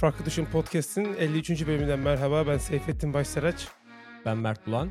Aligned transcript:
Farklı 0.00 0.24
Düşün 0.24 0.44
Podcast'in 0.44 1.04
53. 1.04 1.66
bölümünden 1.66 1.98
merhaba. 1.98 2.46
Ben 2.46 2.58
Seyfettin 2.58 3.14
Başsaraç. 3.14 3.68
Ben 4.24 4.38
Mert 4.38 4.66
Bulan. 4.66 4.90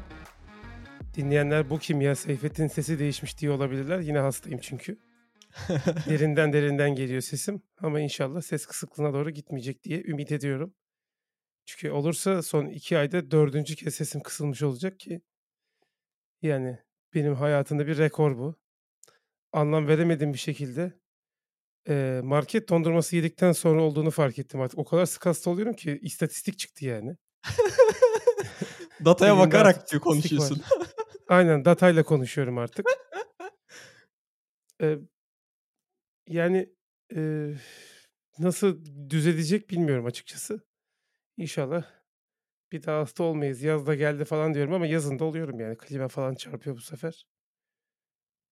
Dinleyenler 1.16 1.70
bu 1.70 1.80
kim 1.80 2.02
ya 2.02 2.16
Seyfettin 2.16 2.68
sesi 2.68 3.00
değişmiş 3.00 3.38
diye 3.38 3.52
olabilirler. 3.52 4.00
Yine 4.00 4.20
hastayım 4.20 4.60
çünkü. 4.60 5.00
derinden 6.10 6.54
derinden 6.54 6.96
geliyor 6.96 7.22
sesim. 7.22 7.62
Ama 7.78 8.00
inşallah 8.00 8.42
ses 8.42 8.66
kısıklığına 8.66 9.14
doğru 9.14 9.30
gitmeyecek 9.30 9.84
diye 9.84 10.04
ümit 10.04 10.32
ediyorum. 10.32 10.74
Çünkü 11.66 11.92
olursa 11.92 12.42
son 12.42 12.66
iki 12.66 12.98
ayda 12.98 13.32
dördüncü 13.32 13.76
kez 13.76 13.96
sesim 13.96 14.22
kısılmış 14.22 14.64
olacak 14.64 15.00
ki. 15.00 15.22
Yani 16.42 16.80
benim 17.14 17.36
hayatımda 17.36 17.88
bir 17.88 17.98
rekor 17.98 18.38
bu. 18.38 18.56
Anlam 19.52 19.88
veremedim 19.88 20.34
bir 20.34 20.40
şekilde 20.40 21.00
Market 22.24 22.70
dondurması 22.70 23.16
yedikten 23.16 23.52
sonra 23.52 23.82
olduğunu 23.82 24.12
fark 24.12 24.40
ettim 24.40 24.62
artık. 24.62 24.80
O 24.80 24.84
kadar 24.86 25.06
sık 25.06 25.26
hasta 25.26 25.50
oluyorum 25.50 25.74
ki 25.74 26.00
istatistik 26.02 26.60
çıktı 26.60 26.86
yani. 26.86 27.16
Dataya 29.06 29.34
Elimde 29.34 29.48
bakarak 29.48 29.92
diyor 29.92 30.02
konuşuyorsun. 30.02 30.62
Aynen 31.28 31.66
datayla 31.66 32.04
konuşuyorum 32.04 32.58
artık. 32.58 32.86
Eee, 34.82 35.00
yani 36.28 36.70
eee, 37.16 37.58
nasıl 38.40 38.86
düzelecek 39.10 39.70
bilmiyorum 39.70 40.06
açıkçası. 40.06 40.62
İnşallah 41.38 41.84
bir 42.72 42.84
daha 42.84 43.02
hasta 43.02 43.24
olmayız. 43.24 43.62
Yaz 43.62 43.88
da 43.88 43.96
geldi 43.96 44.26
falan 44.26 44.54
diyorum 44.54 44.74
ama 44.74 44.88
yazın 44.88 45.20
da 45.20 45.26
oluyorum 45.26 45.60
yani. 45.60 45.78
Klima 45.78 46.08
falan 46.08 46.36
çarpıyor 46.36 46.76
bu 46.76 46.82
sefer. 46.82 47.26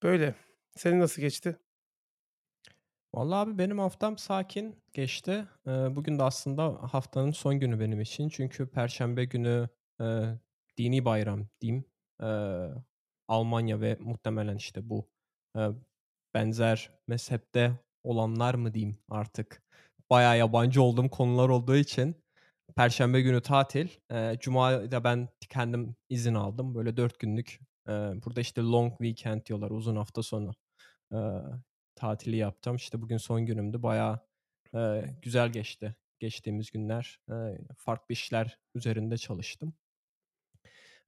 Böyle. 0.03 0.35
Senin 0.75 0.99
nasıl 0.99 1.21
geçti? 1.21 1.59
Vallahi 3.17 3.39
abi 3.39 3.57
benim 3.57 3.79
haftam 3.79 4.17
sakin 4.17 4.75
geçti. 4.93 5.45
Bugün 5.67 6.19
de 6.19 6.23
aslında 6.23 6.63
haftanın 6.93 7.31
son 7.31 7.59
günü 7.59 7.79
benim 7.79 8.01
için. 8.01 8.29
Çünkü 8.29 8.67
Perşembe 8.69 9.25
günü 9.25 9.69
dini 10.77 11.05
bayram 11.05 11.47
diyeyim. 11.61 11.85
Almanya 13.27 13.81
ve 13.81 13.97
muhtemelen 13.99 14.55
işte 14.55 14.89
bu 14.89 15.09
benzer 16.33 16.89
mezhepte 17.07 17.79
olanlar 18.03 18.53
mı 18.55 18.73
diyeyim 18.73 18.97
artık. 19.09 19.63
Bayağı 20.09 20.37
yabancı 20.37 20.81
olduğum 20.81 21.09
konular 21.09 21.49
olduğu 21.49 21.75
için 21.75 22.15
Perşembe 22.75 23.21
günü 23.21 23.41
tatil. 23.41 23.87
Eee 24.11 24.37
Cuma'da 24.39 25.03
ben 25.03 25.29
kendim 25.49 25.95
izin 26.09 26.33
aldım. 26.35 26.75
Böyle 26.75 26.97
dört 26.97 27.19
günlük. 27.19 27.59
eee, 27.87 27.93
burada 28.25 28.41
işte 28.41 28.61
long 28.61 28.91
weekend 28.97 29.45
diyorlar. 29.45 29.71
Uzun 29.71 29.95
hafta 29.95 30.23
sonu. 30.23 30.51
Tatili 31.97 32.37
yaptım. 32.37 32.75
İşte 32.75 33.03
bugün 33.03 33.17
son 33.17 33.47
günümdü. 33.47 33.83
Bayağı 33.83 34.21
eee, 34.73 35.19
güzel 35.21 35.49
geçti 35.53 35.95
geçtiğimiz 36.19 36.71
günler. 36.71 37.21
Eee, 37.29 37.59
farklı 37.77 38.13
işler 38.13 38.59
üzerinde 38.75 39.17
çalıştım. 39.17 39.75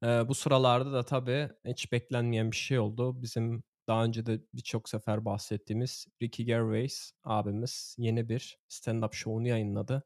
Eee, 0.04 0.26
bu 0.28 0.36
sıralarda 0.36 0.94
da 0.94 1.06
tabii 1.06 1.50
hiç 1.66 1.92
beklenmeyen 1.92 2.52
bir 2.52 2.56
şey 2.58 2.80
oldu. 2.80 3.22
Bizim 3.22 3.64
daha 3.88 4.04
önce 4.06 4.26
de 4.26 4.42
birçok 4.54 4.90
sefer 4.90 5.26
bahsettiğimiz 5.26 6.08
Ricky 6.22 6.46
Gervais 6.48 7.12
abimiz 7.24 7.96
yeni 8.00 8.30
bir 8.30 8.60
stand-up 8.70 9.14
show'unu 9.16 9.48
yayınladı. 9.48 10.04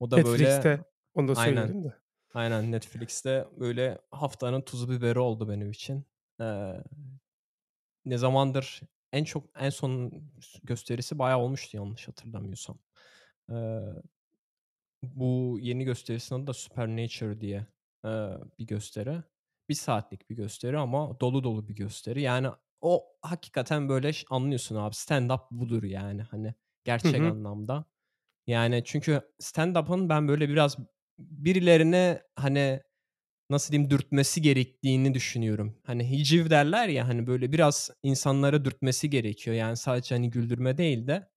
O 0.00 0.10
da 0.10 0.24
böyle 0.24 0.70
Netflix'te. 0.70 0.84
Onu 1.14 1.28
da 1.28 1.34
aynen 1.34 1.74
söyleyelim 1.74 1.84
de. 1.84 1.94
aynen 2.34 2.72
Netflix'te 2.72 3.48
böyle 3.60 3.98
haftanın 4.12 4.62
tuzu 4.62 4.90
biberi 4.90 5.18
oldu 5.20 5.48
benim 5.48 5.70
için. 5.70 6.06
Eee, 6.40 6.84
ne 8.04 8.18
zamandır 8.18 8.80
en 9.12 9.24
çok 9.24 9.50
en 9.60 9.70
son 9.70 10.12
gösterisi 10.64 11.18
bayağı 11.18 11.38
olmuştu 11.38 11.76
yanlış 11.76 12.08
hatırlamıyorsam. 12.08 12.78
Eee, 13.50 13.80
bu 15.02 15.58
yeni 15.60 15.84
gösterisinin 15.84 16.38
adı 16.38 16.46
da 16.46 16.52
Supernature 16.54 17.40
diye 17.40 17.66
eee, 18.04 18.38
bir 18.58 18.66
gösteri. 18.66 19.22
Bir 19.68 19.74
saatlik 19.74 20.30
bir 20.30 20.36
gösteri 20.36 20.78
ama 20.78 21.20
dolu 21.20 21.44
dolu 21.44 21.68
bir 21.68 21.74
gösteri. 21.76 22.22
Yani 22.22 22.48
o 22.80 23.04
hakikaten 23.22 23.88
böyle 23.88 24.10
anlıyorsun 24.30 24.76
abi 24.76 24.94
stand-up 24.94 25.40
budur 25.50 25.82
yani 25.82 26.22
hani 26.22 26.54
gerçek 26.84 27.24
anlamda. 27.24 27.84
Yani 28.46 28.82
çünkü 28.86 29.22
stand-up'ın 29.40 30.08
ben 30.08 30.28
böyle 30.28 30.48
biraz 30.48 30.78
birilerine 31.18 32.22
hani 32.36 32.82
nasıl 33.52 33.72
diyeyim 33.72 33.90
dürtmesi 33.90 34.42
gerektiğini 34.42 35.14
düşünüyorum. 35.14 35.76
Hani 35.86 36.10
hiciv 36.10 36.50
derler 36.50 36.88
ya 36.88 37.08
hani 37.08 37.26
böyle 37.26 37.52
biraz 37.52 37.90
insanlara 38.02 38.64
dürtmesi 38.64 39.10
gerekiyor. 39.10 39.56
Yani 39.56 39.76
sadece 39.76 40.14
hani 40.14 40.30
güldürme 40.30 40.78
değil 40.78 41.06
de 41.06 41.30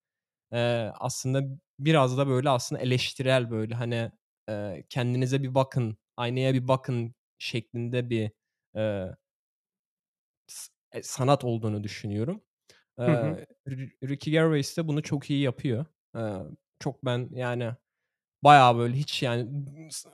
eee, 0.54 0.92
aslında 1.00 1.44
biraz 1.80 2.18
da 2.18 2.28
böyle 2.28 2.50
aslında 2.50 2.82
eleştirel 2.82 3.52
böyle 3.52 3.76
hani 3.76 4.12
eee, 4.50 4.86
kendinize 4.90 5.44
bir 5.44 5.56
bakın, 5.56 5.98
aynaya 6.18 6.54
bir 6.54 6.68
bakın 6.68 7.16
şeklinde 7.40 8.10
bir 8.10 8.32
e, 8.78 9.06
sanat 11.04 11.44
olduğunu 11.44 11.84
düşünüyorum. 11.84 12.42
Hı 13.08 13.12
hı. 13.12 13.38
Eee, 13.38 13.48
R- 13.70 13.92
Ricky 14.10 14.32
Gervais 14.32 14.78
de 14.78 14.88
bunu 14.88 15.04
çok 15.04 15.30
iyi 15.30 15.42
yapıyor. 15.42 15.86
Eee, 16.16 16.38
çok 16.80 17.06
ben 17.06 17.30
yani 17.34 17.72
Bayağı 18.46 18.78
böyle 18.80 18.98
hiç 18.98 19.24
yani 19.24 19.50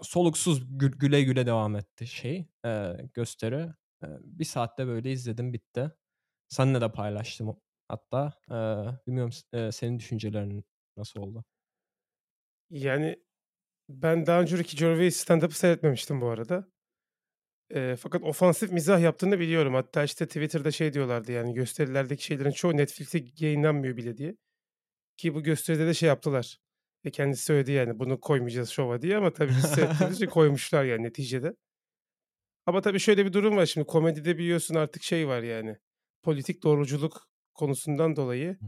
soluksuz 0.03 0.79
gül 0.79 0.91
güle 0.99 1.23
güle 1.23 1.47
devam 1.47 1.77
etti 1.77 2.07
şey, 2.07 2.47
eee, 2.65 3.09
gösteri. 3.15 3.57
Eee, 4.03 4.09
1 4.23 4.45
saatte 4.45 4.87
böyle 4.87 5.13
izledim, 5.13 5.53
bitti. 5.53 5.91
Seninle 6.49 6.81
de 6.81 6.93
paylaştım 6.93 7.57
hatta. 7.89 8.33
Eee, 8.51 8.99
bilmiyorum 9.07 9.33
eee, 9.53 9.73
senin 9.73 9.99
düşüncelerin 9.99 10.65
nasıl 10.97 11.21
oldu? 11.21 11.45
Yani 12.69 13.15
ben 13.89 14.27
daha 14.27 14.41
önce 14.41 14.57
Ricky 14.59 14.77
Gervais 14.79 15.17
stand-up'ı 15.17 15.55
seyretmemiştim 15.59 16.21
bu 16.21 16.29
arada. 16.29 16.67
Eee, 17.75 17.95
fakat 17.95 18.23
ofansif 18.23 18.71
mizah 18.71 19.01
yaptığını 19.01 19.39
biliyorum. 19.39 19.73
Hatta, 19.73 20.03
işte, 20.03 20.25
Twitter'da 20.27 20.71
şey 20.71 20.93
diyorlardı, 20.93 21.31
yani, 21.31 21.53
gösterilerdeki 21.53 22.23
şeylerin 22.25 22.51
çoğu 22.51 22.77
Netflix'te 22.77 23.23
yayınlanmıyor 23.39 23.97
bile 23.97 24.17
diye. 24.17 24.35
Ki 25.17 25.35
bu 25.35 25.43
gösteride 25.43 25.87
de 25.87 25.93
şey 25.93 26.07
yaptılar. 26.09 26.59
E, 27.03 27.11
kendisi 27.11 27.43
söyledi, 27.43 27.71
yani, 27.71 27.99
"Bunu 27.99 28.19
koymayacağız 28.19 28.69
şova." 28.69 29.01
diye 29.01 29.17
ama 29.17 29.33
tabii 29.33 29.55
biz 29.55 29.67
seyrettiğimiz 29.67 30.15
için 30.17 30.27
koymuşlar, 30.27 30.83
yani, 30.85 31.03
neticede. 31.03 31.55
Ama 32.65 32.81
tabii 32.81 32.99
şöyle 32.99 33.25
bir 33.25 33.33
durum 33.33 33.57
var 33.57 33.65
şimdi 33.65 33.87
komedide 33.87 34.37
biliyorsun 34.37 34.75
artık 34.75 35.03
şey 35.03 35.27
var, 35.27 35.41
yani, 35.43 35.77
politik 36.23 36.63
doğruculuk 36.63 37.27
konusundan 37.53 38.15
dolayı, 38.15 38.59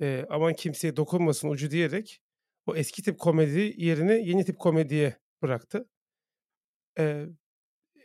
eee, 0.00 0.26
"Aman 0.30 0.54
kimseye 0.54 0.96
dokunmasın." 0.96 1.50
ucu 1.50 1.72
diyerek 1.72 2.20
o 2.66 2.76
eski 2.76 3.02
tip 3.02 3.20
komedi 3.20 3.74
yerine 3.78 4.14
yeni 4.14 4.44
tip 4.44 4.58
komediye 4.60 5.16
bıraktı. 5.42 5.88
Eee 6.98 7.28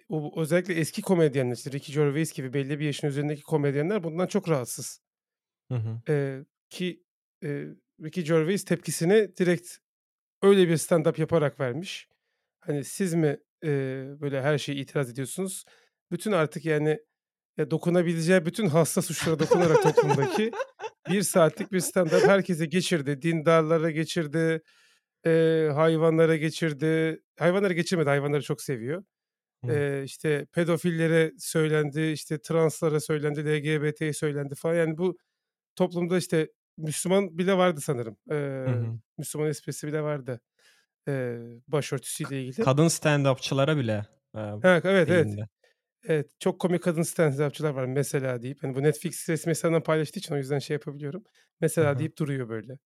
O 0.10 0.42
özellikle 0.42 0.74
eski 0.76 1.02
komedyenler, 1.02 1.54
işte 1.56 1.72
Ricky 1.72 1.96
Gervais 1.98 2.34
gibi 2.34 2.54
belli 2.54 2.80
bir 2.80 2.86
yaşın 2.86 3.08
üzerindeki 3.08 3.44
komedyenler 3.44 4.04
bundan 4.04 4.28
çok 4.28 4.50
rahatsız. 4.50 5.02
Hı 5.70 5.76
hı. 5.76 6.02
Eee, 6.10 6.46
ki, 6.70 7.04
eee, 7.42 7.68
Ricky 8.02 8.26
Gervais 8.26 8.66
tepkisini 8.66 9.38
direkt 9.38 9.78
öyle 10.42 10.70
bir 10.70 10.78
stand-up 10.78 11.22
yaparak 11.22 11.60
vermiş. 11.60 12.08
Hani, 12.62 12.84
siz 12.84 13.14
mi, 13.14 13.38
eee, 13.64 14.06
böyle 14.22 14.42
her 14.42 14.58
şeye 14.58 14.76
itiraz 14.76 15.10
ediyorsunuz? 15.12 15.66
Bütün 16.12 16.32
artık 16.32 16.66
yani, 16.66 17.00
ya, 17.58 17.72
dokunabileceği 17.72 18.46
bütün 18.46 18.68
hassas 18.68 19.12
uçlara 19.12 19.40
dokunarak 19.40 19.84
toplumdaki 19.84 20.52
bir 21.10 21.22
saatlik 21.22 21.72
bir 21.72 21.80
stand-up 21.80 22.28
herkese 22.28 22.66
geçirdi. 22.66 23.22
Dindarlara 23.22 23.92
geçirdi, 23.92 24.62
eee, 25.26 25.72
hayvanlara 25.76 26.36
geçirdi. 26.38 27.22
Hayvanları 27.40 27.74
geçirmedi, 27.74 28.10
hayvanları 28.10 28.42
çok 28.44 28.62
seviyor. 28.62 29.04
Hı. 29.66 29.72
Eee, 29.74 30.04
işte, 30.06 30.48
pedofillere 30.54 31.34
söylendi, 31.40 32.02
işte, 32.02 32.42
translara 32.42 33.00
söylendi, 33.00 33.46
LGBT'ye 33.46 34.14
söylendi 34.14 34.56
falan. 34.56 34.76
Yani, 34.76 34.98
bu 34.98 35.18
toplumda, 35.76 36.18
işte, 36.18 36.50
Müslüman 36.78 37.38
bile 37.38 37.58
vardı 37.58 37.82
sanırım. 37.82 38.18
Hı 38.66 38.70
hı. 38.74 39.00
Müslüman 39.18 39.50
esprisi 39.50 39.88
bile 39.88 40.02
vardı, 40.04 40.42
eee, 41.08 41.40
başörtüsüyle 41.68 42.44
ilgili. 42.44 42.66
Kadın 42.66 42.88
stand-up'çılara 42.88 43.78
bile, 43.78 44.06
eee, 44.36 44.54
Ha, 44.62 44.82
evet, 44.84 45.10
evet. 45.10 45.40
Evet, 46.04 46.32
çok 46.40 46.62
komik 46.62 46.84
kadın 46.84 47.02
stand-up'çılar 47.04 47.72
var 47.76 47.86
mesela 47.86 48.42
deyip, 48.44 48.64
hani, 48.64 48.76
bu 48.76 48.84
Netflix 48.84 49.30
resmî 49.30 49.50
hesabından 49.52 49.84
paylaştığı 49.84 50.20
için 50.20 50.36
o 50.36 50.38
yüzden 50.38 50.60
şey 50.60 50.76
yapabiliyorum. 50.76 51.24
Mesela 51.62 52.00
hı. 52.00 52.00
deyip 52.00 52.18
duruyor 52.20 52.50
böyle. 52.50 52.80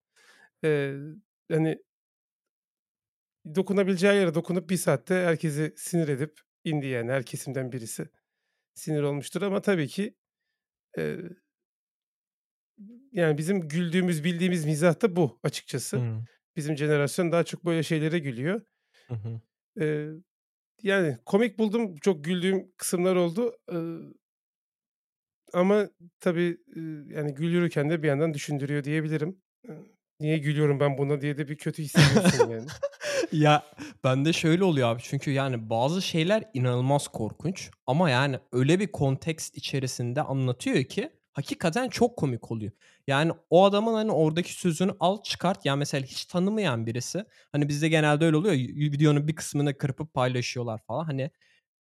Eee, 0.63 0.95
hani, 1.51 1.80
dokunabileceği 3.56 4.16
yere 4.16 4.36
dokunup 4.36 4.69
bir 4.69 4.78
saatte 4.78 5.16
herkesi 5.16 5.74
sinir 5.78 6.07
edip 6.07 6.39
indi 6.63 6.88
yani 6.88 7.12
her 7.12 7.24
kesimden 7.25 7.72
birisi 7.72 8.10
sinir 8.75 9.04
olmuştur 9.04 9.44
ama 9.44 9.62
tabii 9.62 9.88
ki, 9.88 10.16
Yani, 13.18 13.38
bizim 13.38 13.68
güldüğümüz, 13.68 14.24
bildiğimiz 14.24 14.66
mizah 14.66 15.02
da 15.02 15.16
bu 15.16 15.40
açıkçası. 15.44 15.98
Hıı. 15.98 16.25
Bizim 16.56 16.78
jenerasyon 16.78 17.31
daha 17.31 17.44
çok 17.44 17.66
böyle 17.66 17.84
şeylere 17.84 18.19
gülüyor. 18.19 18.62
Hı 19.08 19.14
hı. 19.14 19.42
Eee, 19.80 20.10
yani, 20.84 21.18
komik 21.25 21.60
buldum, 21.60 21.96
çok 21.96 22.24
güldüğüm 22.24 22.72
kısımlar 22.78 23.16
oldu, 23.16 23.56
ııı, 23.72 24.14
ama 25.54 25.90
tabii, 26.19 26.58
yani, 27.16 27.34
güldürürken 27.34 27.90
de 27.90 28.04
bir 28.04 28.08
yandan 28.08 28.34
düşündürüyor 28.34 28.84
diyebilirim. 28.84 29.42
Niye 30.20 30.38
gülüyorum 30.38 30.80
ben 30.80 30.98
buna 30.98 31.22
diye 31.22 31.38
de 31.38 31.48
bir 31.48 31.58
kötü 31.58 31.84
hissediyorsun 31.84 32.50
yani. 32.50 32.68
Ya, 33.31 33.63
bende 34.04 34.34
şöyle 34.34 34.63
oluyor 34.63 34.90
abi 34.90 35.02
çünkü, 35.04 35.31
yani, 35.31 35.70
bazı 35.70 36.02
şeyler 36.02 36.44
inanılmaz 36.54 37.08
korkunç 37.08 37.70
ama, 37.88 38.10
yani, 38.10 38.40
öyle 38.52 38.80
bir 38.80 38.92
kontekst 38.92 39.58
içerisinde 39.58 40.22
anlatıyor 40.22 40.84
ki 40.84 41.10
hakikaten 41.38 41.89
çok 41.89 42.18
komik 42.18 42.51
oluyor. 42.51 42.72
Yani, 43.07 43.31
o 43.50 43.66
adamın, 43.66 43.94
hani, 43.94 44.12
oradaki 44.12 44.54
sözünü 44.54 44.92
al 45.00 45.24
çıkart, 45.24 45.66
ya, 45.66 45.75
mesela 45.75 46.06
hiç 46.07 46.25
tanımayan 46.25 46.86
birisi, 46.86 47.25
hani, 47.51 47.69
bizde 47.69 47.89
genelde 47.89 48.25
öyle 48.25 48.38
oluyor 48.38 48.54
videonun 48.56 49.28
bir 49.28 49.36
kısmını 49.36 49.78
kırpıp 49.78 50.13
paylaşıyorlar 50.13 50.80
falan. 50.88 51.06
Hani, 51.06 51.31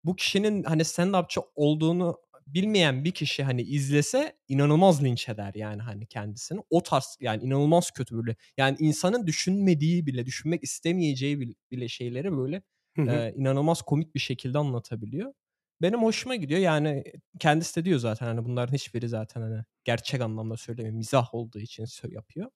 bu 0.03 0.15
kişinin, 0.15 0.63
hani, 0.63 0.81
stand-upçı 0.85 1.41
olduğunu 1.55 2.17
bilmeyen 2.47 3.05
bir 3.05 3.11
kişi, 3.11 3.43
hani, 3.43 3.61
izlese 3.63 4.37
inanılmaz 4.47 5.03
linç 5.03 5.29
eder, 5.29 5.53
yani, 5.55 5.81
hani, 5.81 6.05
kendisini. 6.07 6.61
O 6.69 6.83
tarz, 6.83 7.17
yani, 7.21 7.43
inanılmaz 7.43 7.91
kötü 7.91 8.17
böyle. 8.17 8.35
Yani, 8.57 8.77
insanın 8.79 9.27
düşünmediği 9.27 10.05
bile, 10.07 10.25
düşünmek 10.25 10.63
istemeyeceği 10.63 11.39
bil 11.39 11.53
bile 11.71 11.87
şeyleri 11.87 12.37
böyle, 12.37 12.63
eee, 13.07 13.33
inanılmaz 13.37 13.81
komik 13.81 14.15
bir 14.15 14.19
şekilde 14.19 14.57
anlatabiliyor. 14.57 15.33
Benim 15.81 16.03
hoşuma 16.03 16.35
gidiyor. 16.35 16.59
Yani, 16.59 17.03
kendisi 17.39 17.75
de 17.75 17.85
diyor 17.85 17.99
zaten, 17.99 18.25
hani, 18.25 18.45
bunların 18.45 18.73
hiçbiri 18.73 19.09
zaten, 19.09 19.41
hani, 19.41 19.63
gerçek 19.83 20.21
anlamda 20.21 20.57
söylemiyor, 20.57 20.95
mizah 20.95 21.33
olduğu 21.35 21.59
için 21.59 21.85
yapıyor. 22.09 22.49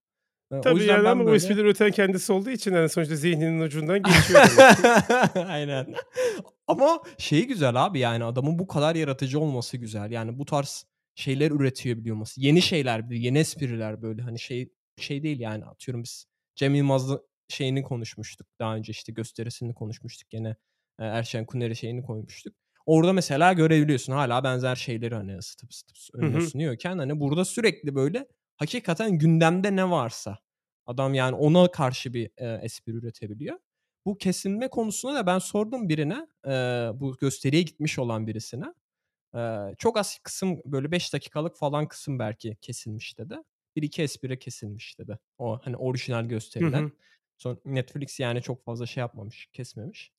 Eee, 0.52 0.58
o 0.58 0.62
Tabii, 0.62 0.80
yüzden 0.80 0.94
yani, 0.94 1.04
ben 1.06 1.12
ama 1.12 1.24
o 1.24 1.26
böyle 1.26 1.36
esprileri 1.38 1.62
üreten 1.66 1.92
kendisi 1.92 2.34
olduğu 2.34 2.50
için, 2.50 2.74
hani, 2.74 2.90
sonuçta 2.90 3.16
zihninin 3.16 3.62
ucundan 3.62 4.04
geçiyor. 4.04 4.42
Aynen. 5.48 5.96
Ama 6.68 7.02
şeyi 7.18 7.48
güzel 7.48 7.86
abi, 7.86 8.00
yani, 8.00 8.24
adamın 8.24 8.60
bu 8.60 8.68
kadar 8.68 8.96
yaratıcı 8.96 9.40
olması 9.40 9.78
güzel. 9.78 10.12
Yani, 10.12 10.40
bu 10.40 10.46
tarz 10.46 10.86
şeyler 11.16 11.52
üretiyor 11.52 11.98
olması. 12.12 12.42
Yeni 12.42 12.62
şeyler, 12.62 13.04
yeni 13.12 13.38
espriler 13.40 14.02
böyle, 14.02 14.22
hani, 14.22 14.40
şey 14.40 14.70
şey 14.98 15.24
değil, 15.24 15.40
yani, 15.40 15.66
atıyorum 15.66 16.04
biz 16.04 16.26
Cem 16.56 16.76
Yılmaz'la 16.76 17.20
şeyini 17.50 17.84
konuşmuştuk 17.84 18.48
daha 18.60 18.76
önce, 18.76 18.92
işte, 18.92 19.12
gösterisini 19.14 19.74
konuşmuştuk 19.74 20.30
gene. 20.30 20.56
Erşen 21.00 21.46
Kuneri 21.46 21.76
şeyini 21.76 22.04
koymuştuk. 22.04 22.56
Orada 22.90 23.14
mesela 23.14 23.54
görebiliyorsun 23.54 24.14
hâlâ 24.14 24.44
benzer 24.44 24.76
şeyleri, 24.76 25.16
hani, 25.16 25.38
ısıtıp 25.38 25.72
ısıtıp 25.72 25.98
Hı 26.22 26.26
önüne 26.26 26.40
hı. 26.40 26.52
sunuyorken, 26.52 26.98
hani, 26.98 27.20
burada 27.20 27.46
sürekli 27.46 27.96
böyle 27.96 28.28
hakikaten 28.58 29.18
gündemde 29.20 29.76
ne 29.76 29.90
varsa 29.92 30.38
adam, 30.86 31.14
yani, 31.14 31.36
ona 31.36 31.72
karşı 31.72 32.14
bir, 32.14 32.32
eee, 32.42 32.60
espri 32.64 32.92
üretebiliyor. 32.94 33.58
Bu 34.06 34.18
kesilme 34.18 34.68
konusunda 34.70 35.16
da 35.16 35.26
ben 35.28 35.40
sordum 35.40 35.90
birine, 35.90 36.28
eee, 36.48 36.92
bu 36.96 37.18
gösteriye 37.18 37.62
gitmiş 37.62 38.00
olan 38.00 38.28
birisine. 38.28 38.66
Eee, 39.36 39.76
çok 39.80 39.98
az 39.98 40.20
kısım, 40.24 40.62
böyle 40.66 40.92
5 40.92 41.14
dakikalık 41.14 41.58
falan 41.58 41.88
kısım 41.88 42.20
belki 42.20 42.58
kesilmiş 42.62 43.20
dedi. 43.20 43.36
1-2 43.76 44.02
espri 44.04 44.40
kesilmiş 44.40 45.00
dedi. 45.00 45.20
O, 45.40 45.60
hani, 45.64 45.78
orijinal 45.78 46.26
Hı 46.58 46.66
gösteriden. 46.66 46.86
hı. 46.86 46.92
Son 47.38 47.62
Netflix, 47.66 48.20
yani, 48.20 48.42
çok 48.42 48.66
fazla 48.66 48.86
şey 48.86 49.02
yapmamış, 49.02 49.50
kesmemiş. 49.54 50.14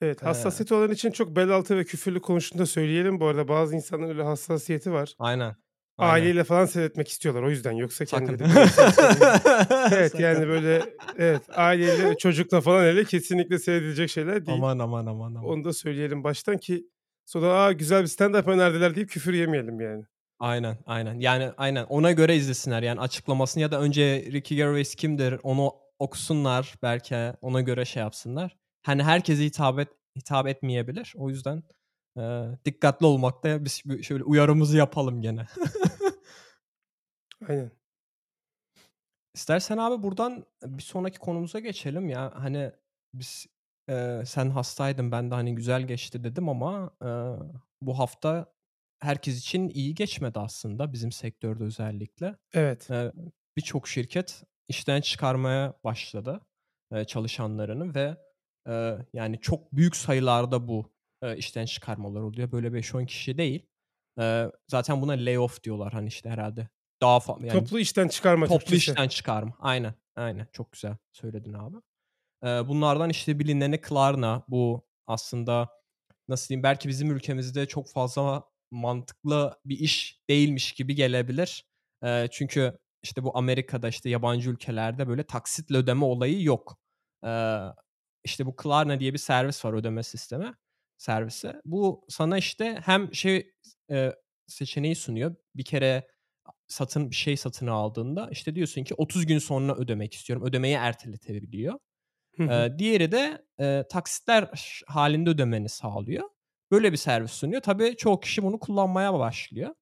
Evet, 0.00 0.22
hassasiyeti 0.22 0.74
olan 0.74 0.90
için 0.90 1.10
çok 1.10 1.36
bel 1.36 1.48
altı 1.50 1.76
ve 1.76 1.84
küfürlü 1.84 2.20
konuştuğunu 2.20 2.60
da 2.62 2.66
söyleyelim 2.66 3.20
bu 3.20 3.26
arada. 3.26 3.48
Bazı 3.48 3.76
insanların 3.76 4.08
öyle 4.10 4.22
hassasiyeti 4.22 4.92
var. 4.92 5.14
Aynen, 5.18 5.56
aynen. 5.98 6.12
Aileyle 6.14 6.44
falan 6.44 6.66
seyretmek 6.66 7.08
istiyorlar 7.08 7.42
o 7.42 7.50
yüzden. 7.50 7.72
Yoksa 7.72 8.04
kendileri 8.04 8.48
seyredecek 8.48 8.76
Evet, 9.92 10.12
Sakın. 10.12 10.24
yani, 10.24 10.48
böyle, 10.48 10.82
evet, 11.18 11.42
aileyle, 11.48 12.16
çocukla 12.16 12.60
falan 12.60 12.84
hele 12.84 13.04
kesinlikle 13.04 13.58
seyredilecek 13.58 14.10
şeyler 14.10 14.46
değil. 14.46 14.58
Aman, 14.58 14.78
aman, 14.78 15.06
aman, 15.06 15.34
aman. 15.34 15.44
Onu 15.44 15.64
da 15.64 15.72
söyleyelim 15.72 16.24
baştan 16.24 16.58
ki 16.58 16.84
sonra, 17.26 17.62
"A, 17.62 17.72
güzel 17.72 18.02
bir 18.02 18.08
stand-up 18.08 18.50
önerdiler." 18.50 18.94
deyip 18.94 19.10
küfür 19.10 19.34
yemeyelim 19.34 19.80
yani. 19.80 20.04
Aynen, 20.38 20.78
aynen. 20.86 21.14
Yani, 21.14 21.50
aynen. 21.56 21.84
Ona 21.84 22.12
göre 22.12 22.36
izlesinler, 22.36 22.82
yani, 22.82 23.00
açıklamasını 23.00 23.62
ya 23.62 23.70
da 23.70 23.80
önce 23.80 24.24
Ricky 24.32 24.60
Gervais 24.60 24.94
kimdir 24.94 25.40
onu 25.42 25.72
okusunlar 25.98 26.74
belki, 26.82 27.16
ona 27.40 27.60
göre 27.60 27.84
şey 27.84 28.00
yapsınlar. 28.02 28.59
Hani, 28.82 29.02
herkese 29.02 29.44
hitap 29.44 29.78
et 29.78 29.88
hitap 30.16 30.46
etmeyebilir. 30.48 31.12
O 31.16 31.30
yüzden, 31.30 31.62
eee, 32.16 32.58
dikkatli 32.64 33.06
olmakta 33.06 33.64
biz 33.64 33.82
şöyle 34.02 34.24
uyarımızı 34.24 34.76
yapalım 34.76 35.22
gene. 35.22 35.46
Aynen. 37.48 37.70
İstersen 39.34 39.78
abi 39.78 40.02
buradan 40.02 40.46
bir 40.64 40.82
sonraki 40.82 41.18
konumuza 41.18 41.58
geçelim 41.60 42.08
ya. 42.08 42.32
Hani, 42.36 42.72
biz, 43.14 43.46
eee, 43.88 44.22
sen 44.26 44.50
hastaydın, 44.50 45.12
ben 45.12 45.30
de, 45.30 45.34
hani, 45.34 45.54
güzel 45.54 45.82
geçti 45.86 46.24
dedim 46.24 46.48
ama, 46.48 46.90
eee, 47.04 47.08
bu 47.82 47.98
hafta 47.98 48.52
herkes 49.00 49.38
için 49.40 49.68
iyi 49.68 49.94
geçmedi 49.94 50.38
aslında 50.40 50.92
bizim 50.92 51.12
sektörde 51.12 51.64
özellikle. 51.64 52.36
Evet. 52.54 52.90
Eee, 52.90 53.12
birçok 53.56 53.88
şirket 53.88 54.44
işten 54.68 55.00
çıkarmaya 55.00 55.74
başladı, 55.84 56.40
eee, 56.92 57.04
çalışanlarını 57.04 57.94
ve, 57.94 58.16
eee, 58.70 58.98
yani, 59.14 59.40
çok 59.42 59.72
büyük 59.76 59.96
sayılarda 59.96 60.68
bu, 60.68 60.92
eee, 61.24 61.36
işten 61.38 61.66
çıkarmalar 61.66 62.22
oluyor. 62.22 62.52
Böyle 62.52 62.74
5-10 62.74 63.06
kişi 63.06 63.38
değil. 63.38 63.66
Eee, 64.20 64.52
zaten 64.68 65.02
buna 65.02 65.12
layoff 65.12 65.64
diyorlar, 65.64 65.94
hani, 65.94 66.08
işte, 66.08 66.30
herhâlde. 66.30 66.68
Daha 67.02 67.20
fa 67.20 67.38
yani, 67.42 67.52
Toplu 67.52 67.80
işten 67.80 68.08
çıkarma 68.08 68.46
toplu 68.46 68.58
Türkçesi. 68.64 68.76
işten 68.76 69.08
çıkarma. 69.08 69.56
Aynen, 69.60 69.94
aynen. 70.16 70.48
Çok 70.52 70.72
güzel 70.72 70.96
söyledin 71.12 71.52
abi. 71.54 71.76
Eee, 72.44 72.62
bunlardan, 72.68 73.10
işte, 73.10 73.38
bilineni 73.38 73.80
Klarna. 73.80 74.44
Bu 74.48 74.86
aslında 75.06 75.70
nasıl 76.28 76.48
diyeyim, 76.48 76.62
belki 76.64 76.88
bizim 76.88 77.10
ülkemizde 77.12 77.66
çok 77.66 77.90
fazla 77.90 78.44
mantıklı 78.72 79.60
bir 79.64 79.78
iş 79.80 80.20
değilmiş 80.30 80.72
gibi 80.72 80.94
gelebilir. 80.94 81.66
Eee, 82.04 82.28
çünkü, 82.32 82.78
işte, 83.02 83.24
bu 83.24 83.38
Amerika'da, 83.38 83.88
işte, 83.88 84.10
yabancı 84.10 84.50
ülkelerde 84.50 85.08
böyle 85.08 85.22
taksitle 85.24 85.76
ödeme 85.76 86.04
olayı 86.04 86.42
yok. 86.44 86.78
Eee, 87.24 87.60
işte, 88.24 88.46
bu 88.46 88.56
Klarna 88.56 89.00
diye 89.00 89.12
bir 89.12 89.18
servis 89.18 89.64
var, 89.64 89.72
ödeme 89.72 90.02
sistemi 90.02 90.54
servisi. 90.98 91.52
Bu 91.64 92.06
sana, 92.08 92.38
işte, 92.38 92.78
hem 92.84 93.14
şey, 93.14 93.52
eee, 93.90 94.16
seçeneği 94.46 94.94
sunuyor. 94.96 95.36
Bir 95.56 95.64
kere 95.64 96.08
satın 96.68 97.10
bir 97.10 97.16
şey 97.16 97.36
satın 97.36 97.66
aldığında, 97.66 98.28
işte, 98.32 98.54
diyorsun 98.54 98.84
ki 98.84 98.94
30 98.94 99.26
gün 99.26 99.38
sonra 99.38 99.76
ödemek 99.76 100.14
istiyorum. 100.14 100.46
Ödemeyi 100.48 100.74
erteletebiliyor. 100.76 101.74
Eee, 102.50 102.78
diğeri 102.78 103.12
de, 103.12 103.46
eee, 103.60 103.88
taksitler 103.90 104.50
ş 104.56 104.84
hâlinde 104.88 105.30
ödemeni 105.30 105.68
sağlıyor. 105.68 106.30
Böyle 106.72 106.92
bir 106.92 106.96
servis 106.96 107.32
sunuyor. 107.32 107.62
Tabii 107.62 107.96
çoğu 107.96 108.20
kişi 108.20 108.42
bunu 108.42 108.58
kullanmaya 108.60 109.14
başlıyor. 109.14 109.74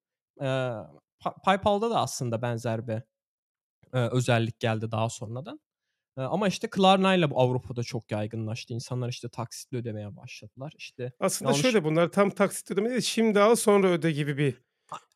Pa 1.21 1.35
PayPal'da 1.45 1.91
da 1.91 2.01
aslında 2.01 2.43
benzer 2.43 2.89
bir, 2.89 3.03
eee, 3.95 4.09
özellik 4.13 4.61
geldi 4.61 4.91
daha 4.93 5.09
sonradan. 5.11 5.61
Ama, 6.23 6.49
işte, 6.49 6.71
Klarna'yla 6.71 7.29
Avrupa'da 7.35 7.83
çok 7.83 8.11
yaygınlaştı. 8.11 8.75
İnsanlar, 8.75 9.09
işte, 9.09 9.29
taksitle 9.29 9.79
ödemeye 9.79 10.17
başladılar. 10.17 10.73
İşte, 10.77 11.13
Aslında 11.21 11.51
yanlış 11.51 11.63
şöyle, 11.63 11.85
bunlar 11.85 12.09
tam 12.13 12.31
taksit 12.31 12.71
ödeme 12.71 12.91
değil, 12.91 13.01
şimdi 13.01 13.41
al 13.41 13.55
sonra 13.55 13.89
öde 13.89 14.13
gibi 14.13 14.39
bir 14.39 14.55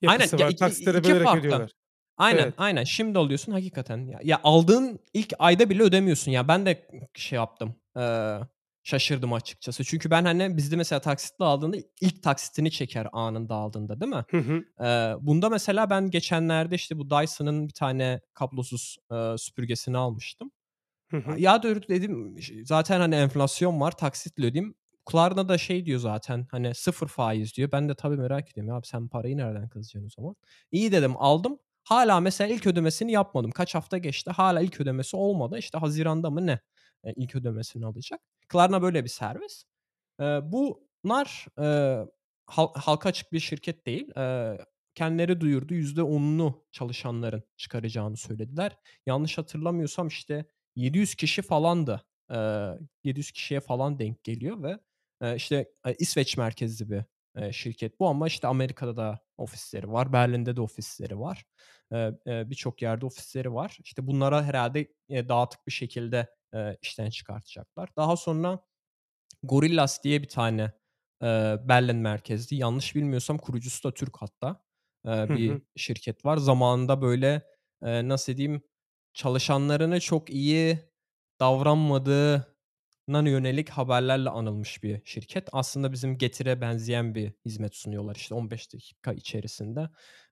aynen. 0.06 0.21
yapısı 0.21 0.37
Ya, 0.38 0.47
var. 0.47 0.50
iki 0.52 0.59
Taksitlere 0.59 0.99
iki 0.99 1.12
bölerek 1.12 1.25
farklı. 1.25 1.38
ödüyorlar. 1.38 1.71
Aynen, 2.16 2.42
Evet. 2.44 2.54
aynen. 2.59 2.85
Şimdi 2.85 3.18
alıyorsun 3.18 3.52
hakikaten. 3.52 4.06
Ya 4.06 4.21
ya, 4.25 4.40
aldığın 4.44 4.99
ilk 5.14 5.32
ayda 5.38 5.71
bile 5.71 5.82
ödemiyorsun. 5.82 6.30
Ya, 6.32 6.49
ben 6.49 6.66
de 6.66 6.88
şey 7.14 7.37
yaptım, 7.37 7.75
eee, 7.97 8.40
şaşırdım 8.82 9.32
açıkçası. 9.32 9.85
Çünkü 9.85 10.11
ben, 10.11 10.25
hani, 10.25 10.56
bizde 10.56 10.76
mesela 10.76 11.00
taksitle 11.00 11.44
aldığında 11.44 11.76
ilk 12.00 12.23
taksitini 12.23 12.71
çeker 12.71 13.09
anında 13.12 13.54
aldığında, 13.54 14.00
değil 14.00 14.12
mi? 14.14 14.25
Hı 14.30 14.38
hı. 14.38 14.64
Eee, 14.80 15.14
bunda 15.21 15.49
mesela 15.49 15.90
ben 15.90 16.11
geçenlerde, 16.11 16.75
işte, 16.75 16.99
bu 16.99 17.11
Dyson'ın 17.11 17.68
bir 17.68 17.75
tane 17.75 18.21
kablosuz, 18.35 18.97
eee, 19.12 19.35
süpürgesini 19.38 19.99
almıştım. 19.99 20.50
Hı 21.12 21.16
hı. 21.19 21.38
ya 21.38 21.62
dur 21.62 21.83
dedim, 21.88 22.37
zaten, 22.64 23.00
hani, 23.00 23.14
enflasyon 23.14 23.81
var, 23.81 23.92
taksitle 23.99 24.47
ödeyeyim. 24.47 24.75
Klarna 25.07 25.49
da 25.49 25.59
şey 25.59 25.87
diyor 25.87 25.99
zaten, 26.00 26.47
hani, 26.50 26.75
0 26.75 27.09
faiz 27.09 27.57
diyor. 27.57 27.73
Ben 27.73 27.88
de 27.88 27.95
tabii 27.95 28.16
merak 28.16 28.50
ediyorum. 28.52 28.75
Abi 28.75 28.87
sen 28.87 29.09
parayı 29.09 29.37
nereden 29.37 29.69
kızacaksın 29.69 30.07
o 30.07 30.11
zaman? 30.11 30.37
İyi 30.73 30.92
dedim, 30.92 31.12
aldım. 31.16 31.59
Hâlâ 31.85 32.21
mesela 32.21 32.54
ilk 32.54 32.66
ödemesini 32.66 33.12
yapmadım. 33.12 33.50
Kaç 33.50 33.75
hafta 33.75 33.99
geçti, 33.99 34.31
hâlâ 34.31 34.61
ilk 34.61 34.81
ödemesi 34.81 35.16
olmadı. 35.16 35.59
İşte, 35.59 35.78
haziranda 35.78 36.31
mı 36.31 36.47
ne, 36.47 36.61
eee, 37.04 37.12
ilk 37.16 37.37
ödemesini 37.37 37.87
alacak. 37.87 38.21
Klarna 38.49 38.83
böyle 38.83 39.04
bir 39.04 39.09
servis. 39.09 39.64
Eee, 40.21 40.40
bunlar, 40.45 41.47
hal 42.47 42.69
halka 42.75 43.09
açık 43.11 43.33
bir 43.33 43.40
şirket 43.40 43.87
değil. 43.87 44.09
Eee, 44.16 44.59
kendileri 44.95 45.40
duyurdu. 45.40 45.75
%10'unu 45.75 46.64
çalışanların 46.73 47.45
çıkaracağını 47.57 48.16
söylediler. 48.16 48.76
Yanlış 49.07 49.38
hatırlamıyorsam, 49.38 50.09
işte, 50.09 50.47
700 50.76 51.14
kişi 51.14 51.43
falandı. 51.43 52.02
Eee, 52.31 52.79
700 53.05 53.31
kişiye 53.33 53.61
falan 53.61 53.99
denk 53.99 54.25
geliyor 54.25 54.62
ve, 54.62 54.79
işte, 55.37 55.69
eee, 55.87 55.97
İsveç 55.99 56.37
merkezli 56.37 56.91
bir, 56.91 57.05
şirket 57.52 58.00
bu 58.00 58.09
ama, 58.09 58.26
işte, 58.26 58.47
Amerika'da 58.49 58.97
da 58.97 59.21
ofisleri 59.38 59.93
var. 59.93 60.12
Berlin'de 60.12 60.57
de 60.57 60.61
ofisleri 60.61 61.21
var. 61.21 61.45
Birçok 62.26 62.83
yerde 62.83 63.07
ofisleri 63.07 63.55
var. 63.55 63.79
İşte, 63.85 64.07
bunlara 64.07 64.45
herhâlde, 64.45 64.88
eee, 65.09 65.29
dağıtık 65.29 65.67
bir 65.67 65.73
şekilde, 65.73 66.29
işten 66.83 67.11
çıkartacaklar. 67.11 67.88
Daha 67.97 68.17
sonra 68.17 68.59
Gorillas 69.43 70.05
diye 70.05 70.23
bir 70.23 70.29
tane, 70.29 70.73
Berlin 71.69 71.97
merkezli, 71.97 72.57
yanlış 72.57 72.95
bilmiyorsam 72.97 73.38
kurucusu 73.38 73.85
da 73.88 73.95
Türk 73.95 74.17
hatta, 74.23 74.64
bir 75.07 75.59
hı. 75.59 75.62
şirket 75.76 76.25
var. 76.25 76.37
Zamanında, 76.37 77.02
böyle, 77.02 77.43
nasıl 77.83 78.37
diyeyim, 78.37 78.62
çalışanlarına 79.14 80.00
çok 80.00 80.31
iyi 80.31 80.78
davranmadığına 81.40 82.47
yönelik 83.11 83.69
haberlerle 83.71 84.31
anılmış 84.31 84.83
bir 84.83 85.02
şirket. 85.04 85.49
Aslında 85.52 85.92
bizim 85.92 86.19
Getir'e 86.19 86.61
benzeyen 86.61 87.14
bir 87.14 87.33
hizmet 87.47 87.75
sunuyorlar. 87.76 88.16
İşte 88.16 88.35
15 88.35 88.75
dakika 88.75 89.12
içerisinde 89.12 89.90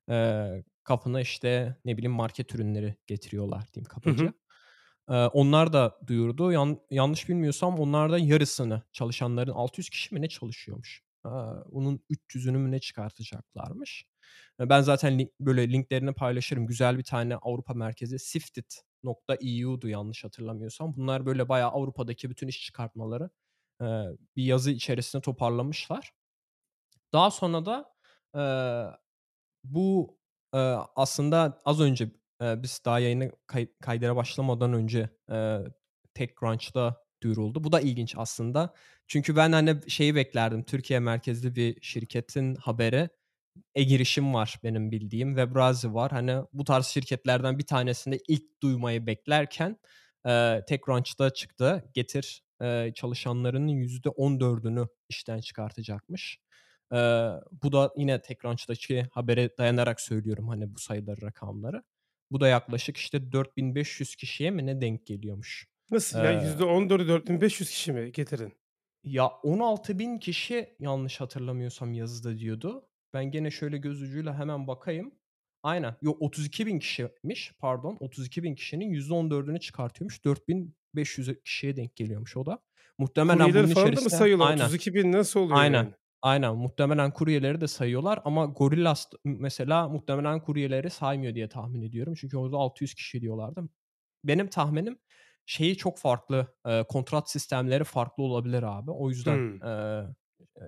eee, 0.08 0.64
kapına 0.84 1.20
işte 1.20 1.76
ne 1.84 1.96
bileyim 1.96 2.12
market 2.12 2.54
ürünleri 2.54 2.96
getiriyorlar 3.06 3.64
diyeyim 3.74 3.88
Hı 4.04 4.10
hı. 4.10 4.32
onlar 5.32 5.72
da 5.72 5.98
duyurdu. 6.06 6.52
Yan- 6.52 6.80
yanlış 6.90 7.28
bilmiyorsam 7.28 7.78
onlardan 7.80 8.18
yarısını 8.18 8.82
çalışanların 8.92 9.52
600 9.52 9.90
kişi 9.90 10.14
mi 10.14 10.22
ne 10.22 10.28
çalışıyormuş. 10.28 11.02
Aa, 11.24 11.54
onun 11.72 12.00
300'ünü 12.10 12.58
mü 12.58 12.70
ne 12.70 12.78
çıkartacaklarmış. 12.80 14.06
Ben 14.60 14.80
zaten 14.80 15.18
link, 15.18 15.30
böyle 15.40 15.68
linklerini 15.72 16.12
paylaşırım. 16.12 16.66
Güzel 16.66 16.98
bir 16.98 17.04
tane 17.04 17.36
Avrupa 17.36 17.74
merkezi 17.74 18.18
sifted.eu'du 18.18 19.88
yanlış 19.88 20.24
hatırlamıyorsam. 20.24 20.96
Bunlar 20.96 21.26
böyle 21.26 21.48
bayağı 21.48 21.70
Avrupa'daki 21.70 22.30
bütün 22.30 22.48
iş 22.48 22.64
çıkartmaları 22.64 23.30
bir 24.36 24.44
yazı 24.44 24.70
içerisinde 24.70 25.22
toparlamışlar. 25.22 26.12
Daha 27.12 27.30
sonra 27.30 27.66
da 27.66 27.94
bu 29.64 30.18
aslında 30.96 31.60
az 31.64 31.80
önce 31.80 32.10
biz 32.42 32.80
daha 32.84 32.98
yayını 32.98 33.32
kay- 33.46 33.72
kaydına 33.80 34.16
başlamadan 34.16 34.72
önce 34.72 35.10
e, 35.32 35.58
TechCrunch'ta 36.14 37.04
duyuruldu. 37.22 37.64
Bu 37.64 37.72
da 37.72 37.80
ilginç 37.80 38.14
aslında. 38.18 38.74
Çünkü 39.06 39.36
ben 39.36 39.52
hani 39.52 39.90
şeyi 39.90 40.14
beklerdim. 40.14 40.64
Türkiye 40.64 41.00
merkezli 41.00 41.56
bir 41.56 41.80
şirketin 41.82 42.54
haberi 42.54 43.08
e-girişim 43.74 44.34
var 44.34 44.58
benim 44.64 44.90
bildiğim. 44.90 45.28
Webrazi 45.28 45.94
var. 45.94 46.10
Hani 46.10 46.36
bu 46.52 46.64
tarz 46.64 46.86
şirketlerden 46.86 47.58
bir 47.58 47.66
tanesinde 47.66 48.18
ilk 48.28 48.62
duymayı 48.62 49.06
beklerken 49.06 49.76
e, 50.26 50.60
TechCrunch'ta 50.68 51.30
çıktı. 51.30 51.84
Getir 51.94 52.42
e, 52.62 52.92
çalışanlarının 52.94 53.68
%14'ünü 53.68 54.88
işten 55.08 55.40
çıkartacakmış. 55.40 56.38
E, 56.92 56.96
bu 57.62 57.72
da 57.72 57.92
yine 57.96 58.22
TechCrunch'taki 58.22 59.06
habere 59.12 59.50
dayanarak 59.58 60.00
söylüyorum 60.00 60.48
hani 60.48 60.74
bu 60.74 60.78
sayıları 60.78 61.22
rakamları. 61.22 61.82
Bu 62.30 62.40
da 62.40 62.48
yaklaşık 62.48 62.96
işte 62.96 63.32
4500 63.32 64.16
kişiye 64.16 64.50
mi 64.50 64.66
ne 64.66 64.80
denk 64.80 65.06
geliyormuş. 65.06 65.66
Nasıl 65.90 66.18
ya? 66.18 66.32
%14'ü 66.32 67.08
4500 67.08 67.70
kişi 67.70 67.92
mi 67.92 68.12
getirin? 68.12 68.60
ya 69.04 69.24
16.000 69.44 70.18
kişi 70.18 70.76
yanlış 70.78 71.20
hatırlamıyorsam 71.20 71.94
yazıda 71.94 72.38
diyordu. 72.38 72.89
Ben 73.14 73.30
gene 73.30 73.50
şöyle 73.50 73.78
göz 73.78 74.02
ucuyla 74.02 74.38
hemen 74.38 74.66
bakayım. 74.66 75.14
Aynen. 75.62 75.96
Yok 76.02 76.22
32.000 76.22 76.78
kişiymiş. 76.78 77.52
Pardon. 77.58 77.96
32.000 78.00 78.54
kişinin 78.54 78.90
%14'ünü 78.90 79.60
çıkartıyormuş. 79.60 80.24
4.500 80.24 81.42
kişiye 81.44 81.76
denk 81.76 81.96
geliyormuş 81.96 82.36
o 82.36 82.46
da. 82.46 82.62
Muhtemelen 82.98 83.54
Kuryeleri 83.54 83.70
bunun 83.76 83.96
da 83.96 84.00
mı 84.00 84.10
içerisinde 84.10 84.10
sayıyorlar? 84.10 84.48
aynen. 84.48 84.70
32 84.70 84.94
bin 84.94 85.12
nasıl 85.12 85.40
oluyor 85.40 85.62
Aynen. 85.62 85.86
yani? 85.86 85.94
Aynen. 86.22 86.56
Muhtemelen 86.56 87.12
kuryeleri 87.12 87.60
de 87.60 87.68
sayıyorlar 87.68 88.20
ama 88.24 88.46
Gorillas 88.46 89.06
mesela 89.24 89.88
muhtemelen 89.88 90.40
kuryeleri 90.42 90.90
saymıyor 90.90 91.34
diye 91.34 91.48
tahmin 91.48 91.82
ediyorum. 91.82 92.14
Çünkü 92.14 92.36
orada 92.38 92.56
600 92.56 92.94
kişi 92.94 93.20
diyorlardı. 93.22 93.62
Benim 94.24 94.48
tahminim 94.48 94.98
şeyi 95.46 95.76
çok 95.76 95.98
farklı, 95.98 96.56
eee, 96.66 96.84
kontrat 96.88 97.30
sistemleri 97.30 97.84
farklı 97.84 98.22
olabilir 98.24 98.62
abi. 98.62 98.90
O 98.90 99.10
yüzden, 99.10 99.42
Hımm. 99.42 99.62
eee, 99.64 100.04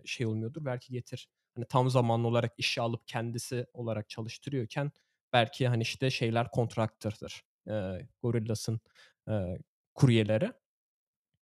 şey 0.05 0.27
olmuyordur. 0.27 0.65
Belki 0.65 0.93
Getir 0.93 1.29
hani 1.56 1.66
tam 1.68 1.90
zamanlı 1.90 2.28
olarak 2.28 2.52
işe 2.59 2.80
alıp 2.82 3.09
kendisi 3.09 3.66
olarak 3.75 4.09
çalıştırıyorken 4.09 4.92
belki 5.32 5.68
hani 5.68 5.82
işte 5.82 6.11
şeyler 6.11 6.49
contractor'dır. 6.54 7.42
Eee, 7.68 8.09
Gorillas'ın, 8.23 8.80
eee, 9.28 9.59
kuryeleri. 9.94 10.52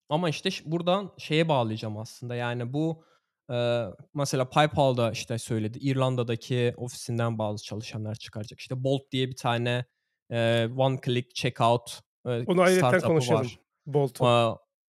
Ama 0.09 0.31
işte 0.31 0.51
buradan 0.67 1.13
şeye 1.19 1.49
bağlayacağım 1.49 1.99
aslında, 1.99 2.35
yani 2.37 2.73
bu, 2.75 3.05
eee, 3.51 3.87
mesela 4.15 4.51
PayPal'da 4.51 5.13
işte 5.13 5.39
söyledi, 5.39 5.79
İrlanda'daki 5.79 6.75
ofisinden 6.77 7.39
bazı 7.39 7.65
çalışanlar 7.65 8.15
çıkaracak. 8.15 8.61
İşte 8.61 8.85
Bolt 8.85 9.03
diye 9.13 9.29
bir 9.29 9.37
tane, 9.37 9.85
eee, 10.31 10.71
one 10.79 11.01
click 11.07 11.35
checkout, 11.37 12.01
eee, 12.27 12.47
Onu 12.47 12.63
konuşalım. 13.03 13.31
var. 13.31 13.61
Bolt'u. 13.87 14.31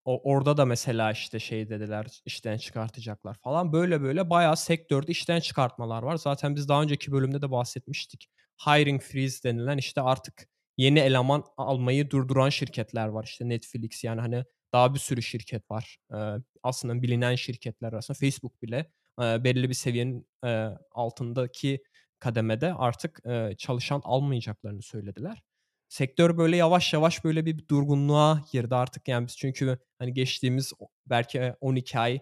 O 0.09 0.33
orada 0.35 0.57
da 0.57 0.65
mesela 0.65 1.13
işte 1.13 1.39
şey 1.41 1.71
dediler, 1.71 2.07
işten 2.27 2.59
çıkartacaklar 2.59 3.35
falan. 3.35 3.73
Böyle 3.73 4.03
böyle 4.03 4.31
bayağı 4.31 4.57
sektörde 4.57 5.13
işten 5.13 5.41
çıkartmalar 5.41 6.03
var. 6.03 6.17
Zaten 6.17 6.57
biz 6.57 6.69
daha 6.69 6.83
önceki 6.83 7.13
bölümde 7.13 7.43
de 7.43 7.51
bahsetmiştik. 7.51 8.29
Hiring 8.67 9.03
freeze 9.03 9.43
denilen 9.51 9.79
işte 9.79 10.01
artık 10.01 10.49
yeni 10.77 10.99
eleman 10.99 11.45
almayı 11.57 12.11
durduran 12.11 12.49
şirketler 12.51 13.09
var. 13.09 13.25
İşte 13.25 13.49
Netflix 13.49 14.05
yani 14.05 14.21
hani 14.21 14.45
daha 14.73 14.95
bir 14.95 14.99
sürü 14.99 15.23
şirket 15.23 15.71
var. 15.71 15.99
Eee, 16.13 16.37
aslında 16.63 17.03
bilinen 17.03 17.35
şirketler 17.35 17.93
arasında 17.93 18.19
Facebook 18.21 18.63
bile, 18.63 18.93
eee, 19.21 19.41
belli 19.45 19.69
bir 19.69 19.75
seviyenin, 19.75 20.27
eee, 20.45 20.71
altındaki 20.93 21.83
kademede 22.19 22.75
artık, 22.75 23.21
eee, 23.27 23.55
çalışan 23.59 24.01
almayacaklarını 24.05 24.83
söylediler. 24.83 25.43
Sektör 25.89 26.39
böyle 26.39 26.57
yavaş 26.57 26.93
yavaş 26.93 27.25
böyle 27.25 27.47
bir 27.47 27.69
durgunluğa 27.69 28.45
girdi 28.53 28.75
artık 28.75 29.09
yani 29.09 29.27
biz 29.27 29.37
çünkü 29.37 29.79
hani 29.99 30.15
geçtiğimiz 30.15 30.73
belki 31.07 31.55
12 31.61 31.99
ay, 31.99 32.13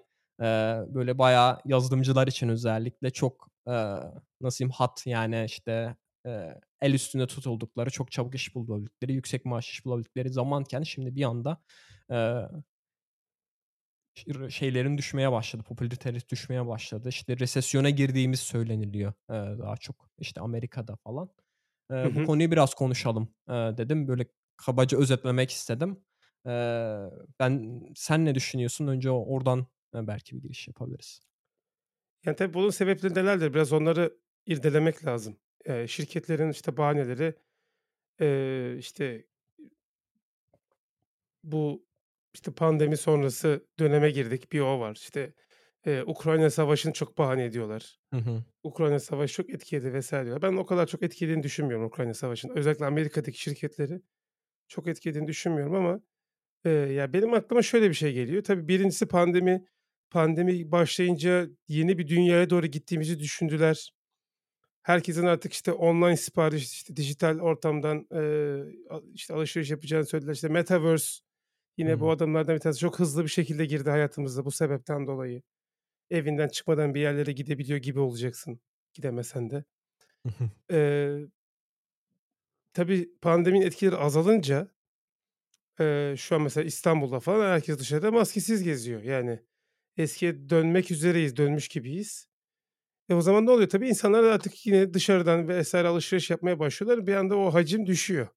eee, 0.41 0.79
böyle 0.89 1.19
bayağı 1.19 1.61
yazılımcılar 1.65 2.27
için 2.27 2.49
özellikle 2.49 3.11
çok, 3.11 3.49
eee, 3.69 3.97
nasıl 4.41 4.59
diyeyim 4.59 4.73
hot 4.79 5.07
yani 5.07 5.45
işte, 5.47 5.97
eee, 6.27 6.61
el 6.81 6.93
üstünde 6.95 7.27
tutuldukları, 7.27 7.91
çok 7.91 8.13
çabuk 8.13 8.35
iş 8.35 8.55
bulabildikleri, 8.55 9.13
yüksek 9.13 9.45
maaş 9.45 9.71
iş 9.71 9.85
bulabildikleri 9.85 10.31
zamanken 10.33 10.83
şimdi 10.83 11.17
bir 11.17 11.23
anda, 11.25 11.59
eee 12.11 12.49
şeylerin 14.51 14.99
düşmeye 14.99 15.33
başladı, 15.33 15.63
popülariteleri 15.63 16.29
düşmeye 16.29 16.67
başladı. 16.67 17.09
İşte 17.09 17.39
resesyona 17.39 17.91
girdiğimiz 17.91 18.41
söyleniliyor, 18.41 19.13
daha 19.31 19.77
çok, 19.77 20.11
işte, 20.19 20.41
Amerika'da 20.41 20.97
falan. 20.97 21.31
Hı 22.03 22.09
Eee, 22.09 22.15
bu 22.15 22.23
konuyu 22.23 22.51
biraz 22.51 22.75
konuşalım, 22.75 23.35
eee, 23.49 23.79
dedim. 23.79 24.09
Böyle 24.09 24.27
kabaca 24.57 24.99
özetlemek 24.99 25.51
istedim. 25.51 26.05
Eee, 26.47 27.11
ben 27.41 27.81
sen 27.97 28.25
ne 28.25 28.35
düşünüyorsun? 28.35 28.87
Önce 28.87 29.11
oradan, 29.11 29.67
eee, 29.95 30.07
belki 30.07 30.37
bir 30.37 30.43
giriş 30.43 30.69
yapabiliriz. 30.69 31.21
Yani, 32.25 32.37
tabii 32.37 32.55
bunun 32.55 32.71
sebepleri 32.71 33.15
nelerdir? 33.15 33.55
Biraz 33.55 33.73
onları 33.73 34.19
irdelemek 34.47 35.05
lazım. 35.07 35.37
Eee, 35.69 35.87
şirketlerin, 35.89 36.51
işte, 36.51 36.77
bahaneleri, 36.77 37.35
eee, 38.21 38.77
işte 38.79 39.27
bu, 41.45 41.87
işte, 42.35 42.53
pandemi 42.55 42.97
sonrası 42.97 43.67
döneme 43.79 44.11
girdik. 44.11 44.53
Bir 44.53 44.61
o 44.61 44.81
var. 44.81 44.95
İşte, 44.95 45.35
eee, 45.87 46.03
Ukrayna 46.07 46.51
Savaşı'nı 46.51 46.93
çok 46.93 47.19
bahane 47.19 47.45
ediyorlar. 47.45 47.99
Hı 48.13 48.17
hı. 48.17 48.45
Ukrayna 48.65 49.01
Savaşı 49.01 49.35
çok 49.35 49.51
etkiledi 49.51 50.01
vs. 50.01 50.11
diyorlar. 50.13 50.43
Ben 50.43 50.57
o 50.59 50.67
kadar 50.67 50.87
çok 50.87 51.03
etkilediğini 51.03 51.43
düşünmüyorum 51.43 51.87
Ukrayna 51.87 52.15
Savaşı'nın. 52.15 52.57
Özellikle 52.57 52.87
Amerika'daki 52.87 53.41
şirketleri 53.43 54.03
çok 54.69 54.89
etkilediğini 54.89 55.29
düşünmüyorum 55.29 55.75
ama, 55.75 56.01
eee, 56.67 56.73
ya, 56.73 57.13
benim 57.13 57.35
aklıma 57.35 57.63
şöyle 57.63 57.89
bir 57.91 57.95
şey 57.95 58.13
geliyor. 58.15 58.45
Tabii 58.45 58.69
birincisi 58.69 59.07
pandemi. 59.09 59.67
Pandemi 60.11 60.73
başlayınca 60.73 61.49
yeni 61.69 61.99
bir 61.99 62.09
dünyaya 62.09 62.51
doğru 62.51 62.67
gittiğimizi 62.67 63.21
düşündüler. 63.21 63.93
Herkesin 64.83 65.27
artık, 65.27 65.53
işte, 65.53 65.73
online 65.73 66.17
sipariş, 66.17 66.73
işte, 66.73 66.97
dijital 66.97 67.39
ortamdan, 67.41 68.07
a 68.91 69.01
işte, 69.15 69.35
alışveriş 69.35 69.71
yapacağını 69.71 70.07
söylediler. 70.07 70.35
İşte, 70.35 70.49
Metaverse 70.49 71.21
yine 71.79 72.01
bu 72.01 72.11
hı. 72.11 72.13
adımlardan 72.13 72.55
bir 72.57 72.61
tanesi. 72.61 72.81
Çok 72.81 72.99
hızlı 73.01 73.25
bir 73.25 73.29
şekilde 73.31 73.67
girdi 73.67 73.91
hayatımıza 73.91 74.45
bu 74.45 74.51
sebepten 74.53 75.07
dolayı. 75.07 75.43
Evinden 76.11 76.49
çıkmadan 76.49 76.95
bir 76.95 77.01
yerlere 77.01 77.33
gidebiliyor 77.33 77.79
gibi 77.79 78.01
olacaksın, 78.01 78.61
gidemesen 78.95 79.51
de. 79.51 79.65
Eee 80.71 81.29
tabii 82.73 83.09
pandeminin 83.23 83.67
etkileri 83.67 83.97
azalınca, 83.97 84.69
eee, 85.81 86.15
şu 86.19 86.35
an 86.37 86.43
mesela 86.43 86.65
İstanbul'da 86.65 87.21
falan 87.21 87.51
herkes 87.53 87.79
dışarıda 87.79 88.11
maskesiz 88.11 88.63
geziyor. 88.63 89.03
Yani 89.03 89.41
eskiye 89.97 90.51
dönmek 90.51 90.91
üzereyiz, 90.91 91.37
dönmüş 91.37 91.69
gibiyiz. 91.69 92.29
E, 93.11 93.15
o 93.15 93.23
zaman 93.23 93.47
ne 93.47 93.53
oluyor? 93.53 93.69
Tabii 93.71 93.89
insanlar 93.89 94.25
artık 94.25 94.67
yine 94.67 94.95
dışarıdan 94.95 95.49
vs. 95.49 95.89
alışveriş 95.91 96.31
yapmaya 96.31 96.61
başlıyorlar. 96.61 97.07
Bir 97.07 97.15
anda 97.15 97.37
o 97.39 97.55
hacim 97.55 97.87
düşüyor. 97.87 98.29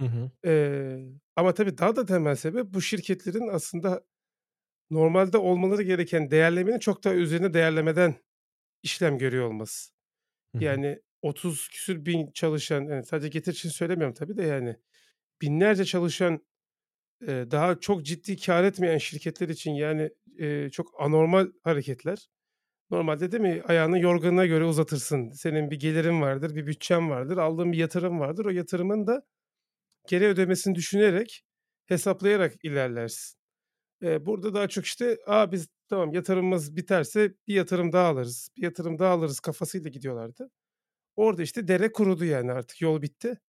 Hı 0.00 0.06
hı. 0.06 0.30
Eee, 0.44 1.06
ama 1.36 1.54
tabii 1.54 1.78
daha 1.78 1.96
da 1.96 2.06
temel 2.06 2.36
sebep 2.36 2.66
bu 2.74 2.82
şirketlerin 2.82 3.48
aslında 3.48 4.04
normalde 4.90 5.38
olmaları 5.38 5.82
gereken 5.82 6.30
değerlemenin 6.30 6.78
çok 6.78 7.04
daha 7.04 7.14
üzerine 7.14 7.54
değerlemeden 7.54 8.14
işlem 8.82 9.18
görüyor 9.18 9.46
olması. 9.48 9.92
Hı 10.54 10.58
hı. 10.58 10.80
Yani 10.80 11.00
30 11.22 11.68
küsur 11.70 12.06
bin 12.06 12.32
çalışan, 12.32 12.84
yani 12.84 13.04
sadece 13.06 13.28
Getir 13.28 13.52
için 13.52 13.68
söylemiyorum 13.70 14.14
tabii 14.14 14.36
de 14.36 14.42
yani 14.44 14.76
binlerce 15.42 15.84
çalışan, 15.84 16.46
eee, 17.28 17.50
daha 17.50 17.80
çok 17.80 18.04
ciddi 18.06 18.36
kâr 18.36 18.64
etmeyen 18.64 18.98
şirketler 18.98 19.48
için 19.48 19.72
yani, 19.72 20.10
eee, 20.38 20.68
çok 20.72 20.94
anormal 21.00 21.46
hareketler. 21.64 22.28
Normalde 22.90 23.32
değil 23.32 23.42
mi 23.42 23.62
ayağını 23.68 24.00
yorganına 24.00 24.46
göre 24.46 24.64
uzatırsın. 24.64 25.30
Senin 25.30 25.70
bir 25.70 25.80
gelirin 25.80 26.22
vardır, 26.22 26.54
bir 26.56 26.66
bütçen 26.66 27.10
vardır, 27.10 27.36
aldığın 27.38 27.72
bir 27.72 27.78
yatırım 27.78 28.20
vardır. 28.20 28.44
O 28.46 28.50
yatırımın 28.50 29.06
da 29.06 29.22
geri 30.08 30.26
ödemesini 30.26 30.74
düşünerek, 30.74 31.44
hesaplayarak 31.86 32.54
ilerlersin. 32.64 33.35
Eee, 34.02 34.26
burada 34.26 34.54
daha 34.54 34.68
çok 34.68 34.84
işte, 34.86 35.18
"A, 35.26 35.52
biz 35.52 35.68
tamam 35.88 36.12
yatırımımız 36.14 36.76
biterse 36.76 37.34
bir 37.48 37.54
yatırım 37.54 37.92
daha 37.92 38.08
alırız, 38.08 38.48
bir 38.56 38.62
yatırım 38.62 38.98
daha 38.98 39.12
alırız." 39.12 39.40
kafasıyla 39.40 39.90
gidiyorlardı. 39.90 40.50
Orada 41.16 41.42
işte 41.42 41.68
dere 41.68 41.92
kurudu 41.92 42.24
yani 42.26 42.52
artık 42.52 42.82
yol 42.82 43.02
bitti. 43.02 43.40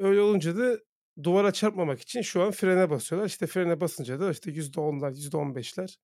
Öyle 0.00 0.20
olunca 0.20 0.56
da 0.58 0.78
duvara 1.22 1.52
çarpmamak 1.52 2.00
için 2.00 2.22
şu 2.22 2.42
an 2.42 2.50
frene 2.52 2.90
basıyorlar. 2.90 3.28
İşte 3.28 3.46
frene 3.46 3.80
basınca 3.80 4.20
da 4.20 4.30
işte 4.30 4.50
%10'lar, 4.50 5.10
%15'ler 5.12 5.98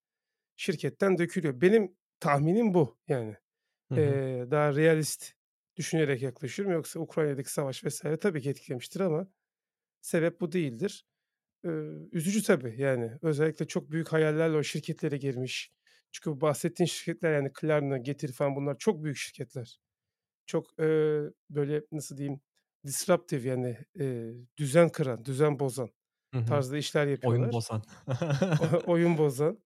şirketten 0.56 1.18
dökülüyor. 1.18 1.60
Benim 1.60 1.96
tahminim 2.20 2.74
bu 2.74 2.98
yani. 3.08 3.36
Hı 3.88 3.94
hı. 3.94 4.20
Eee, 4.26 4.52
daha 4.52 4.76
realist 4.76 5.32
düşünerek 5.76 6.22
yaklaşıyorum. 6.22 6.74
Yoksa 6.74 7.00
Ukrayna'daki 7.00 7.52
savaş 7.52 7.84
vs. 7.84 8.18
tabii 8.18 8.42
ki 8.42 8.50
etkilemiştir 8.50 9.00
ama 9.00 9.28
sebep 10.02 10.40
bu 10.40 10.52
değildir. 10.52 11.06
Eee, 11.64 11.70
üzücü 12.12 12.42
tabii 12.42 12.74
yani. 12.78 13.12
Özellikle 13.22 13.66
çok 13.66 13.90
büyük 13.90 14.08
hayallerle 14.12 14.56
o 14.56 14.62
şirketlere 14.62 15.16
girmiş. 15.16 15.72
Çünkü 16.12 16.30
bu 16.30 16.40
bahsettiğin 16.40 16.86
şirketler 16.86 17.34
yani 17.34 17.52
Klarna, 17.52 17.98
Getir 17.98 18.32
falan 18.32 18.56
bunlar 18.56 18.78
çok 18.78 19.04
büyük 19.04 19.16
şirketler. 19.16 19.80
Çok, 20.46 20.66
eee, 20.80 21.22
böyle 21.50 21.82
nasıl 21.92 22.18
diyeyim, 22.18 22.40
disruptive 22.86 23.48
yani, 23.48 23.78
eee, 23.96 24.34
düzen 24.58 24.90
kıran, 24.90 25.26
düzen 25.26 25.60
bozan 25.60 25.90
Hı 26.32 26.38
hı. 26.38 26.56
tarzda 26.56 26.78
işler 26.78 27.06
Oyun 27.22 27.52
yapıyorlar. 27.52 27.52
bozan. 27.52 27.82
Oyun 28.86 29.18
bozan, 29.18 29.60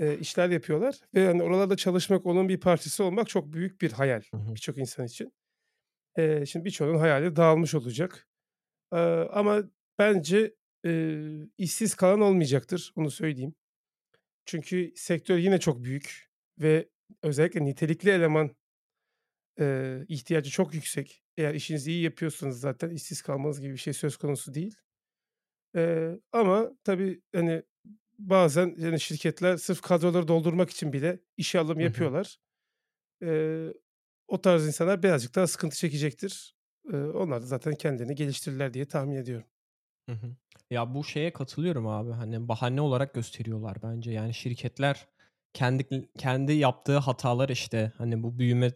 eee, 0.00 0.18
işler 0.20 0.50
yapıyorlar 0.50 1.00
ve 1.14 1.26
hani 1.26 1.42
oralarda 1.42 1.76
çalışmak, 1.76 2.26
onun 2.26 2.48
bir 2.48 2.60
parçası 2.60 3.04
olmak 3.04 3.28
çok 3.28 3.52
büyük 3.52 3.82
bir 3.82 3.92
hayal 3.92 4.22
Hı 4.32 4.36
hı. 4.36 4.56
birçok 4.56 4.78
insan 4.78 5.06
için. 5.06 5.34
Eee, 6.18 6.44
şimdi 6.46 6.64
birçoğunun 6.66 6.98
hayali 6.98 7.36
dağılmış 7.36 7.74
olacak. 7.74 8.28
Eee, 8.94 8.98
ama 9.32 9.62
bence, 9.98 10.54
eee, 10.84 11.48
işsiz 11.58 11.94
kalan 11.94 12.20
olmayacaktır, 12.20 12.92
onu 12.96 13.10
söyleyeyim. 13.10 13.54
Çünkü 14.46 14.92
sektör 14.96 15.38
yine 15.38 15.60
çok 15.60 15.84
büyük 15.84 16.30
ve 16.60 16.90
özellikle 17.22 17.64
nitelikli 17.64 18.10
eleman 18.10 18.56
eee, 19.60 20.04
ihtiyacı 20.08 20.50
çok 20.50 20.74
yüksek. 20.74 21.22
Eğer 21.36 21.54
işinizi 21.54 21.90
iyi 21.92 22.02
yapıyorsanız 22.02 22.60
zaten 22.60 22.90
işsiz 22.90 23.22
kalmanız 23.22 23.60
gibi 23.60 23.72
bir 23.72 23.78
şey 23.78 23.92
söz 23.92 24.16
konusu 24.16 24.54
değil. 24.54 24.74
Eee, 25.76 26.20
ama 26.32 26.70
tabii, 26.84 27.22
hani, 27.34 27.62
bazen 28.18 28.74
yani 28.78 29.00
şirketler 29.00 29.56
sırf 29.56 29.80
kadroları 29.82 30.28
doldurmak 30.28 30.70
için 30.70 30.92
bile 30.92 31.20
işe 31.36 31.58
alım 31.60 31.80
yapıyorlar. 31.80 32.38
Eee, 33.22 33.74
o 34.28 34.42
tarz 34.42 34.66
insanlar 34.68 35.02
birazcık 35.04 35.34
daha 35.36 35.46
sıkıntı 35.46 35.76
çekecektir. 35.78 36.56
Eee, 36.92 36.98
onlar 37.00 37.42
da 37.42 37.46
zaten 37.46 37.74
kendilerini 37.74 38.14
geliştirirler 38.16 38.74
diye 38.74 38.86
tahmin 38.88 39.16
ediyorum. 39.16 39.46
Hı 40.08 40.12
hı. 40.12 40.36
Ya, 40.70 40.94
bu 40.94 41.04
şeye 41.04 41.32
katılıyorum 41.32 41.86
abi, 41.86 42.10
hani, 42.12 42.48
bahane 42.48 42.80
olarak 42.80 43.14
gösteriyorlar 43.14 43.76
bence. 43.82 44.10
Yani 44.12 44.34
şirketler 44.34 45.06
kendi 45.54 46.08
kendi 46.18 46.52
yaptığı 46.52 46.98
hatalar, 46.98 47.48
işte, 47.48 47.92
hani, 47.98 48.22
bu 48.22 48.38
büyüme 48.38 48.72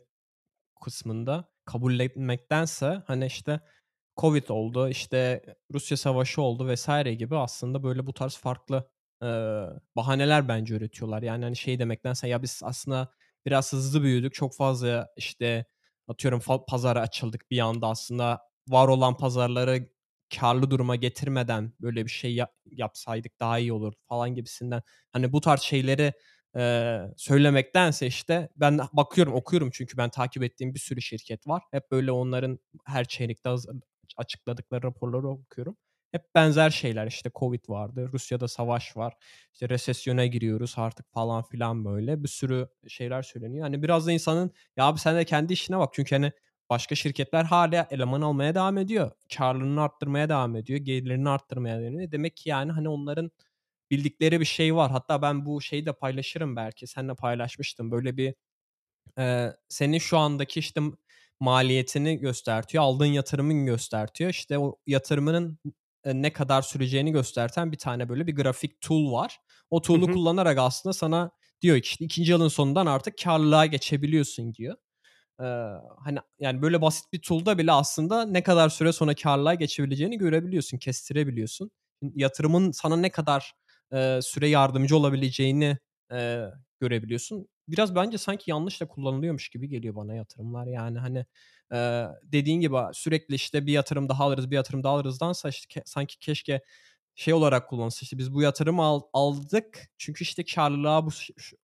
kısmında 0.85 1.45
kabullenmektense, 1.65 3.03
hani, 3.07 3.27
işte, 3.27 3.61
Covid 4.17 4.49
oldu, 4.49 4.89
işte, 4.89 5.43
Rusya 5.75 5.97
savaşı 5.97 6.43
oldu 6.43 6.75
vs. 6.75 6.89
gibi 7.19 7.37
aslında 7.39 7.83
böyle 7.85 8.07
bu 8.07 8.13
tarz 8.15 8.37
farklı, 8.39 8.91
eee, 9.23 9.67
bahaneler 9.97 10.49
bence 10.49 10.75
üretiyorlar. 10.77 11.23
Yani, 11.23 11.45
hani, 11.45 11.57
şey 11.57 11.79
demektense, 11.79 12.29
ya, 12.29 12.43
biz 12.43 12.61
aslında 12.65 13.09
biraz 13.47 13.73
hızlı 13.73 14.03
büyüdük, 14.03 14.35
çok 14.35 14.57
fazla, 14.57 15.09
işte, 15.17 15.67
atıyorum 16.09 16.41
pazara 16.69 17.01
açıldık 17.01 17.51
bir 17.51 17.61
anda 17.61 17.89
aslında 17.89 18.41
var 18.69 18.89
olan 18.89 19.17
pazarları 19.17 19.89
kârlı 20.37 20.71
duruma 20.71 20.97
getirmeden 20.97 21.73
böyle 21.81 22.05
bir 22.05 22.11
şey 22.11 22.35
yap 22.35 22.53
yapsaydık 22.71 23.41
daha 23.41 23.59
iyi 23.59 23.73
olurdu 23.73 23.97
falan 24.09 24.35
gibisinden, 24.35 24.83
hani, 25.13 25.33
bu 25.33 25.41
tarz 25.41 25.61
şeyleri, 25.61 26.13
eee, 26.57 27.03
söylemektense, 27.17 28.07
işte, 28.07 28.49
ben 28.57 28.81
bakıyorum, 28.93 29.35
okuyorum 29.35 29.71
çünkü 29.73 29.97
ben 29.97 30.11
takip 30.11 30.43
ettiğim 30.43 30.75
bir 30.75 30.81
sürü 30.81 31.03
şirket 31.03 31.47
var. 31.49 31.63
Hep 31.71 31.91
böyle 31.91 32.13
onların 32.13 32.59
her 32.87 33.05
çeyrekte 33.05 33.51
açıkladıkları 34.17 34.83
raporları 34.83 35.29
okuyorum. 35.29 35.77
Hep 36.13 36.35
benzer 36.35 36.71
şeyler, 36.71 37.07
işte, 37.07 37.31
Covid 37.35 37.61
vardı, 37.69 38.11
Rusya'da 38.13 38.49
savaş 38.49 38.97
var, 38.97 39.15
işte, 39.53 39.69
resesyona 39.69 40.27
giriyoruz 40.27 40.75
artık 40.79 41.13
falan 41.13 41.43
filan 41.43 41.85
böyle 41.85 42.23
bir 42.23 42.29
sürü 42.29 42.69
şeyler 42.89 43.23
söyleniyor. 43.23 43.63
Hani, 43.65 43.83
biraz 43.83 44.07
da 44.07 44.13
insanın 44.13 44.51
ya 44.77 44.85
abi 44.87 44.99
sen 45.01 45.17
de 45.17 45.25
kendi 45.25 45.53
işine 45.53 45.79
bak 45.79 45.91
çünkü, 45.95 46.15
hani, 46.15 46.33
başka 46.71 46.95
şirketler 46.95 47.45
hâlâ 47.45 47.87
eleman 47.91 48.21
almaya 48.23 48.55
devam 48.55 48.79
ediyor. 48.79 49.11
Kârlarını 49.37 49.83
arttırmaya 49.83 50.29
devam 50.29 50.57
ediyor, 50.57 50.79
gelirlerini 50.81 51.29
arttırmaya 51.29 51.81
deniyor. 51.81 52.13
Demek 52.13 52.37
ki, 52.37 52.49
yani, 52.49 52.73
hani, 52.73 52.89
onların 52.89 53.31
bildikleri 53.91 54.41
bir 54.41 54.45
şey 54.45 54.77
var. 54.77 54.91
Hatta 54.91 55.23
ben 55.23 55.47
bu 55.47 55.61
şeyi 55.61 55.87
de 55.87 55.93
paylaşırım 55.93 56.57
belki, 56.57 56.87
seninle 56.87 57.15
paylaşmıştım. 57.15 57.91
Böyle 57.91 58.17
bir, 58.17 58.35
eee, 59.19 59.57
senin 59.69 59.99
şu 59.99 60.19
andaki, 60.19 60.61
işte, 60.61 60.81
maliyetini 61.41 62.19
göstertiyor, 62.19 62.85
aldığın 62.85 63.07
yatırımın 63.07 63.67
göstertiyor. 63.67 64.31
İşte, 64.31 64.59
o 64.59 64.77
yatırımının, 64.87 65.59
eee, 66.07 66.23
ne 66.23 66.33
kadar 66.33 66.63
süreceğini 66.63 67.13
gösterten 67.13 67.73
bir 67.73 67.79
tane 67.79 68.09
böyle 68.09 68.27
bir 68.27 68.37
grafik 68.37 68.81
tool 68.81 69.13
var. 69.13 69.39
O 69.71 69.83
tool'u 69.83 70.09
kullanarak 70.11 70.59
aslında 70.59 70.93
sana 70.93 71.31
diyor 71.63 71.77
ki, 71.81 71.83
işte, 71.89 72.05
2'nci 72.05 72.33
yılın 72.33 72.49
sonundan 72.49 72.87
artık 72.87 73.19
kârlılığa 73.19 73.67
geçebiliyorsun 73.67 74.55
diyor. 74.55 74.77
Eee, 75.41 75.47
hani, 76.05 76.19
yani, 76.41 76.63
böyle 76.63 76.83
basit 76.83 77.13
bir 77.13 77.19
tool'da 77.23 77.59
bile 77.59 77.73
aslında 77.73 78.25
ne 78.27 78.43
kadar 78.43 78.69
süre 78.69 78.93
sonra 78.93 79.15
kârlılığa 79.15 79.55
geçebileceğini 79.55 80.19
görebiliyorsun, 80.19 80.79
kestirebiliyorsun. 80.79 81.71
Yatırımın 82.15 82.71
sana 82.73 82.97
ne 82.97 83.11
kadar, 83.11 83.53
eee, 83.93 84.21
süre 84.23 84.49
yardımcı 84.49 84.97
olabileceğini, 84.97 85.79
eee, 86.13 86.53
görebiliyorsun. 86.81 87.49
Biraz 87.69 87.95
bence 87.95 88.19
sanki 88.19 88.51
yanlış 88.51 88.81
da 88.81 88.89
kullanılıyormuş 88.89 89.49
gibi 89.49 89.69
geliyor 89.69 89.95
bana 89.97 90.15
yatırımlar. 90.15 90.67
Yani, 90.67 90.99
hani, 90.99 91.27
eee, 91.73 92.09
dediğin 92.25 92.61
gibi 92.61 92.77
sürekli, 92.93 93.35
işte, 93.35 93.67
bir 93.67 93.73
yatırım 93.73 94.09
daha 94.09 94.25
alırız, 94.25 94.51
bir 94.51 94.57
yatırım 94.57 94.83
daha 94.83 94.93
alırızdansa, 94.95 95.49
işte, 95.49 95.67
ke 95.69 95.83
sanki 95.87 96.19
keşke 96.19 96.61
şey 97.15 97.35
olarak 97.35 97.69
kullanılsa, 97.69 97.99
işte, 98.03 98.19
biz 98.19 98.35
bu 98.35 98.43
yatırımı 98.43 98.83
al 98.83 99.01
aldık 99.13 99.91
çünkü, 99.99 100.23
işte, 100.25 100.45
kârlılığa 100.45 101.07
bu 101.07 101.11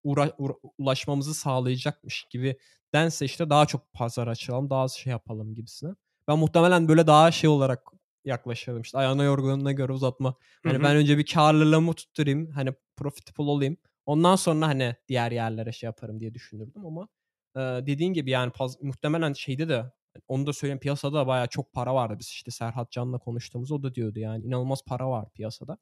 uğra 0.05 0.33
ulaşmamızı 0.79 1.35
sağlayacakmış 1.35 2.25
gibi 2.31 2.57
dense, 2.95 3.25
işte, 3.25 3.51
daha 3.51 3.67
çok 3.67 3.93
pazar 3.93 4.27
açalım, 4.29 4.71
daha 4.71 4.81
az 4.83 4.93
şey 4.93 5.11
yapalım 5.11 5.55
gibisinden. 5.55 5.97
Ben 6.29 6.39
muhtemelen 6.39 6.89
böyle 6.89 7.07
daha 7.07 7.31
şey 7.31 7.51
olarak 7.51 7.83
yaklaşırdım, 8.25 8.83
işte, 8.83 8.99
ayağına 8.99 9.25
yorganına 9.25 9.73
göre 9.73 9.93
uzatma. 9.93 10.35
Hani, 10.65 10.79
hı. 10.79 10.83
ben 10.83 10.97
önce 10.97 11.19
bir 11.19 11.27
kârlılığımı 11.27 11.95
tutturayım, 11.95 12.51
hani, 12.51 12.75
profitable 12.97 13.51
olayım. 13.51 13.77
Ondan 14.07 14.37
sonra, 14.37 14.67
hani, 14.67 14.97
diğer 15.09 15.33
yerlere 15.33 15.73
şey 15.73 15.87
yaparım 15.87 16.21
diye 16.21 16.35
düşünürdüm 16.35 16.87
ama, 16.87 17.09
eee, 17.57 17.87
dediğin 17.87 18.13
gibi, 18.13 18.31
yani, 18.31 18.53
paz 18.53 18.83
muhtemelen 18.83 19.33
şeyde 19.33 19.69
de 19.69 19.93
onu 20.29 20.47
da 20.47 20.53
söyleyeyim, 20.53 20.81
piyasada 20.81 21.15
da 21.15 21.27
bayağı 21.27 21.47
çok 21.49 21.73
para 21.73 21.95
vardı. 21.95 22.17
Biz, 22.19 22.27
işte, 22.29 22.51
Serhat 22.51 22.91
Can'la 22.93 23.19
konuştuğumuzda 23.19 23.75
o 23.75 23.83
da 23.83 23.95
diyordu, 23.95 24.19
yani, 24.21 24.45
inanılmaz 24.45 24.83
para 24.87 25.11
var 25.11 25.31
piyasada. 25.35 25.79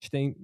İşte, 0.00 0.34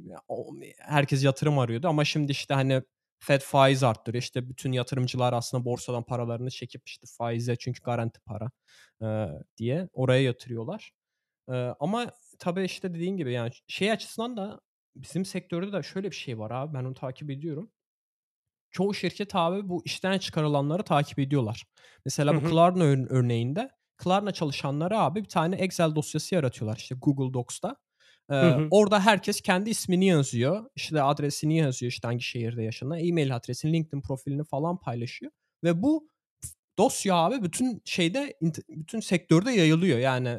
herkes 0.79 1.24
yatırım 1.24 1.59
arıyordu 1.59 1.88
ama 1.88 2.05
şimdi, 2.05 2.33
işte, 2.33 2.55
hani, 2.55 2.83
FED 3.20 3.40
faiz 3.42 3.83
arttırıyor. 3.85 4.22
İşte, 4.22 4.48
bütün 4.50 4.72
yatırımcılar 4.72 5.33
aslında 5.33 5.64
borsadan 5.64 6.03
paralarını 6.05 6.50
çekip, 6.50 6.83
işte, 6.88 7.07
faize 7.18 7.57
çünkü 7.57 7.83
garanti 7.83 8.20
para, 8.20 8.50
eee, 9.03 9.31
diye 9.59 9.88
oraya 9.92 10.22
yatırıyorlar. 10.22 10.92
Eee, 11.50 11.74
ama 11.81 12.12
tabii, 12.38 12.64
işte, 12.64 12.94
dediğin 12.94 13.16
gibi, 13.16 13.33
yani, 13.33 13.50
şey 13.68 13.92
açısından 13.92 14.37
da 14.37 14.61
bizim 14.96 15.24
sektörde 15.24 15.72
de 15.72 15.83
şöyle 15.83 16.11
bir 16.11 16.16
şey 16.16 16.38
var 16.38 16.50
abi, 16.50 16.74
ben 16.74 16.85
onu 16.85 16.94
takip 16.94 17.31
ediyorum. 17.31 17.70
Çoğu 18.70 18.94
şirket 18.94 19.35
abi 19.35 19.68
bu 19.68 19.83
işten 19.85 20.18
çıkarılanları 20.18 20.83
takip 20.83 21.18
ediyorlar. 21.18 21.64
Mesela 22.04 22.37
bu. 22.37 22.48
Klarna 22.50 22.85
ör 22.85 23.06
örneğinde 23.11 23.70
Klarna 23.96 24.33
çalışanları 24.33 24.98
abi 24.98 25.24
bir 25.24 25.28
tane 25.28 25.56
Excel 25.56 25.94
dosyası 25.94 26.35
yaratıyorlar, 26.35 26.76
işte, 26.76 26.94
Google 26.94 27.35
Docs'ta. 27.35 27.76
Hı 28.30 28.50
hı. 28.50 28.68
orada 28.70 29.00
herkes 29.00 29.40
kendi 29.40 29.70
ismini 29.70 30.06
yazıyor, 30.06 30.70
işte, 30.76 31.02
adresini 31.02 31.59
yazıyor, 31.59 31.92
işte, 31.92 32.09
hangi 32.09 32.22
şehirde 32.22 32.62
yaşadığını, 32.62 33.00
e-mail 33.00 33.37
adresini, 33.37 33.72
LinkedIn 33.72 34.00
profilini 34.00 34.44
falan 34.44 34.80
paylaşıyor 34.80 35.33
ve 35.64 35.83
bu 35.83 36.09
dosya 36.78 37.14
abi 37.14 37.42
bütün 37.42 37.83
şeyde 37.85 38.38
bütün 38.68 39.00
sektörde 39.00 39.50
yayılıyor. 39.50 39.98
Yani, 39.98 40.38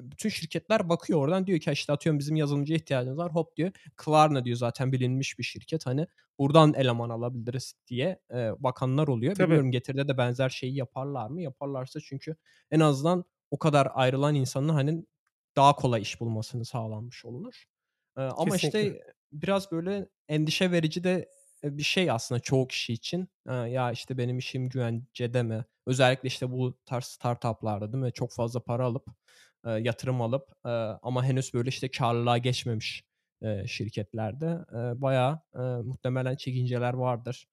bütün 0.00 0.28
şirketler 0.28 0.88
bakıyor 0.88 1.18
oradan 1.20 1.46
diyor 1.46 1.58
ki, 1.60 1.70
işte, 1.72 1.92
atıyorum 1.92 2.18
bizim 2.18 2.36
yazılımcıya 2.36 2.76
ihtiyacımız 2.76 3.18
var. 3.18 3.34
Hop 3.34 3.56
diyor, 3.56 3.72
Klarna 3.96 4.44
diyor 4.44 4.56
zaten 4.56 4.92
bilinmiş 4.92 5.38
bir 5.38 5.44
şirket, 5.44 5.86
hani, 5.86 6.06
buradan 6.38 6.74
eleman 6.74 7.10
alabiliriz 7.10 7.74
diye, 7.88 8.20
eee, 8.32 8.52
bakanlar 8.58 9.08
oluyor. 9.08 9.34
Tabii. 9.34 9.48
Bilmiyorum 9.48 9.70
Getir'de 9.70 10.08
de 10.08 10.18
benzer 10.18 10.48
şeyi 10.48 10.76
yaparlar 10.76 11.28
mı? 11.30 11.42
Yaparlarsa 11.42 12.00
çünkü 12.00 12.36
en 12.70 12.80
azından 12.80 13.24
o 13.50 13.58
kadar 13.58 13.88
ayrılan 13.94 14.34
insanın, 14.34 14.68
hani, 14.68 15.04
daha 15.56 15.76
kolay 15.76 16.02
iş 16.02 16.20
bulmasını 16.20 16.64
sağlanmış 16.64 17.24
olunur. 17.24 17.64
Eee, 18.18 18.24
ama, 18.24 18.56
Kesinlikle. 18.56 18.88
işte, 18.88 19.02
biraz 19.32 19.72
böyle 19.72 20.08
endişe 20.28 20.70
verici 20.72 21.04
de, 21.04 21.28
bir 21.64 21.82
şey 21.82 22.10
aslında 22.10 22.40
çoğu 22.40 22.68
kişi 22.68 22.92
için. 22.92 23.28
Ya, 23.48 23.92
işte, 23.92 24.18
benim 24.18 24.38
işim 24.38 24.68
güvencede 24.68 25.42
mi? 25.42 25.64
Özellikle, 25.86 26.26
işte, 26.26 26.50
bu 26.52 26.78
tarz 26.86 27.04
startup'larda 27.04 27.92
değil 27.92 28.04
mi? 28.04 28.12
Çok 28.12 28.32
fazla 28.32 28.60
para 28.64 28.84
alıp, 28.84 29.06
e, 29.64 29.70
yatırım 29.70 30.22
alıp 30.22 30.52
e, 30.64 30.68
ama 31.02 31.24
henüz 31.24 31.54
böyle 31.54 31.68
işte 31.68 31.90
karlılığa 31.90 32.38
geçmemiş 32.38 33.04
e, 33.42 33.66
şirketlerde 33.66 34.46
e, 34.72 35.02
bayağı 35.02 35.40
e, 35.54 35.58
muhtemelen 35.58 36.36
çekinceler 36.36 36.94
vardır. 36.94 37.46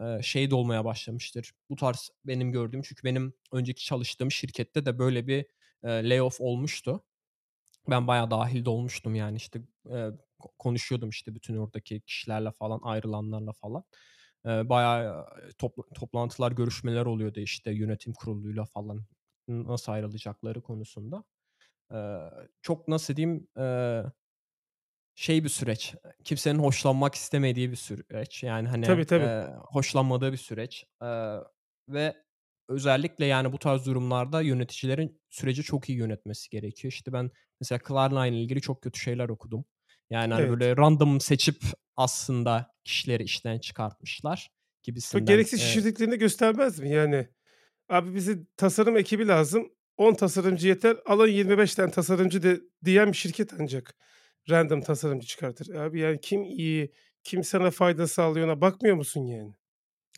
E, 0.00 0.22
şey 0.22 0.50
de 0.50 0.54
olmaya 0.54 0.84
başlamıştır. 0.84 1.52
Bu 1.70 1.76
tarz 1.76 2.10
benim 2.24 2.52
gördüğüm 2.52 2.82
çünkü 2.82 3.04
benim 3.04 3.32
önceki 3.52 3.84
çalıştığım 3.84 4.30
şirkette 4.30 4.86
de 4.86 4.98
böyle 4.98 5.26
bir 5.26 5.46
e, 5.84 6.08
layoff 6.08 6.40
olmuştu. 6.40 7.04
Ben 7.90 8.06
bayağı 8.06 8.30
dahil 8.30 8.64
de 8.64 8.70
olmuştum 8.70 9.14
yani 9.14 9.36
işte 9.36 9.60
e, 9.90 10.08
konuşuyordum 10.58 11.08
işte 11.10 11.34
bütün 11.34 11.56
oradaki 11.56 12.00
kişilerle 12.00 12.50
falan 12.50 12.80
ayrılanlarla 12.82 13.52
falan. 13.52 13.84
E, 14.46 14.68
bayağı 14.68 15.26
topla, 15.58 15.82
toplantılar, 15.94 16.52
görüşmeler 16.52 17.06
oluyordu 17.06 17.40
işte 17.40 17.70
yönetim 17.72 18.12
kuruluyla 18.12 18.64
falan 18.64 19.04
nasıl 19.48 19.92
ayrılacakları 19.92 20.62
konusunda. 20.62 21.24
Çok 22.62 22.88
nasıl 22.88 23.16
diyeyim 23.16 23.48
e, 23.58 24.02
şey 25.14 25.44
bir 25.44 25.48
süreç. 25.48 25.94
Kimsenin 26.24 26.58
hoşlanmak 26.58 27.14
istemediği 27.14 27.70
bir 27.70 27.76
süreç. 27.76 28.42
Yani 28.42 28.68
hani 28.68 28.84
Tabii 28.84 29.04
tabii. 29.06 29.24
e, 29.24 29.46
hoşlanmadığı 29.56 30.32
bir 30.32 30.36
süreç. 30.36 30.86
Ve 31.88 32.14
özellikle 32.68 33.26
yani 33.26 33.52
bu 33.52 33.58
tarz 33.58 33.86
durumlarda 33.86 34.40
yöneticilerin 34.40 35.20
süreci 35.30 35.62
çok 35.62 35.88
iyi 35.88 35.98
yönetmesi 35.98 36.50
gerekiyor. 36.50 36.92
İşte 36.92 37.12
ben 37.12 37.30
mesela 37.60 37.78
Klarna 37.78 38.26
ile 38.26 38.40
ilgili 38.42 38.60
çok 38.60 38.82
kötü 38.82 39.00
şeyler 39.00 39.28
okudum. 39.28 39.64
Yani 40.10 40.32
hani 40.34 40.42
Evet. 40.42 40.50
böyle 40.50 40.76
random 40.76 41.20
seçip 41.20 41.56
aslında 41.96 42.74
kişileri 42.84 43.22
işten 43.22 43.58
çıkartmışlar 43.58 44.38
Çok 44.38 44.82
gibisinden. 44.82 45.26
gereksiz 45.26 45.60
şişirdiklerini 45.60 46.18
göstermez 46.18 46.80
mi? 46.80 46.90
Yani 46.90 47.28
abi 47.88 48.14
bize 48.14 48.38
tasarım 48.56 48.96
ekibi 48.96 49.28
lazım. 49.28 49.73
10 49.96 50.14
tasarımcı 50.14 50.68
yeter. 50.68 50.96
Alın 51.06 51.28
25 51.28 51.74
tane 51.74 51.90
tasarımcı 51.90 52.42
de, 52.42 52.60
diyen 52.84 53.08
bir 53.08 53.16
şirket 53.16 53.52
ancak 53.60 53.94
random 54.50 54.80
tasarımcı 54.80 55.26
çıkartır. 55.26 55.74
Abi 55.74 56.00
yani 56.00 56.20
kim 56.20 56.42
iyi, 56.42 56.92
kim 57.24 57.44
sana 57.44 57.70
fayda 57.70 58.06
sağlıyoruna 58.06 58.60
bakmıyor 58.60 58.96
musun 58.96 59.26
yani? 59.26 59.54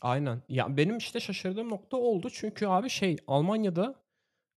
Aynen. 0.01 0.41
Ya 0.49 0.77
benim 0.77 0.97
işte 0.97 1.19
şaşırdığım 1.19 1.69
nokta 1.69 1.97
oldu. 1.97 2.29
Çünkü 2.33 2.67
abi 2.67 2.89
şey 2.89 3.17
Almanya'da 3.27 3.95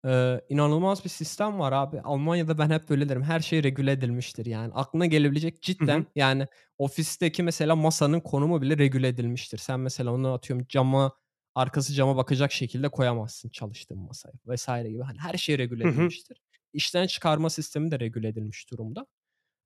e, 0.06 0.40
inanılmaz 0.48 1.04
bir 1.04 1.08
sistem 1.08 1.58
var 1.58 1.72
abi. 1.72 2.00
Almanya'da 2.00 2.58
ben 2.58 2.70
hep 2.70 2.88
böyle 2.88 3.08
derim. 3.08 3.22
Her 3.22 3.40
şey 3.40 3.62
regüle 3.62 3.92
edilmiştir 3.92 4.46
yani. 4.46 4.72
Aklına 4.74 5.06
gelebilecek 5.06 5.62
cidden 5.62 6.06
yani 6.14 6.46
ofisteki 6.78 7.42
mesela 7.42 7.76
masanın 7.76 8.20
konumu 8.20 8.62
bile 8.62 8.78
regüle 8.78 9.08
edilmiştir. 9.08 9.58
Sen 9.58 9.80
mesela 9.80 10.12
onu 10.12 10.32
atıyorum 10.32 10.66
cama 10.68 11.12
arkası 11.54 11.92
cama 11.94 12.16
bakacak 12.16 12.52
şekilde 12.52 12.88
koyamazsın 12.88 13.48
çalıştığın 13.48 13.98
masaya 13.98 14.32
vesaire 14.46 14.90
gibi. 14.90 15.02
Hani 15.02 15.18
her 15.18 15.34
şey 15.34 15.58
regüle 15.58 15.84
Hı 15.84 15.88
hı. 15.88 15.92
edilmiştir. 15.92 16.40
İşten 16.72 17.06
çıkarma 17.06 17.50
sistemi 17.50 17.90
de 17.90 18.00
regüle 18.00 18.28
edilmiş 18.28 18.70
durumda. 18.70 19.06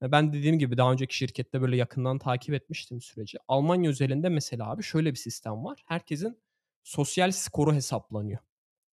E, 0.03 0.11
Ben 0.11 0.33
dediğim 0.33 0.59
gibi 0.59 0.77
daha 0.77 0.91
önceki 0.91 1.17
şirkette 1.17 1.61
böyle 1.61 1.77
yakından 1.77 2.19
takip 2.19 2.53
etmiştim 2.53 3.01
süreci. 3.01 3.37
Almanya 3.47 3.89
özelinde 3.89 4.29
mesela 4.29 4.71
abi 4.71 4.83
şöyle 4.83 5.11
bir 5.11 5.17
sistem 5.17 5.65
var. 5.65 5.83
Herkesin 5.85 6.37
sosyal 6.83 7.31
skoru 7.31 7.73
hesaplanıyor. 7.73 8.39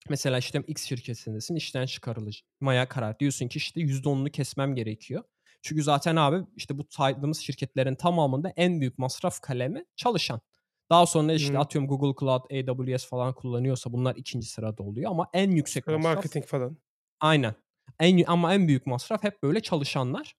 Mesela 0.09 0.37
işte 0.37 0.63
X 0.67 0.83
şirketindesin 0.85 1.55
işten 1.55 1.85
çıkarılmaya 1.85 2.89
karar. 2.89 3.19
Diyorsun 3.19 3.47
ki 3.47 3.57
işte 3.57 3.81
%10'unu 3.81 4.31
kesmem 4.31 4.75
gerekiyor. 4.75 5.23
Çünkü 5.61 5.83
zaten 5.83 6.15
abi 6.15 6.45
işte 6.55 6.77
bu 6.77 6.87
saydığımız 6.89 7.39
şirketlerin 7.39 7.95
tamamında 7.95 8.49
en 8.49 8.79
büyük 8.81 8.97
masraf 8.97 9.39
kalemi 9.41 9.85
çalışan. 9.95 10.41
Daha 10.91 11.05
sonra 11.05 11.33
işte 11.33 11.57
Hı. 11.57 11.59
atıyorum 11.59 11.87
Google 11.89 12.19
Cloud, 12.19 12.43
AWS 12.51 13.07
falan 13.07 13.33
kullanıyorsa 13.35 13.93
bunlar 13.93 14.15
ikinci 14.15 14.47
sırada 14.47 14.83
oluyor 14.83 15.11
ama 15.11 15.27
en 15.33 15.51
yüksek 15.51 15.89
masraf 15.89 15.99
marketing 15.99 16.45
falan. 16.45 16.77
aynen. 17.21 17.55
En, 17.99 18.23
ama 18.27 18.53
en 18.55 18.67
büyük 18.67 18.87
masraf 18.87 19.23
hep 19.23 19.43
böyle 19.43 19.61
çalışanlar. 19.61 20.35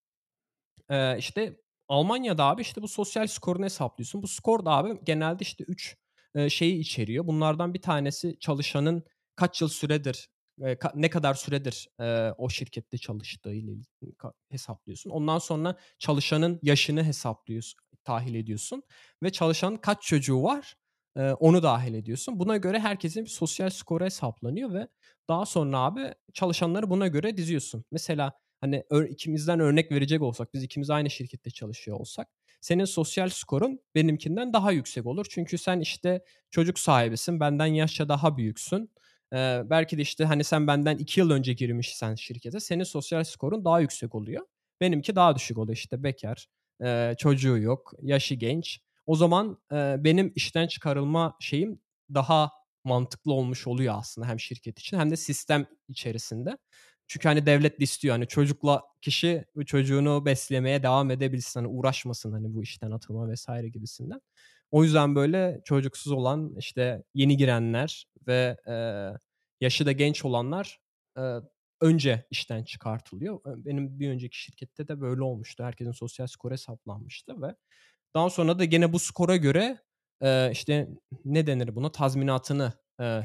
Eee, 0.90 1.16
işte 1.18 1.60
Almanya'da 1.88 2.44
abi 2.44 2.62
işte 2.62 2.82
bu 2.82 2.88
sosyal 2.88 3.26
skorunu 3.26 3.64
hesaplıyorsun. 3.64 4.22
Bu 4.22 4.28
skor 4.28 4.64
da 4.64 4.70
abi 4.70 5.00
genelde 5.04 5.42
işte 5.42 5.64
3 5.64 5.96
eee, 6.36 6.50
şeyi 6.50 6.78
içeriyor. 6.80 7.26
Bunlardan 7.26 7.74
bir 7.74 7.82
tanesi 7.82 8.38
çalışanın 8.40 9.04
kaç 9.36 9.60
yıl 9.62 9.68
süredir, 9.68 10.28
eee, 10.60 10.78
ka 10.78 10.92
ne 10.96 11.10
kadar 11.10 11.34
süredir, 11.34 11.88
eee, 12.00 12.34
o 12.38 12.48
şirkette 12.50 12.98
çalıştığıyla 12.98 13.72
ilgili 13.72 14.14
ka 14.18 14.32
hesaplıyorsun. 14.50 15.10
Ondan 15.10 15.38
sonra 15.38 15.76
çalışanın 15.98 16.60
yaşını 16.62 17.04
hesaplıyorsun, 17.04 17.80
dâhil 18.06 18.34
ediyorsun 18.34 18.82
ve 19.22 19.30
çalışanın 19.32 19.76
kaç 19.76 20.02
çocuğu 20.02 20.42
var, 20.42 20.74
eee, 21.16 21.32
onu 21.32 21.62
dâhil 21.62 21.94
ediyorsun. 21.94 22.38
Buna 22.38 22.56
göre 22.56 22.78
herkesin 22.80 23.24
bir 23.24 23.30
sosyal 23.30 23.70
skoru 23.70 24.04
hesaplanıyor 24.04 24.72
ve 24.74 24.88
daha 25.28 25.46
sonra 25.46 25.78
abi 25.78 26.14
çalışanları 26.32 26.90
buna 26.90 27.08
göre 27.08 27.36
diziyorsun. 27.36 27.84
Mesela 27.92 28.32
Hani 28.60 28.84
ikimizden 29.10 29.60
örnek 29.60 29.92
verecek 29.92 30.22
olsak, 30.22 30.54
biz 30.54 30.62
ikimiz 30.62 30.90
aynı 30.90 31.10
şirkette 31.10 31.50
çalışıyor 31.50 32.00
olsak, 32.00 32.28
senin 32.60 32.84
sosyal 32.84 33.28
skorun 33.28 33.80
benimkinden 33.94 34.52
daha 34.52 34.72
yüksek 34.72 35.06
olur. 35.06 35.26
Çünkü 35.30 35.58
sen 35.58 35.80
işte 35.80 36.24
çocuk 36.50 36.78
sahibisin, 36.78 37.40
benden 37.40 37.66
yaşça 37.66 38.08
daha 38.08 38.36
büyüksün. 38.36 38.90
Eee, 39.32 39.62
belki 39.70 39.98
de 39.98 40.02
işte 40.02 40.24
hani 40.24 40.44
sen 40.44 40.66
benden 40.66 40.96
2 40.98 41.20
yıl 41.20 41.30
önce 41.30 41.52
girmişsen 41.52 42.14
şirkete, 42.14 42.60
senin 42.60 42.84
sosyal 42.84 43.24
skorun 43.24 43.64
daha 43.64 43.80
yüksek 43.80 44.14
oluyor. 44.14 44.46
Benimki 44.80 45.16
daha 45.16 45.36
düşük 45.36 45.58
oluyor. 45.58 45.76
İşte 45.76 46.02
bekâr, 46.02 46.46
eee, 46.80 47.14
çocuğu 47.18 47.58
yok, 47.58 47.92
yaşı 48.02 48.34
genç. 48.34 48.80
O 49.06 49.16
zaman, 49.16 49.58
eee, 49.72 49.96
benim 50.00 50.32
işten 50.36 50.66
çıkarılma 50.66 51.36
şeyim 51.40 51.80
daha 52.14 52.50
mantıklı 52.84 53.32
olmuş 53.32 53.66
oluyor 53.66 53.94
aslında 53.98 54.28
hem 54.28 54.40
şirket 54.40 54.78
için 54.78 54.98
hem 54.98 55.10
de 55.10 55.16
sistem 55.16 55.66
içerisinde. 55.88 56.58
Çünkü 57.06 57.28
hani 57.28 57.46
devlet 57.46 57.80
de 57.80 57.84
istiyor 57.84 58.14
hani 58.14 58.26
çocukla 58.28 58.82
kişi 59.02 59.44
çocuğunu 59.66 60.24
beslemeye 60.24 60.82
devam 60.82 61.10
edebilsin. 61.10 61.60
Hani 61.60 61.68
uğraşmasın 61.68 62.32
hani 62.32 62.54
bu 62.54 62.62
işten 62.62 62.90
atılma 62.90 63.28
vesaire 63.28 63.68
gibisinden. 63.68 64.20
O 64.70 64.84
yüzden 64.84 65.14
böyle 65.14 65.60
çocuksuz 65.64 66.12
olan 66.12 66.54
işte 66.58 67.02
yeni 67.14 67.36
girenler 67.36 68.06
ve 68.26 68.56
eee, 68.66 69.12
yaşı 69.60 69.86
da 69.86 69.92
genç 69.92 70.24
olanlar 70.24 70.78
eee, 71.18 71.40
önce 71.84 72.26
işten 72.30 72.64
çıkartılıyor. 72.64 73.40
Benim 73.46 74.00
bir 74.00 74.10
önceki 74.10 74.38
şirkette 74.42 74.88
de 74.88 75.00
böyle 75.00 75.22
olmuştu. 75.22 75.64
Herkesin 75.64 75.92
sosyal 75.92 76.26
skoru 76.26 76.52
hesaplanmıştı 76.52 77.42
ve 77.42 77.54
daha 78.14 78.30
sonra 78.30 78.58
da 78.58 78.64
gene 78.64 78.92
bu 78.92 78.98
skora 78.98 79.36
göre 79.36 79.78
eee, 80.22 80.50
işte 80.52 80.88
ne 81.24 81.46
denir 81.46 81.76
buna 81.76 81.92
tazminatını 81.92 82.72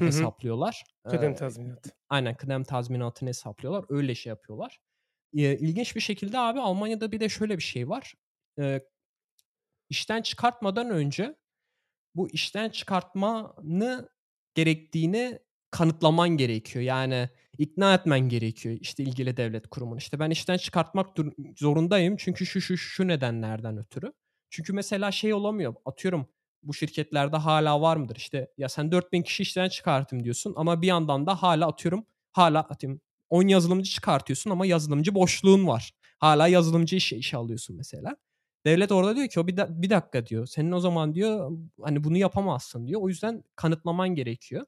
hesaplıyorlar. 0.02 0.84
Kıdem 1.06 1.34
Eee, 1.34 1.34
tazminatı. 1.34 1.90
Aynen 2.10 2.36
kıdem 2.36 2.64
tazminatını 2.64 3.28
hesaplıyorlar. 3.28 3.84
Öyle 3.88 4.14
şey 4.14 4.30
yapıyorlar. 4.30 4.78
Eee, 5.32 5.58
ilginç 5.60 5.96
bir 5.96 6.00
şekilde 6.00 6.38
abi 6.38 6.60
Almanya'da 6.60 7.12
bir 7.12 7.20
de 7.20 7.28
şöyle 7.28 7.58
bir 7.58 7.62
şey 7.62 7.88
var. 7.88 8.14
Eee, 8.58 8.88
işten 9.88 10.22
çıkartmadan 10.22 10.90
önce 10.90 11.36
bu 12.16 12.30
işten 12.30 12.70
çıkartmanı 12.70 14.10
gerektiğini 14.54 15.40
kanıtlaman 15.70 16.28
gerekiyor. 16.28 16.84
Yani 16.84 17.28
ikna 17.58 17.94
etmen 17.94 18.20
gerekiyor 18.20 18.78
işte 18.80 19.02
ilgili 19.02 19.36
devlet 19.36 19.66
kurumunu. 19.70 19.98
İşte 19.98 20.18
ben 20.18 20.30
işten 20.30 20.56
çıkartmak 20.56 21.08
zorundayım 21.58 22.16
çünkü 22.16 22.46
şu 22.46 22.60
şu 22.60 22.76
şu 22.76 23.08
nedenlerden 23.08 23.78
ötürü. 23.78 24.12
Çünkü 24.50 24.72
mesela 24.72 25.12
şey 25.12 25.34
olamıyor. 25.34 25.74
Atıyorum 25.84 26.26
bu 26.62 26.74
şirketlerde 26.74 27.36
hala 27.36 27.80
var 27.80 27.96
mıdır? 27.96 28.16
İşte 28.16 28.48
ya 28.58 28.68
sen 28.68 28.92
4000 28.92 29.22
kişi 29.22 29.42
işten 29.42 29.68
çıkartım 29.68 30.24
diyorsun 30.24 30.54
ama 30.56 30.82
bir 30.82 30.86
yandan 30.86 31.26
da 31.26 31.42
hala 31.42 31.66
atıyorum 31.66 32.06
hala 32.32 32.60
atıyorum 32.60 33.00
10 33.30 33.48
yazılımcı 33.48 33.90
çıkartıyorsun 33.90 34.50
ama 34.50 34.66
yazılımcı 34.66 35.14
boşluğun 35.14 35.66
var. 35.66 35.92
Hala 36.18 36.48
yazılımcı 36.48 36.96
işe, 36.96 37.16
işe 37.16 37.36
alıyorsun 37.36 37.76
mesela. 37.76 38.16
Devlet 38.66 38.92
orada 38.92 39.16
diyor 39.16 39.28
ki 39.28 39.40
o 39.40 39.46
bir, 39.46 39.56
da- 39.56 39.82
bir 39.82 39.90
dakika 39.90 40.26
diyor. 40.26 40.46
Senin 40.46 40.72
o 40.72 40.80
zaman 40.80 41.14
diyor 41.14 41.52
hani 41.82 42.04
bunu 42.04 42.16
yapamazsın 42.16 42.86
diyor. 42.86 43.00
O 43.02 43.08
yüzden 43.08 43.44
kanıtlaman 43.56 44.08
gerekiyor. 44.14 44.66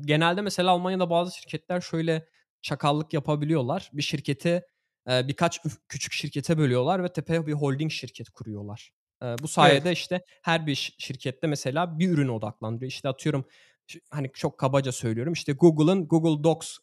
Genelde 0.00 0.40
mesela 0.40 0.70
Almanya'da 0.70 1.10
bazı 1.10 1.36
şirketler 1.38 1.80
şöyle 1.80 2.28
çakallık 2.62 3.12
yapabiliyorlar. 3.12 3.90
Bir 3.92 4.02
şirketi 4.02 4.62
e, 5.10 5.28
birkaç 5.28 5.60
küçük 5.88 6.12
şirkete 6.12 6.58
bölüyorlar 6.58 7.04
ve 7.04 7.12
tepeye 7.12 7.46
bir 7.46 7.52
holding 7.52 7.92
şirket 7.92 8.30
kuruyorlar. 8.30 8.92
E, 9.22 9.26
bu 9.42 9.48
sayede 9.48 9.88
Evet. 9.88 9.96
işte 9.96 10.20
her 10.42 10.66
bir 10.66 10.74
şi- 10.74 10.94
şirkette 10.98 11.46
mesela 11.46 11.98
bir 11.98 12.08
ürüne 12.08 12.30
odaklandırıyor. 12.30 12.90
İşte 12.90 13.08
atıyorum 13.08 13.44
hani 14.10 14.30
çok 14.34 14.58
kabaca 14.58 14.92
söylüyorum 14.92 15.32
işte 15.32 15.52
Google'ın 15.52 16.08
Google 16.08 16.44
Docs 16.44 16.76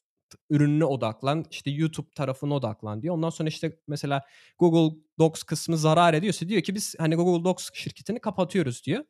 ürününe 0.49 0.85
odaklan, 0.85 1.45
işte 1.51 1.71
YouTube 1.71 2.09
tarafına 2.15 2.53
odaklan 2.53 3.01
diyor. 3.01 3.15
Ondan 3.15 3.29
sonra 3.29 3.49
işte 3.49 3.77
mesela 3.87 4.21
Google 4.59 4.97
Docs 5.19 5.43
kısmı 5.43 5.77
zarar 5.77 6.13
ediyorsa 6.13 6.47
diyor 6.49 6.61
ki 6.61 6.75
biz 6.75 6.95
hani 6.99 7.15
Google 7.15 7.43
Docs 7.43 7.69
şirketini 7.73 8.19
kapatıyoruz 8.19 8.83
diyor. 8.85 9.03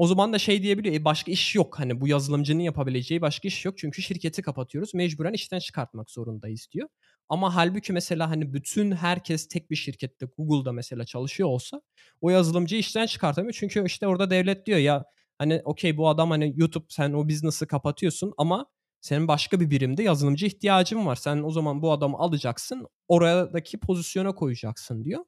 O 0.00 0.06
zaman 0.06 0.32
da 0.32 0.38
şey 0.38 0.62
diyebiliyor. 0.62 0.94
E 0.94 1.04
başka 1.04 1.32
iş 1.32 1.54
yok. 1.54 1.78
Hani 1.78 2.00
bu 2.00 2.08
yazılımcının 2.08 2.62
yapabileceği 2.62 3.20
başka 3.20 3.48
iş 3.48 3.64
yok. 3.64 3.78
Çünkü 3.78 4.02
şirketi 4.02 4.42
kapatıyoruz. 4.42 4.94
Mecburen 4.94 5.32
işten 5.32 5.58
çıkartmak 5.58 6.10
zorundayız 6.10 6.68
diyor. 6.72 6.88
Ama 7.28 7.54
halbuki 7.54 7.92
mesela 7.92 8.30
hani 8.30 8.52
bütün 8.52 8.92
herkes 8.92 9.48
tek 9.48 9.70
bir 9.70 9.76
şirkette 9.76 10.26
Google'da 10.38 10.72
mesela 10.72 11.04
çalışıyor 11.04 11.48
olsa 11.48 11.82
o 12.20 12.30
yazılımcıyı 12.30 12.80
işten 12.80 13.06
çıkartamıyor. 13.06 13.52
Çünkü 13.52 13.84
işte 13.86 14.06
orada 14.06 14.30
devlet 14.30 14.66
diyor 14.66 14.78
ya 14.78 15.04
hani 15.38 15.62
okey 15.64 15.96
bu 15.96 16.08
adam 16.08 16.30
hani 16.30 16.52
YouTube 16.56 16.86
sen 16.88 17.12
o 17.12 17.28
business'ı 17.28 17.66
kapatıyorsun 17.66 18.32
ama 18.38 18.66
senin 19.00 19.28
başka 19.28 19.60
bir 19.60 19.70
birimde 19.70 20.02
yazılımcı 20.02 20.46
ihtiyacın 20.46 21.06
var. 21.06 21.16
Sen 21.16 21.42
o 21.42 21.50
zaman 21.50 21.82
bu 21.82 21.92
adamı 21.92 22.18
alacaksın, 22.18 22.86
oradaki 23.08 23.80
pozisyona 23.80 24.34
koyacaksın 24.34 25.04
diyor. 25.04 25.24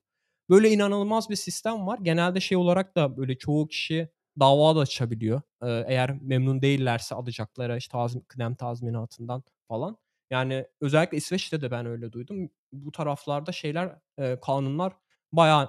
Böyle 0.51 0.71
inanılmaz 0.71 1.31
bir 1.31 1.37
sistem 1.37 1.87
var. 1.87 1.99
Genelde 2.03 2.41
şey 2.41 2.59
olarak 2.59 2.97
da 2.97 3.17
böyle 3.17 3.39
çoğu 3.39 3.69
kişi 3.69 4.09
dava 4.41 4.77
da 4.77 4.81
açabiliyor. 4.81 5.41
Eğer 5.63 6.19
memnun 6.23 6.63
değillerse 6.63 7.15
alacakları 7.15 7.77
işte 7.77 7.93
tazmin, 7.93 8.21
kıdem 8.21 8.55
tazminatından 8.55 9.43
falan. 9.69 9.97
Yani 10.31 10.67
özellikle 10.81 11.17
İsveç'te 11.17 11.61
de 11.61 11.71
ben 11.71 11.87
öyle 11.87 12.13
duydum. 12.13 12.51
Bu 12.73 12.93
taraflarda 12.93 13.53
şeyler, 13.53 13.99
kanunlar 14.43 14.93
bayağı 15.33 15.69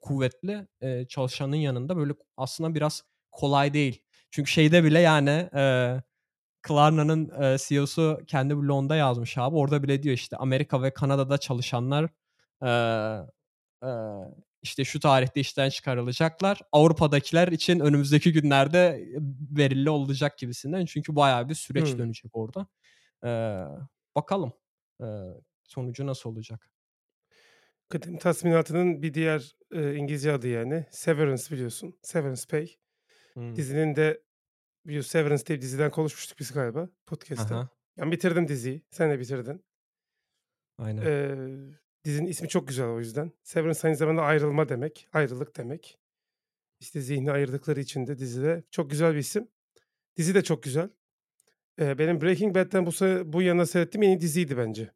kuvvetli. 0.00 0.66
Çalışanın 1.08 1.56
yanında 1.56 1.96
böyle 1.96 2.12
aslında 2.36 2.74
biraz 2.74 3.02
kolay 3.32 3.74
değil. 3.74 4.02
Çünkü 4.30 4.50
şeyde 4.50 4.84
bile 4.84 5.00
yani 5.00 5.48
Klarna'nın 6.62 7.32
CEO'su 7.56 8.20
kendi 8.26 8.56
blogunda 8.56 8.96
yazmış 8.96 9.38
abi. 9.38 9.56
Orada 9.56 9.82
bile 9.82 10.02
diyor 10.02 10.14
işte 10.14 10.36
Amerika 10.36 10.82
ve 10.82 10.94
Kanada'da 10.94 11.38
çalışanlar 11.38 12.10
işte 14.64 14.84
şu 14.84 15.00
tarihte 15.00 15.40
işten 15.40 15.68
çıkarılacaklar. 15.68 16.60
Avrupa'dakiler 16.72 17.48
için 17.48 17.80
önümüzdeki 17.80 18.32
günlerde 18.32 19.08
verili 19.50 19.90
olacak 19.90 20.38
gibisinden. 20.38 20.84
Çünkü 20.84 21.16
bayağı 21.16 21.48
bir 21.48 21.54
süreç 21.54 21.92
hmm. 21.92 21.98
dönecek 21.98 22.36
orada. 22.36 22.66
Ee, 23.24 23.64
bakalım 24.14 24.52
ee, 25.00 25.06
sonucu 25.64 26.06
nasıl 26.06 26.30
olacak. 26.30 26.70
Kıdem 27.88 28.18
tazminatının 28.18 29.02
bir 29.02 29.14
diğer 29.14 29.56
e, 29.72 29.94
İngilizce 29.94 30.32
adı 30.32 30.48
yani 30.48 30.86
Severance 30.90 31.42
biliyorsun. 31.50 31.98
Severance 32.02 32.42
Pay. 32.50 32.68
Hmm. 33.34 33.56
Dizinin 33.56 33.96
de 33.96 34.22
bir 34.86 35.02
Severance 35.02 35.46
diye 35.46 35.60
diziden 35.60 35.90
konuşmuştuk 35.90 36.38
biz 36.38 36.52
galiba 36.52 36.88
podcast'te. 37.06 37.54
Aha. 37.54 37.68
Ben 37.98 38.12
bitirdim 38.12 38.48
diziyi. 38.48 38.82
Sen 38.90 39.10
de 39.10 39.20
bitirdin. 39.20 39.64
Aynen. 40.78 41.02
Ee, 41.02 41.83
dizinin 42.04 42.28
ismi 42.28 42.48
çok 42.48 42.68
güzel 42.68 42.86
o 42.86 42.98
yüzden. 42.98 43.32
Severance 43.42 43.80
aynı 43.84 43.96
zamanda 43.96 44.22
ayrılma 44.22 44.68
demek. 44.68 45.08
Ayrılık 45.12 45.56
demek. 45.56 45.98
İşte 46.80 47.00
zihni 47.00 47.32
ayırdıkları 47.32 47.80
için 47.80 48.06
de 48.06 48.18
dizide. 48.18 48.64
Çok 48.70 48.90
güzel 48.90 49.14
bir 49.14 49.18
isim. 49.18 49.48
Dizi 50.16 50.34
de 50.34 50.42
çok 50.42 50.62
güzel. 50.62 50.90
Eee, 51.80 51.98
benim 51.98 52.20
Breaking 52.20 52.56
Bad'den 52.56 52.86
bu 52.86 52.92
bu 53.32 53.42
yana 53.42 53.66
seyrettiğim 53.66 54.02
en 54.02 54.08
iyi 54.08 54.20
diziydi 54.20 54.56
bence. 54.58 54.90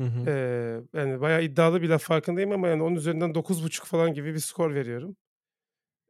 Hı 0.00 0.06
hı. 0.06 0.30
Eee, 0.30 0.80
yani 1.00 1.20
bayağı 1.20 1.42
iddialı 1.42 1.82
bir 1.82 1.88
laf 1.88 2.02
farkındayım 2.02 2.52
ama 2.52 2.68
yani 2.68 2.82
onun 2.82 2.96
üzerinden 2.96 3.34
9.5 3.34 3.86
falan 3.86 4.14
gibi 4.14 4.34
bir 4.34 4.38
skor 4.38 4.74
veriyorum. 4.74 5.16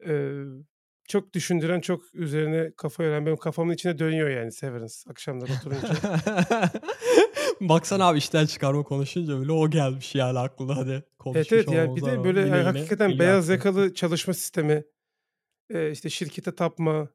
Eee, 0.07 0.45
çok 1.09 1.35
düşündüren, 1.35 1.81
çok 1.81 2.15
üzerine 2.15 2.73
kafa 2.77 3.05
yoran, 3.05 3.27
benim 3.27 3.37
kafamın 3.37 3.73
içine 3.73 3.99
dönüyor 3.99 4.31
yani 4.31 4.53
Severance 4.53 4.95
akşamları 5.11 5.53
oturunca. 5.53 5.95
Baksana 7.61 8.09
abi 8.09 8.19
işten 8.19 8.47
çıkarma 8.47 8.83
konuşunca 8.83 9.41
bile 9.41 9.53
o 9.53 9.71
gelmiş 9.71 10.15
yani 10.15 10.39
aklına 10.39 10.77
hadi 10.77 10.91
Evet, 10.91 11.05
konuşmuş 11.19 11.53
evet, 11.53 11.73
yani 11.73 11.97
bir 11.97 12.03
de 12.03 12.25
böyle, 12.25 12.41
yani 12.41 12.63
hakikaten 12.63 13.19
beyaz 13.19 13.49
yakalı 13.49 13.95
çalışma 13.95 14.35
sistemi, 14.35 14.85
işte 15.93 16.11
şirkete 16.11 16.55
tapma 16.55 17.09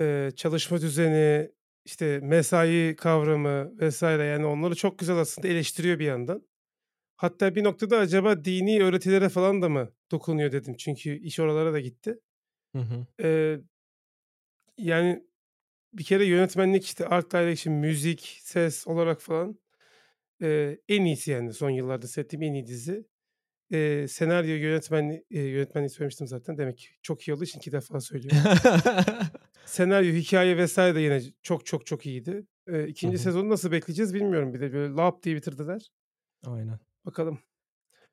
eee, 0.00 0.30
çalışma 0.36 0.80
düzeni, 0.80 1.50
işte 1.84 2.20
mesai 2.22 2.96
kavramı 2.98 3.78
vesaire 3.80 4.24
yani 4.24 4.46
onları 4.46 4.74
çok 4.74 4.98
güzel 4.98 5.16
aslında 5.16 5.48
eleştiriyor 5.48 5.98
bir 5.98 6.04
yandan. 6.04 6.42
Hatta 7.16 7.54
bir 7.54 7.64
noktada 7.64 7.98
acaba 7.98 8.44
dini 8.44 8.82
öğretilere 8.82 9.28
falan 9.28 9.62
da 9.62 9.68
mı 9.68 9.92
dokunuyor 10.10 10.52
dedim. 10.52 10.74
Çünkü 10.76 11.18
iş 11.18 11.40
oralara 11.40 11.72
da 11.72 11.80
gitti. 11.80 12.18
Hı 12.74 12.78
hı. 12.78 13.06
Eee, 13.18 13.60
yani 14.78 15.22
bir 15.94 16.04
kere 16.04 16.26
yönetmenlik 16.26 16.84
işte 16.86 17.06
art 17.08 17.32
direction, 17.34 17.76
müzik, 17.76 18.40
ses 18.42 18.88
olarak 18.88 19.22
falan 19.22 19.60
eee, 20.42 20.80
en 20.88 21.04
iyisi 21.06 21.32
yani 21.32 21.54
son 21.54 21.70
yıllarda 21.70 22.08
seyrettiğim 22.08 22.42
en 22.44 22.54
iyi 22.54 22.66
dizi. 22.66 23.06
Eee, 23.70 24.08
senaryo 24.08 24.56
yönetmenliği, 24.56 25.24
eee, 25.30 25.42
yönetmenliği 25.42 25.90
söylemiştim 25.90 26.28
zaten. 26.28 26.58
Demek 26.58 26.78
ki 26.78 26.88
çok 27.02 27.28
iyi 27.28 27.34
olduğu 27.34 27.44
için 27.44 27.58
iki 27.58 27.72
defa 27.72 28.00
söylüyorum. 28.00 28.44
Senaryo, 29.64 30.12
hikaye 30.12 30.56
vesaire 30.56 30.94
de 30.94 31.00
yine 31.00 31.20
çok 31.42 31.66
çok 31.66 31.86
çok 31.86 32.06
iyiydi. 32.06 32.46
Eee, 32.68 32.94
Hı 33.02 33.06
hı. 33.08 33.16
sezonu 33.18 33.48
nasıl 33.48 33.72
bekleyeceğiz 33.72 34.14
bilmiyorum 34.14 34.54
bir 34.54 34.60
de 34.60 34.72
böyle 34.72 34.94
lap 34.94 35.22
diye 35.22 35.36
bitirdiler. 35.36 35.90
Aynen. 36.46 36.80
Bakalım. 37.04 37.38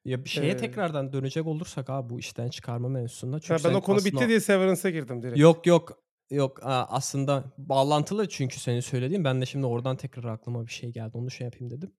Ya 0.08 0.26
bir 0.26 0.30
şeye 0.30 0.48
Eee 0.48 0.58
tekrardan 0.58 1.14
dönecek 1.14 1.48
olursak 1.48 1.90
abi 1.90 2.10
bu 2.10 2.20
işten 2.20 2.50
çıkarma 2.50 2.90
mevzusunda 2.90 3.40
çünkü 3.40 3.64
ben 3.64 3.74
o 3.74 3.82
konu 3.82 3.98
aslında 3.98 4.16
bitti 4.16 4.28
diye 4.28 4.40
Severance'a 4.40 4.92
girdim 4.92 5.22
direkt. 5.22 5.40
Yok 5.40 5.68
yok. 5.68 6.04
Yok 6.30 6.60
aslında 6.64 7.54
bağlantılı 7.58 8.30
çünkü 8.30 8.60
senin 8.60 8.80
söylediğin. 8.80 9.24
Ben 9.24 9.42
de 9.42 9.46
şimdi 9.46 9.66
oradan 9.66 9.98
tekrar 9.98 10.24
aklıma 10.24 10.68
bir 10.68 10.72
şey 10.72 10.92
geldi. 10.92 11.12
Onu 11.14 11.32
şey 11.32 11.46
yapayım 11.46 11.72
dedim. 11.72 11.94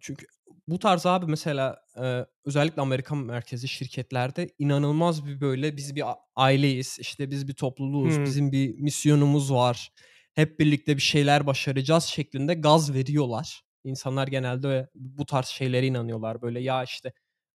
Çünkü 0.00 0.26
bu 0.68 0.78
tarz 0.78 1.06
abi 1.06 1.26
mesela 1.26 1.82
e, 2.02 2.26
özellikle 2.44 2.82
Amerikan 2.82 3.18
merkezi 3.18 3.68
şirketlerde 3.68 4.48
inanılmaz 4.58 5.26
bir 5.26 5.40
böyle 5.40 5.76
biz 5.76 5.94
bir 5.94 6.04
aileyiz, 6.36 6.96
işte 7.00 7.30
biz 7.30 7.48
bir 7.48 7.54
topluluğuz, 7.54 8.16
hmm. 8.16 8.24
bizim 8.24 8.52
bir 8.52 8.74
misyonumuz 8.80 9.52
var. 9.52 9.92
Hep 10.34 10.60
birlikte 10.60 10.96
bir 10.96 11.02
şeyler 11.02 11.46
başaracağız 11.46 12.04
şeklinde 12.04 12.54
gaz 12.54 12.94
veriyorlar. 12.94 13.62
İnsanlar 13.84 14.28
genelde 14.28 14.90
bu 14.94 15.26
tarz 15.26 15.46
şeylere 15.46 15.86
inanıyorlar. 15.86 16.42
Böyle 16.42 16.60
ya 16.60 16.84
işte 16.84 17.12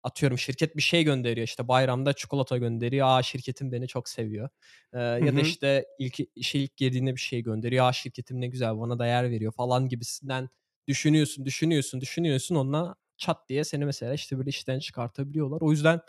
atıyorum 0.08 0.38
şirket 0.38 0.76
bir 0.78 0.82
şey 0.82 1.04
gönderiyor 1.04 1.48
işte 1.48 1.68
bayramda 1.68 2.14
çikolata 2.14 2.58
gönderiyor. 2.58 3.08
Aa 3.10 3.24
şirketim 3.24 3.72
beni 3.72 3.88
çok 3.88 4.10
seviyor. 4.10 4.50
Ee, 4.94 5.00
ya 5.00 5.36
da 5.36 5.42
işte 5.42 5.86
ilk 6.00 6.20
işe 6.36 6.60
ilk 6.60 6.78
girdiğinde 6.78 7.16
bir 7.16 7.22
şey 7.22 7.44
gönderiyor. 7.44 7.86
Aa 7.86 7.94
şirketim 7.94 8.42
ne 8.42 8.48
güzel 8.48 8.80
bana 8.80 9.00
değer 9.00 9.32
veriyor 9.32 9.52
falan 9.52 9.90
gibisinden 9.90 10.50
düşünüyorsun, 10.88 11.46
düşünüyorsun, 11.46 12.02
düşünüyorsun. 12.02 12.56
Onunla 12.56 12.96
çat 13.18 13.50
diye 13.50 13.64
seni 13.64 13.86
mesela 13.86 14.14
işte 14.14 14.38
böyle 14.38 14.50
işten 14.50 14.80
çıkartabiliyorlar. 14.80 15.62
O 15.62 15.72
yüzden 15.72 16.00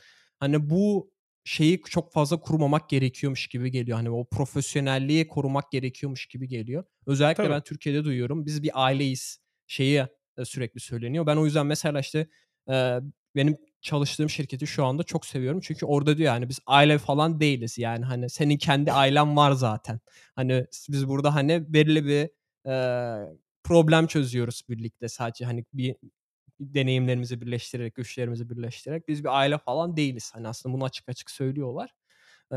hani 0.40 0.70
bu 0.70 1.10
şeyi 1.44 1.80
çok 1.82 2.12
fazla 2.12 2.40
kurmamak 2.40 2.88
gerekiyormuş 2.88 3.46
gibi 3.46 3.70
geliyor. 3.70 3.96
Hani 3.96 4.10
o 4.10 4.24
profesyonelliği 4.24 5.28
korumak 5.28 5.72
gerekiyormuş 5.72 6.26
gibi 6.26 6.48
geliyor. 6.48 6.84
Özellikle 7.06 7.42
Tabii. 7.42 7.52
ben 7.52 7.60
Türkiye'de 7.60 8.04
duyuyorum. 8.04 8.46
Biz 8.46 8.62
bir 8.62 8.70
aileyiz 8.74 9.38
şeyi 9.66 10.06
sürekli 10.44 10.80
söyleniyor. 10.80 11.26
Ben 11.26 11.36
o 11.36 11.44
yüzden 11.44 11.66
mesela 11.66 12.00
işte 12.00 12.28
e, 12.70 12.98
benim 13.36 13.56
çalıştığım 13.80 14.30
şirketi 14.30 14.66
şu 14.66 14.84
anda 14.84 15.02
çok 15.02 15.26
seviyorum. 15.26 15.60
Çünkü 15.62 15.86
orada 15.86 16.16
diyor 16.16 16.34
yani 16.34 16.48
biz 16.48 16.58
aile 16.66 16.98
falan 16.98 17.40
değiliz. 17.40 17.78
Yani 17.78 18.04
hani 18.04 18.30
senin 18.30 18.56
kendi 18.58 18.92
ailen 18.92 19.36
var 19.36 19.52
zaten. 19.52 20.00
Hani 20.36 20.66
biz 20.88 21.08
burada 21.08 21.34
hani 21.34 21.72
belirli 21.72 22.06
bir 22.06 22.30
e, 22.70 22.74
problem 23.64 24.06
çözüyoruz 24.06 24.62
birlikte 24.68 25.08
sadece 25.08 25.44
hani 25.44 25.64
bir 25.72 25.96
deneyimlerimizi 26.60 27.40
birleştirerek, 27.40 27.94
güçlerimizi 27.94 28.50
birleştirerek 28.50 29.08
biz 29.08 29.24
bir 29.24 29.38
aile 29.38 29.58
falan 29.58 29.96
değiliz. 29.96 30.30
Hani 30.34 30.48
aslında 30.48 30.74
bunu 30.74 30.84
açık 30.84 31.08
açık 31.08 31.30
söylüyorlar. 31.30 31.90
Ee, 32.52 32.56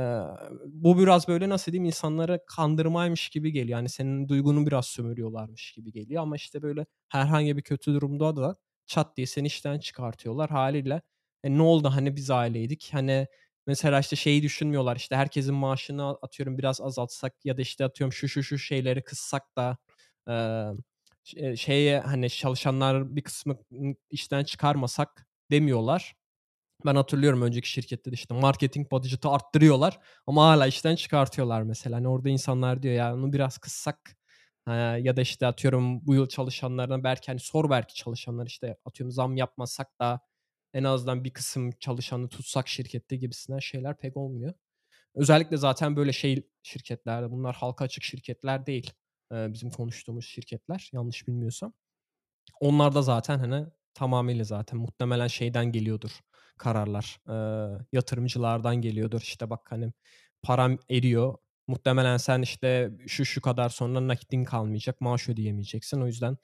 bu 0.65 0.99
biraz 0.99 1.27
böyle 1.27 1.49
nasıl 1.49 1.71
diyeyim 1.71 1.85
insanları 1.85 2.39
kandırmaymış 2.47 3.29
gibi 3.29 3.51
geliyor. 3.51 3.79
Yani 3.79 3.89
senin 3.89 4.27
duygunu 4.29 4.67
biraz 4.67 4.85
sömürüyorlarmış 4.85 5.71
gibi 5.73 5.91
geliyor 5.91 6.23
ama 6.23 6.35
işte 6.35 6.61
böyle 6.61 6.85
herhangi 7.09 7.57
bir 7.57 7.61
kötü 7.61 7.93
durumda 7.93 8.35
da 8.35 8.55
çat 8.91 9.17
diye 9.17 9.27
seni 9.27 9.47
işten 9.47 9.79
çıkartıyorlar 9.79 10.49
haliyle. 10.49 11.01
E, 11.43 11.57
ne 11.57 11.61
oldu 11.61 11.89
hani 11.89 12.15
biz 12.15 12.31
aileydik. 12.31 12.89
Hani 12.93 13.27
mesela 13.67 13.99
işte 13.99 14.15
şeyi 14.15 14.43
düşünmüyorlar 14.43 14.95
işte 14.95 15.15
herkesin 15.15 15.55
maaşını 15.55 16.17
atıyorum 16.21 16.57
biraz 16.57 16.81
azaltsak 16.81 17.45
ya 17.45 17.57
da 17.57 17.61
işte 17.61 17.85
atıyorum 17.85 18.13
şu 18.13 18.27
şu 18.29 18.43
şu 18.43 18.57
şeyleri 18.57 19.03
kıssak 19.03 19.43
da 19.57 19.77
e, 20.29 21.55
şeye 21.57 21.99
hani 21.99 22.29
çalışanlar 22.29 23.15
bir 23.15 23.21
kısmı 23.23 23.57
işten 24.09 24.43
çıkarmasak 24.43 25.27
demiyorlar. 25.51 26.15
Ben 26.85 26.95
hatırlıyorum 26.95 27.41
önceki 27.41 27.69
şirkette 27.71 28.11
de 28.11 28.15
işte 28.15 28.35
marketing 28.35 28.91
budget'ı 28.91 29.29
arttırıyorlar 29.29 29.99
ama 30.27 30.45
hala 30.47 30.67
işten 30.67 30.95
çıkartıyorlar 30.95 31.63
mesela. 31.63 31.97
Hani 31.97 32.07
orada 32.07 32.29
insanlar 32.29 32.83
diyor 32.83 32.95
ya 32.95 33.15
onu 33.15 33.33
biraz 33.33 33.57
kıssak 33.57 34.17
ya 35.03 35.15
da 35.15 35.21
işte 35.21 35.47
atıyorum 35.47 36.05
bu 36.05 36.15
yıl 36.15 36.27
çalışanlarına 36.27 37.03
belki 37.03 37.27
hani 37.27 37.39
sor 37.39 37.69
belki 37.69 37.95
çalışanlar 37.95 38.47
işte 38.47 38.77
atıyorum 38.85 39.11
zam 39.11 39.37
yapmasak 39.37 39.99
da 39.99 40.19
en 40.73 40.83
azından 40.83 41.23
bir 41.23 41.33
kısım 41.33 41.71
çalışanı 41.71 42.29
tutsak 42.29 42.67
şirkette 42.67 43.15
gibisinden 43.15 43.59
şeyler 43.59 43.97
pek 43.97 44.17
olmuyor. 44.17 44.53
Özellikle 45.15 45.57
zaten 45.57 45.95
böyle 45.95 46.13
şey 46.13 46.47
şirketlerde 46.63 47.31
bunlar 47.31 47.55
halka 47.55 47.85
açık 47.85 48.03
şirketler 48.03 48.65
değil 48.65 48.93
bizim 49.31 49.69
konuştuğumuz 49.69 50.25
şirketler 50.25 50.89
yanlış 50.93 51.27
bilmiyorsam. 51.27 51.73
Onlar 52.59 52.95
da 52.95 53.01
zaten 53.01 53.39
hani 53.39 53.65
tamamıyla 53.93 54.43
zaten 54.43 54.79
muhtemelen 54.79 55.27
şeyden 55.27 55.71
geliyordur 55.71 56.11
kararlar. 56.57 57.19
Yatırımcılardan 57.91 58.81
geliyordur. 58.81 59.21
İşte 59.21 59.49
bak 59.49 59.71
hani 59.71 59.93
param 60.43 60.77
eriyor. 60.89 61.37
Muhtemelen 61.71 62.17
sen 62.17 62.41
işte 62.41 62.91
şu 63.07 63.25
şu 63.25 63.41
kadar 63.41 63.69
sonra 63.69 64.07
nakitin 64.07 64.43
kalmayacak. 64.43 65.01
Maaş 65.01 65.29
ödeyemeyeceksin. 65.29 66.01
O 66.01 66.07
yüzden 66.07 66.37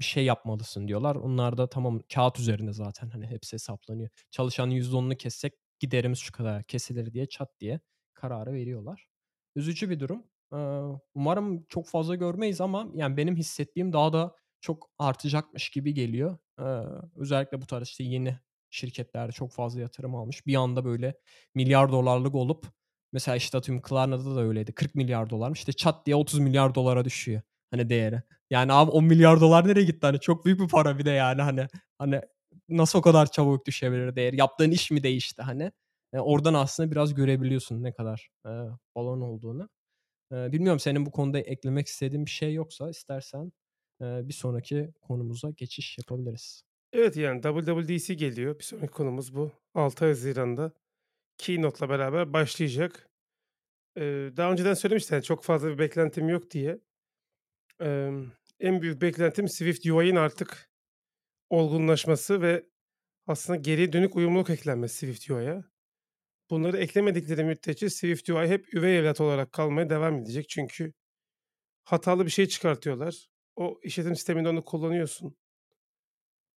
bir 0.00 0.04
şey 0.04 0.24
yapmalısın 0.24 0.88
diyorlar. 0.88 1.16
Onlar 1.16 1.58
da 1.58 1.68
tamam 1.68 2.02
kağıt 2.14 2.38
üzerinde 2.40 2.72
zaten 2.72 3.10
hani 3.10 3.26
hepsi 3.26 3.52
hesaplanıyor. 3.52 4.08
Çalışanın 4.30 4.70
%10'unu 4.70 5.16
kessek 5.16 5.52
giderimiz 5.78 6.18
şu 6.18 6.32
kadar 6.32 6.62
kesilir 6.64 7.12
diye 7.12 7.26
çat 7.26 7.60
diye 7.60 7.80
kararı 8.14 8.52
veriyorlar. 8.52 9.06
Üzücü 9.56 9.90
bir 9.90 10.00
durum. 10.00 10.24
Umarım 11.14 11.64
çok 11.68 11.88
fazla 11.88 12.14
görmeyiz 12.14 12.60
ama 12.60 12.88
yani 12.94 13.16
benim 13.16 13.36
hissettiğim 13.36 13.92
daha 13.92 14.12
da 14.12 14.36
çok 14.60 14.90
artacakmış 14.98 15.70
gibi 15.70 15.94
geliyor. 15.94 16.38
Özellikle 17.16 17.62
bu 17.62 17.66
tarz 17.66 17.88
işte 17.88 18.04
yeni 18.04 18.38
şirketler 18.70 19.32
çok 19.32 19.52
fazla 19.52 19.80
yatırım 19.80 20.14
almış. 20.14 20.46
Bir 20.46 20.54
anda 20.54 20.84
böyle 20.84 21.14
milyar 21.54 21.92
dolarlık 21.92 22.34
olup 22.34 22.66
mesela 23.12 23.36
işte 23.36 23.58
atıyorum 23.58 23.82
Klarna'da 23.82 24.36
da 24.36 24.40
öyleydi. 24.40 24.72
40 24.72 24.94
milyar 24.94 25.30
dolarmış. 25.30 25.58
İşte 25.58 25.72
çat 25.72 26.06
diye 26.06 26.16
30 26.16 26.38
milyar 26.40 26.74
dolara 26.74 27.04
düşüyor 27.04 27.42
hani 27.70 27.88
değeri. 27.90 28.22
Yani 28.50 28.72
abi 28.72 28.90
10 28.90 29.04
milyar 29.04 29.40
dolar 29.40 29.68
nereye 29.68 29.84
gitti? 29.84 29.98
Hani 30.06 30.20
çok 30.20 30.44
büyük 30.46 30.60
bir 30.60 30.68
para 30.68 30.98
bir 30.98 31.04
de 31.04 31.10
yani 31.10 31.42
hani 31.42 31.66
hani 31.98 32.20
nasıl 32.68 32.98
o 32.98 33.02
kadar 33.02 33.30
çabuk 33.30 33.66
düşebilir 33.66 34.16
değeri? 34.16 34.36
Yaptığın 34.36 34.70
iş 34.70 34.90
mi 34.90 35.02
değişti 35.02 35.42
hani? 35.42 35.72
Eee, 36.14 36.20
oradan 36.20 36.54
aslında 36.54 36.90
biraz 36.90 37.14
görebiliyorsun 37.14 37.82
ne 37.82 37.92
kadar, 37.92 38.28
eee, 38.46 38.52
balon 38.96 39.20
olduğunu. 39.20 39.68
Eee, 40.32 40.48
bilmiyorum 40.52 40.80
senin 40.80 41.06
bu 41.06 41.10
konuda 41.10 41.38
eklemek 41.40 41.86
istediğin 41.88 42.26
bir 42.26 42.30
şey 42.30 42.54
yoksa 42.54 42.90
istersen, 42.90 43.52
eee, 44.00 44.20
bir 44.24 44.32
sonraki 44.34 44.92
konumuza 45.00 45.50
geçiş 45.50 45.98
yapabiliriz. 45.98 46.62
Evet, 46.92 47.16
yani 47.16 47.42
WWDC 47.42 48.14
geliyor. 48.14 48.58
Bir 48.58 48.64
sonraki 48.64 48.92
konumuz 48.92 49.34
bu. 49.36 49.50
6 49.74 50.04
Haziran'da 50.06 50.72
keynote'la 51.40 51.88
beraber 51.88 52.32
başlayacak. 52.32 53.08
Daha 54.36 54.52
önceden 54.52 54.74
söylemiştim 54.74 55.14
yani 55.14 55.24
çok 55.24 55.44
fazla 55.44 55.68
bir 55.68 55.78
beklentim 55.78 56.28
yok 56.28 56.50
diye. 56.50 56.78
En 58.60 58.82
büyük 58.82 59.02
beklentim 59.02 59.48
Swift 59.48 59.86
UI'nin 59.86 60.16
artık 60.16 60.70
olgunlaşması 61.50 62.42
ve 62.42 62.66
aslında 63.26 63.58
geriye 63.58 63.92
dönük 63.92 64.16
uyumluluk 64.16 64.50
eklenmesi 64.50 64.96
Swift 64.96 65.30
UI'ya. 65.30 65.64
Bunları 66.50 66.76
eklemedikleri 66.76 67.44
müddetçe 67.44 67.90
Swift 67.90 68.30
UI 68.30 68.48
hep 68.48 68.74
üvey 68.74 68.98
evlat 68.98 69.20
olarak 69.20 69.52
kalmaya 69.52 69.90
devam 69.90 70.18
edecek. 70.18 70.48
Çünkü 70.48 70.92
hatalı 71.84 72.26
bir 72.26 72.30
şey 72.30 72.46
çıkartıyorlar. 72.46 73.28
O 73.56 73.80
işletim 73.82 74.16
sisteminde 74.16 74.48
onu 74.48 74.64
kullanıyorsun. 74.64 75.36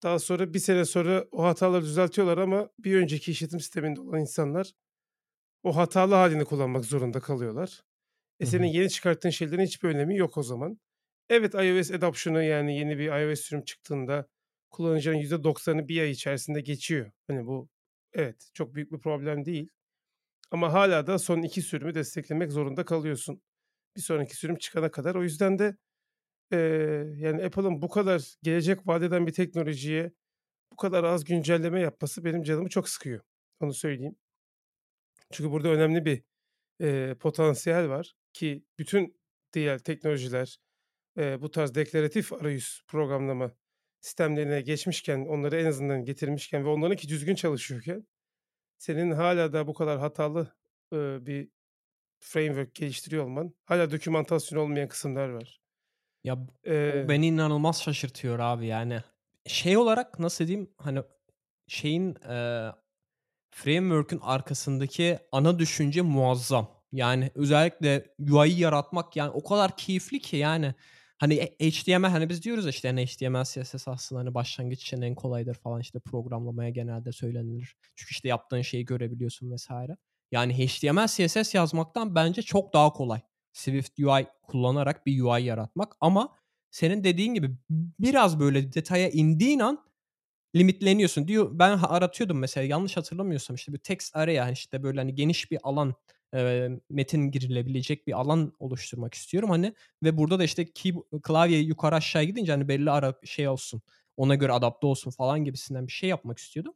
Daha 0.03 0.19
sonra 0.19 0.53
bir 0.53 0.59
sene 0.59 0.85
sonra 0.85 1.25
o 1.31 1.43
hataları 1.43 1.83
düzeltiyorlar 1.83 2.37
ama 2.37 2.69
bir 2.79 2.95
önceki 2.95 3.31
işletim 3.31 3.59
sisteminde 3.59 4.01
olan 4.01 4.19
insanlar 4.19 4.71
o 5.63 5.75
hatalı 5.75 6.15
halini 6.15 6.45
kullanmak 6.45 6.85
zorunda 6.85 7.19
kalıyorlar. 7.19 7.83
E, 8.39 8.45
senin 8.45 8.67
yeni 8.67 8.89
çıkarttığın 8.89 9.29
şeylerin 9.29 9.63
hiçbir 9.63 9.89
önemi 9.89 10.17
yok 10.17 10.37
o 10.37 10.43
zaman. 10.43 10.79
Evet, 11.29 11.53
iOS 11.53 11.91
adoption'ı 11.91 12.43
yani 12.43 12.77
yeni 12.77 12.97
bir 12.97 13.07
iOS 13.07 13.39
sürüm 13.39 13.63
çıktığında 13.63 14.27
kullanıcıların 14.69 15.19
%90'ı 15.19 15.87
bir 15.87 16.01
ay 16.01 16.11
içerisinde 16.11 16.61
geçiyor. 16.61 17.11
Hani 17.27 17.45
bu 17.45 17.69
evet, 18.13 18.49
çok 18.53 18.75
büyük 18.75 18.91
bir 18.91 18.99
problem 18.99 19.45
değil. 19.45 19.69
Ama 20.51 20.73
hala 20.73 21.07
da 21.07 21.19
son 21.19 21.41
2 21.41 21.61
sürümü 21.61 21.95
desteklemek 21.95 22.51
zorunda 22.51 22.85
kalıyorsun. 22.85 23.41
Bir 23.95 24.01
sonraki 24.01 24.35
sürüm 24.35 24.57
çıkana 24.57 24.91
kadar. 24.91 25.15
O 25.15 25.23
yüzden 25.23 25.59
de, 25.59 25.77
eee, 26.53 26.59
yani 27.17 27.45
Apple'ın 27.45 27.83
bu 27.83 27.89
kadar 27.89 28.35
gelecek 28.43 28.87
vaat 28.87 29.03
eden 29.03 29.27
bir 29.27 29.33
teknolojiye 29.33 30.13
bu 30.73 30.77
kadar 30.77 31.05
az 31.05 31.25
güncelleme 31.25 31.81
yapması 31.81 32.25
benim 32.25 32.43
canımı 32.43 32.69
çok 32.69 32.89
sıkıyor. 32.89 33.21
Onu 33.61 33.73
söyleyeyim. 33.75 34.17
Çünkü 35.31 35.51
burada 35.51 35.69
önemli 35.69 36.05
bir, 36.05 36.23
eee, 36.79 37.15
potansiyel 37.19 37.89
var 37.89 38.13
ki 38.33 38.65
bütün 38.79 39.21
diğer 39.53 39.79
teknolojiler, 39.79 40.57
eee, 41.17 41.37
bu 41.41 41.51
tarz 41.51 41.75
deklaratif 41.75 42.33
arayüz 42.33 42.83
programlama 42.87 43.51
sistemlerine 44.01 44.61
geçmişken, 44.61 45.25
onları 45.27 45.57
en 45.61 45.65
azından 45.65 46.05
getirmişken 46.05 46.65
ve 46.65 46.69
onlarınki 46.69 47.09
düzgün 47.09 47.35
çalışıyorken 47.35 48.07
senin 48.79 49.11
hala 49.11 49.53
da 49.53 49.67
bu 49.67 49.75
kadar 49.75 49.99
hatalı, 49.99 50.55
ııı, 50.93 51.27
bir 51.27 51.49
framework 52.21 52.75
geliştiriyor 52.75 53.25
olman, 53.25 53.55
hala 53.65 53.91
dokümantasyon 53.91 54.59
olmayan 54.59 54.89
kısımlar 54.89 55.29
var. 55.29 55.62
Ya, 56.23 56.35
b 56.37 56.41
o 56.49 56.71
Eee 56.71 57.05
beni 57.09 57.27
inanılmaz 57.27 57.81
şaşırtıyor 57.81 58.39
abi 58.39 58.65
yani. 58.67 58.99
Şey 59.47 59.77
olarak 59.77 60.19
nasıl 60.19 60.47
diyeyim, 60.47 60.69
hani, 60.77 60.99
şeyin, 61.67 62.15
eee, 62.29 62.71
framework'ün 63.51 64.19
arkasındaki 64.23 65.19
ana 65.31 65.59
düşünce 65.59 66.01
muazzam. 66.01 66.69
Yani 66.93 67.31
özellikle 67.35 68.15
UI'yi 68.31 68.59
yaratmak 68.61 69.17
yani 69.17 69.31
o 69.31 69.43
kadar 69.43 69.77
keyifli 69.77 70.19
ki 70.21 70.37
yani. 70.37 70.75
Hani, 71.19 71.35
e 71.35 71.71
HTML 71.71 72.09
hani 72.09 72.29
biz 72.29 72.43
diyoruz 72.43 72.65
ya 72.65 72.69
işte 72.71 72.87
hani 72.89 73.05
HTML, 73.07 73.43
CSS 73.45 73.91
aslında 73.91 74.21
hani 74.21 74.33
başlangıç 74.33 74.83
için 74.83 75.01
en 75.01 75.15
kolaydır 75.15 75.55
falan 75.55 75.81
işte 75.81 75.99
programlamaya 75.99 76.69
genelde 76.71 77.11
söylenilir. 77.11 77.75
Çünkü 77.95 78.11
işte 78.11 78.29
yaptığın 78.29 78.61
şeyi 78.61 78.85
görebiliyorsun 78.85 79.55
vs. 79.55 79.69
Yani 80.31 80.59
HTML, 80.59 81.07
CSS 81.07 81.57
yazmaktan 81.57 82.15
bence 82.15 82.41
çok 82.41 82.73
daha 82.73 82.93
kolay. 82.93 83.21
Swift 83.53 83.99
UI 83.99 84.27
kullanarak 84.43 85.05
bir 85.05 85.21
UI 85.21 85.43
yaratmak 85.43 85.95
ama 86.01 86.35
senin 86.71 87.03
dediğin 87.03 87.33
gibi 87.33 87.51
biraz 87.99 88.39
böyle 88.39 88.73
detaya 88.73 89.09
indiğin 89.09 89.59
an 89.59 89.79
limitleniyorsun. 90.55 91.27
Diyor 91.27 91.49
ben 91.59 91.77
aratıyordum 91.77 92.39
mesela 92.39 92.67
yanlış 92.67 92.97
hatırlamıyorsam 92.97 93.55
işte 93.55 93.73
bir 93.73 93.77
text 93.77 94.15
area 94.15 94.51
işte 94.51 94.83
böyle 94.83 94.99
hani 94.99 95.15
geniş 95.15 95.51
bir 95.51 95.59
alan, 95.63 95.95
eee, 96.33 96.79
metin 96.89 97.31
girilebilecek 97.31 98.07
bir 98.07 98.19
alan 98.21 98.53
oluşturmak 98.59 99.13
istiyorum 99.13 99.49
hani 99.49 99.73
ve 100.03 100.17
burada 100.17 100.39
da 100.39 100.43
işte 100.43 100.65
key 100.73 100.93
klavye 101.23 101.59
yukarı 101.59 101.95
aşağı 101.95 102.23
gidince 102.23 102.51
hani 102.51 102.67
belli 102.67 102.91
ara 102.91 103.13
şey 103.23 103.47
olsun, 103.47 103.81
ona 104.17 104.35
göre 104.35 104.51
adapte 104.53 104.87
olsun 104.87 105.11
falan 105.11 105.43
gibisinden 105.45 105.87
bir 105.87 105.91
şey 105.93 106.09
yapmak 106.09 106.37
istiyordum. 106.39 106.73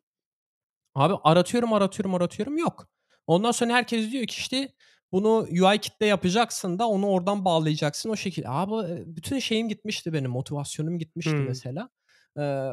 Abi 0.96 1.14
aratıyorum, 1.24 1.74
aratıyorum, 1.74 2.16
aratıyorum 2.16 2.58
yok. 2.58 2.90
Ondan 3.28 3.52
sonra 3.52 3.74
herkes 3.74 4.12
diyor 4.12 4.26
ki 4.28 4.36
işte 4.40 4.70
bunu 5.12 5.48
UIKit'te 5.52 6.06
yapacaksın 6.06 6.80
da 6.80 6.88
onu 6.90 7.08
oradan 7.08 7.46
bağlayacaksın 7.46 8.10
o 8.10 8.16
şekilde. 8.16 8.50
Abi, 8.50 9.04
bütün 9.16 9.40
şeyim 9.40 9.70
gitmişti 9.70 10.14
benim, 10.14 10.32
motivasyonum 10.32 11.00
gitmişti 11.00 11.44
Hımm. 11.44 11.44
mesela. 11.44 11.90
Eee, 12.38 12.72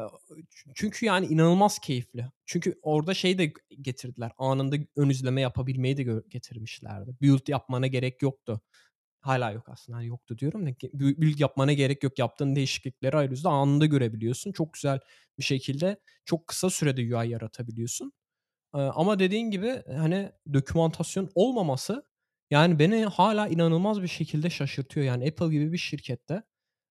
ç 0.51 0.65
çünkü 0.75 1.05
yani 1.05 1.25
inanılmaz 1.27 1.79
keyifli. 1.79 2.25
Çünkü 2.45 2.79
orada 2.81 3.13
şeyi 3.13 3.37
de 3.37 3.53
getirdiler, 3.81 4.31
anında 4.37 4.75
ön 4.95 5.09
izleme 5.09 5.41
yapabilmeyi 5.41 5.97
de 5.97 6.03
getirmişlerdi. 6.29 7.11
Build 7.21 7.47
yapmana 7.47 7.87
gerek 7.87 8.21
yoktu. 8.21 8.61
Hâlâ 9.21 9.51
yok 9.51 9.69
aslında, 9.69 9.97
hani, 9.97 10.07
yoktu 10.07 10.37
diyorum 10.37 10.67
da 10.67 10.71
build 10.93 11.39
yapmana 11.39 11.73
gerek 11.73 12.03
yok. 12.03 12.19
Yaptığın 12.19 12.55
değişiklikleri 12.55 13.17
arayüzde 13.17 13.49
anında 13.49 13.85
görebiliyorsun. 13.85 14.51
Çok 14.51 14.73
güzel 14.73 14.99
bir 15.39 15.43
şekilde 15.43 15.97
çok 16.25 16.47
kısa 16.47 16.69
sürede 16.69 17.01
UI 17.17 17.29
yaratabiliyorsun. 17.29 18.13
Ama 18.73 19.19
dediğin 19.19 19.51
gibi, 19.51 19.83
hani, 19.97 20.31
dokümantasyon 20.53 21.31
olmaması, 21.35 22.05
yani, 22.51 22.79
beni 22.79 23.05
hâlâ 23.05 23.47
inanılmaz 23.47 24.01
bir 24.01 24.07
şekilde 24.07 24.49
şaşırtıyor. 24.49 25.05
Yani, 25.05 25.27
Apple 25.29 25.49
gibi 25.49 25.73
bir 25.73 25.77
şirkette, 25.77 26.43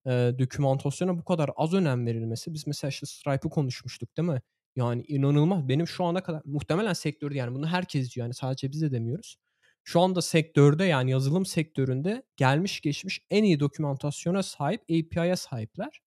eee, 0.06 0.38
dokümantasyona 0.38 1.18
bu 1.18 1.24
kadar 1.24 1.50
az 1.56 1.74
önem 1.74 2.06
verilmesi 2.06 2.54
Biz 2.54 2.66
mesela 2.66 2.88
işte 2.88 3.06
Stripe'ı 3.06 3.50
konuşmuştuk, 3.50 4.16
değil 4.16 4.28
mi? 4.28 4.42
Yani, 4.76 5.04
inanılmaz. 5.08 5.68
Benim 5.68 5.86
şu 5.88 6.04
ana 6.04 6.22
kadar 6.22 6.42
muhtemelen 6.44 6.92
sektörde, 6.92 7.36
yani, 7.38 7.54
bunu 7.54 7.66
herkes 7.68 8.14
diyor, 8.14 8.24
yani, 8.26 8.34
sadece 8.34 8.72
biz 8.72 8.82
de 8.82 8.92
demiyoruz. 8.92 9.36
Şu 9.84 10.00
anda 10.00 10.22
sektörde, 10.22 10.84
yani, 10.84 11.10
yazılım 11.10 11.46
sektöründe 11.46 12.22
gelmiş 12.36 12.80
geçmiş 12.80 13.20
en 13.30 13.44
iyi 13.44 13.60
dokümantasyona 13.60 14.42
sahip 14.42 14.82
API'ye 14.82 15.36
sahipler. 15.36 16.00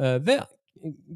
Eee, 0.00 0.26
ve, 0.26 0.40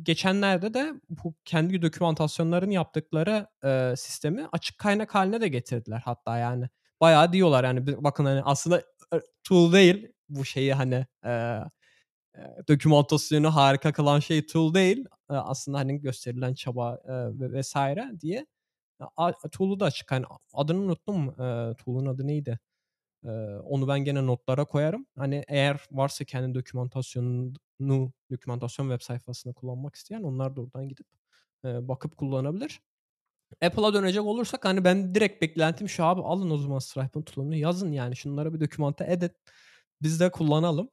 geçenlerde 0.03 0.75
de 0.75 0.95
bu 1.11 1.35
kendi 1.45 1.83
dokümantasyonlarını 1.83 2.75
yaptıkları, 2.75 3.47
eee, 3.65 3.95
sistemi 3.99 4.49
açık 4.53 4.79
kaynak 4.79 5.15
hâline 5.15 5.41
de 5.41 5.49
getirdiler 5.49 6.03
hatta, 6.05 6.39
yani. 6.39 6.69
Bayağı 7.01 7.33
diyorlar, 7.33 7.65
yani, 7.65 7.87
bakın, 8.05 8.25
hani, 8.25 8.43
aslında, 8.43 8.83
tool 9.45 9.73
değil 9.73 10.09
bu 10.29 10.45
şeyi, 10.45 10.75
hani, 10.75 11.07
eee, 11.25 11.65
dokümantasyonu 12.69 13.57
harika 13.57 13.93
kılan 13.93 14.21
şey 14.21 14.47
tool 14.47 14.75
değil, 14.75 15.07
aslında, 15.29 15.79
hani, 15.79 16.01
gösterilen 16.03 16.55
çaba, 16.55 16.99
eee, 17.09 17.41
ve 17.41 17.61
vs. 17.63 17.77
diye. 18.21 18.47
Tool'u 19.53 19.81
da 19.81 19.85
açık 19.87 20.09
kaynak 20.09 20.31
adını 20.55 20.81
unuttum, 20.81 21.35
tool'un 21.79 22.07
adı 22.07 22.27
neydi? 22.29 22.61
Onu 23.65 23.89
ben 23.89 24.01
gene 24.05 24.27
notlara 24.27 24.65
koyarım. 24.67 25.07
Hani, 25.19 25.45
eğer 25.49 25.87
varsa 25.93 26.25
kendi 26.27 26.55
dokümantasyonunu, 26.55 28.13
dokümantasyon 28.33 28.91
web 28.91 29.03
sayfasını 29.07 29.55
kullanmak 29.55 29.95
isteyen 29.97 30.23
onlar 30.23 30.57
da 30.57 30.61
oradan 30.63 30.89
gidip, 30.91 31.07
bakıp 31.65 32.17
kullanabilir. 32.19 32.81
Apple'a 33.63 33.95
dönecek 33.95 34.23
olursak, 34.23 34.65
hani, 34.65 34.85
ben 34.85 35.15
direkt 35.15 35.43
beklentim 35.43 35.89
şu 35.89 36.05
abi 36.05 36.23
alın 36.23 36.51
o 36.51 36.57
zaman 36.57 36.79
Stripe'ın 36.79 37.23
tool'unu 37.23 37.57
yazın, 37.57 37.93
yani, 37.93 38.17
şunları 38.17 38.55
bir 38.55 38.61
dokümante 38.61 39.05
edin, 39.09 39.31
biz 40.03 40.21
de 40.21 40.31
kullanalım. 40.31 40.91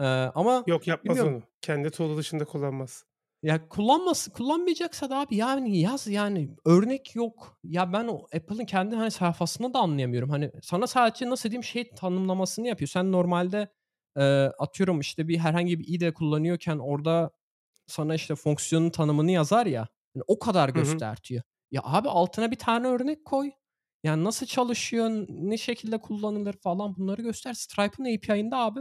Eee, 0.00 0.06
ama 0.34 0.64
Yok, 0.66 0.88
yapmaz 0.88 1.18
bilmiyorum. 1.18 1.34
onu. 1.38 1.44
Kendi 1.62 1.90
tool'u 1.90 2.16
dışında 2.18 2.44
kullanmaz. 2.44 3.04
Ya, 3.42 3.68
kullanması 3.68 4.32
kullanmayacaksa 4.32 5.10
da 5.10 5.18
abi, 5.20 5.36
yani, 5.36 5.78
yaz, 5.80 6.06
yani. 6.08 6.50
Örnek 6.66 7.16
yok. 7.16 7.58
Ya, 7.64 7.92
ben 7.92 8.08
o 8.08 8.26
Apple'ın 8.36 8.64
kendi, 8.66 8.96
hani, 8.96 9.10
sayfasını 9.10 9.74
da 9.74 9.78
anlayamıyorum. 9.78 10.30
Hani, 10.30 10.52
sana 10.62 10.86
sadece 10.86 11.30
nasıl 11.30 11.50
diyeyim, 11.50 11.64
şey 11.64 11.90
tanımlamasını 11.94 12.68
yapıyor. 12.68 12.88
Sen 12.88 13.12
normalde, 13.12 13.68
eee, 14.18 14.52
atıyorum, 14.58 15.00
işte, 15.00 15.28
bir 15.28 15.38
herhangi 15.38 15.78
bir 15.80 15.84
IDE 15.88 16.14
kullanıyorken 16.14 16.78
orada 16.78 17.30
sana, 17.86 18.14
işte, 18.14 18.34
fonksiyonun 18.36 18.90
tanımını 18.90 19.30
yazar 19.30 19.66
ya, 19.66 19.88
hani, 20.14 20.24
o 20.28 20.38
kadar 20.38 20.68
göstertiyor. 20.68 21.42
Ya, 21.72 21.80
abi 21.84 22.08
altına 22.08 22.50
bir 22.50 22.56
tane 22.56 22.86
örnek 22.86 23.24
koy. 23.24 23.50
Yani 24.04 24.24
nasıl 24.24 24.46
çalışıyor, 24.46 25.10
ne 25.28 25.58
şekilde 25.58 25.98
kullanılır 26.00 26.52
falan 26.62 26.96
bunları 26.96 27.22
göster. 27.22 27.54
Stripe'ın 27.54 28.04
API'inde 28.16 28.56
abi 28.56 28.80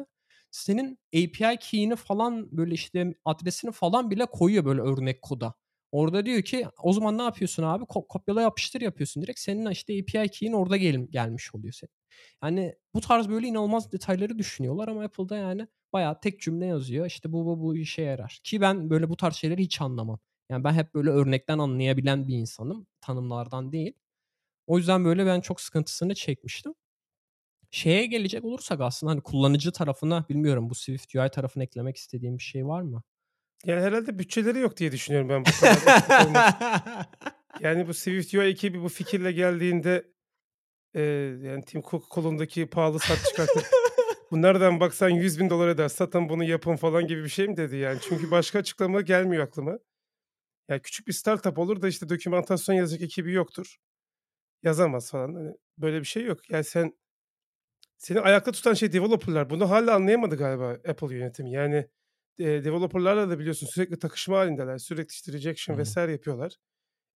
senin 0.51 0.99
API 1.15 1.57
key'ini 1.59 1.95
falan 1.95 2.57
böyle 2.57 2.73
işte 2.73 3.13
adresini 3.25 3.71
falan 3.71 4.11
bile 4.11 4.25
koyuyor 4.25 4.65
böyle 4.65 4.81
örnek 4.81 5.21
koda. 5.21 5.53
Orada 5.91 6.25
diyor 6.25 6.41
ki 6.41 6.67
o 6.83 6.93
zaman 6.93 7.17
ne 7.17 7.21
yapıyorsun 7.23 7.63
abi? 7.63 7.83
Ko- 7.83 8.07
kopyala 8.07 8.41
yapıştır 8.41 8.81
yapıyorsun 8.81 9.23
direkt. 9.23 9.39
Senin 9.39 9.69
işte 9.71 9.93
API 9.93 10.29
key'in 10.29 10.53
orada 10.53 10.77
gel- 10.77 11.07
gelmiş 11.11 11.55
oluyor 11.55 11.73
senin. 11.73 11.91
Yani 12.43 12.75
bu 12.93 13.01
tarz 13.01 13.29
böyle 13.29 13.47
inanılmaz 13.47 13.91
detayları 13.91 14.37
düşünüyorlar 14.39 14.87
ama 14.87 15.03
Apple'da 15.03 15.37
yani 15.37 15.67
bayağı 15.93 16.19
tek 16.21 16.39
cümle 16.41 16.65
yazıyor. 16.65 17.05
İşte 17.05 17.31
bu 17.33 17.45
bu 17.45 17.61
bu 17.61 17.77
işe 17.77 18.01
yarar. 18.01 18.39
Ki 18.43 18.61
ben 18.61 18.89
böyle 18.89 19.09
bu 19.09 19.17
tarz 19.17 19.35
şeyleri 19.35 19.61
hiç 19.63 19.81
anlamam. 19.81 20.19
Yani 20.52 20.64
ben 20.64 20.74
hep 20.74 20.93
böyle 20.93 21.10
örnekten 21.10 21.60
anlayabilen 21.60 22.28
bir 22.28 22.36
insanım. 22.38 22.88
Tanımlardan 23.02 23.72
değil. 23.72 23.93
O 24.68 24.78
yüzden 24.78 25.06
böyle 25.06 25.26
ben 25.26 25.41
çok 25.41 25.62
sıkıntısını 25.62 26.16
çekmiştim. 26.16 26.74
Şeye 27.72 28.06
gelecek 28.06 28.45
olursak 28.45 28.82
aslında 28.82 29.12
hani 29.12 29.22
kullanıcı 29.22 29.72
tarafına 29.72 30.26
bilmiyorum 30.30 30.70
bu 30.70 30.76
Swift 30.76 31.16
UI 31.16 31.30
tarafına 31.30 31.64
eklemek 31.64 31.97
istediğim 31.97 32.38
bir 32.38 32.43
şey 32.43 32.66
var 32.68 32.82
mı? 32.82 33.04
Yani 33.66 33.82
herhalde 33.82 34.20
bütçeleri 34.20 34.60
yok 34.60 34.78
diye 34.78 34.91
düşünüyorum 34.91 35.30
ben 35.30 35.45
bu 35.45 35.60
kadar. 35.60 37.06
Yani 37.60 37.88
bu 37.88 37.93
Swift 37.93 38.34
UI 38.34 38.45
ekibi 38.45 38.82
bu 38.84 38.89
fikirle 38.89 39.32
geldiğinde 39.32 40.12
e, 40.93 41.02
yani 41.43 41.66
Tim 41.66 41.82
Cook 41.82 42.10
kolundaki 42.10 42.68
pahalı 42.70 42.99
saat 42.99 43.26
çıkartıp 43.26 43.66
bu 44.32 44.41
nereden 44.41 44.80
baksan 44.80 45.10
100 45.10 45.39
bin 45.39 45.49
dolar 45.49 45.68
eder 45.68 45.88
satın 45.89 46.30
bunu 46.30 46.43
yapın 46.43 46.76
falan 46.76 47.08
gibi 47.08 47.24
bir 47.24 47.30
şey 47.30 47.47
mi 47.47 47.58
dedi 47.58 47.76
yani. 47.76 47.99
Çünkü 48.02 48.32
başka 48.32 48.60
açıklama 48.60 49.02
gelmiyor 49.02 49.43
aklıma. 49.43 49.80
Yani 50.72 50.82
küçük 50.82 51.07
bir 51.07 51.13
startup 51.13 51.59
olur 51.59 51.82
da 51.82 51.88
işte 51.88 52.09
dokümantasyon 52.09 52.76
yazacak 52.76 53.01
ekibi 53.01 53.32
yoktur. 53.34 53.78
Yazamaz 54.63 55.11
falan. 55.11 55.34
Hani 55.34 55.53
böyle 55.78 55.99
bir 55.99 56.05
şey 56.05 56.24
yok. 56.26 56.49
Yani 56.49 56.63
sen 56.63 56.93
seni 57.97 58.19
ayakta 58.19 58.51
tutan 58.51 58.74
şey 58.74 58.93
developerlar. 58.93 59.49
Bunu 59.49 59.69
hala 59.69 59.95
anlayamadı 59.95 60.38
galiba 60.38 60.69
Apple 60.69 61.15
yönetimi. 61.15 61.51
Yani 61.51 61.88
e, 62.39 62.45
developerlarla 62.45 63.30
da 63.30 63.39
biliyorsun 63.39 63.67
sürekli 63.67 63.99
takışma 63.99 64.38
halindeler. 64.38 64.78
Sürekli 64.78 65.11
işte 65.11 65.34
rejection 65.34 65.76
Hı. 65.76 65.80
vesaire 65.80 66.11
yapıyorlar. 66.11 66.55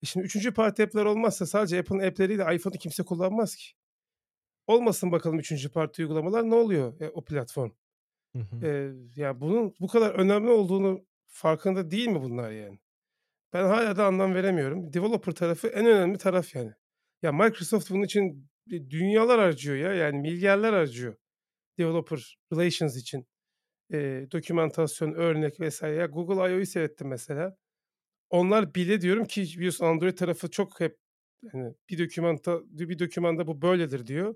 E 0.03 0.05
şimdi 0.05 0.25
üçüncü 0.25 0.53
parti 0.53 0.83
app'ler 0.83 1.05
olmazsa 1.05 1.45
sadece 1.45 1.79
Apple'ın 1.79 1.99
app'leriyle 1.99 2.55
iPhone'u 2.55 2.77
kimse 2.77 3.03
kullanmaz 3.03 3.55
ki. 3.55 3.65
Olmasın 4.67 5.11
bakalım 5.11 5.39
üçüncü 5.39 5.71
parti 5.71 6.01
uygulamalar 6.01 6.49
ne 6.49 6.55
oluyor 6.55 7.01
e, 7.01 7.09
o 7.09 7.25
platform? 7.25 7.71
Hı 8.35 8.39
hı. 8.39 8.67
E, 8.67 8.93
ya 9.21 9.41
bunun 9.41 9.75
bu 9.79 9.87
kadar 9.87 10.11
önemli 10.11 10.49
olduğunu 10.49 11.05
farkında 11.27 11.91
değil 11.91 12.07
mi 12.07 12.21
bunlar 12.21 12.51
yani? 12.51 12.79
Ben 13.55 13.65
hala 13.65 13.97
da 13.97 14.05
anlam 14.05 14.33
veremiyorum. 14.33 14.93
Developer 14.93 15.31
tarafı 15.33 15.67
en 15.67 15.85
önemli 15.85 16.17
taraf 16.17 16.55
yani. 16.55 16.71
Ya 17.21 17.31
Microsoft 17.31 17.91
bunun 17.91 18.03
için 18.03 18.49
dünyalar 18.69 19.39
harcıyor 19.39 19.77
ya. 19.77 19.93
Yani 19.93 20.19
milyarlar 20.19 20.73
harcıyor. 20.75 21.15
Developer 21.79 22.37
Relations 22.53 22.97
için. 22.97 23.27
E, 23.93 24.27
dokümantasyon, 24.31 25.13
örnek 25.13 25.59
vesaire. 25.59 25.95
Ya 25.95 26.05
Google 26.05 26.53
I.O.'yu 26.53 26.65
seyrettim 26.65 27.07
mesela. 27.07 27.57
Onlar 28.29 28.75
bile 28.75 29.01
diyorum 29.01 29.25
ki 29.25 29.41
biliyorsun 29.41 29.85
Android 29.85 30.17
tarafı 30.17 30.51
çok 30.51 30.79
hep 30.79 30.97
yani 31.53 31.73
bir 31.89 31.99
dokümanta 31.99 32.61
bir 32.65 32.99
dokümanda 32.99 33.47
bu 33.47 33.61
böyledir 33.61 34.07
diyor. 34.07 34.35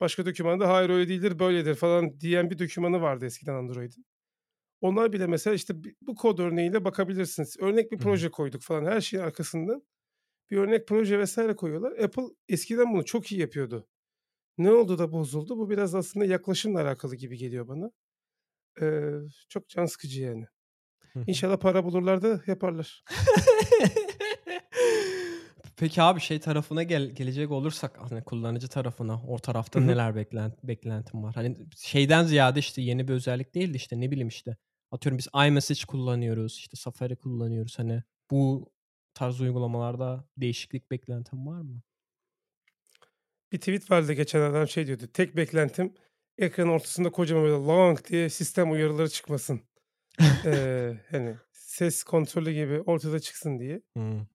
Başka 0.00 0.26
dokümanda 0.26 0.68
hayır 0.68 0.90
öyle 0.90 1.08
değildir 1.08 1.38
böyledir 1.38 1.74
falan 1.74 2.20
diyen 2.20 2.50
bir 2.50 2.58
dokümanı 2.58 3.02
vardı 3.02 3.26
eskiden 3.26 3.54
Android'in. 3.54 4.04
Onlar 4.82 5.12
bile 5.12 5.26
mesela 5.26 5.54
işte 5.54 5.74
bu 6.00 6.14
kod 6.14 6.38
örneğiyle 6.38 6.84
bakabilirsiniz. 6.84 7.56
Örnek 7.60 7.92
bir 7.92 7.98
proje 7.98 8.30
koyduk 8.30 8.62
falan 8.62 8.84
her 8.84 9.00
şeyin 9.00 9.24
arkasından 9.24 9.82
bir 10.50 10.56
örnek 10.56 10.88
proje 10.88 11.18
vesaire 11.18 11.56
koyuyorlar. 11.56 11.92
Apple 11.92 12.22
eskiden 12.48 12.92
bunu 12.92 13.04
çok 13.04 13.32
iyi 13.32 13.40
yapıyordu. 13.40 13.88
Ne 14.58 14.72
oldu 14.72 14.98
da 14.98 15.12
bozuldu? 15.12 15.58
Bu 15.58 15.70
biraz 15.70 15.94
aslında 15.94 16.24
yaklaşımla 16.24 16.82
alakalı 16.82 17.16
gibi 17.16 17.36
geliyor 17.36 17.68
bana. 17.68 17.90
Ee, 18.80 19.12
çok 19.48 19.68
can 19.68 19.86
sıkıcı 19.86 20.22
yani. 20.22 20.46
İnşallah 21.26 21.56
para 21.56 21.84
bulurlar 21.84 22.22
da 22.22 22.40
yaparlar. 22.46 23.04
Peki 25.76 26.02
abi 26.02 26.20
şey 26.20 26.40
tarafına 26.40 26.82
gel 26.82 27.10
gelecek 27.10 27.50
olursak 27.50 27.98
hani 28.10 28.24
kullanıcı 28.24 28.68
tarafına 28.68 29.22
o 29.28 29.38
tarafta 29.38 29.80
neler 29.80 30.16
beklent 30.16 30.62
beklentin 30.64 31.22
var? 31.22 31.34
Hani 31.34 31.56
şeyden 31.76 32.24
ziyade 32.24 32.58
işte 32.58 32.82
yeni 32.82 33.08
bir 33.08 33.12
özellik 33.12 33.54
değil 33.54 33.72
de 33.72 33.76
işte 33.76 34.00
ne 34.00 34.10
bileyim 34.10 34.28
işte 34.28 34.56
atıyorum 34.92 35.18
biz 35.18 35.28
iMessage 35.46 35.80
kullanıyoruz 35.88 36.56
işte 36.58 36.76
Safari 36.76 37.16
kullanıyoruz 37.16 37.78
hani 37.78 38.02
bu 38.30 38.72
tarz 39.14 39.40
uygulamalarda 39.40 40.24
değişiklik 40.36 40.90
beklentin 40.90 41.46
var 41.46 41.60
mı? 41.60 41.82
Bir 43.52 43.58
tweet 43.58 43.90
vardı 43.90 44.12
geçen 44.12 44.40
adam 44.40 44.68
şey 44.68 44.86
diyordu. 44.86 45.06
Tek 45.12 45.36
beklentim 45.36 45.94
ekranın 46.38 46.68
ortasında 46.68 47.10
kocaman 47.10 47.44
böyle 47.44 47.54
long 47.54 48.04
diye 48.08 48.30
sistem 48.30 48.72
uyarıları 48.72 49.08
çıkmasın. 49.08 49.60
Ee, 50.44 50.94
hani 51.10 51.36
ses 51.52 52.02
kontrolü 52.02 52.52
gibi 52.52 52.80
ortada 52.80 53.20
çıksın 53.20 53.58
diye. 53.58 53.82
Hı. 53.96 54.26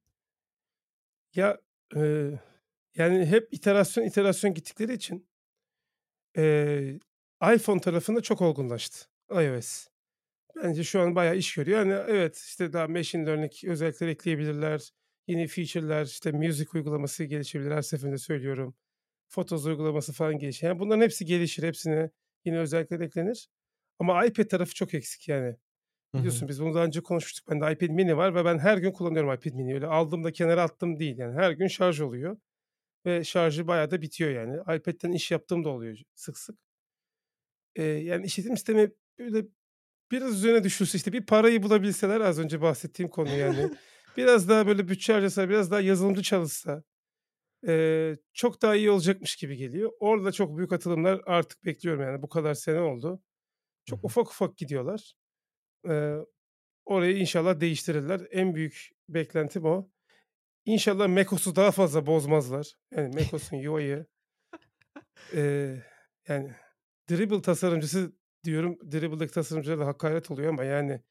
Ya 1.36 1.58
e, 1.96 2.32
yani 2.96 3.26
hep 3.26 3.54
iterasyon 3.54 4.04
iterasyon 4.04 4.54
gittikleri 4.54 4.94
için 4.94 5.28
e, 6.38 7.00
iPhone 7.56 7.82
tarafında 7.82 8.22
çok 8.22 8.42
olgunlaştı 8.42 9.08
iOS. 9.32 9.88
Bence 10.64 10.84
şu 10.84 11.02
an 11.02 11.16
bayağı 11.16 11.36
iş 11.38 11.56
görüyor. 11.56 11.80
Yani 11.80 11.94
evet 12.08 12.38
işte 12.38 12.74
daha 12.74 12.88
machine 12.88 13.26
learning 13.26 13.52
özellikler 13.66 14.08
ekleyebilirler. 14.08 14.92
Yeni 15.28 15.48
feature'lar 15.48 16.06
işte 16.06 16.32
music 16.32 16.68
uygulaması 16.74 17.24
gelişebilir. 17.24 17.72
Her 17.72 17.82
seferinde 17.82 18.18
söylüyorum. 18.18 18.76
Photos 19.30 19.66
uygulaması 19.66 20.14
falan 20.14 20.38
gelişir. 20.40 20.68
Yani 20.68 20.80
bunların 20.80 21.02
hepsi 21.02 21.26
gelişir. 21.26 21.64
Hepsine 21.64 22.10
yeni 22.46 22.60
özellikler 22.60 23.00
eklenir. 23.00 23.50
Ama 24.00 24.26
iPad 24.26 24.44
tarafı 24.46 24.74
çok 24.74 24.94
eksik 24.94 25.28
yani. 25.30 25.56
Biliyorsun 26.14 26.48
biz 26.48 26.62
bunu 26.62 26.74
daha 26.76 26.86
önce 26.86 27.02
konuşmuştuk. 27.02 27.50
Bende 27.50 27.74
iPad 27.74 27.90
mini 27.90 28.18
var 28.18 28.36
ve 28.36 28.46
ben 28.46 28.58
her 28.60 28.78
gün 28.78 28.92
kullanıyorum 28.92 29.34
iPad 29.34 29.54
mini. 29.54 29.74
Öyle 29.74 29.88
aldım 29.88 30.24
da 30.24 30.32
kenara 30.32 30.64
attım 30.64 31.00
değil. 31.00 31.18
Yani 31.18 31.36
her 31.36 31.52
gün 31.52 31.68
şarj 31.68 32.02
oluyor. 32.02 32.38
Ve 33.06 33.24
şarjı 33.24 33.68
bayağı 33.68 33.92
da 33.92 34.02
bitiyor 34.02 34.32
yani. 34.32 34.58
iPad'den 34.78 35.12
iş 35.12 35.32
yaptığım 35.32 35.64
da 35.64 35.70
oluyor 35.70 35.98
sık 36.16 36.38
sık. 36.38 36.60
Ee, 37.76 37.84
yani 37.84 38.26
işletim 38.26 38.58
sistemi 38.58 38.92
böyle 39.20 39.46
biraz 40.12 40.34
üzerine 40.34 40.64
düşülse 40.64 40.98
işte 40.98 41.14
bir 41.14 41.26
parayı 41.26 41.64
bulabilseler 41.64 42.22
az 42.22 42.40
önce 42.40 42.62
bahsettiğim 42.62 43.10
konu 43.10 43.30
yani. 43.30 43.72
biraz 44.18 44.50
daha 44.50 44.68
böyle 44.68 44.88
bütçe 44.88 45.14
harcasa, 45.14 45.50
biraz 45.50 45.72
daha 45.72 45.82
yazılımcı 45.82 46.22
çalışsa 46.24 46.84
eee, 47.68 48.18
çok 48.34 48.62
daha 48.62 48.76
iyi 48.76 48.92
olacakmış 48.92 49.36
gibi 49.36 49.58
geliyor. 49.58 49.92
Orada 50.00 50.32
çok 50.32 50.58
büyük 50.58 50.74
atılımlar 50.74 51.22
artık 51.26 51.66
bekliyorum 51.66 52.02
yani 52.02 52.22
bu 52.22 52.30
kadar 52.30 52.54
sene 52.54 52.80
oldu. 52.80 53.22
Çok 53.86 54.04
ufak 54.04 54.28
ufak 54.28 54.58
gidiyorlar. 54.58 55.14
Eee, 55.88 56.18
orayı 56.86 57.18
inşallah 57.18 57.60
değiştirirler. 57.60 58.22
En 58.32 58.56
büyük 58.56 58.90
beklentim 59.10 59.66
o. 59.66 59.90
İnşallah 60.66 61.08
macOS'u 61.08 61.56
daha 61.56 61.72
fazla 61.72 62.06
bozmazlar. 62.06 62.74
Yani 62.92 63.16
macOS'un 63.16 63.58
UI'yi 63.58 64.06
eee, 65.34 65.84
yani 66.28 66.52
Dribble 67.10 67.42
tasarımcısı 67.42 68.14
diyorum. 68.48 68.80
Dribble'daki 68.94 69.34
tasarımcılara 69.34 69.82
da 69.82 69.88
hakaret 69.88 70.32
oluyor 70.32 70.50
ama 70.50 70.66
yani 70.66 71.02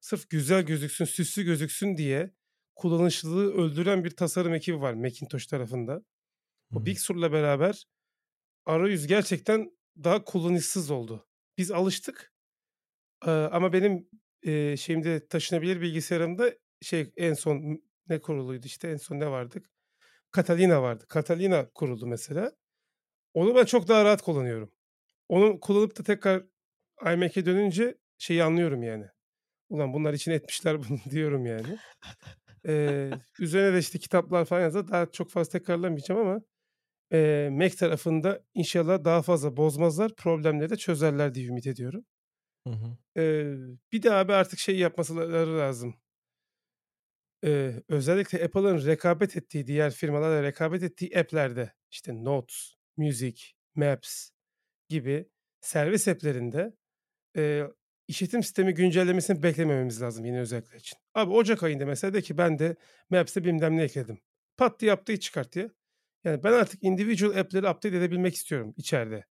sırf 0.00 0.30
güzel 0.30 0.62
gözüksün, 0.62 1.04
süslü 1.04 1.44
gözüksün 1.44 1.98
diye 1.98 2.32
kullanışlılığı 2.76 3.54
öldüren 3.54 4.04
bir 4.04 4.10
tasarım 4.10 4.54
ekibi 4.54 4.80
var 4.80 4.94
Macintosh 4.94 5.46
tarafında. 5.46 6.02
O. 6.74 6.86
Big 6.86 6.98
Sur'la 6.98 7.32
beraber 7.32 7.84
arayüz 8.66 9.06
gerçekten 9.06 9.70
daha 10.04 10.24
kullanışsız 10.24 10.90
oldu. 10.90 11.28
Biz 11.58 11.70
alıştık 11.70 12.32
eee, 13.26 13.32
ama 13.32 13.72
benim 13.72 14.08
eee, 14.42 14.76
şeyimde 14.78 15.28
taşınabilir 15.28 15.80
bilgisayarımda 15.80 16.52
şey 16.82 17.12
en 17.16 17.34
son 17.34 17.82
ne 18.08 18.20
kuruluydu 18.20 18.66
işte 18.66 18.88
en 18.88 18.96
son 18.96 19.20
ne 19.20 19.30
vardık? 19.30 19.70
Catalina 20.36 20.82
vardı. 20.82 21.06
Catalina 21.14 21.70
kuruldu 21.74 22.06
mesela. 22.06 22.52
Onu 23.34 23.54
ben 23.56 23.64
çok 23.64 23.88
daha 23.88 24.04
rahat 24.04 24.22
kullanıyorum. 24.22 24.72
Onu 25.28 25.60
kullanıp 25.60 25.98
da 25.98 26.02
tekrar 26.02 26.44
iMac'e 27.12 27.46
dönünce 27.46 27.98
şeyi 28.18 28.44
anlıyorum 28.44 28.82
yani. 28.82 29.06
Ulan 29.70 29.94
bunlar 29.94 30.14
için 30.14 30.32
etmişler 30.32 30.78
bunu 30.88 30.98
diyorum 31.10 31.46
yani. 31.46 31.78
Eee, 32.68 33.20
üzerine 33.38 33.74
de 33.74 33.78
işte 33.78 33.98
kitaplar 33.98 34.44
falan 34.44 34.60
yazar. 34.62 34.88
Daha 34.88 35.12
çok 35.12 35.30
fazla 35.30 35.50
tekrarlamayacağım 35.52 36.20
ama 36.20 36.42
eee, 37.12 37.50
Mac 37.52 37.76
tarafında 37.76 38.40
inşallah 38.54 39.04
daha 39.04 39.22
fazla 39.22 39.56
bozmazlar. 39.58 40.16
Problemleri 40.16 40.70
de 40.70 40.76
çözerler 40.76 41.34
diye 41.34 41.46
ümit 41.46 41.66
ediyorum. 41.66 42.04
Hı 42.66 42.70
hı. 42.70 42.96
Eee, 43.16 43.56
bir 43.92 44.02
de 44.02 44.12
abi 44.12 44.32
artık 44.32 44.58
şey 44.58 44.78
yapmaları 44.78 45.58
lazım. 45.58 45.94
Eee, 47.42 47.82
özellikle 47.88 48.44
Apple'ın 48.44 48.86
rekabet 48.86 49.36
ettiği 49.36 49.66
diğer 49.66 49.92
firmalarla 49.92 50.42
rekabet 50.42 50.82
ettiği 50.82 51.18
app'lerde 51.18 51.72
işte 51.90 52.24
Notes, 52.24 52.74
Music, 52.96 53.42
Maps 53.74 54.30
gibi 54.88 55.30
servis 55.60 56.08
app'lerinde 56.08 56.76
eee, 57.36 57.66
işletim 58.08 58.42
sistemi 58.42 58.74
güncellemesini 58.74 59.42
beklemememiz 59.42 60.02
lazım 60.02 60.24
yeni 60.24 60.40
özellikler 60.40 60.78
için. 60.78 60.98
Abi 61.14 61.32
Ocak 61.32 61.62
ayında 61.62 61.86
mesela 61.86 62.14
de 62.14 62.22
ki 62.22 62.38
ben 62.38 62.58
de 62.58 62.76
Maps'e 63.10 63.44
bilmem 63.44 63.76
ne 63.76 63.82
ekledim. 63.82 64.18
Pat 64.56 64.80
diye 64.80 64.88
yaptığı 64.88 65.20
çıkart 65.20 65.56
ya. 65.56 65.70
Yani 66.24 66.44
ben 66.44 66.52
artık 66.52 66.84
individual 66.84 67.36
app'leri 67.36 67.68
update 67.68 67.96
edebilmek 67.96 68.34
istiyorum 68.34 68.74
içeride. 68.76 69.24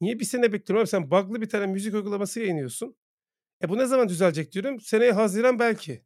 Niye 0.00 0.18
bir 0.20 0.24
sene 0.24 0.52
bekliyorum 0.52 0.82
abi? 0.82 0.88
Sen 0.88 1.10
bug'lı 1.10 1.40
bir 1.40 1.48
tane 1.48 1.66
müzik 1.66 1.94
uygulaması 1.94 2.40
yayınlıyorsun. 2.40 2.96
E 3.62 3.68
bu 3.68 3.78
ne 3.78 3.86
zaman 3.86 4.08
düzelecek 4.08 4.52
diyorum. 4.52 4.80
Seneye 4.80 5.12
Haziran 5.12 5.58
belki. 5.58 6.04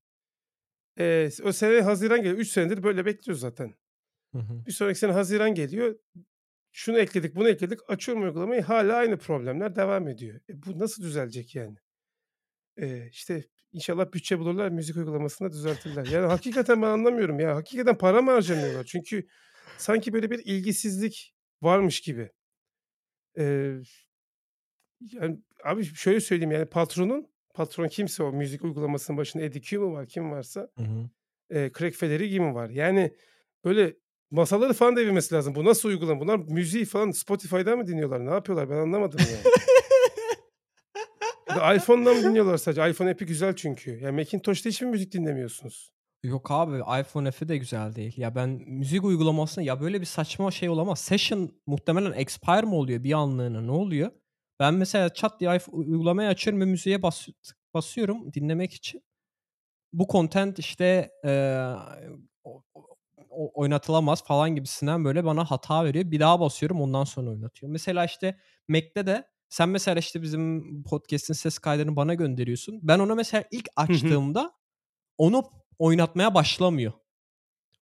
E, 0.99 1.31
o 1.45 1.53
seneye 1.53 1.83
Haziran 1.83 2.19
geliyor. 2.19 2.39
3 2.39 2.49
senedir 2.49 2.83
böyle 2.83 3.07
bekliyoruz 3.07 3.41
zaten. 3.41 3.75
Hı 4.33 4.39
hı. 4.39 4.67
Bir 4.67 4.73
sonraki 4.73 4.99
sene 4.99 5.13
Haziran 5.13 5.55
geliyor. 5.55 5.99
Şunu 6.79 6.99
ekledik, 6.99 7.37
bunu 7.37 7.49
ekledik. 7.49 7.79
Açıyorum 7.89 8.25
uygulamayı. 8.25 8.63
Hala 8.63 8.97
aynı 8.97 9.19
problemler 9.19 9.77
devam 9.77 10.09
ediyor. 10.09 10.41
E 10.49 10.63
bu 10.63 10.79
nasıl 10.79 11.03
düzelecek 11.03 11.55
yani? 11.55 11.77
E, 12.77 13.09
işte 13.11 13.45
inşallah 13.73 14.13
bütçe 14.13 14.39
bulurlar 14.39 14.69
müzik 14.69 14.97
uygulamasını 14.97 15.49
da 15.49 15.53
düzeltirler. 15.53 16.05
Yani 16.05 16.27
hakikaten 16.27 16.83
ben 16.83 16.87
anlamıyorum 16.87 17.41
ya. 17.41 17.57
Hakikaten 17.57 17.99
para 17.99 18.23
mı 18.23 18.31
harcamıyorlar? 18.31 18.85
Çünkü 18.85 19.27
sanki 19.77 20.13
böyle 20.13 20.31
bir 20.31 20.39
ilgisizlik 20.45 21.35
varmış 21.63 22.01
gibi. 22.01 22.31
Eee 23.37 23.83
yani 25.01 25.39
abi 25.65 25.85
şöyle 25.85 26.21
söyleyeyim 26.21 26.53
yani 26.53 26.67
patronun, 26.67 27.27
patron 27.55 27.89
kimse 27.89 28.23
o 28.23 28.33
müzik 28.33 28.65
uygulamasının 28.65 29.19
başında 29.19 29.43
Eddie 29.43 29.61
Q 29.61 29.79
mu 29.79 29.93
var 29.93 30.07
kim 30.07 30.31
varsa 30.31 30.69
Hı 30.77 30.83
hı. 30.83 31.11
eee 31.51 31.71
Craig 31.79 31.95
Federighi 31.95 32.41
mi 32.41 32.55
var? 32.55 32.71
Yani 32.71 33.17
böyle 33.65 33.97
masaları 34.31 34.73
falan 34.73 34.97
devirmesi 34.97 35.35
lazım. 35.35 35.55
Bu 35.55 35.65
nasıl 35.65 35.89
uygulama? 35.89 36.21
Bunlar 36.21 36.37
müziği 36.37 36.85
falan 36.85 37.11
Spotify'dan 37.11 37.79
mı 37.79 37.87
dinliyorlar? 37.87 38.27
Ne 38.27 38.31
yapıyorlar? 38.31 38.71
Ben 38.71 38.77
anlamadım 38.77 39.21
yani. 39.31 39.55
Ya 41.49 41.57
da 41.57 41.75
iPhone'dan 41.75 42.17
mı 42.17 42.23
dinliyorlar 42.23 42.57
sadece? 42.57 42.91
iPhone 42.91 43.11
app'i 43.11 43.27
güzel 43.27 43.57
çünkü. 43.57 43.91
Yani 44.01 44.17
Macintosh'ta 44.17 44.69
hiç 44.71 44.83
mi 44.83 44.89
müzik 44.91 45.13
dinlemiyorsunuz? 45.13 45.91
Yok 46.23 46.51
abi 46.51 46.77
iPhone 47.01 47.31
F'i 47.31 47.49
de 47.49 47.57
güzel 47.57 47.95
değil. 47.95 48.15
Ya 48.17 48.35
ben 48.35 48.49
müzik 48.67 49.05
uygulamasına 49.05 49.65
ya 49.65 49.81
böyle 49.81 50.01
bir 50.01 50.07
saçma 50.07 50.51
şey 50.51 50.69
olamaz. 50.69 51.01
Session 51.01 51.51
muhtemelen 51.67 52.13
expire 52.13 52.63
mi 52.63 52.75
oluyor 52.75 53.05
bir 53.05 53.13
anlığına 53.13 53.61
ne 53.61 53.71
oluyor? 53.71 54.11
Ben 54.61 54.75
mesela 54.75 55.15
chat 55.15 55.41
diye 55.41 55.59
uygulamayı 55.71 56.29
açıyorum 56.29 56.61
ve 56.61 56.65
müziğe 56.65 57.03
bas, 57.03 57.29
basıyorum 57.75 58.33
dinlemek 58.33 58.73
için. 58.73 59.03
Bu 59.93 60.07
content 60.13 60.59
işte 60.59 61.11
o- 62.45 62.63
oynatılamaz 63.55 64.25
falan 64.25 64.55
gibisinden 64.55 65.05
böyle 65.05 65.25
bana 65.25 65.45
hata 65.45 65.85
veriyor. 65.85 66.11
Bir 66.11 66.21
daha 66.21 66.41
basıyorum 66.41 66.81
ondan 66.81 67.05
sonra 67.05 67.31
oynatıyor. 67.31 67.73
Mesela 67.73 68.05
işte 68.05 68.39
Mac'te 68.69 69.07
de 69.07 69.29
sen 69.49 69.69
mesela 69.69 69.99
işte 69.99 70.23
bizim 70.23 70.83
podcast'in 70.83 71.35
ses 71.35 71.59
kaydını 71.59 71.97
bana 71.97 72.15
gönderiyorsun. 72.15 72.81
Ben 72.83 72.99
ona 72.99 73.15
mesela 73.15 73.45
ilk 73.51 73.69
açtığımda 73.77 74.53
onu 75.19 75.45
oynatmaya 75.79 76.35
başlamıyor. 76.35 76.93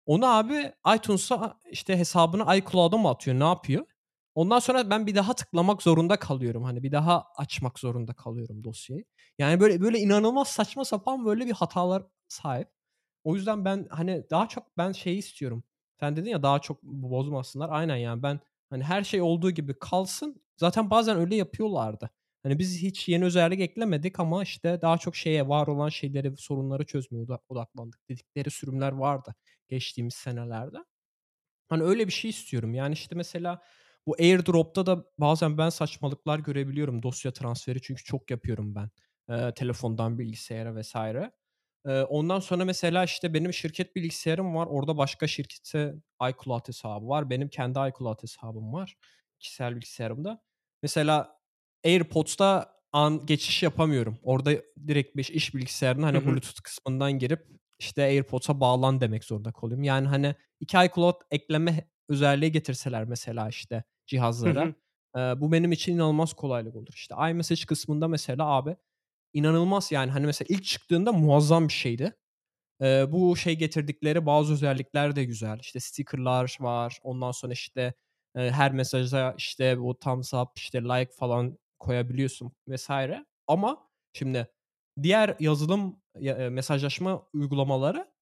Onu 0.06 0.26
abi 0.26 0.72
iTunes'a 0.96 1.58
işte 1.70 1.98
hesabını 1.98 2.56
iCloud'a 2.56 2.96
mı 2.96 3.08
atıyor 3.08 3.40
ne 3.40 3.44
yapıyor? 3.44 3.86
Ondan 4.34 4.58
sonra 4.58 4.90
ben 4.90 5.06
bir 5.06 5.14
daha 5.14 5.34
tıklamak 5.34 5.82
zorunda 5.82 6.16
kalıyorum. 6.16 6.62
Hani 6.62 6.82
bir 6.82 6.92
daha 6.92 7.24
açmak 7.36 7.78
zorunda 7.78 8.12
kalıyorum 8.14 8.64
dosyayı. 8.64 9.04
Yani 9.38 9.60
böyle 9.60 9.80
böyle 9.80 9.98
inanılmaz 9.98 10.48
saçma 10.48 10.84
sapan 10.84 11.24
böyle 11.24 11.46
bir 11.46 11.52
hatalar 11.52 12.02
sahip. 12.28 12.68
O 13.24 13.34
yüzden 13.36 13.64
ben 13.64 13.86
hani 13.90 14.24
daha 14.30 14.48
çok 14.48 14.78
ben 14.78 14.92
şeyi 14.92 15.18
istiyorum. 15.18 15.64
Sen 16.00 16.16
dedin 16.16 16.30
ya 16.30 16.42
daha 16.42 16.58
çok 16.58 16.82
bozmasınlar. 16.82 17.68
Aynen 17.72 17.96
yani 17.96 18.22
ben 18.22 18.40
hani 18.70 18.84
her 18.84 19.04
şey 19.04 19.22
olduğu 19.22 19.50
gibi 19.50 19.74
kalsın. 19.78 20.42
Zaten 20.56 20.90
bazen 20.90 21.16
öyle 21.18 21.36
yapıyorlardı. 21.36 22.10
Hani 22.42 22.58
biz 22.58 22.82
hiç 22.82 23.08
yeni 23.08 23.24
özellik 23.24 23.60
eklemedik 23.60 24.20
ama 24.20 24.42
işte 24.42 24.78
daha 24.82 24.98
çok 24.98 25.16
şeye 25.16 25.48
var 25.48 25.66
olan 25.66 25.88
şeyleri, 25.88 26.36
sorunları 26.36 26.86
çözmeye 26.86 27.22
oda- 27.24 27.40
odaklandık 27.48 28.08
dedikleri 28.08 28.50
sürümler 28.50 28.92
vardı 28.92 29.34
geçtiğimiz 29.68 30.14
senelerde. 30.14 30.76
Hani 31.68 31.82
öyle 31.82 32.06
bir 32.06 32.12
şey 32.12 32.30
istiyorum. 32.30 32.74
Yani 32.74 32.92
işte 32.92 33.14
mesela 33.16 33.62
bu 34.06 34.16
AirDrop'ta 34.20 34.86
da 34.86 35.04
bazen 35.18 35.58
ben 35.58 35.68
saçmalıklar 35.68 36.38
görebiliyorum 36.38 37.02
dosya 37.02 37.32
transferi 37.32 37.82
çünkü 37.82 38.04
çok 38.04 38.30
yapıyorum 38.30 38.74
ben. 38.74 38.90
Eee, 39.30 39.54
telefondan 39.54 40.18
bilgisayara 40.18 40.74
vesaire. 40.74 41.32
Ondan 41.84 42.40
sonra 42.40 42.64
mesela 42.64 43.04
işte 43.04 43.34
benim 43.34 43.52
şirket 43.52 43.96
bilgisayarım 43.96 44.54
var. 44.54 44.66
Orada 44.66 44.96
başka 44.96 45.26
şirkete 45.26 45.94
iCloud 46.30 46.68
hesabı 46.68 47.08
var. 47.08 47.30
Benim 47.30 47.48
kendi 47.48 47.78
iCloud 47.78 48.22
hesabım 48.22 48.72
var 48.72 48.96
kişisel 49.38 49.76
bilgisayarımda. 49.76 50.42
Mesela 50.82 51.38
AirPods'ta 51.84 52.76
an 52.92 53.26
geçiş 53.26 53.62
yapamıyorum. 53.62 54.18
Orada 54.22 54.52
direkt 54.86 55.16
bir 55.16 55.28
iş 55.28 55.54
bilgisayarına 55.54 56.06
hani 56.06 56.18
hı. 56.18 56.26
Bluetooth 56.26 56.62
kısmından 56.62 57.12
girip 57.12 57.46
işte 57.78 58.02
AirPods'a 58.02 58.60
bağlan 58.60 59.00
demek 59.00 59.24
zorunda 59.24 59.52
kalıyorum. 59.52 59.84
Yani 59.84 60.08
hani 60.08 60.34
iki 60.60 60.76
iCloud 60.76 61.20
ekleme 61.30 61.88
özelliği 62.08 62.52
getirseler 62.52 63.04
mesela 63.04 63.48
işte 63.48 63.84
cihazlara 64.06 64.74
hı. 65.16 65.40
bu 65.40 65.52
benim 65.52 65.72
için 65.72 65.94
inanılmaz 65.94 66.32
kolaylık 66.32 66.76
olur. 66.76 66.92
İşte 66.94 67.14
iMessage 67.30 67.64
kısmında 67.66 68.08
mesela 68.08 68.46
abi 68.46 68.76
inanılmaz 69.32 69.92
yani 69.92 70.10
hani 70.10 70.26
mesela 70.26 70.46
ilk 70.50 70.64
çıktığında 70.64 71.12
muazzam 71.12 71.68
bir 71.68 71.72
şeydi. 71.72 72.14
Eee, 72.80 73.06
bu 73.12 73.36
şey 73.36 73.56
getirdikleri 73.58 74.26
bazı 74.26 74.52
özellikler 74.52 75.16
de 75.16 75.24
güzel. 75.24 75.58
İşte 75.60 75.80
sticker'lar 75.80 76.56
var. 76.60 76.98
Ondan 77.02 77.32
sonra 77.32 77.52
işte 77.52 77.94
eee, 78.36 78.50
her 78.50 78.72
mesaja 78.72 79.34
işte 79.38 79.80
bu 79.80 79.98
thumbs 79.98 80.34
up, 80.34 80.48
işte 80.56 80.82
like 80.84 81.12
falan 81.12 81.58
koyabiliyorsun 81.78 82.52
vesaire. 82.68 83.26
Ama 83.46 83.88
şimdi 84.12 84.48
diğer 85.02 85.36
yazılım 85.40 86.02
ya, 86.20 86.38
eee, 86.38 86.48
mesajlaşma 86.50 87.22
uygulamaları 87.34 88.12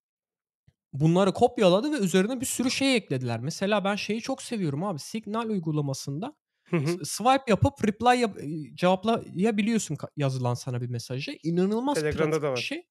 bunları 0.93 1.33
kopyaladı 1.33 1.93
ve 1.93 1.97
üzerine 1.99 2.41
bir 2.41 2.47
sürü 2.47 2.71
şey 2.71 2.97
eklediler. 2.97 3.41
Mesela 3.41 3.85
ben 3.85 3.97
şeyi 3.97 4.21
çok 4.21 4.43
seviyorum 4.43 4.85
abi. 4.85 4.99
Signal 4.99 5.49
uygulamasında 5.49 6.35
Hı 6.71 6.77
hı. 6.77 7.01
s- 7.01 7.05
swipe 7.05 7.45
yapıp 7.49 7.85
reply 7.89 8.21
yap- 8.21 8.39
eee, 8.43 8.77
cevaplayabiliyorsun 8.77 9.97
yazılan 10.17 10.55
sana 10.55 10.81
bir 10.81 10.89
mesajı. 10.91 11.33
İnanılmaz 11.43 12.05
Telegram'da 12.05 12.43
pratik 12.43 12.43
da 12.43 12.53
bir 12.55 12.59
var. 12.59 12.63
şey. 12.63 12.83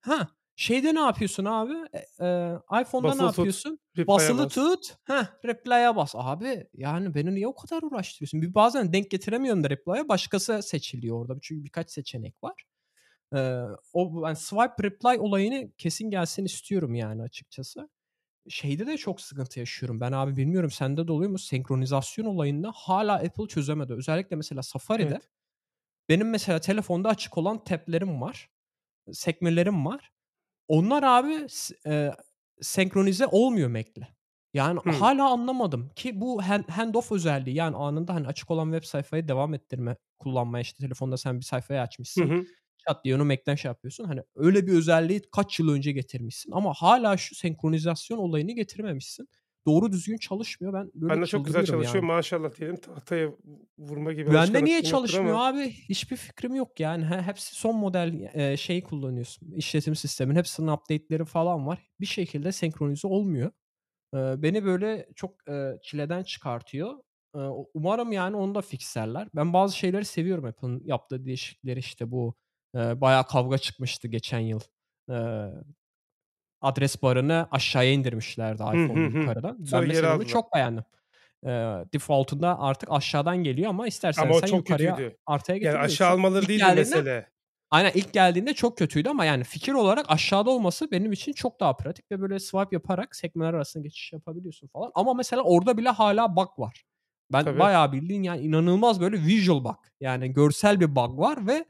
Ha, 0.00 0.28
şeyde 0.56 0.94
ne 0.94 1.00
yapıyorsun 1.00 1.44
abi? 1.44 1.74
E, 1.94 2.06
eee, 2.20 2.58
iPhone'da 2.82 3.14
ne 3.14 3.22
Basılı 3.22 3.30
tut. 3.30 3.50
yapıyorsun? 3.50 3.78
Basılı 4.06 4.48
bas. 4.48 4.48
tut. 4.48 4.96
Heh, 5.04 5.26
reply'a 5.44 5.96
bas. 5.96 6.14
Abi 6.18 6.66
yani 6.74 7.14
beni 7.14 7.34
niye 7.34 7.48
o 7.48 7.54
kadar 7.54 7.82
uğraştırıyorsun? 7.82 8.42
Bir 8.42 8.54
bazen 8.54 8.92
denk 8.92 9.10
getiremiyorum 9.10 9.64
da 9.64 9.70
reply'a. 9.70 10.08
Başkası 10.08 10.62
seçiliyor 10.62 11.20
orada. 11.22 11.36
Çünkü 11.42 11.64
birkaç 11.64 11.90
seçenek 11.90 12.44
var. 12.44 12.64
Eee, 13.34 13.62
o 13.92 14.22
yani 14.26 14.36
swipe 14.36 14.82
reply 14.82 15.18
olayını 15.20 15.72
kesin 15.78 16.10
gelsin 16.10 16.44
istiyorum 16.44 16.94
yani 16.94 17.22
açıkçası. 17.22 17.88
Şeyde 18.48 18.86
de 18.86 18.96
çok 18.96 19.20
sıkıntı 19.20 19.58
yaşıyorum. 19.60 20.00
Ben 20.00 20.12
abi 20.12 20.36
bilmiyorum 20.36 20.70
sende 20.70 21.08
de 21.08 21.12
oluyor 21.12 21.30
mu? 21.30 21.38
Senkronizasyon 21.38 22.24
olayında 22.26 22.72
hala 22.74 23.14
Apple 23.14 23.46
çözemedi. 23.48 23.92
Özellikle 23.94 24.36
mesela 24.36 24.62
Safari'de 24.62 25.18
Evet. 25.18 25.28
benim 26.08 26.30
mesela 26.30 26.60
telefonda 26.60 27.08
açık 27.08 27.38
olan 27.38 27.64
tablerim 27.64 28.20
var. 28.22 28.50
Sekmelerim 29.12 29.86
var. 29.86 30.12
Onlar 30.68 31.02
abi 31.02 31.46
eee, 31.86 32.14
senkronize 32.62 33.26
olmuyor 33.26 33.70
Mac'le. 33.70 34.02
Yani 34.54 34.80
Hımm. 34.84 35.10
hâlâ 35.10 35.24
anlamadım 35.30 35.90
ki 35.96 36.20
bu 36.20 36.42
hand 36.42 36.64
handoff 36.70 37.12
özelliği 37.12 37.56
yani 37.56 37.76
anında 37.76 38.14
hani 38.14 38.26
açık 38.28 38.50
olan 38.50 38.72
web 38.72 38.84
sayfayı 38.88 39.28
devam 39.28 39.54
ettirme, 39.54 39.96
kullanmaya 40.18 40.62
işte 40.62 40.84
telefonda 40.84 41.16
sen 41.16 41.40
bir 41.40 41.44
sayfayı 41.44 41.82
açmışsın. 41.82 42.32
hı. 42.32 42.46
Çat 42.88 43.04
diye 43.04 43.14
onu 43.16 43.24
Mac'ten 43.24 43.54
şey 43.54 43.68
yapıyorsun. 43.68 44.04
Hani 44.04 44.20
öyle 44.36 44.66
bir 44.66 44.72
özelliği 44.72 45.22
kaç 45.32 45.58
yıl 45.60 45.68
önce 45.72 45.92
getirmişsin 45.92 46.52
ama 46.52 46.74
hâlâ 46.74 47.16
şu 47.16 47.34
senkronizasyon 47.34 48.18
olayını 48.18 48.52
getirmemişsin. 48.52 49.28
Doğru 49.66 49.92
düzgün 49.92 50.16
çalışmıyor. 50.18 50.72
Ben 50.74 50.90
böyle 50.94 51.18
Bende 51.18 51.26
çok 51.26 51.44
güzel 51.44 51.64
çalışıyor. 51.64 52.04
yani. 52.04 52.04
Maşallah 52.04 52.54
diyelim. 52.56 52.76
Tahtaya 52.76 53.32
vurma 53.78 54.12
gibi 54.12 54.30
Bende 54.30 54.64
niye 54.64 54.82
alışkanlıklarım 54.82 54.90
yoktur 54.90 55.14
çalışmıyor 55.14 55.36
ama 55.36 55.40
abi? 55.40 55.70
Hiçbir 55.70 56.16
fikrim 56.16 56.54
yok 56.54 56.80
yani. 56.80 57.04
He 57.04 57.22
hepsi 57.22 57.54
son 57.54 57.76
model, 57.76 58.12
eee, 58.34 58.56
şeyi 58.56 58.82
kullanıyorsun, 58.82 59.50
işletim 59.52 59.94
sistemin 59.94 60.34
hepsinin 60.36 60.68
update'leri 60.68 61.24
falan 61.24 61.66
var. 61.66 61.78
Bir 62.00 62.06
şekilde 62.06 62.52
senkronize 62.52 63.08
olmuyor. 63.08 63.50
Eee, 64.14 64.34
beni 64.38 64.64
böyle 64.64 65.08
çok, 65.16 65.36
eee, 65.48 65.78
çileden 65.82 66.22
çıkartıyor. 66.22 66.94
Eee, 67.36 67.42
umarım 67.74 68.12
yani 68.12 68.36
onu 68.36 68.54
da 68.54 68.62
fixlerler. 68.62 69.28
Ben 69.36 69.52
bazı 69.52 69.76
şeyleri 69.78 70.04
seviyorum 70.04 70.44
Apple'ın 70.44 70.82
yaptığı 70.86 71.26
değişiklikleri. 71.26 71.80
İşte 71.80 72.10
bu, 72.10 72.36
eee, 72.76 73.00
bayağı 73.00 73.26
kavga 73.26 73.58
çıkmıştı 73.58 74.08
geçen 74.08 74.38
yıl. 74.38 74.60
Adres 76.60 77.02
barını 77.02 77.48
aşağıya 77.50 77.92
indirmişlerdi 77.92 78.62
hı. 78.62 79.18
yukarıdan. 79.18 79.56
Ben 79.72 79.84
mesela 79.84 80.12
aldılar. 80.12 80.28
çok 80.28 80.54
beğendim. 80.54 80.84
Eee, 81.44 81.84
default'unda 81.94 82.58
artık 82.60 82.88
aşağıdan 82.92 83.36
geliyor 83.36 83.70
ama 83.70 83.86
istersen 83.86 84.22
Ama 84.22 84.40
sen 84.40 84.46
çok 84.46 84.58
yukarıya, 84.58 84.96
kötüydü. 84.96 85.16
artıya 85.26 85.58
Yani 85.58 85.78
aşağı 85.78 86.10
almaları 86.10 86.48
geldiğinde 86.58 86.74
mesele. 86.74 87.26
Aynen 87.70 87.92
ilk 87.94 88.12
geldiğinde 88.12 88.54
çok 88.54 88.78
kötüydü 88.78 89.08
ama 89.08 89.24
yani 89.24 89.44
fikir 89.44 89.72
olarak 89.72 90.06
aşağıda 90.08 90.50
olması 90.50 90.90
benim 90.90 91.12
için 91.12 91.32
çok 91.32 91.60
daha 91.60 91.76
pratik 91.76 92.10
ve 92.10 92.20
böyle 92.20 92.38
swipe 92.38 92.76
yaparak 92.76 93.16
sekmeler 93.16 93.54
arasında 93.54 93.82
geçiş 93.82 94.12
yapabiliyorsun 94.12 94.68
falan. 94.68 94.90
Ama 94.94 95.14
mesela 95.14 95.42
orada 95.42 95.78
bile 95.78 95.88
hâlâ 95.88 96.36
bug 96.36 96.48
var. 96.58 96.84
Ben 97.32 97.44
Tabii. 97.44 97.58
bayağı 97.58 97.92
bildiğin 97.92 98.22
yani 98.22 98.40
inanılmaz 98.40 99.00
böyle 99.00 99.16
visual 99.22 99.64
bug 99.64 99.76
yani 100.00 100.32
görsel 100.32 100.80
bir 100.80 100.96
bug 100.96 101.18
var 101.18 101.46
ve 101.46 101.64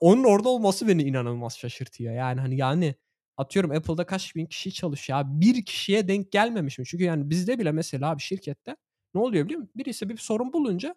onun 0.00 0.24
orada 0.24 0.48
olması 0.48 0.88
beni 0.88 1.02
inanılmaz 1.02 1.58
şaşırtıyor. 1.58 2.14
Yani 2.14 2.40
hani 2.40 2.56
yani 2.56 2.94
atıyorum 3.36 3.70
Apple'da 3.70 4.06
kaç 4.06 4.36
bin 4.36 4.46
kişi 4.46 4.72
çalışıyor 4.72 5.18
abi. 5.18 5.40
Bir 5.40 5.64
kişiye 5.64 6.08
denk 6.08 6.32
gelmemiş 6.32 6.78
mi? 6.78 6.86
Çünkü 6.86 7.04
yani 7.04 7.30
bizde 7.30 7.58
bile 7.58 7.72
mesela 7.72 8.18
bir 8.18 8.22
şirkette 8.22 8.76
ne 9.14 9.20
oluyor 9.20 9.44
biliyor 9.44 9.60
musun? 9.60 9.72
Birisi 9.76 10.08
bir 10.08 10.16
sorun 10.16 10.52
bulunca 10.52 10.94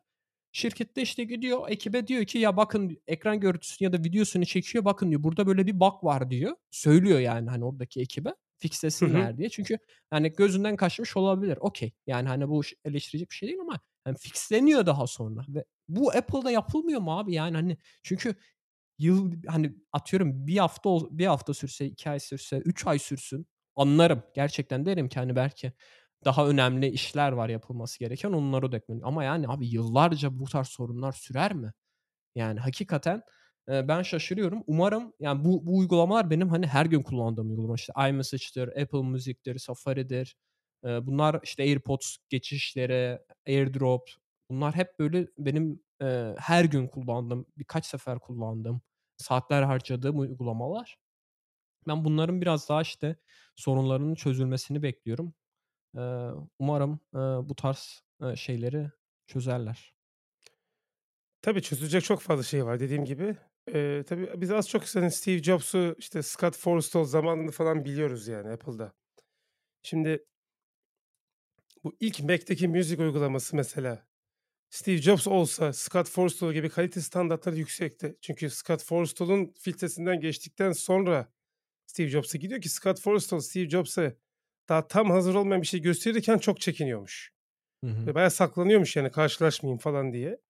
şirkette 0.51 1.01
işte 1.01 1.23
gidiyor 1.23 1.69
ekibe 1.69 2.07
diyor 2.07 2.25
ki 2.25 2.37
ya 2.37 2.57
bakın 2.57 2.97
ekran 3.07 3.39
görüntüsünü 3.39 3.85
ya 3.85 3.93
da 3.93 4.03
videosunu 4.03 4.45
çekiyor 4.45 4.85
bakın 4.85 5.09
diyor 5.09 5.23
burada 5.23 5.47
böyle 5.47 5.67
bir 5.67 5.79
bug 5.79 6.03
var 6.03 6.29
diyor. 6.29 6.55
Söylüyor 6.71 7.19
yani 7.19 7.49
hani 7.49 7.65
oradaki 7.65 8.01
ekibe 8.01 8.29
fixlesinler 8.57 9.37
diye. 9.37 9.49
Çünkü 9.49 9.77
yani 10.13 10.33
gözünden 10.33 10.75
kaçmış 10.75 11.17
olabilir. 11.17 11.57
Okey. 11.61 11.91
Yani 12.07 12.27
hani 12.27 12.49
bu 12.49 12.61
eleştirecek 12.85 13.29
bir 13.29 13.35
şey 13.35 13.49
değil 13.49 13.61
ama 13.61 13.79
yani 14.07 14.17
fixleniyor 14.17 14.85
daha 14.85 15.07
sonra 15.07 15.45
ve 15.49 15.65
bu 15.87 16.11
Apple'da 16.11 16.51
yapılmıyor 16.51 17.01
mu 17.01 17.19
abi? 17.19 17.33
Yani 17.33 17.55
hani 17.55 17.77
çünkü 18.03 18.35
yıl 18.99 19.33
hani 19.47 19.73
atıyorum 19.93 20.47
bir 20.47 20.57
hafta 20.57 20.89
bir 21.11 21.25
hafta 21.25 21.53
sürse, 21.53 21.85
iki 21.85 22.09
ay 22.09 22.19
sürse, 22.19 22.57
üç 22.57 22.87
ay 22.87 22.99
sürsün 22.99 23.47
anlarım. 23.75 24.23
Gerçekten 24.35 24.85
derim 24.85 25.09
ki 25.09 25.19
hani 25.19 25.35
belki 25.35 25.73
daha 26.25 26.47
önemli 26.47 26.87
işler 26.87 27.31
var 27.31 27.49
yapılması 27.49 27.99
gereken 27.99 28.31
onları 28.31 28.65
odaklanın. 28.65 29.01
Ama 29.01 29.23
yani 29.23 29.47
abi 29.47 29.67
yıllarca 29.67 30.39
bu 30.39 30.45
tarz 30.45 30.67
sorunlar 30.67 31.11
sürer 31.11 31.53
mi? 31.53 31.71
Yani 32.35 32.59
hakikaten 32.59 33.21
ben 33.67 34.01
şaşırıyorum. 34.01 34.63
Umarım 34.67 35.13
yani 35.19 35.45
bu, 35.45 35.65
bu 35.65 35.77
uygulamalar 35.77 36.29
benim 36.29 36.49
hani 36.49 36.67
her 36.67 36.85
gün 36.85 37.03
kullandığım 37.03 37.49
uygulama. 37.49 37.75
İşte 37.75 37.93
iMessage'dir, 38.09 38.81
Apple 38.81 39.01
Music'tir, 39.01 39.59
Safari'dir. 39.59 40.35
Bunlar 40.83 41.39
işte 41.43 41.63
AirPods 41.63 42.17
geçişleri, 42.29 43.19
AirDrop. 43.47 44.09
Bunlar 44.49 44.75
hep 44.75 44.99
böyle 44.99 45.27
benim 45.37 45.83
e, 46.01 46.35
her 46.37 46.65
gün 46.65 46.87
kullandığım, 46.87 47.45
birkaç 47.57 47.85
sefer 47.85 48.19
kullandığım, 48.19 48.81
saatler 49.17 49.63
harcadığım 49.63 50.19
uygulamalar. 50.19 50.97
Ben 51.87 52.05
bunların 52.05 52.41
biraz 52.41 52.69
daha 52.69 52.81
işte 52.81 53.15
sorunlarının 53.55 54.15
çözülmesini 54.15 54.83
bekliyorum. 54.83 55.33
E, 55.97 56.01
umarım 56.59 56.99
e, 57.15 57.17
bu 57.19 57.55
tarz 57.55 58.03
e, 58.23 58.35
şeyleri 58.35 58.91
çözerler. 59.27 59.95
Tabii 61.41 61.61
çözülecek 61.61 62.03
çok 62.03 62.21
fazla 62.21 62.43
şey 62.43 62.65
var 62.65 62.79
dediğim 62.79 63.05
gibi. 63.05 63.37
Eee, 63.73 64.03
tabii 64.03 64.41
biz 64.41 64.51
az 64.51 64.69
çok 64.69 64.95
hani 64.95 65.11
Steve 65.11 65.43
Jobs'u, 65.43 65.95
işte 65.97 66.23
Scott 66.23 66.57
Forstall 66.57 67.03
zamanını 67.03 67.51
falan 67.51 67.85
biliyoruz 67.85 68.27
yani 68.27 68.49
Apple'da. 68.51 68.93
Şimdi 69.83 70.25
bu 71.83 71.95
ilk 71.99 72.19
Mac'teki 72.23 72.67
müzik 72.67 72.99
uygulaması 72.99 73.55
mesela 73.55 74.07
Steve 74.69 74.97
Jobs 74.97 75.27
olsa 75.27 75.73
Scott 75.73 76.09
Forstall 76.09 76.53
gibi 76.53 76.69
kalite 76.69 77.01
standartları 77.01 77.55
yüksekti. 77.55 78.17
Çünkü 78.21 78.49
Scott 78.49 78.83
Forstall'un 78.83 79.53
filtresinden 79.59 80.19
geçtikten 80.19 80.71
sonra 80.71 81.33
Steve 81.85 82.07
Jobs'a 82.07 82.37
gidiyor 82.37 82.61
ki 82.61 82.69
Scott 82.69 83.01
Forstall 83.01 83.39
Steve 83.39 83.69
Jobs'a 83.69 84.13
daha 84.69 84.87
tam 84.87 85.09
hazır 85.09 85.35
olmayan 85.35 85.61
bir 85.61 85.67
şey 85.67 85.81
gösterirken 85.81 86.37
çok 86.37 86.61
çekiniyormuş. 86.61 87.33
Hı 87.83 87.89
hı. 87.89 88.07
Ve 88.07 88.15
bayağı 88.15 88.31
saklanıyormuş 88.31 88.95
yani 88.95 89.11
karşılaşmayayım 89.11 89.79
falan 89.79 90.13
diye. 90.13 90.41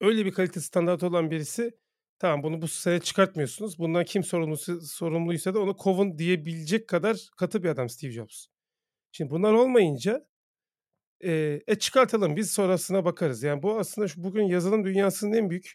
Öyle 0.00 0.26
bir 0.26 0.32
kalite 0.32 0.60
standartı 0.60 1.06
olan 1.06 1.30
birisi 1.30 1.78
tamam 2.18 2.42
bunu 2.42 2.62
bu 2.62 2.68
sene 2.68 3.00
çıkartmıyorsunuz. 3.00 3.78
Bundan 3.78 4.04
kim 4.04 4.24
sorumlusu, 4.24 4.80
sorumluysa 4.80 5.54
da 5.54 5.60
onu 5.60 5.76
kovun 5.76 6.18
diyebilecek 6.18 6.88
kadar 6.88 7.28
katı 7.36 7.62
bir 7.62 7.68
adam 7.68 7.88
Steve 7.88 8.12
Jobs. 8.12 8.46
Şimdi 9.12 9.30
bunlar 9.30 9.52
olmayınca 9.52 10.26
e, 11.24 11.60
e 11.66 11.74
çıkartalım 11.78 12.36
biz 12.36 12.50
sonrasına 12.50 13.04
bakarız. 13.04 13.42
Yani 13.42 13.62
bu 13.62 13.78
aslında 13.78 14.08
şu 14.08 14.24
bugün 14.24 14.42
yazılım 14.42 14.84
dünyasının 14.84 15.32
en 15.32 15.50
büyük 15.50 15.74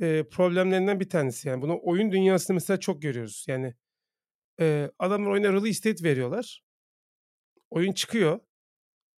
e, 0.00 0.28
problemlerinden 0.28 1.00
bir 1.00 1.08
tanesi. 1.08 1.48
Yani 1.48 1.62
bunu 1.62 1.80
oyun 1.82 2.12
dünyasında 2.12 2.54
mesela 2.54 2.80
çok 2.80 3.02
görüyoruz. 3.02 3.44
Yani 3.48 3.74
e, 4.60 4.90
adamlar 4.98 5.30
oyuna 5.30 5.52
release 5.52 5.90
date 5.90 6.04
veriyorlar. 6.04 6.62
Oyun 7.70 7.92
çıkıyor. 7.92 8.40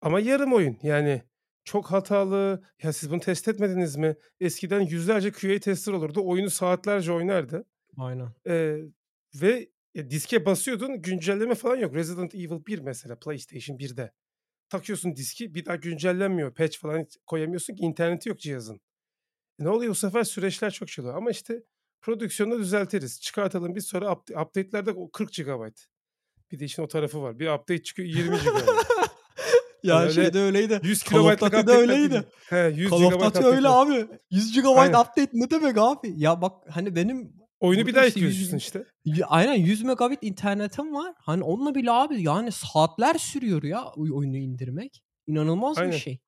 Ama 0.02 0.20
yarım 0.20 0.54
oyun. 0.54 0.78
Yani 0.84 1.24
çok 1.64 1.92
hatalı. 1.92 2.64
Ya 2.84 2.94
siz 2.94 3.12
bunu 3.12 3.20
test 3.20 3.48
etmediniz 3.48 3.96
mi? 3.96 4.16
Eskiden 4.40 4.82
yüzlerce 4.82 5.32
QA 5.32 5.60
tester 5.60 5.94
olurdu. 5.94 6.22
Oyunu 6.26 6.50
saatlerce 6.50 7.12
oynardı. 7.12 7.66
Aynen. 7.98 8.28
Ee, 8.48 8.78
ve 9.36 9.70
ya, 9.94 10.10
diske 10.10 10.46
basıyordun 10.46 11.02
güncelleme 11.02 11.56
falan 11.56 11.76
yok. 11.76 11.96
Resident 11.96 12.36
Evil 12.36 12.66
1 12.68 12.80
mesela 12.80 13.20
PlayStation 13.20 13.78
1'de. 13.78 14.12
Takıyorsun 14.72 15.16
diski 15.16 15.56
bir 15.56 15.66
daha 15.66 15.76
güncellenmiyor. 15.76 16.54
Patch 16.54 16.78
falan 16.78 17.08
koyamıyorsun 17.28 17.76
ki 17.76 17.84
interneti 17.84 18.30
yok 18.30 18.40
cihazın. 18.40 18.82
E, 19.60 19.64
ne 19.64 19.70
oluyor 19.70 19.92
bu 19.92 19.96
sefer 19.96 20.24
süreçler 20.24 20.72
çok 20.72 20.88
çılıyor. 20.88 21.16
Ama 21.16 21.32
işte 21.32 21.64
prodüksiyonu 22.02 22.60
düzeltiriz. 22.60 23.22
Çıkartalım 23.22 23.76
biz 23.76 23.86
sonra 23.86 24.06
up- 24.06 24.42
update'lerde 24.42 24.96
40 25.14 25.34
GB. 25.34 25.68
Bir 26.52 26.60
de 26.60 26.66
işin 26.66 26.84
o 26.84 26.88
tarafı 26.88 27.22
var. 27.22 27.40
Bir 27.40 27.48
update 27.48 27.84
çıkıyor 27.84 28.10
20 28.10 28.38
GB. 28.38 28.46
ya 29.84 30.02
yani 30.02 30.14
şeyde 30.14 30.40
öyleydi. 30.40 30.80
100 30.84 31.04
kilobaytlık 31.04 31.68
da 31.68 31.78
öyleydi. 31.78 32.24
He, 32.50 32.74
100 32.76 32.90
Call 32.90 33.04
of 33.04 33.36
Duty 33.36 33.46
öyle 33.46 33.68
abi. 33.68 34.08
100 34.30 34.62
GB 34.62 34.66
update 34.88 35.30
ne 35.34 35.50
demek 35.50 35.78
abi? 35.78 36.14
Ya 36.16 36.42
bak 36.42 36.54
hani 36.70 36.96
benim 36.96 37.41
Oyunu 37.62 37.88
bir 37.88 37.96
daha 37.96 38.06
yüklüyorsun 38.06 38.58
işte. 38.58 38.86
Aynen 39.28 39.54
100 39.54 39.84
megabit 39.84 40.20
internetim 40.22 40.94
var. 40.94 41.14
Hani 41.18 41.44
onunla 41.44 41.76
bile 41.76 41.92
abi 41.92 42.22
yani 42.22 42.52
saatler 42.52 43.14
sürüyor 43.14 43.64
ya 43.64 43.86
oyunu 43.98 44.38
indirmek. 44.38 45.04
İnanılmaz 45.28 45.78
Aynen. 45.78 45.92
bir 45.92 45.98
şey. 45.98 46.20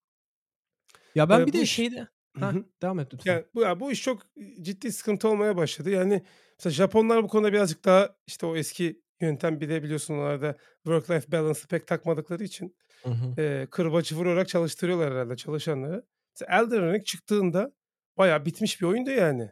Ya 1.15 1.29
ben 1.29 1.39
ee, 1.39 1.47
bir 1.47 1.53
de 1.53 1.61
iş... 1.61 1.71
şeyde 1.71 2.07
Ha, 2.39 2.53
devam 2.81 2.99
et 2.99 3.13
lütfen. 3.13 3.33
Yani 3.33 3.45
bu, 3.55 3.61
ya 3.61 3.79
bu 3.79 3.91
iş 3.91 4.03
çok 4.03 4.21
ciddi 4.61 4.91
sıkıntı 4.91 5.27
olmaya 5.27 5.57
başladı. 5.57 5.89
Yani 5.89 6.23
mesela 6.59 6.73
Japonlar 6.73 7.23
bu 7.23 7.27
konuda 7.27 7.53
birazcık 7.53 7.85
daha 7.85 8.15
işte 8.27 8.45
o 8.45 8.55
eski 8.55 9.01
yöntem 9.21 9.61
bir 9.61 9.69
de 9.69 9.83
biliyorsun 9.83 10.13
onlarda 10.13 10.57
work-life 10.85 11.31
balance'ı 11.31 11.67
pek 11.67 11.87
takmadıkları 11.87 12.43
için 12.43 12.75
Hı 13.03 13.09
hı. 13.09 13.41
e, 13.41 13.67
kırbaçı 13.71 14.15
vurarak 14.15 14.47
çalıştırıyorlar 14.47 15.13
herhalde 15.13 15.35
çalışanları. 15.35 16.05
Mesela 16.35 16.59
Elden 16.59 16.93
Ring 16.93 17.05
çıktığında 17.05 17.71
bayağı 18.17 18.45
bitmiş 18.45 18.81
bir 18.81 18.85
oyundu 18.85 19.09
yani. 19.09 19.51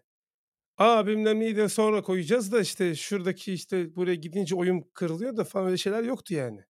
Aa 0.78 1.08
bilmem 1.08 1.40
neyi 1.40 1.56
de 1.58 1.70
sonra 1.70 2.02
koyacağız 2.02 2.52
da 2.52 2.62
işte 2.62 2.96
şuradaki 2.96 3.54
işte 3.54 3.96
buraya 3.96 4.16
gidince 4.16 4.56
oyun 4.56 4.82
kırılıyor 4.94 5.38
da 5.38 5.44
falan 5.44 5.66
öyle 5.68 5.78
şeyler 5.78 6.04
yoktu 6.04 6.34
yani. 6.34 6.64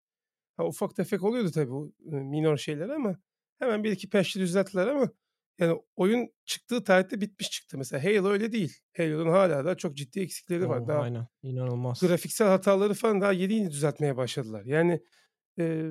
Ha, 0.57 0.67
ufak 0.67 0.97
tefek 0.97 1.23
oluyordu 1.23 1.51
tabii 1.51 1.71
bu 1.71 1.95
minor 2.01 2.57
şeyler 2.57 2.89
ama 2.89 3.19
hemen 3.59 3.85
bir 3.85 3.93
iki 3.93 4.09
patch'i 4.11 4.41
düzelttiler 4.41 4.87
ama 4.87 5.11
yani 5.59 5.81
oyun 5.97 6.29
çıktığı 6.45 6.85
tarihte 6.85 7.21
bitmiş 7.21 7.51
çıktı. 7.51 7.79
Mesela 7.79 8.05
Halo 8.05 8.29
öyle 8.29 8.53
değil. 8.53 8.79
Halo'nun 8.97 9.31
hala 9.31 9.65
da 9.65 9.77
çok 9.77 9.97
ciddi 9.97 10.21
eksikleri 10.21 10.69
var. 10.69 10.81
Oo, 10.81 10.89
daha 10.89 11.01
aynen. 11.01 11.27
İnanılmaz. 11.43 12.01
Grafiksel 12.01 12.49
hataları 12.49 12.95
falan 12.95 13.21
daha 13.21 13.33
yeni 13.33 13.55
yeni 13.55 13.71
düzeltmeye 13.71 14.17
başladılar. 14.17 14.65
Yani 14.65 15.01
e, 15.59 15.91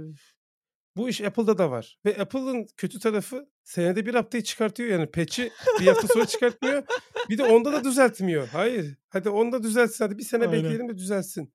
bu 0.98 1.10
iş 1.10 1.22
Apple'da 1.22 1.58
da 1.58 1.72
var. 1.72 2.00
Ve 2.06 2.18
Apple'ın 2.18 2.68
kötü 2.78 3.00
tarafı 3.00 3.50
senede 3.64 4.06
bir 4.06 4.14
update 4.14 4.44
çıkartıyor. 4.44 4.90
Yani 4.90 5.12
patch'i 5.12 5.52
bir 5.80 5.88
hafta 5.88 6.08
sonra 6.08 6.26
çıkartmıyor. 6.28 6.84
Bir 7.30 7.38
de 7.38 7.44
onda 7.44 7.74
da 7.74 7.84
düzeltmiyor. 7.84 8.48
Hayır. 8.48 8.98
Hadi 9.10 9.30
onda 9.30 9.64
düzeltsin. 9.64 10.06
Hadi 10.06 10.18
bir 10.18 10.24
sene 10.24 10.48
Aynen. 10.48 10.64
bekleyelim 10.64 10.90
de 10.90 10.98
düzelsin. 10.98 11.54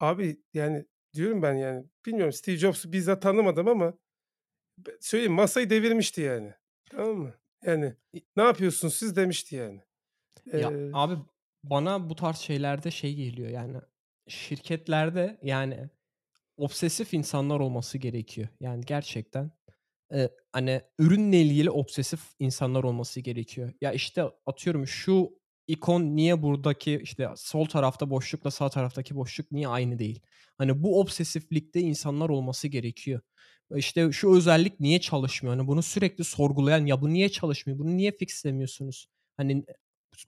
Abi 0.00 0.40
yani 0.54 0.86
diyorum 1.14 1.42
ben 1.42 1.54
yani. 1.54 1.84
Bilmiyorum 2.06 2.32
Steve 2.32 2.56
Jobs'u 2.56 2.92
bizzat 2.92 3.22
tanımadım 3.22 3.68
ama 3.68 3.94
söyleyeyim 5.00 5.32
masayı 5.32 5.70
devirmişti 5.70 6.20
yani. 6.20 6.54
Tamam 6.90 7.16
mı? 7.16 7.34
Yani 7.66 7.94
ne 8.36 8.42
yapıyorsunuz 8.42 8.94
siz 8.94 9.16
demişti 9.16 9.56
yani. 9.56 9.80
Ee... 10.52 10.58
Ya 10.58 10.72
abi 10.92 11.14
bana 11.62 12.10
bu 12.10 12.16
tarz 12.16 12.38
şeylerde 12.38 12.90
şey 12.90 13.14
geliyor 13.14 13.48
yani 13.48 13.76
şirketlerde 14.28 15.38
yani 15.42 15.90
obsesif 16.56 17.14
insanlar 17.14 17.60
olması 17.60 17.98
gerekiyor. 17.98 18.48
Yani 18.60 18.84
gerçekten 18.86 19.50
e, 20.14 20.30
hani 20.52 20.80
ürünle 20.98 21.42
ilgili 21.42 21.70
obsesif 21.70 22.20
insanlar 22.38 22.84
olması 22.84 23.20
gerekiyor. 23.20 23.72
Ya 23.80 23.92
işte 23.92 24.24
atıyorum 24.46 24.86
şu 24.86 25.30
ikon 25.66 26.02
niye 26.16 26.42
buradaki 26.42 27.00
işte 27.02 27.28
sol 27.36 27.66
tarafta 27.66 28.10
boşlukla 28.10 28.50
sağ 28.50 28.68
taraftaki 28.70 29.16
boşluk 29.16 29.52
niye 29.52 29.68
aynı 29.68 29.98
değil? 29.98 30.20
Hani 30.58 30.82
bu 30.82 31.00
obsesiflikte 31.00 31.80
insanlar 31.80 32.28
olması 32.28 32.68
gerekiyor. 32.68 33.20
İşte 33.76 34.12
şu 34.12 34.36
özellik 34.36 34.80
niye 34.80 35.00
çalışmıyor? 35.00 35.56
Hani 35.56 35.68
bunu 35.68 35.82
sürekli 35.82 36.24
sorgulayan 36.24 36.86
ya 36.86 37.00
bu 37.00 37.08
niye 37.12 37.28
çalışmıyor? 37.28 37.78
Bunu 37.78 37.96
niye 37.96 38.12
fixlemiyorsunuz? 38.12 39.06
Hani 39.36 39.64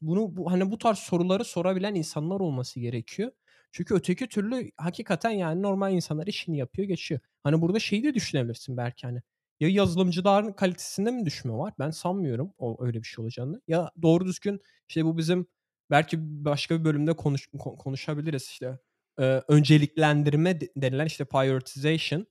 bunu 0.00 0.36
bu, 0.36 0.52
hani 0.52 0.70
bu 0.70 0.78
tarz 0.78 0.98
soruları 0.98 1.44
sorabilen 1.44 1.94
insanlar 1.94 2.40
olması 2.40 2.80
gerekiyor. 2.80 3.32
Çünkü 3.76 3.94
öteki 3.94 4.28
türlü 4.28 4.70
hakikaten 4.76 5.30
yani 5.30 5.62
normal 5.62 5.92
insanlar 5.94 6.26
işini 6.26 6.58
yapıyor 6.58 6.88
geçiyor. 6.88 7.20
Hani 7.44 7.60
burada 7.62 7.78
şeyi 7.78 8.04
de 8.04 8.14
düşünebilirsin 8.14 8.76
belki 8.76 9.06
hani. 9.06 9.22
Ya 9.60 9.68
yazılımcıların 9.68 10.52
kalitesinde 10.52 11.10
mi 11.10 11.26
düşme 11.26 11.52
var? 11.52 11.74
Ben 11.78 11.90
sanmıyorum 11.90 12.52
o 12.58 12.84
öyle 12.84 12.98
bir 13.02 13.06
şey 13.06 13.22
olacağını. 13.22 13.60
Ya 13.68 13.90
doğru 14.02 14.26
düzgün 14.26 14.60
işte 14.88 15.04
bu 15.04 15.18
bizim 15.18 15.46
belki 15.90 16.18
başka 16.44 16.80
bir 16.80 16.84
bölümde 16.84 17.12
konuş, 17.16 17.48
konuşabiliriz 17.58 18.42
işte. 18.44 18.78
Ee, 19.20 19.42
önceliklendirme 19.48 20.60
denilen 20.76 21.06
işte 21.06 21.24
prioritization 21.24 22.26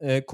e, 0.00 0.24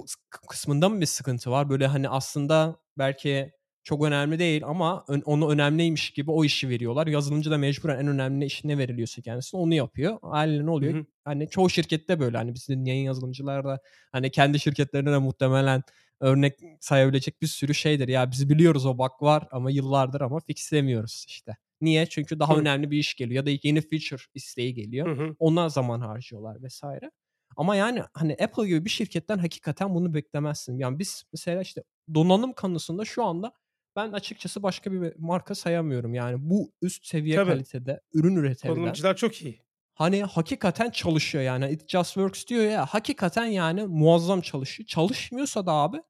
kısmında 0.48 0.88
mı 0.88 1.00
bir 1.00 1.06
sıkıntı 1.06 1.50
var? 1.50 1.70
Böyle 1.70 1.86
hani 1.86 2.08
aslında 2.08 2.76
belki 2.98 3.52
çok 3.84 4.04
önemli 4.04 4.38
değil 4.38 4.62
ama 4.64 5.04
ön, 5.08 5.20
onu 5.20 5.50
önemliymiş 5.50 6.10
gibi 6.10 6.30
o 6.30 6.44
işi 6.44 6.68
veriyorlar. 6.68 7.06
Yazılımcı 7.06 7.50
da 7.50 7.58
mecburen 7.58 7.98
en 7.98 8.06
önemli 8.06 8.44
iş 8.44 8.64
ne 8.64 8.78
veriliyorsa 8.78 9.22
kendisine 9.22 9.60
onu 9.60 9.74
yapıyor. 9.74 10.18
Haliyle 10.22 10.66
ne 10.66 10.70
oluyor? 10.70 10.94
Hı 10.94 10.98
hı. 10.98 11.06
Hani 11.24 11.48
çoğu 11.48 11.70
şirkette 11.70 12.20
böyle 12.20 12.36
hani 12.36 12.54
bizim 12.54 12.86
yayın 12.86 13.04
yazılımcılar 13.04 13.64
da 13.64 13.80
hani 14.12 14.30
kendi 14.30 14.60
şirketlerine 14.60 15.12
de 15.12 15.18
muhtemelen 15.18 15.82
örnek 16.20 16.54
sayabilecek 16.80 17.42
bir 17.42 17.46
sürü 17.46 17.74
şeydir. 17.74 18.08
Ya 18.08 18.30
biz 18.30 18.50
biliyoruz 18.50 18.86
o 18.86 18.98
bug 18.98 19.12
var 19.20 19.48
ama 19.50 19.70
yıllardır 19.70 20.20
ama 20.20 20.40
fixlemiyoruz 20.40 21.24
işte. 21.28 21.56
Niye? 21.80 22.06
Çünkü 22.06 22.38
daha 22.38 22.56
hı. 22.56 22.60
önemli 22.60 22.90
bir 22.90 22.98
iş 22.98 23.14
geliyor 23.14 23.36
ya 23.36 23.46
da 23.46 23.60
yeni 23.62 23.80
feature 23.80 24.22
isteği 24.34 24.74
geliyor. 24.74 25.18
Hı 25.18 25.22
hı. 25.22 25.36
Ona 25.38 25.68
zaman 25.68 26.00
harcıyorlar 26.00 26.62
vesaire. 26.62 27.10
Ama 27.56 27.76
yani 27.76 28.02
hani 28.14 28.36
Apple 28.42 28.66
gibi 28.66 28.84
bir 28.84 28.90
şirketten 28.90 29.38
hakikaten 29.38 29.94
bunu 29.94 30.14
beklemezsin. 30.14 30.78
Yani 30.78 30.98
biz 30.98 31.24
mesela 31.32 31.62
işte 31.62 31.82
donanım 32.14 32.52
konusunda 32.52 33.04
şu 33.04 33.24
anda 33.24 33.52
ben 33.96 34.12
açıkçası 34.12 34.62
başka 34.62 34.92
bir 34.92 35.12
marka 35.18 35.54
sayamıyorum. 35.54 36.14
Yani 36.14 36.36
bu 36.40 36.72
üst 36.82 37.06
seviye 37.06 37.36
Tabii. 37.36 37.50
kalitede 37.50 38.00
ürün 38.12 38.36
üretebilen. 38.36 38.74
Kullanıcılar 38.74 39.16
çok 39.16 39.42
iyi. 39.42 39.64
Hani 39.94 40.22
hakikaten 40.22 40.90
çalışıyor 40.90 41.44
yani. 41.44 41.70
It 41.70 41.88
just 41.88 42.14
works 42.14 42.46
diyor 42.46 42.64
ya. 42.64 42.86
Hakikaten 42.86 43.44
yani 43.44 43.86
muazzam 43.86 44.40
çalışıyor. 44.40 44.86
Çalışmıyorsa 44.86 45.66
da 45.66 45.72
abi 45.72 46.02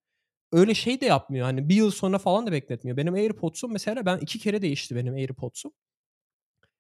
öyle 0.53 0.75
şey 0.75 1.01
de 1.01 1.07
yapmıyor. 1.07 1.45
Hani 1.45 1.69
bir 1.69 1.75
yıl 1.75 1.91
sonra 1.91 2.19
falan 2.19 2.47
da 2.47 2.53
bekletmiyor. 2.53 2.97
Benim 2.97 3.15
AirPods'um 3.15 3.73
mesela 3.73 4.07
ben 4.07 4.19
iki 4.19 4.39
kere 4.39 4.63
değişti 4.63 4.97
benim 4.97 5.15
AirPods'um. 5.15 5.73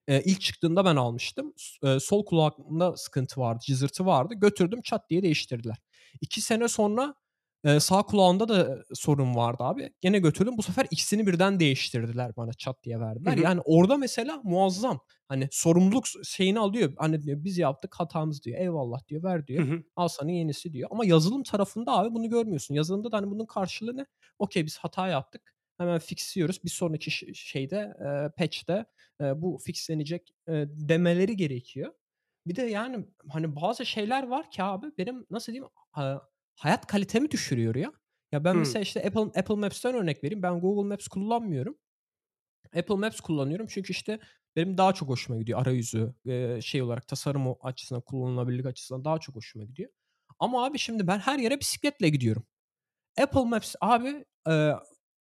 Ee, 0.08 0.22
ilk 0.22 0.40
çıktığında 0.40 0.84
ben 0.84 0.96
almıştım. 0.96 1.54
Ee, 1.84 2.00
sol 2.00 2.24
kulağımda 2.24 2.96
sıkıntı 2.96 3.40
vardı, 3.40 3.64
cızırtı 3.66 4.06
vardı. 4.06 4.34
Götürdüm 4.36 4.82
çat 4.82 5.10
diye 5.10 5.22
değiştirdiler. 5.22 5.76
İki 6.20 6.40
sene 6.40 6.68
sonra 6.68 7.14
Sağ 7.78 8.02
kulağında 8.02 8.48
da 8.48 8.84
sorun 8.94 9.34
vardı 9.34 9.62
abi. 9.62 9.92
Gene 10.00 10.18
götürdüm. 10.18 10.54
Bu 10.58 10.62
sefer 10.62 10.86
ikisini 10.90 11.26
birden 11.26 11.60
değiştirdiler 11.60 12.36
bana 12.36 12.52
çat 12.52 12.82
diye 12.84 13.00
verdiler. 13.00 13.32
Hı 13.32 13.40
hı. 13.40 13.44
Yani 13.44 13.60
orada 13.64 13.96
mesela 13.96 14.40
muazzam. 14.44 15.00
Hani 15.28 15.48
sorumluluk 15.50 16.04
şeyini 16.24 16.58
alıyor. 16.58 16.92
Hani 16.98 17.22
diyor 17.22 17.44
biz 17.44 17.58
yaptık 17.58 17.94
hatamız 17.94 18.44
diyor. 18.44 18.58
Eyvallah 18.60 19.08
diyor 19.08 19.22
ver 19.22 19.46
diyor. 19.46 19.68
Hı 19.68 19.72
hı. 19.72 19.82
Al 19.96 20.08
sana 20.08 20.30
yenisi 20.30 20.72
diyor. 20.72 20.88
Ama 20.92 21.06
yazılım 21.06 21.42
tarafında 21.42 21.92
abi 21.92 22.14
bunu 22.14 22.28
görmüyorsun. 22.28 22.74
Yazılımda 22.74 23.12
da 23.12 23.16
hani 23.16 23.30
bunun 23.30 23.46
karşılığı 23.46 23.96
ne? 23.96 24.06
Okey 24.38 24.66
biz 24.66 24.78
hata 24.78 25.08
yaptık. 25.08 25.54
Hemen 25.78 25.98
fixliyoruz. 25.98 26.64
Bir 26.64 26.70
sonraki 26.70 27.34
şeyde 27.34 27.76
e, 27.76 28.28
patch'te 28.38 28.86
e, 29.20 29.42
bu 29.42 29.58
fixlenecek 29.64 30.30
e, 30.48 30.52
demeleri 30.68 31.36
gerekiyor. 31.36 31.92
Bir 32.46 32.56
de 32.56 32.62
yani 32.62 33.06
hani 33.28 33.56
bazı 33.56 33.86
şeyler 33.86 34.28
var 34.28 34.50
ki 34.50 34.62
abi 34.62 34.86
benim 34.98 35.26
nasıl 35.30 35.52
diyeyim 35.52 35.70
hayat 36.54 36.86
kalitemi 36.86 37.30
düşürüyor 37.30 37.74
ya. 37.74 37.92
Ya 38.32 38.44
ben 38.44 38.52
hmm. 38.52 38.58
mesela 38.58 38.82
işte 38.82 39.06
Apple 39.06 39.40
Apple 39.40 39.54
Maps'ten 39.54 39.94
örnek 39.94 40.24
vereyim. 40.24 40.42
Ben 40.42 40.60
Google 40.60 40.88
Maps 40.88 41.08
kullanmıyorum. 41.08 41.78
Apple 42.76 42.94
Maps 42.94 43.20
kullanıyorum 43.20 43.66
çünkü 43.66 43.92
işte 43.92 44.18
benim 44.56 44.78
daha 44.78 44.92
çok 44.92 45.08
hoşuma 45.08 45.38
gidiyor 45.38 45.62
arayüzü 45.62 46.14
şey 46.62 46.82
olarak 46.82 47.08
tasarım 47.08 47.54
açısından 47.60 48.00
kullanılabilirlik 48.02 48.66
açısından 48.66 49.04
daha 49.04 49.18
çok 49.18 49.36
hoşuma 49.36 49.64
gidiyor. 49.64 49.90
Ama 50.38 50.64
abi 50.64 50.78
şimdi 50.78 51.06
ben 51.06 51.18
her 51.18 51.38
yere 51.38 51.60
bisikletle 51.60 52.08
gidiyorum. 52.08 52.46
Apple 53.20 53.44
Maps 53.44 53.74
abi 53.80 54.24
e, 54.48 54.72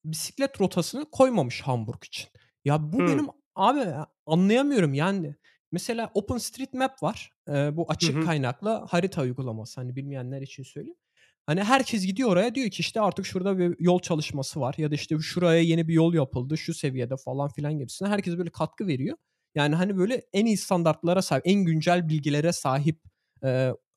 bisiklet 0.05 0.61
rotasını 0.61 1.11
koymamış 1.11 1.61
Hamburg 1.61 2.03
için. 2.03 2.29
Ya 2.65 2.93
bu 2.93 2.97
hmm. 2.97 3.07
benim 3.07 3.27
abi 3.55 3.85
anlayamıyorum 4.25 4.93
yani. 4.93 5.35
Mesela 5.71 6.11
OpenStreetMap 6.13 7.03
var. 7.03 7.31
E, 7.49 7.77
bu 7.77 7.85
açık 7.89 8.15
hı 8.15 8.19
hı. 8.19 8.25
kaynaklı 8.25 8.69
harita 8.69 9.21
uygulaması. 9.21 9.81
Hani 9.81 9.95
bilmeyenler 9.95 10.41
için 10.41 10.63
söyleyeyim. 10.63 10.97
Hani 11.45 11.63
herkes 11.63 12.05
gidiyor 12.05 12.29
oraya 12.29 12.55
diyor 12.55 12.69
ki 12.69 12.79
işte 12.79 13.01
artık 13.01 13.25
şurada 13.25 13.57
bir 13.57 13.75
yol 13.79 13.99
çalışması 13.99 14.59
var 14.59 14.75
ya 14.77 14.91
da 14.91 14.95
işte 14.95 15.19
şuraya 15.19 15.61
yeni 15.61 15.87
bir 15.87 15.93
yol 15.93 16.13
yapıldı 16.13 16.57
şu 16.57 16.73
seviyede 16.73 17.17
falan 17.17 17.49
filan 17.49 17.79
gibisine. 17.79 18.07
Herkes 18.09 18.37
böyle 18.37 18.49
katkı 18.49 18.87
veriyor. 18.87 19.17
Yani 19.55 19.75
hani 19.75 19.97
böyle 19.97 20.21
en 20.33 20.45
iyi 20.45 20.57
standartlara 20.57 21.21
sahip, 21.21 21.47
en 21.47 21.65
güncel 21.65 22.09
bilgilere 22.09 22.53
sahip 22.53 22.99
e, 23.43 23.49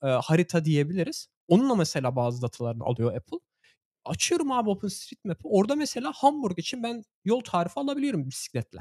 e, 0.03 0.07
harita 0.07 0.64
diyebiliriz. 0.64 1.28
Onunla 1.49 1.74
mesela 1.74 2.16
bazı 2.16 2.42
datalarını 2.42 2.84
alıyor 2.84 3.14
Apple. 3.16 3.38
Açıyorum 4.05 4.53
abi 4.53 4.70
OpenStreetMap'ı. 4.70 5.49
Orada 5.49 5.76
mesela 5.76 6.12
Hamburg 6.16 6.59
için 6.59 6.82
ben 6.82 7.05
yol 7.24 7.40
tarifi 7.40 7.80
alabiliyorum 7.80 8.26
bisikletle. 8.28 8.78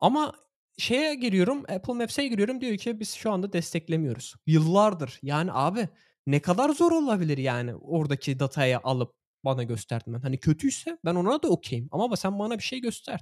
Ama 0.00 0.34
şeye 0.78 1.14
giriyorum, 1.14 1.64
Apple 1.68 1.94
Maps'e 1.94 2.26
giriyorum 2.26 2.60
diyor 2.60 2.76
ki 2.76 3.00
biz 3.00 3.14
şu 3.14 3.32
anda 3.32 3.52
desteklemiyoruz. 3.52 4.34
Yıllardır. 4.46 5.18
Yani 5.22 5.50
abi 5.52 5.88
ne 6.26 6.40
kadar 6.42 6.70
zor 6.70 6.92
olabilir 6.92 7.38
yani 7.38 7.74
oradaki 7.74 8.38
datayı 8.38 8.78
alıp 8.78 9.14
bana 9.44 9.62
göstermen. 9.62 10.20
Hani 10.20 10.38
kötüyse 10.38 10.98
ben 11.04 11.14
ona 11.14 11.42
da 11.42 11.48
okeyim. 11.48 11.88
Ama 11.92 12.16
sen 12.16 12.38
bana 12.38 12.58
bir 12.58 12.62
şey 12.62 12.80
göster. 12.80 13.20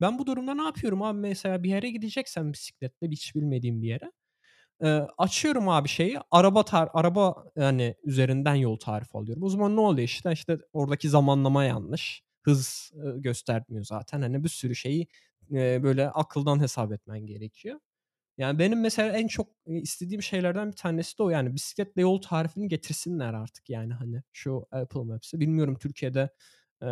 Ben 0.00 0.18
bu 0.18 0.26
durumda 0.26 0.54
ne 0.54 0.62
yapıyorum 0.62 1.02
abi 1.02 1.18
mesela 1.18 1.62
bir 1.62 1.70
yere 1.70 1.90
gideceksem 1.90 2.52
bisikletle 2.52 3.08
hiç 3.08 3.34
bilmediğim 3.34 3.82
bir 3.82 3.88
yere. 3.88 4.12
E, 4.84 4.88
açıyorum 5.18 5.68
abi 5.68 5.88
şeyi 5.88 6.18
araba 6.30 6.64
tar 6.64 6.88
araba 6.94 7.44
yani 7.56 7.94
üzerinden 8.04 8.54
yol 8.54 8.76
tarifi 8.76 9.18
alıyorum. 9.18 9.42
O 9.42 9.48
zaman 9.48 9.76
ne 9.76 9.80
oluyor 9.80 10.04
işte 10.08 10.32
işte 10.32 10.58
oradaki 10.72 11.08
zamanlama 11.08 11.64
yanlış. 11.64 12.22
Hız 12.42 12.92
e, 12.94 13.20
göstermiyor 13.20 13.84
zaten. 13.84 14.22
Hani 14.22 14.44
bir 14.44 14.48
sürü 14.48 14.74
şeyi 14.76 15.06
e, 15.52 15.82
böyle 15.82 16.10
akıldan 16.10 16.60
hesap 16.60 16.92
etmen 16.92 17.26
gerekiyor. 17.26 17.80
Yani 18.38 18.58
benim 18.58 18.80
mesela 18.80 19.16
en 19.16 19.26
çok 19.26 19.48
istediğim 19.66 20.22
şeylerden 20.22 20.68
bir 20.68 20.76
tanesi 20.76 21.18
de 21.18 21.22
o 21.22 21.30
yani 21.30 21.54
bisikletle 21.54 22.02
yol 22.02 22.22
tarifini 22.22 22.68
getirsinler 22.68 23.34
artık 23.34 23.70
yani 23.70 23.92
hani 23.92 24.22
şu 24.32 24.66
Apple 24.70 25.00
Maps'e. 25.00 25.40
Bilmiyorum 25.40 25.78
Türkiye'de 25.78 26.30
e, 26.82 26.88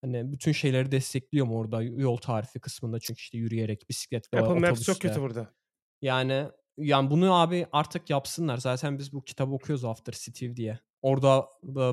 hani 0.00 0.32
bütün 0.32 0.52
şeyleri 0.52 0.92
destekliyor 0.92 1.46
mu 1.46 1.58
orada 1.58 1.82
yol 1.82 2.16
tarifi 2.16 2.60
kısmında 2.60 3.00
çünkü 3.00 3.18
işte 3.18 3.38
yürüyerek 3.38 3.88
bisikletle 3.88 4.40
Apple 4.40 4.68
Maps 4.68 4.82
çok 4.82 5.00
kötü 5.00 5.20
burada. 5.20 5.54
Yani 6.02 6.48
yani 6.78 7.10
bunu 7.10 7.34
abi 7.34 7.66
artık 7.72 8.10
yapsınlar. 8.10 8.56
Zaten 8.56 8.98
biz 8.98 9.12
bu 9.12 9.24
kitabı 9.24 9.52
okuyoruz 9.52 9.84
After 9.84 10.12
Steve 10.12 10.56
diye. 10.56 10.78
Orada 11.02 11.48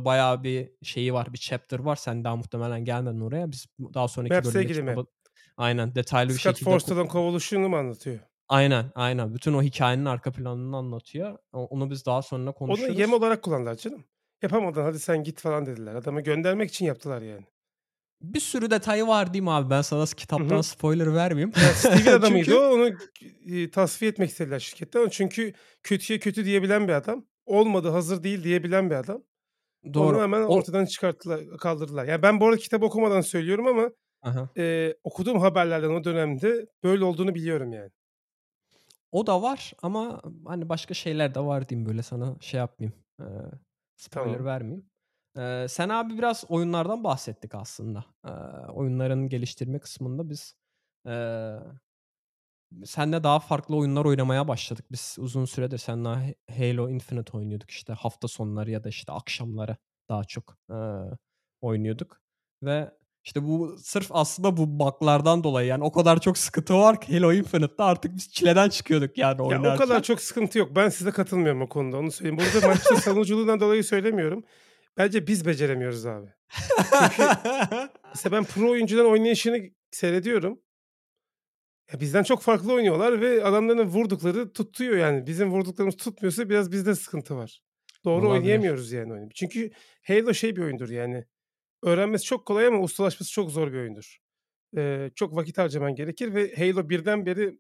bayağı 0.06 0.44
bir 0.44 0.72
şeyi 0.84 1.14
var, 1.14 1.34
bir 1.34 1.38
chapter 1.38 1.80
var. 1.80 1.96
Sen 1.96 2.24
daha 2.24 2.36
muhtemelen 2.36 2.86
gelmedin 2.86 3.22
oraya. 3.22 3.52
Biz 3.52 3.66
daha 3.94 4.08
sonraki 4.08 4.34
Maps'e 4.34 4.54
bölümde 4.54 4.74
kitabı, 4.74 5.06
aynen 5.58 5.96
detaylı 5.96 6.34
Scott 6.34 6.38
bir 6.38 6.42
şekilde 6.42 6.70
Scott 6.70 6.74
Forstall'ın 6.74 7.08
kovuluşunu 7.08 7.70
mu 7.70 7.78
anlatıyor? 7.78 8.20
Aynen, 8.48 8.92
aynen. 8.96 9.34
Bütün 9.34 9.54
o 9.54 9.62
hikayenin 9.62 10.06
arka 10.06 10.32
planını 10.32 10.78
anlatıyor. 10.78 11.38
onu 11.54 11.90
biz 11.90 12.06
daha 12.06 12.22
sonra 12.22 12.52
konuşuruz. 12.52 12.90
Onu 12.90 13.00
yem 13.00 13.14
olarak 13.14 13.42
kullandılar 13.42 13.76
canım. 13.76 14.04
Yapamadın 14.42 14.84
hadi 14.84 15.00
sen 15.00 15.24
git 15.24 15.40
falan 15.40 15.66
dediler. 15.66 15.96
Adamı 15.96 16.22
göndermek 16.22 16.70
için 16.70 16.86
yaptılar 16.86 17.22
yani. 17.22 17.46
Bir 18.22 18.40
sürü 18.40 18.72
detayı 18.72 19.08
var 19.08 19.34
değil 19.34 19.44
mi 19.44 19.52
abi? 19.52 19.70
Ben 19.70 19.82
sana 19.82 20.06
kitaptan 20.06 20.56
Hı-hı. 20.56 20.64
spoiler 20.64 21.14
vermeyeyim. 21.14 21.52
Yani 21.84 22.10
adamıydı 22.16 22.46
Çünkü... 22.46 22.58
o. 22.58 22.74
Onu 22.74 22.90
e, 23.46 23.72
tasfiye 23.72 24.12
etmek 24.12 24.30
istediler 24.30 24.60
şirketten. 24.60 25.10
Çünkü 25.10 25.54
kötüye 25.84 26.20
kötü 26.20 26.46
diyebilen 26.46 26.88
bir 26.88 26.94
adam. 26.94 27.26
Olmadı 27.46 27.90
hazır 27.90 28.24
değil 28.24 28.44
diyebilen 28.44 28.90
bir 28.90 28.96
adam. 28.96 29.24
Doğru. 29.94 30.16
Onu 30.16 30.24
hemen 30.24 30.44
ortadan 30.44 30.86
çıkarttılar, 30.86 31.58
kaldırdılar. 31.58 32.06
Yani 32.06 32.22
ben 32.22 32.40
bu 32.40 32.46
arada 32.46 32.58
kitap 32.58 32.84
okumadan 32.84 33.22
söylüyorum 33.22 33.68
ama 33.68 33.90
e, 34.58 34.94
okuduğum 35.04 35.40
haberlerden 35.40 35.90
o 35.90 36.04
dönemde 36.04 36.66
böyle 36.84 37.04
olduğunu 37.04 37.36
biliyorum 37.36 37.74
yani. 37.74 37.92
O 39.16 39.28
da 39.28 39.42
var 39.42 39.74
ama 39.82 40.22
hani 40.46 40.70
başka 40.70 40.94
şeyler 40.94 41.36
de 41.36 41.40
var 41.40 41.70
diyeyim 41.70 41.90
böyle 41.90 42.04
sana 42.04 42.36
şey 42.40 42.58
yapmayayım. 42.58 43.00
E, 43.20 43.26
spoiler 43.96 44.32
tamam. 44.32 44.46
vermeyeyim. 44.46 44.90
E, 45.38 45.68
sen 45.70 45.90
abi 45.90 46.18
biraz 46.18 46.46
oyunlardan 46.50 47.04
bahsettik 47.04 47.56
aslında. 47.56 48.06
E, 48.26 48.32
oyunların 48.72 49.30
geliştirme 49.30 49.80
kısmında 49.80 50.30
biz 50.30 50.56
e, 51.08 51.14
senle 52.86 53.24
daha 53.24 53.40
farklı 53.40 53.76
oyunlar 53.76 54.06
oynamaya 54.06 54.48
başladık. 54.48 54.86
Biz 54.92 55.16
uzun 55.20 55.46
süredir 55.46 55.78
seninle 55.78 56.36
Halo 56.58 56.90
Infinite 56.90 57.38
oynuyorduk 57.38 57.70
işte 57.70 57.94
hafta 57.94 58.28
sonları 58.28 58.72
ya 58.72 58.84
da 58.84 58.90
işte 58.90 59.12
akşamları 59.12 59.78
daha 60.10 60.24
çok 60.24 60.58
e, 60.70 60.78
oynuyorduk. 61.62 62.22
Ve 62.64 62.92
işte 63.26 63.44
bu 63.44 63.78
sırf 63.78 64.08
aslında 64.10 64.58
bu 64.58 64.80
bug'lardan 64.80 65.44
dolayı 65.44 65.68
yani 65.68 65.84
o 65.84 65.92
kadar 65.92 66.20
çok 66.22 66.38
sıkıntı 66.38 66.74
var 66.74 67.02
ki 67.02 67.14
Halo 67.14 67.34
Infinite'da 67.34 67.86
artık 67.86 68.16
biz 68.16 68.32
çileden 68.32 68.70
çıkıyorduk 68.70 69.18
yani 69.18 69.42
oynarken. 69.42 69.70
Ya 69.70 69.76
o 69.76 69.78
kadar 69.78 70.04
çok 70.04 70.22
sıkıntı 70.22 70.60
yok. 70.60 70.76
Ben 70.76 70.90
size 70.90 71.12
katılmıyorum 71.12 71.62
o 71.62 71.70
konuda 71.70 71.98
onu 71.98 72.12
söyleyeyim. 72.12 72.38
Burada 72.38 72.68
Microsoft 72.68 73.04
savunuculuğundan 73.04 73.60
dolayı 73.60 73.84
söylemiyorum. 73.84 74.44
Bence 74.98 75.28
biz 75.28 75.46
beceremiyoruz 75.46 76.06
abi. 76.06 76.28
Çünkü 76.92 77.24
mesela 78.16 78.38
ben 78.38 78.44
pro 78.44 78.72
oyuncuların 78.72 79.10
oynayışını 79.12 79.60
seyrediyorum. 79.92 80.60
Ya 81.94 82.00
bizden 82.00 82.24
çok 82.24 82.42
farklı 82.42 82.74
oynuyorlar 82.74 83.22
ve 83.22 83.44
adamların 83.44 83.88
vurdukları 83.88 84.54
tutuyor 84.54 84.98
yani. 84.98 85.28
Bizim 85.28 85.52
vurduklarımız 85.52 85.96
tutmuyorsa 85.96 86.50
biraz 86.50 86.72
bizde 86.72 86.96
sıkıntı 86.96 87.36
var. 87.36 87.62
Doğru 88.06 88.28
Olabilir. 88.28 88.42
oynayamıyoruz 88.42 88.92
yani 88.92 89.14
oyunu. 89.14 89.30
Çünkü 89.36 89.72
Halo 90.08 90.34
şey 90.34 90.56
bir 90.56 90.62
oyundur 90.62 90.90
yani 90.90 91.26
öğrenmesi 91.86 92.26
çok 92.26 92.48
kolay 92.48 92.68
ama 92.68 92.80
ustalaşması 92.82 93.32
çok 93.32 93.52
zor 93.52 93.74
bir 93.74 93.78
oyundur. 93.80 94.20
Ee, 94.78 95.12
çok 95.16 95.36
vakit 95.36 95.60
harcaman 95.60 95.96
gerekir 95.96 96.36
ve 96.36 96.56
Halo 96.58 96.90
birden 96.90 97.28
beri 97.28 97.60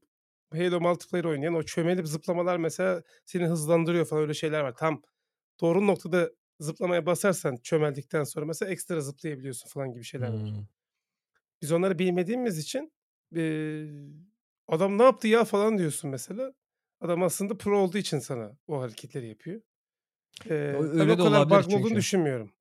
Halo 0.53 0.81
multiplayer 0.81 1.25
oynayan 1.25 1.55
o 1.55 1.63
çömelip 1.63 2.07
zıplamalar 2.07 2.57
mesela 2.57 3.03
seni 3.25 3.45
hızlandırıyor 3.47 4.05
falan 4.07 4.23
öyle 4.23 4.35
şeyler 4.35 4.61
var. 4.61 4.75
Tam 4.77 5.03
doğru 5.61 5.87
noktada 5.87 6.31
zıplamaya 6.59 7.05
basarsan 7.05 7.57
çömeldikten 7.57 8.23
sonra 8.23 8.45
mesela 8.45 8.71
ekstra 8.71 9.01
zıplayabiliyorsun 9.01 9.69
falan 9.69 9.93
gibi 9.93 10.03
şeyler 10.03 10.29
var. 10.29 10.53
Hımm. 10.53 10.67
Biz 11.61 11.71
onları 11.71 11.99
bilmediğimiz 11.99 12.57
için, 12.57 12.93
eee, 13.35 13.87
"Adam 14.67 14.97
ne 14.97 15.03
yaptı 15.03 15.27
ya?" 15.27 15.43
falan 15.45 15.77
diyorsun 15.77 16.09
mesela. 16.09 16.53
Adam 17.01 17.23
aslında 17.23 17.57
pro 17.57 17.79
olduğu 17.79 17.97
için 17.97 18.19
sana 18.19 18.57
o 18.67 18.81
hareketleri 18.81 19.27
yapıyor. 19.27 19.61
Ben 20.71 20.89
öyle 20.93 21.17
o 21.17 21.17
de 21.17 21.21
kadar 21.21 21.49
olabilir 21.49 21.65
bug 21.69 21.73
olduğunu 21.73 21.95
düşünmüyorum. 21.95 22.54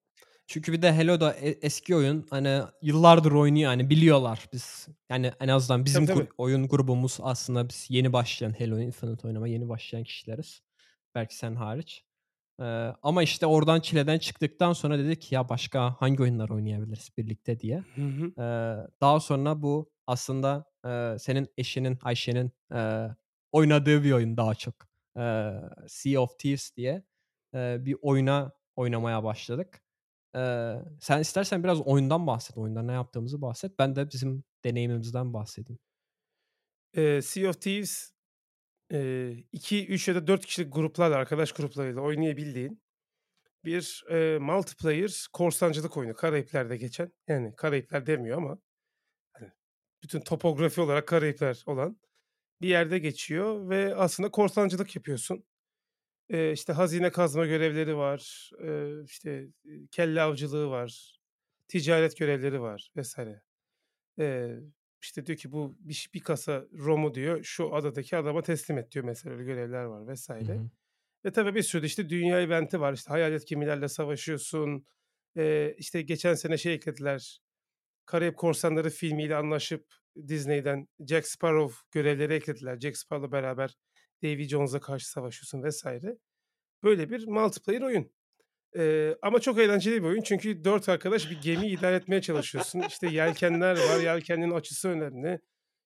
Çünkü 0.47 0.73
bir 0.73 0.81
de 0.81 0.91
Halo 0.95 1.19
da 1.19 1.33
e 1.33 1.49
eski 1.49 1.95
oyun. 1.95 2.25
Hani 2.29 2.61
yıllardır 2.81 3.31
oynuyor, 3.31 3.67
hani 3.69 3.89
biliyorlar 3.89 4.47
biz. 4.53 4.87
Yani 5.09 5.31
en 5.39 5.47
azından 5.47 5.85
Tabii, 5.85 5.85
bizim 5.85 6.07
gur 6.07 6.21
tabii. 6.21 6.29
oyun 6.37 6.67
grubumuz 6.67 7.17
aslında 7.21 7.69
biz 7.69 7.85
yeni 7.89 8.13
başlayan 8.13 8.53
Halo 8.59 8.79
Infinite 8.79 9.27
oynamaya 9.27 9.53
yeni 9.53 9.69
başlayan 9.69 10.03
kişileriz. 10.03 10.61
Belki 11.15 11.35
sen 11.37 11.55
hariç. 11.55 12.03
Eee, 12.61 12.95
ama 13.03 13.23
işte 13.23 13.45
oradan 13.47 13.79
çileden 13.79 14.19
çıktıktan 14.19 14.73
sonra 14.73 14.99
dedik 14.99 15.31
ya 15.31 15.49
başka 15.49 15.95
hangi 16.01 16.23
oyunlar 16.23 16.49
oynayabiliriz 16.49 17.09
birlikte 17.17 17.59
diye. 17.59 17.85
Hı 17.95 18.01
hı. 18.01 18.33
Eee, 18.39 18.77
daha 19.01 19.19
sonra 19.19 19.61
bu 19.63 19.91
aslında, 20.07 20.65
eee, 20.85 21.17
senin 21.19 21.49
eşinin 21.57 21.99
Ayşe'nin, 22.03 22.51
eee, 22.73 23.09
oynadığı 23.51 24.03
bir 24.03 24.11
oyun 24.11 24.37
daha 24.37 24.55
çok. 24.55 24.75
Eee, 25.17 25.61
Sea 25.87 26.21
of 26.21 26.39
Thieves 26.39 26.77
diye, 26.77 27.03
eee, 27.53 27.77
bir 27.81 27.97
oyuna 28.01 28.51
oynamaya 28.75 29.23
başladık. 29.23 29.81
Eee, 30.35 30.83
sen 31.01 31.19
istersen 31.21 31.63
biraz 31.63 31.81
oyundan 31.81 32.27
bahset. 32.27 32.57
Oyunda 32.57 32.81
ne 32.83 32.91
yaptığımızı 32.91 33.41
bahset. 33.41 33.79
Ben 33.79 33.95
de 33.95 34.11
bizim 34.11 34.43
deneyimimizden 34.65 35.33
bahsedeyim. 35.33 35.79
Eee, 36.93 37.21
Sea 37.21 37.49
of 37.49 37.61
Thieves, 37.61 38.11
eee, 38.91 39.45
2-3 39.53 40.07
ya 40.09 40.15
da 40.15 40.27
4 40.27 40.45
kişilik 40.45 40.73
gruplarla, 40.75 41.17
arkadaş 41.17 41.51
gruplarıyla 41.51 42.01
oynayabildiğin 42.01 42.81
bir, 43.65 44.05
eee, 44.11 44.39
multiplayer 44.39 45.27
korsancılık 45.33 45.97
oyunu. 45.97 46.15
Karayipler'de 46.15 46.77
geçen. 46.77 47.13
Yani 47.29 47.55
Karayipler 47.57 48.07
demiyor 48.07 48.37
ama 48.37 48.59
hani 49.33 49.51
bütün 50.03 50.21
topografi 50.21 50.81
olarak 50.81 51.07
Karayipler 51.07 51.63
olan 51.67 51.99
bir 52.61 52.69
yerde 52.69 52.99
geçiyor 52.99 53.69
ve 53.69 53.95
aslında 53.95 54.31
korsancılık 54.31 54.95
yapıyorsun. 54.97 55.45
Eee, 56.29 56.51
işte 56.51 56.73
hazine 56.73 57.11
kazma 57.11 57.45
görevleri 57.45 57.97
var, 57.97 58.51
eee, 58.63 58.93
işte, 59.05 59.47
kelle 59.91 60.21
avcılığı 60.21 60.69
var, 60.69 61.17
ticaret 61.67 62.17
görevleri 62.17 62.61
var 62.61 62.89
vs. 62.97 63.41
Eee, 64.19 64.59
işte 65.03 65.25
diyor 65.25 65.37
ki 65.37 65.51
bu 65.51 65.77
biş 65.79 66.13
bir 66.13 66.19
kasa 66.21 66.65
romu 66.73 67.13
diyor 67.15 67.43
şu 67.43 67.75
adadaki 67.75 68.17
adama 68.17 68.41
teslim 68.43 68.77
et 68.77 68.91
diyor 68.91 69.05
mesela 69.05 69.35
öyle 69.35 69.45
görevler 69.45 69.83
var 69.85 70.13
vs. 70.13 70.29
Hı 70.39 70.45
hı. 70.45 70.69
Ve 71.25 71.31
tabii 71.31 71.55
bir 71.55 71.63
sürü 71.63 71.85
işte 71.85 72.09
dünya 72.09 72.41
event'i 72.41 72.79
var. 72.81 72.93
İşte 72.93 73.09
hayalet 73.09 73.47
gemilerle 73.47 73.87
savaşıyorsun. 73.89 74.85
Eee, 75.37 75.75
işte 75.79 76.01
geçen 76.01 76.33
sene 76.35 76.57
şey 76.57 76.73
eklediler, 76.73 77.39
Karayip 78.05 78.37
Korsanları 78.37 78.89
filmiyle 78.89 79.35
anlaşıp 79.35 79.87
Disney'den 80.27 80.87
Jack 81.09 81.27
Sparrow 81.27 81.75
görevleri 81.91 82.33
eklediler. 82.33 82.79
Jack 82.79 82.97
Sparrow'la 82.97 83.31
beraber 83.31 83.75
Davy 84.23 84.47
Jones'a 84.47 84.79
karşı 84.79 85.09
savaşıyorsun 85.09 85.63
vs. 85.69 85.85
Böyle 86.83 87.09
bir 87.09 87.27
multiplayer 87.27 87.81
oyun. 87.81 88.11
Eee, 88.75 89.17
ama 89.21 89.39
çok 89.39 89.59
eğlenceli 89.59 90.03
bir 90.03 90.07
oyun 90.07 90.21
çünkü 90.21 90.63
4 90.63 90.89
arkadaş 90.89 91.31
bir 91.31 91.41
gemiyi 91.41 91.79
idare 91.79 91.95
etmeye 91.95 92.21
çalışıyorsun. 92.21 92.81
İşte 92.89 93.09
yelkenler 93.09 93.75
var, 93.77 93.99
yelkenin 94.03 94.51
açısı 94.51 94.89
önemli. 94.89 95.39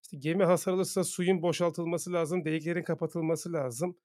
İşte 0.03 0.17
gemi 0.17 0.43
hasar 0.43 0.73
alırsa 0.73 1.03
suyun 1.03 1.41
boşaltılması 1.41 2.13
lazım, 2.13 2.45
deliklerin 2.45 2.83
kapatılması 2.83 3.53
lazım. 3.53 3.97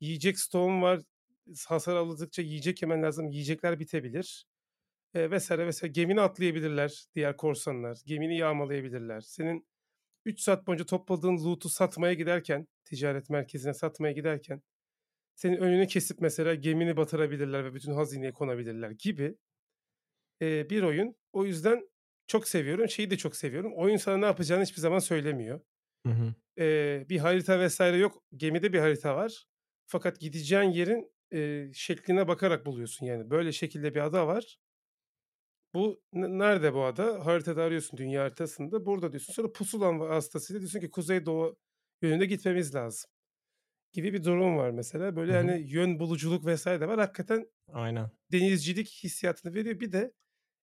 Yiyecek 0.00 0.38
stoğun 0.38 0.82
var, 0.82 1.00
hasar 1.68 1.96
aldıkça 1.96 2.42
yiyecek 2.42 2.82
yemen 2.82 3.02
lazım, 3.02 3.28
yiyecekler 3.28 3.80
bitebilir, 3.80 4.46
eee, 5.14 5.38
vs. 5.38 5.50
vs. 5.50 5.82
Gemini 5.92 6.20
atlayabilirler 6.20 7.06
diğer 7.14 7.36
korsanlar, 7.36 7.98
gemini 8.06 8.38
yağmalayabilirler. 8.38 9.20
Senin 9.20 9.66
3 10.26 10.40
saat 10.40 10.68
boyunca 10.68 10.86
topladığın 10.86 11.38
loot'u 11.46 11.70
satmaya 11.70 12.14
giderken, 12.14 12.68
ticaret 12.84 13.30
merkezine 13.30 13.74
satmaya 13.74 14.12
giderken 14.14 14.62
senin 15.36 15.56
önünü 15.58 15.86
kesip 15.88 16.20
mesela 16.22 16.54
gemini 16.54 16.96
batırabilirler 16.96 17.64
ve 17.64 17.74
bütün 17.74 17.92
hazineye 17.92 18.32
konabilirler 18.32 18.90
gibi, 18.90 19.36
eee, 20.40 20.66
bir 20.70 20.82
oyun. 20.82 21.16
O 21.32 21.44
yüzden 21.44 21.88
çok 22.26 22.48
seviyorum. 22.48 22.88
Şeyi 22.88 23.10
de 23.10 23.16
çok 23.16 23.36
seviyorum, 23.36 23.72
oyun 23.76 23.96
sana 23.96 24.16
ne 24.16 24.26
yapacağını 24.26 24.62
hiçbir 24.62 24.80
zaman 24.80 24.98
söylemiyor. 24.98 25.60
Hı 26.06 26.12
hı. 26.12 26.34
Eee, 26.58 27.06
bir 27.10 27.18
harita 27.18 27.60
vs. 27.60 28.00
yok. 28.00 28.24
Gemide 28.36 28.72
bir 28.72 28.78
harita 28.78 29.16
var. 29.16 29.44
Fakat 29.86 30.20
gideceğin 30.20 30.70
yerin, 30.70 31.12
eee, 31.32 31.70
şekline 31.74 32.28
bakarak 32.28 32.66
buluyorsun 32.66 33.06
yani. 33.06 33.30
Böyle 33.30 33.52
şekilde 33.52 33.94
bir 33.94 34.00
ada 34.00 34.26
var. 34.26 34.58
Bu 35.76 36.02
nerede 36.12 36.74
bu 36.74 36.84
ada? 36.84 37.26
Haritada 37.26 37.62
arıyorsun 37.62 37.98
dünya 37.98 38.22
haritasında. 38.22 38.86
Burada 38.86 39.12
diyorsun. 39.12 39.32
Sonra 39.32 39.52
pusulan 39.52 40.00
vasıtasıyla 40.00 40.60
diyorsun 40.60 40.80
ki 40.80 40.90
kuzeydoğu 40.90 41.56
yönünde 42.02 42.26
gitmemiz 42.26 42.74
lazım 42.74 43.10
gibi 43.92 44.12
bir 44.12 44.24
durum 44.24 44.56
var 44.56 44.70
mesela. 44.70 45.16
Böyle 45.16 45.32
hani 45.32 45.64
yön 45.66 45.98
buluculuk 45.98 46.46
vs. 46.46 46.66
de 46.66 46.88
var. 46.88 46.98
Hakikaten 46.98 47.46
Aynen. 47.72 48.10
denizcilik 48.32 48.88
hissiyatını 48.88 49.54
veriyor. 49.54 49.80
Bir 49.80 49.92
de 49.92 50.12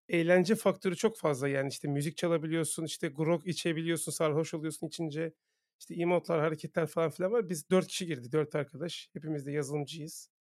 eğlence 0.09 0.55
faktörü 0.55 0.95
çok 0.95 1.18
fazla. 1.18 1.47
Yani 1.47 1.70
işte 1.70 1.88
müzik 1.88 2.18
çalabiliyorsun, 2.18 2.86
işte 2.86 3.07
grog 3.07 3.47
içebiliyorsun, 3.47 4.11
sarhoş 4.11 4.53
oluyorsun 4.53 4.88
içince. 4.88 5.34
İşte 5.80 5.95
emote'lar, 5.95 6.39
hareketler 6.41 6.88
falan 6.88 7.09
filan 7.09 7.32
var. 7.32 7.49
Biz 7.49 7.70
4 7.70 7.88
kişi 7.88 8.05
girdik, 8.07 8.32
4 8.32 8.55
arkadaş. 8.55 9.09
Hepimiz 9.14 9.45
de 9.45 9.51
yazılımcıyız. 9.51 10.33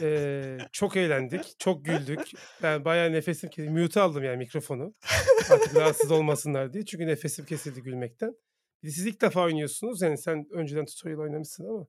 Eee, 0.00 0.58
çok 0.72 0.96
eğlendik, 0.96 1.54
çok 1.58 1.84
güldük. 1.84 2.20
Ben 2.62 2.84
bayağı 2.84 3.12
nefesim 3.12 3.50
kesildi. 3.50 3.70
Mute'a 3.70 4.02
aldım 4.02 4.24
yani 4.24 4.36
mikrofonu. 4.36 4.94
Artık 5.50 5.76
rahatsız 5.76 6.10
olmasınlar 6.10 6.72
diye. 6.72 6.84
Çünkü 6.84 7.06
nefesim 7.06 7.44
kesildi 7.44 7.82
gülmekten. 7.82 8.34
Bir 8.82 8.88
de 8.88 8.92
siz 8.92 9.06
ilk 9.06 9.20
defa 9.20 9.42
oynuyorsunuz. 9.42 10.02
Yani 10.02 10.18
sen 10.18 10.46
önceden 10.52 10.84
tutorial 10.84 11.18
oynamışsın 11.18 11.64
ama 11.68 11.86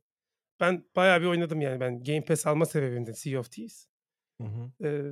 ben 0.59 0.85
bayağı 0.95 1.21
bir 1.21 1.25
oynadım 1.25 1.61
yani. 1.61 1.79
Ben 1.79 2.03
Game 2.03 2.25
Pass 2.25 2.47
alma 2.47 2.65
sebebim 2.65 3.05
de 3.05 3.13
Sea 3.13 3.39
of 3.39 3.51
Thieves. 3.51 3.87
Hı 4.41 4.47
hı. 4.47 4.71
Eee, 4.79 5.11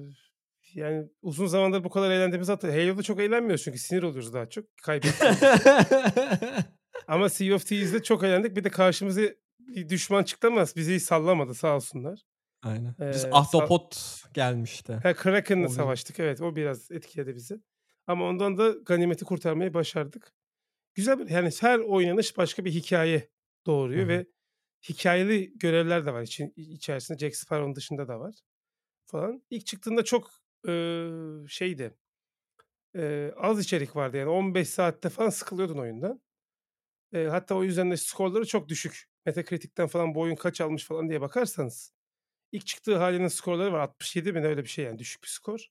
yani 0.73 1.07
uzun 1.21 1.47
zamandır 1.47 1.83
bu 1.83 1.89
kadar 1.89 2.11
eğlendiğimizi 2.11 2.51
hatır 2.51 2.69
Halo'da 2.69 3.03
çok 3.03 3.19
eğlenmiyoruz 3.19 3.63
çünkü 3.63 3.77
sinir 3.77 4.03
oluyoruz 4.03 4.33
daha 4.33 4.49
çok 4.49 4.65
için. 4.87 5.11
Ama 7.07 7.29
Sea 7.29 7.55
of 7.55 7.65
Thieves'de 7.65 8.03
çok 8.03 8.23
eğlendik. 8.23 8.55
Bir 8.55 8.63
de 8.63 8.69
karşımıza 8.69 9.21
bir 9.75 9.89
düşman 9.89 10.23
çıktı 10.23 10.47
ama 10.47 10.65
bizi 10.75 10.95
hiç 10.95 11.03
sallamadı 11.03 11.53
sağ 11.55 11.75
olsunlar. 11.75 12.19
Aynen. 12.61 12.95
Biz 13.09 13.25
Eee, 13.25 13.41
sa 13.57 13.71
ahtapot 13.71 14.23
gelmişti. 14.33 15.03
He, 15.03 15.13
Kraken'la 15.13 15.67
O 15.67 15.75
bizi 15.75 15.87
savaştık. 15.87 16.19
Evet, 16.19 16.41
o 16.41 16.55
biraz 16.55 16.91
etkiledi 16.91 17.35
bizi. 17.35 17.61
Ama 18.07 18.25
ondan 18.25 18.57
da 18.57 18.69
ganimeti 18.71 19.25
kurtarmayı 19.25 19.73
başardık. 19.73 20.33
Güzel 20.95 21.19
bir 21.19 21.29
yani 21.29 21.49
her 21.61 21.79
oynanış 21.79 22.37
başka 22.37 22.65
bir 22.65 22.71
hikâye 22.73 23.31
Hı 23.93 23.99
doğuruyor 23.99 24.07
hı. 24.07 24.09
ve 24.09 24.27
hikâyeli 24.89 25.59
görevler 25.59 26.05
de 26.05 26.13
var 26.13 26.21
için 26.23 26.53
içerisinde. 26.57 27.19
Jack 27.19 27.35
Sparrow'un 27.37 27.75
dışında 27.75 28.07
da 28.07 28.19
var 28.21 28.35
falan. 29.07 29.43
İlk 29.51 29.65
çıktığında 29.67 30.03
çok, 30.05 30.31
ııı, 30.67 31.49
şeydi, 31.49 31.97
eee, 32.95 33.33
az 33.37 33.59
içerik 33.59 33.95
vardı 33.95 34.17
yani 34.17 34.29
15 34.29 34.69
saatte 34.69 35.09
falan 35.09 35.29
sıkılıyordun 35.29 35.77
oyundan. 35.77 36.21
Eee, 37.13 37.27
hatta 37.27 37.55
o 37.55 37.63
yüzden 37.63 37.91
de 37.91 37.97
skorları 37.97 38.45
çok 38.47 38.69
düşük. 38.69 39.05
Metacritic'ten 39.25 39.87
falan 39.87 40.15
bu 40.15 40.19
oyun 40.19 40.35
kaç 40.35 40.61
almış 40.61 40.85
falan 40.85 41.09
diye 41.09 41.21
bakarsanız 41.21 41.93
ilk 42.51 42.65
çıktığı 42.67 42.97
hâlinin 42.97 43.27
skorları 43.27 43.73
var. 43.73 43.79
67 43.79 44.33
mi 44.33 44.39
öyle 44.45 44.63
bir 44.63 44.69
şey 44.69 44.85
yani 44.85 44.99
düşük 44.99 45.23
bir 45.23 45.27
skor. 45.27 45.67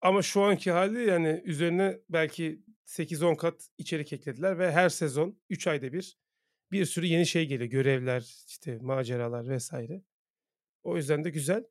Ama 0.00 0.22
şu 0.22 0.42
anki 0.42 0.70
hâli 0.70 1.08
yani 1.08 1.42
üzerine 1.44 2.00
belki 2.08 2.62
8-10 2.86 3.36
kat 3.36 3.68
içerik 3.78 4.12
eklediler 4.12 4.58
ve 4.58 4.72
her 4.72 4.88
sezon 4.88 5.40
3 5.50 5.66
ayda 5.66 5.92
bir, 5.92 6.18
bir 6.72 6.84
sürü 6.84 7.06
yeni 7.06 7.26
şey 7.26 7.46
geliyor. 7.46 7.70
Görevler, 7.70 8.44
işte 8.48 8.78
maceralar 8.78 9.56
vs. 9.56 9.72
O 10.82 10.96
yüzden 10.96 11.24
de 11.24 11.30
güzel. 11.30 11.64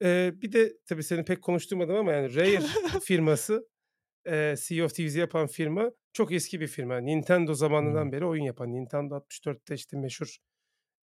Eee, 0.00 0.34
bir 0.36 0.52
de 0.52 0.78
tabii 0.86 1.02
seni 1.02 1.24
pek 1.24 1.42
konuşturmadım 1.42 1.96
ama 1.96 2.12
yani 2.12 2.34
Rare 2.34 2.60
firması, 3.02 3.68
eee, 4.26 4.56
Sea 4.56 4.84
of 4.84 4.94
Thieves'i 4.94 5.18
yapan 5.18 5.46
firma 5.46 5.92
çok 6.18 6.32
eski 6.32 6.60
bir 6.60 6.66
firma. 6.68 6.98
Nintendo 7.00 7.54
zamanından 7.54 8.02
Hımm. 8.02 8.12
beri 8.12 8.26
oyun 8.26 8.42
yapan. 8.44 8.72
Nintendo 8.74 9.14
64'te 9.14 9.74
işte 9.74 9.96
meşhur, 9.98 10.36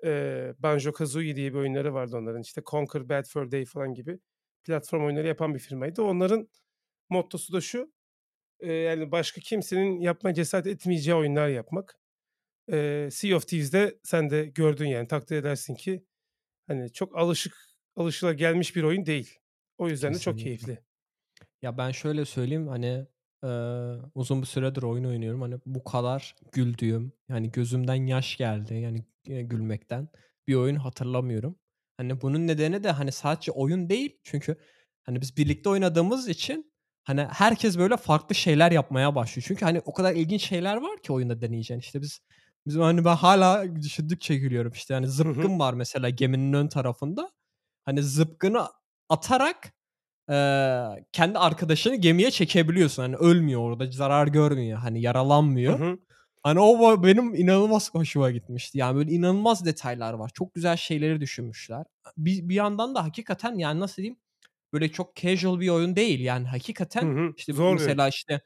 eee, 0.04 0.54
Banjo-Kazooie 0.60 1.36
diye 1.36 1.54
bir 1.54 1.58
oyunları 1.60 1.94
vardı 1.94 2.18
onların. 2.18 2.42
İşte 2.42 2.62
Conquer 2.66 3.10
Bad 3.10 3.26
Fur 3.26 3.52
Day 3.52 3.66
falan 3.66 3.94
gibi 3.94 4.20
platform 4.64 5.06
oyunları 5.06 5.28
yapan 5.28 5.54
bir 5.56 5.60
firmaydı. 5.60 6.02
Onların 6.04 6.50
mottosu 7.10 7.54
da 7.54 7.62
şu, 7.62 7.94
eee, 8.62 8.74
yani 8.74 9.12
başka 9.12 9.42
kimsenin 9.42 10.02
yapmaya 10.02 10.34
cesaret 10.34 10.68
etmeyeceği 10.68 11.16
oyunlar 11.16 11.50
yapmak. 11.50 12.00
Eee, 12.72 13.10
Sea 13.12 13.38
of 13.38 13.48
Thieves'de 13.48 14.00
sen 14.04 14.30
de 14.30 14.46
gördün 14.46 14.88
yani 14.88 15.08
takdir 15.08 15.38
edersin 15.38 15.76
ki 15.76 16.06
hani 16.68 16.94
çok 16.94 17.18
alışık 17.18 17.56
alışılagelmiş 17.96 18.76
bir 18.76 18.84
oyun 18.84 19.06
değil. 19.06 19.40
O 19.78 19.90
yüzden 19.90 20.14
de 20.14 20.20
çok 20.20 20.36
Kesinlikle. 20.36 20.44
keyifli. 20.44 20.80
Ya, 21.62 21.78
ben 21.78 21.92
şöyle 21.92 22.26
söyleyeyim, 22.26 22.68
hani, 22.68 23.08
eee, 23.44 23.96
uzun 24.16 24.42
bir 24.42 24.48
süredir 24.48 24.84
oyun 24.84 25.04
oynuyorum. 25.04 25.42
Hani, 25.42 25.56
bu 25.66 25.84
kadar 25.84 26.36
güldüğüm, 26.52 27.12
yani 27.30 27.52
gözümden 27.52 27.96
yaş 28.08 28.38
geldi, 28.38 28.74
yani, 28.76 29.06
gülmekten 29.48 30.10
bir 30.48 30.56
oyun 30.56 30.76
hatırlamıyorum. 30.76 31.56
Hani 31.98 32.22
bunun 32.22 32.48
nedeni 32.48 32.84
de 32.84 32.92
hani 32.92 33.12
sadece 33.12 33.52
oyun 33.52 33.90
değil. 33.90 34.18
Çünkü 34.24 34.56
hani 35.04 35.22
biz 35.22 35.38
birlikte 35.38 35.70
oynadığımız 35.70 36.28
için 36.30 36.72
hani 37.04 37.22
herkes 37.32 37.78
böyle 37.78 37.98
farklı 37.98 38.36
şeyler 38.36 38.72
yapmaya 38.72 39.16
başlıyor. 39.16 39.46
Çünkü 39.48 39.66
hani 39.66 39.82
o 39.86 39.94
kadar 39.94 40.14
ilginç 40.16 40.42
şeyler 40.50 40.78
var 40.78 41.02
ki 41.02 41.14
oyunda 41.14 41.42
deneyeceğin. 41.42 41.80
İşte 41.82 42.02
biz 42.02 42.20
bizim 42.68 42.82
hani 42.82 43.06
ben 43.06 43.16
hala 43.16 43.76
düşündükçe 43.76 44.36
gülüyorum. 44.38 44.72
İşte 44.72 44.94
hani 44.94 45.08
zıpkın 45.08 45.60
var 45.60 45.74
mesela 45.74 46.10
geminin 46.10 46.54
ön 46.54 46.68
tarafında. 46.68 47.32
Hani 47.86 48.04
zıpkını 48.04 48.68
atarak 49.10 49.74
eee, 50.30 51.06
kendi 51.12 51.38
arkadaşını 51.40 51.96
gemiye 51.96 52.32
çekebiliyorsun. 52.32 53.04
Hani 53.04 53.16
ölmüyor 53.16 53.62
orada, 53.62 53.92
zarar 53.92 54.28
görmüyor. 54.28 54.80
Hani 54.80 55.02
yaralanmıyor. 55.02 55.80
Hı 55.80 55.84
hı. 55.86 55.98
Hani 56.44 56.60
o 56.60 57.04
benim 57.04 57.36
inanılmaz 57.36 57.94
hoşuma 57.94 58.32
gitmişti. 58.32 58.78
Yani 58.78 58.96
böyle 58.96 59.12
inanılmaz 59.12 59.66
detaylar 59.66 60.14
var. 60.14 60.32
Çok 60.34 60.54
güzel 60.54 60.78
şeyleri 60.78 61.22
düşünmüşler. 61.22 61.86
Bir, 62.18 62.50
bir 62.50 62.56
yandan 62.56 62.96
da 62.96 63.04
hakikaten 63.04 63.56
yani 63.58 63.80
nasıl 63.80 63.96
diyeyim 63.98 64.18
böyle 64.74 64.90
çok 64.92 65.16
casual 65.16 65.60
bir 65.60 65.70
oyun 65.70 65.96
değil. 65.96 66.20
Yani 66.20 66.48
Hı 67.00 67.06
hakikaten 67.08 67.10
hı. 67.10 67.36
işte 67.38 67.54
Zor 67.54 67.80
bir 67.80 67.80
mesela 67.80 68.08
işte 68.10 68.42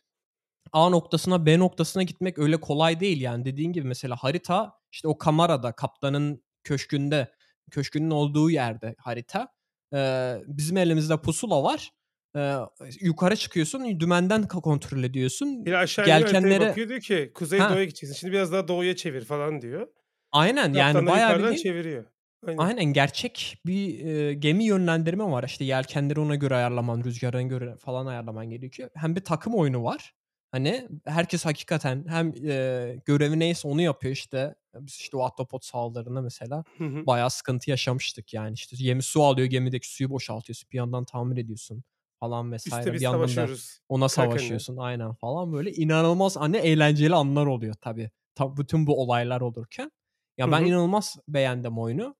A 0.73 0.89
noktasına 0.89 1.45
B 1.45 1.59
noktasına 1.59 2.03
gitmek 2.03 2.39
öyle 2.39 2.57
kolay 2.61 2.99
değil 2.99 3.21
yani. 3.21 3.45
Dediğin 3.45 3.73
gibi 3.73 3.88
mesela 3.88 4.15
harita 4.15 4.73
işte 4.91 5.07
o 5.07 5.17
kamerada 5.17 5.71
kaptanın 5.71 6.43
köşkünde 6.63 7.32
köşkünün 7.71 8.11
olduğu 8.11 8.49
yerde 8.51 8.95
harita. 8.99 9.47
Ee, 9.93 10.37
bizim 10.47 10.77
elimizde 10.77 11.17
pusula 11.17 11.63
var. 11.63 11.91
Ee, 12.35 12.55
yukarı 13.01 13.35
çıkıyorsun 13.35 13.99
dümenden 13.99 14.47
kontrol 14.47 15.03
ediyorsun. 15.03 15.65
Biri 15.65 15.77
aşağı 15.77 16.05
iniyor 16.05 16.21
haritaya 16.21 16.41
Gelkenleri 16.41 16.69
bakıyor 16.69 16.89
diyor 16.89 17.01
ki 17.01 17.31
kuzey 17.33 17.59
ha 17.59 17.69
doğuya 17.69 17.83
gideceksin. 17.83 18.15
Şimdi 18.15 18.33
biraz 18.33 18.51
daha 18.51 18.67
doğuya 18.67 18.95
çevir 18.95 19.25
falan 19.25 19.61
diyor. 19.61 19.87
aynen 20.31 20.73
yani 20.73 20.93
Kaptan 20.93 21.07
bayağı 21.07 21.39
bildiğin 21.39 21.55
çeviriyor. 21.55 22.05
Aynen. 22.47 22.57
Aynen 22.57 22.85
gerçek 22.85 23.57
bir 23.65 24.05
e, 24.05 24.33
gemi 24.33 24.63
yönlendirme 24.63 25.23
var. 25.23 25.43
İşte 25.43 25.65
yelkenleri 25.65 26.19
ona 26.19 26.35
göre 26.35 26.55
ayarlaman, 26.55 27.03
rüzgarına 27.03 27.41
göre 27.41 27.75
falan 27.77 28.05
ayarlaman 28.05 28.49
gerekiyor. 28.49 28.89
Hem 28.95 29.15
bir 29.15 29.21
takım 29.21 29.55
oyunu 29.55 29.83
var. 29.83 30.13
Hani 30.51 30.87
herkes 31.05 31.45
hakikaten 31.45 32.05
hem 32.07 32.33
e, 32.45 32.95
görevi 33.05 33.39
neyse 33.39 33.67
onu 33.67 33.81
yapıyor 33.81 34.13
işte. 34.13 34.55
Biz 34.88 34.95
işte 34.95 35.17
o 35.17 35.23
ahtapot 35.23 35.65
saldırılarında 35.65 36.21
mesela 36.21 36.63
Hı 36.77 36.84
hı. 36.84 37.07
bayağı 37.07 37.30
sıkıntı 37.30 37.69
yaşamıştık 37.69 38.34
yani. 38.34 38.53
İşte 38.53 38.75
gemi 38.80 39.03
su 39.03 39.23
alıyor, 39.23 39.47
gemideki 39.47 39.88
suyu 39.93 40.09
boşaltıyorsun. 40.09 40.69
Bir 40.71 40.77
yandan 40.77 41.05
tamir 41.05 41.38
ediyorsun 41.38 41.84
falan 42.19 42.51
vesaire. 42.51 42.93
biz 42.93 42.99
Bir 42.99 43.03
yandan 43.03 43.49
ona 43.89 44.09
savaşıyorsun 44.09 44.77
aynen 44.77 45.13
falan 45.13 45.53
böyle 45.53 45.71
inanılmaz 45.73 46.38
hani 46.38 46.57
eğlenceli 46.57 47.15
anlar 47.15 47.45
oluyor 47.45 47.73
tabii. 47.82 48.11
Tabii 48.36 48.57
bütün 48.57 48.88
bu 48.88 49.01
olaylar 49.03 49.41
olurken. 49.41 49.91
Ya 50.38 50.51
ben 50.51 50.63
hı. 50.63 50.65
inanılmaz 50.65 51.15
beğendim 51.27 51.80
oyunu. 51.80 52.15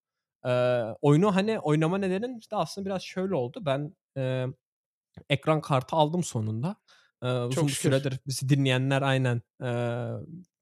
Eee, 0.46 0.86
oyunu 1.02 1.36
hani 1.36 1.60
oynama 1.60 1.98
nedenim 1.98 2.38
işte 2.38 2.56
aslında 2.56 2.86
biraz 2.86 3.02
şöyle 3.04 3.36
oldu. 3.36 3.60
Ben 3.66 3.96
eee, 4.18 4.48
ekran 5.30 5.62
kartı 5.62 5.96
aldım 5.96 6.24
sonunda. 6.24 6.76
Eee, 7.24 7.30
uzun 7.40 7.68
Çok 7.68 7.72
bir 7.72 7.76
süredir 7.76 8.20
bizi 8.28 8.50
dinleyenler 8.50 9.02
aynen 9.02 9.42
eee, 9.62 10.10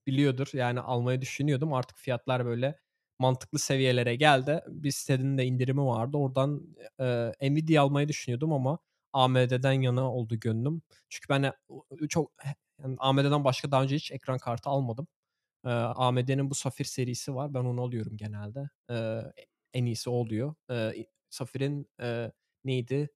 biliyordur. 0.07 0.47
Yani 0.53 0.79
almayı 0.79 1.21
düşünüyordum. 1.21 1.73
Artık 1.73 1.97
fiyatlar 1.97 2.45
böyle 2.45 2.79
mantıklı 3.19 3.59
seviyelere 3.59 4.15
geldi. 4.15 4.61
Bir 4.67 4.91
sitenin 4.91 5.37
de 5.37 5.45
indirimi 5.45 5.85
vardı. 5.85 6.17
Oradan 6.17 6.75
eee 6.99 7.33
Nvidia 7.41 7.83
almayı 7.83 8.07
düşünüyordum 8.07 8.53
ama 8.53 8.79
AMD'den 9.13 9.71
yana 9.81 10.13
oldu 10.13 10.39
gönlüm. 10.39 10.81
Çünkü 11.09 11.29
ben 11.29 11.43
e- 11.43 11.53
çok 12.09 12.31
yani 12.83 12.95
AMD'den 12.99 13.43
başka 13.43 13.71
daha 13.71 13.83
önce 13.83 13.95
hiç 13.95 14.11
ekran 14.11 14.37
kartı 14.37 14.69
almadım. 14.69 15.07
Eee, 15.65 15.71
AMD'nin 15.71 16.49
bu 16.49 16.55
Safir 16.55 16.85
serisi 16.85 17.35
var. 17.35 17.53
Ben 17.53 17.59
onu 17.65 17.81
alıyorum 17.81 18.17
genelde. 18.17 18.69
Eee, 18.89 19.33
en 19.73 19.85
iyisi 19.85 20.09
oluyor. 20.09 20.55
Eee, 20.69 21.07
Safir'in 21.29 21.89
eee, 22.01 22.31
neydi? 22.65 23.09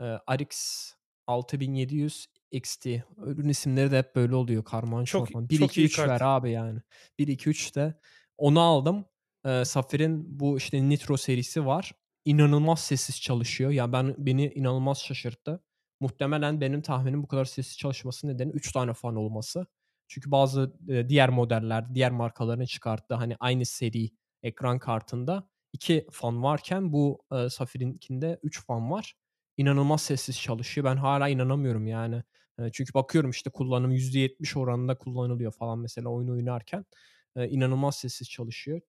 Eee, 0.00 0.18
RX 0.30 0.92
6700 1.26 2.26
XT. 2.50 2.86
Ürün 3.16 3.48
isimleri 3.48 3.90
de 3.90 3.98
hep 3.98 4.16
böyle 4.16 4.34
oluyor. 4.34 4.64
Karman 4.64 5.04
Çok 5.04 5.28
çorman. 5.28 5.48
1 5.48 5.58
çok 5.58 5.70
2 5.70 5.82
iyi 5.82 5.84
3 5.84 5.98
ver 5.98 6.20
abi 6.20 6.50
yani. 6.50 6.80
1 7.18 7.28
2 7.28 7.48
3 7.50 7.76
de 7.76 7.94
onu 8.38 8.60
aldım. 8.60 9.04
Eee, 9.46 9.64
Safir'in 9.64 10.40
bu 10.40 10.56
işte 10.56 10.88
Nitro 10.88 11.16
serisi 11.16 11.66
var. 11.66 11.92
İnanılmaz 12.24 12.80
sessiz 12.80 13.20
çalışıyor. 13.20 13.70
Ya 13.70 13.92
ben 13.92 14.14
beni 14.18 14.46
inanılmaz 14.54 14.98
şaşırttı. 14.98 15.62
Muhtemelen 16.00 16.60
benim 16.60 16.82
tahminim 16.82 17.22
bu 17.22 17.28
kadar 17.28 17.44
sessiz 17.44 17.78
çalışması 17.78 18.28
nedeni 18.28 18.52
3 18.52 18.72
tane 18.72 18.92
fan 18.92 19.16
olması. 19.16 19.66
Çünkü 20.08 20.30
bazı 20.30 20.76
e, 20.88 21.08
diğer 21.08 21.28
modeller, 21.28 21.94
diğer 21.94 22.10
markaların 22.10 22.64
çıkarttığı 22.64 23.14
hani 23.14 23.36
aynı 23.40 23.66
seri 23.66 24.10
ekran 24.42 24.78
kartında 24.78 25.48
2 25.72 26.06
fan 26.10 26.42
varken 26.42 26.92
bu 26.92 27.22
e, 27.32 27.48
Safir'inkinde 27.48 28.38
3 28.42 28.66
fan 28.66 28.90
var. 28.90 29.14
İnanılmaz 29.56 30.02
sessiz 30.02 30.40
çalışıyor. 30.40 30.84
Ben 30.84 30.96
hala 30.96 31.28
inanamıyorum 31.28 31.86
yani. 31.86 32.22
Çünkü 32.72 32.94
bakıyorum 32.94 33.30
işte 33.30 33.50
kullanım 33.50 33.90
%70 33.92 34.56
oranında 34.56 34.98
kullanılıyor 34.98 35.52
falan 35.52 35.78
mesela 35.78 36.08
oyun 36.08 36.28
oynarken. 36.28 36.84
İnanılmaz 37.36 37.96
sessiz 37.96 38.30
çalışıyor. 38.30 38.80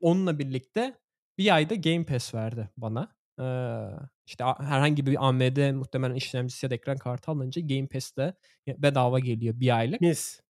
Onunla 0.00 0.38
birlikte 0.38 0.98
bir 1.38 1.54
ayda 1.54 1.74
Game 1.74 2.04
Pass 2.04 2.34
verdi 2.34 2.70
bana. 2.76 3.16
İşte 4.26 4.44
herhangi 4.44 5.06
bir 5.06 5.26
AMD 5.28 5.72
muhtemelen 5.72 6.14
işlemcisi 6.14 6.66
ya 6.66 6.70
da 6.70 6.74
ekran 6.74 6.96
kartı 6.96 7.30
alınca 7.30 7.62
Game 7.62 7.86
Pass'te 7.88 8.34
bedava 8.68 9.18
geliyor 9.18 9.60
bir 9.60 9.76
aylık. 9.78 10.00
Mis. 10.00 10.40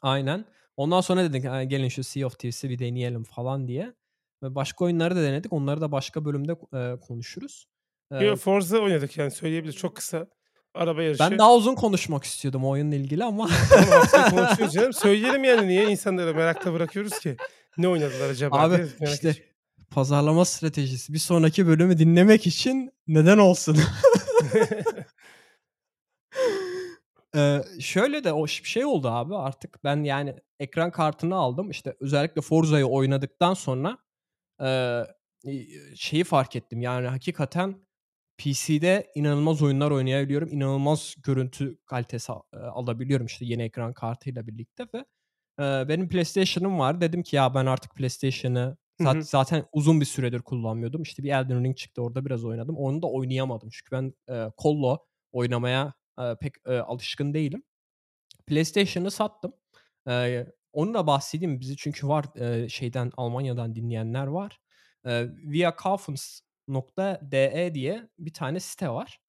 Aynen. 0.00 0.44
Ondan 0.76 1.00
sonra 1.00 1.24
dedik 1.24 1.44
"Ha, 1.44 1.64
gelin 1.64 1.88
şu 1.88 2.04
Sea 2.04 2.26
of 2.26 2.38
Thieves'i 2.38 2.70
bir 2.70 2.78
deneyelim 2.78 3.24
falan 3.24 3.68
diye. 3.68 3.94
Ve 4.42 4.54
başka 4.54 4.84
oyunları 4.84 5.16
da 5.16 5.22
denedik. 5.22 5.52
Onları 5.52 5.80
da 5.80 5.92
başka 5.92 6.24
bölümde 6.24 6.54
konuşuruz. 7.00 7.66
E, 8.12 8.24
Yo, 8.24 8.36
Forza 8.36 8.78
oynadık 8.78 9.16
yani 9.16 9.30
söyleyebiliriz. 9.30 9.76
Çok 9.76 9.96
kısa. 9.96 10.26
Araba 10.74 10.98
ben 10.98 11.04
yarışı. 11.04 11.38
daha 11.38 11.54
uzun 11.54 11.74
konuşmak 11.74 12.24
istiyordum 12.24 12.64
o 12.64 12.68
oyunla 12.68 12.94
ilgili 12.94 13.24
ama 13.24 13.48
Tamam 13.70 14.30
konuşuyoruz 14.30 14.74
canım. 14.74 14.92
Söyleyelim 14.92 15.44
yani 15.44 15.68
niye 15.68 15.90
insanları 15.90 16.34
merakla 16.34 16.72
bırakıyoruz 16.72 17.18
ki? 17.18 17.36
Ne 17.78 17.88
oynadılar 17.88 18.30
acaba 18.30 18.58
abi 18.58 18.76
diye 18.76 18.86
merak 19.00 19.14
işte 19.14 19.28
ediyorum. 19.28 19.50
pazarlama 19.90 20.44
stratejisi 20.44 21.12
bir 21.12 21.18
sonraki 21.18 21.66
bölümü 21.66 21.98
dinlemek 21.98 22.46
için 22.46 22.92
neden 23.06 23.38
olsun? 23.38 23.78
Eee, 27.34 27.62
şöyle 27.80 28.24
de 28.24 28.32
o 28.32 28.46
ş 28.46 28.64
şey 28.64 28.84
oldu 28.84 29.08
abi 29.08 29.36
artık 29.36 29.84
ben 29.84 30.04
yani 30.04 30.34
ekran 30.60 30.90
kartını 30.90 31.34
aldım. 31.36 31.70
İşte 31.70 31.96
özellikle 32.00 32.40
Forza'yı 32.40 32.86
oynadıktan 32.86 33.54
sonra, 33.54 33.98
iii, 35.44 35.96
şeyi 35.96 36.24
fark 36.24 36.56
ettim 36.56 36.80
yani 36.82 37.06
hakikaten 37.06 37.85
PC'de 38.38 39.12
inanılmaz 39.14 39.62
oyunlar 39.62 39.90
oynayabiliyorum. 39.90 40.48
İnanılmaz 40.52 41.14
görüntü 41.24 41.78
kalitesi 41.86 42.32
eee, 42.54 42.60
alabiliyorum 42.60 43.26
işte 43.26 43.44
yeni 43.44 43.62
ekran 43.62 43.92
kartıyla 43.94 44.46
birlikte 44.46 44.84
ve, 44.94 45.04
eee, 45.60 45.86
benim 45.88 46.08
PlayStation'ım 46.08 46.78
var. 46.78 47.00
Dedim 47.00 47.22
ki 47.22 47.36
ya 47.36 47.54
ben 47.54 47.66
artık 47.66 47.94
PlayStation'ı 47.96 48.76
zaten 49.20 49.64
uzun 49.72 50.00
bir 50.00 50.06
süredir 50.06 50.40
kullanmıyordum. 50.42 51.02
İşte 51.02 51.22
bir 51.22 51.30
Elden 51.32 51.64
Ring 51.64 51.76
çıktı 51.76 52.02
orada 52.02 52.24
biraz 52.26 52.44
oynadım. 52.44 52.76
Onu 52.76 53.02
da 53.02 53.06
oynayamadım 53.08 53.68
çünkü 53.72 53.92
ben, 53.92 54.14
eee, 54.28 54.52
kolla 54.56 54.98
oynamaya, 55.32 55.94
eee, 56.18 56.36
pek, 56.40 56.54
alışkın 56.68 57.34
değilim. 57.34 57.62
PlayStation'ı 58.46 59.10
sattım. 59.10 59.52
Eee, 60.08 60.52
onu 60.72 60.94
da 60.94 61.06
bahsedeyim. 61.06 61.60
Bizi 61.60 61.76
çünkü 61.76 62.08
var, 62.08 62.24
şeyden 62.68 63.12
Almanya'dan 63.16 63.74
dinleyenler 63.76 64.26
var. 64.26 64.60
Eee, 65.06 65.30
viakaufens.de 66.68 67.74
diye 67.74 68.08
bir 68.18 68.32
tane 68.32 68.60
site 68.60 68.88
var. 68.88 69.20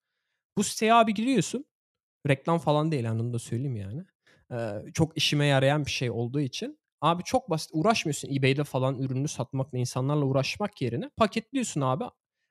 Bu 0.57 0.63
siteye 0.63 0.93
abi 0.93 1.13
giriyorsun. 1.13 1.65
Reklam 2.27 2.59
falan 2.59 2.91
değil 2.91 3.11
onu 3.11 3.33
da 3.33 3.39
söyleyeyim 3.39 3.75
yani. 3.75 4.03
Eee, 4.51 4.91
çok 4.93 5.17
işime 5.17 5.45
yarayan 5.45 5.85
bir 5.85 5.91
şey 5.91 6.11
olduğu 6.11 6.39
için. 6.41 6.79
Abi 7.01 7.23
çok 7.23 7.49
basit. 7.49 7.69
Uğraşmıyorsun 7.73 8.35
eBay'de 8.35 8.63
falan 8.63 8.99
ürünü 8.99 9.27
satmakla, 9.27 9.77
insanlarla 9.77 10.25
uğraşmak 10.25 10.81
yerine 10.81 11.09
paketliyorsun 11.17 11.81
abi. 11.81 12.03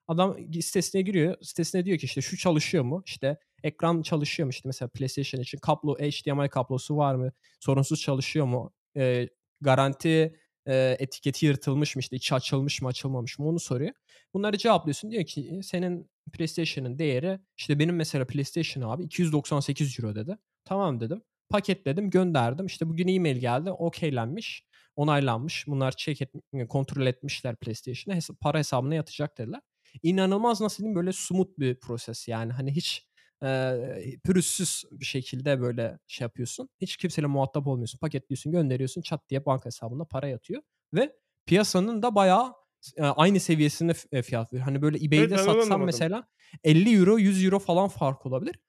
Adam 0.09 0.39
sitesine 0.53 1.03
giriyor. 1.03 1.37
Sitesine 1.43 1.85
diyor 1.85 1.99
ki 1.99 2.07
işte 2.07 2.21
şu 2.21 2.37
çalışıyor 2.37 2.85
mu? 2.85 3.03
İşte 3.07 3.39
ekran 3.63 4.03
çalışıyor 4.03 4.47
mu? 4.47 4.51
İşte 4.51 4.69
mesela 4.69 4.89
PlayStation 4.89 5.41
için 5.41 5.59
kablo, 5.59 5.95
HDMI 5.99 6.49
kablosu 6.49 6.97
var 6.97 7.15
mı? 7.15 7.33
Sorunsuz 7.61 8.01
çalışıyor 8.01 8.47
mu? 8.47 8.73
Eee, 8.95 9.29
garanti 9.61 10.37
etiketi 10.75 11.47
yırtılmış 11.47 11.97
mı? 11.97 12.01
İşte 12.01 12.17
içi 12.17 12.35
açılmış 12.35 12.83
mı, 12.83 12.89
açılmamış 12.89 13.39
mı? 13.39 13.49
Onu 13.49 13.61
soruyor. 13.61 13.93
Bunları 14.35 14.59
cevaplıyorsun. 14.59 15.11
Diyor 15.11 15.25
ki 15.25 15.61
senin 15.63 16.11
PlayStation'ın 16.33 16.99
değeri 16.99 17.39
işte 17.57 17.79
benim 17.79 17.97
mesela 17.97 18.27
PlayStation 18.27 18.91
abi 18.91 19.05
€298 19.05 20.15
dedi. 20.15 20.37
Tamam 20.65 21.01
dedim. 21.01 21.23
Paketledim, 21.49 22.11
gönderdim. 22.11 22.67
İşte 22.67 22.89
bugün 22.89 23.09
e-mail 23.09 23.37
geldi. 23.37 23.71
Okeylenmiş, 23.71 24.65
onaylanmış. 24.97 25.65
Bunlar 25.67 25.93
check 25.97 26.23
et, 26.23 26.33
kontrol 26.69 27.07
etmişler 27.07 27.57
PlayStation'a. 27.57 28.17
Hesa- 28.19 28.37
para 28.41 28.59
hesabına 28.59 28.95
yatacak 28.95 29.39
dediler. 29.39 29.61
İnanılmaz 30.03 30.61
nasıl 30.61 30.79
diyeyim 30.79 30.97
böyle 30.97 31.13
smooth 31.13 31.49
bir 31.59 31.81
proses 31.81 32.29
yani. 32.29 32.53
Hani 32.53 32.77
hiç 32.77 33.07
eee 33.43 34.19
pürüzsüz 34.25 34.85
bir 34.93 35.05
şekilde 35.05 35.61
böyle 35.61 35.99
şey 36.07 36.25
yapıyorsun. 36.25 36.69
Hiç 36.81 36.97
kimseyle 36.97 37.27
muhatap 37.27 37.67
olmuyorsun. 37.67 37.99
Paketliyorsun, 37.99 38.53
gönderiyorsun. 38.53 39.03
Çat 39.03 39.29
diye 39.31 39.47
banka 39.47 39.67
hesabına 39.67 40.05
para 40.05 40.29
yatıyor. 40.29 40.63
Ve 40.95 41.17
piyasanın 41.47 42.03
da 42.03 42.15
bayağı 42.15 42.55
aynı 43.01 43.41
seviyesinde 43.41 44.23
fiyat 44.23 44.53
veriyor. 44.53 44.65
Hani, 44.67 44.83
böyle 44.83 44.99
Evet, 45.15 45.31
eBay'de 45.31 45.37
onu 45.43 45.45
satsam 45.45 45.83
mesela 45.83 46.29
€50, 46.65 47.19
€100 47.19 47.59
falan 47.59 47.89
fark 47.89 48.27
olabilir. 48.27 48.61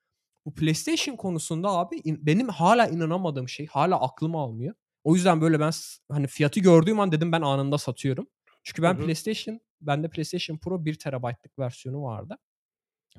Bu 0.46 0.54
PlayStation 0.56 1.16
konusunda 1.16 1.70
abi 1.70 2.02
benim 2.06 2.50
hâlâ 2.50 2.88
inanamadığım 2.88 3.50
şey, 3.50 3.66
hâlâ 3.68 4.02
aklım 4.02 4.36
almıyor. 4.36 4.76
O 5.04 5.16
yüzden, 5.16 5.42
böyle, 5.42 5.60
ben 5.60 5.72
hani, 6.12 6.28
fiyatı 6.28 6.60
gördüğüm 6.60 7.00
an 7.00 7.12
dedim 7.12 7.32
ben 7.32 7.42
anında 7.42 7.78
satıyorum. 7.78 8.28
Çünkü 8.64 8.82
ben 8.84 8.98
hı. 8.98 9.00
PlayStation 9.00 9.60
bende 9.82 10.10
PlayStation 10.10 10.58
Pro 10.58 10.86
1 10.86 11.00
TB'lık 11.00 11.60
versiyonu 11.60 12.04
vardı. 12.04 12.38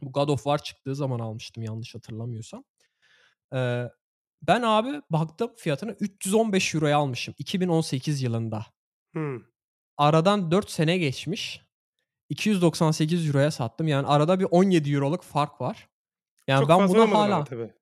Bu 0.03 0.13
God 0.13 0.29
of 0.29 0.39
War 0.45 0.59
çıktığı 0.63 0.95
zaman 0.95 1.19
almıştım 1.19 1.63
yanlış 1.65 1.95
hatırlamıyorsam. 1.95 2.65
Eee, 3.53 3.91
ben 4.43 4.63
abi 4.63 5.03
baktım 5.11 5.53
fiyatına 5.57 5.93
€315'ya 6.01 6.99
almışım 6.99 7.35
2018 7.39 8.23
yılında. 8.23 8.67
Hımm. 9.15 9.47
Aradan 9.97 10.51
4 10.51 10.71
sene 10.71 10.99
geçmiş. 10.99 11.63
€298'ya 12.31 13.51
sattım. 13.51 13.89
Yani 13.89 14.07
arada 14.07 14.41
bir 14.41 14.47
€17'luk 14.51 15.23
fark 15.23 15.61
var. 15.61 15.89
Yani 16.49 16.61
Çok 16.61 16.69
ben 16.69 16.79
fazla 16.79 16.99
buna 16.99 17.19
hâlâ 17.19 17.45
tabii. 17.45 17.73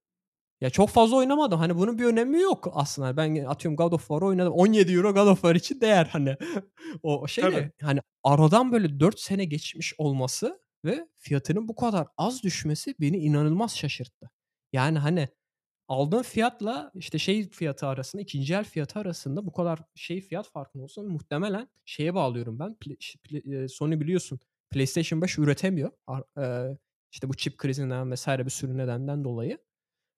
Ya, 0.61 0.71
çok 0.71 0.89
fazla 0.91 1.17
oynamadım. 1.17 1.59
Hani, 1.59 1.77
bunun 1.79 1.99
bir 1.99 2.05
önemi 2.05 2.41
yok 2.41 2.69
aslında. 2.75 3.17
Ben 3.17 3.45
atıyorum 3.45 3.77
God 3.77 3.93
of 3.93 4.01
War'ı 4.01 4.27
oynadım. 4.27 4.53
€17 4.53 5.15
God 5.15 5.27
of 5.27 5.37
War 5.43 5.55
için 5.55 5.81
değer 5.81 6.07
hani. 6.13 6.37
O 7.03 7.29
şey 7.29 7.45
de 7.53 7.73
hani 7.83 8.01
aradan 8.25 8.73
böyle 8.73 9.01
4 9.01 9.21
sene 9.21 9.45
geçmiş 9.45 9.95
olması 9.99 10.61
ve 10.87 11.09
fiyatının 11.17 11.69
bu 11.69 11.77
kadar 11.77 12.07
az 12.19 12.43
düşmesi 12.43 12.95
beni 13.01 13.17
inanılmaz 13.17 13.77
şaşırttı. 13.77 14.31
Yani, 14.73 14.99
hani, 14.99 15.29
aldığın 15.89 16.23
fiyatla, 16.23 16.93
işte, 16.95 17.19
şey 17.19 17.51
fiyatı 17.51 17.87
arasında, 17.87 18.23
2'nci 18.23 18.55
el 18.55 18.65
fiyatı 18.65 18.99
arasında 18.99 19.47
bu 19.47 19.53
kadar 19.53 19.79
şey 19.95 20.21
fiyat 20.21 20.51
farkının 20.51 20.83
olsa 20.83 21.03
muhtemelen 21.03 21.69
şeye 21.85 22.15
bağlıyorum 22.15 22.59
ben. 22.59 22.77
Sony 23.69 24.01
biliyorsun 24.01 24.41
PlayStation 24.71 25.23
5 25.23 25.39
üretemiyor. 25.39 25.91
İşte, 27.13 27.29
bu 27.29 27.37
çip 27.37 27.59
krizinden 27.59 28.15
vs. 28.15 28.29
bir 28.29 28.51
sürü 28.51 28.79
nedenden 28.79 29.25
dolayı. 29.25 29.59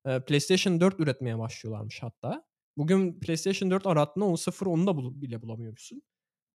PlayStation 0.04 0.80
4 0.80 1.00
üretmeye 1.00 1.38
başlıyorlarmış 1.38 2.02
hatta. 2.02 2.44
Bugün 2.76 3.20
PlayStation 3.20 3.70
4 3.70 3.86
arattığında 3.86 4.24
10.0 4.24 4.68
onu 4.68 4.86
da 4.86 5.22
bile 5.22 5.42
bulamıyormuşsun. 5.42 6.02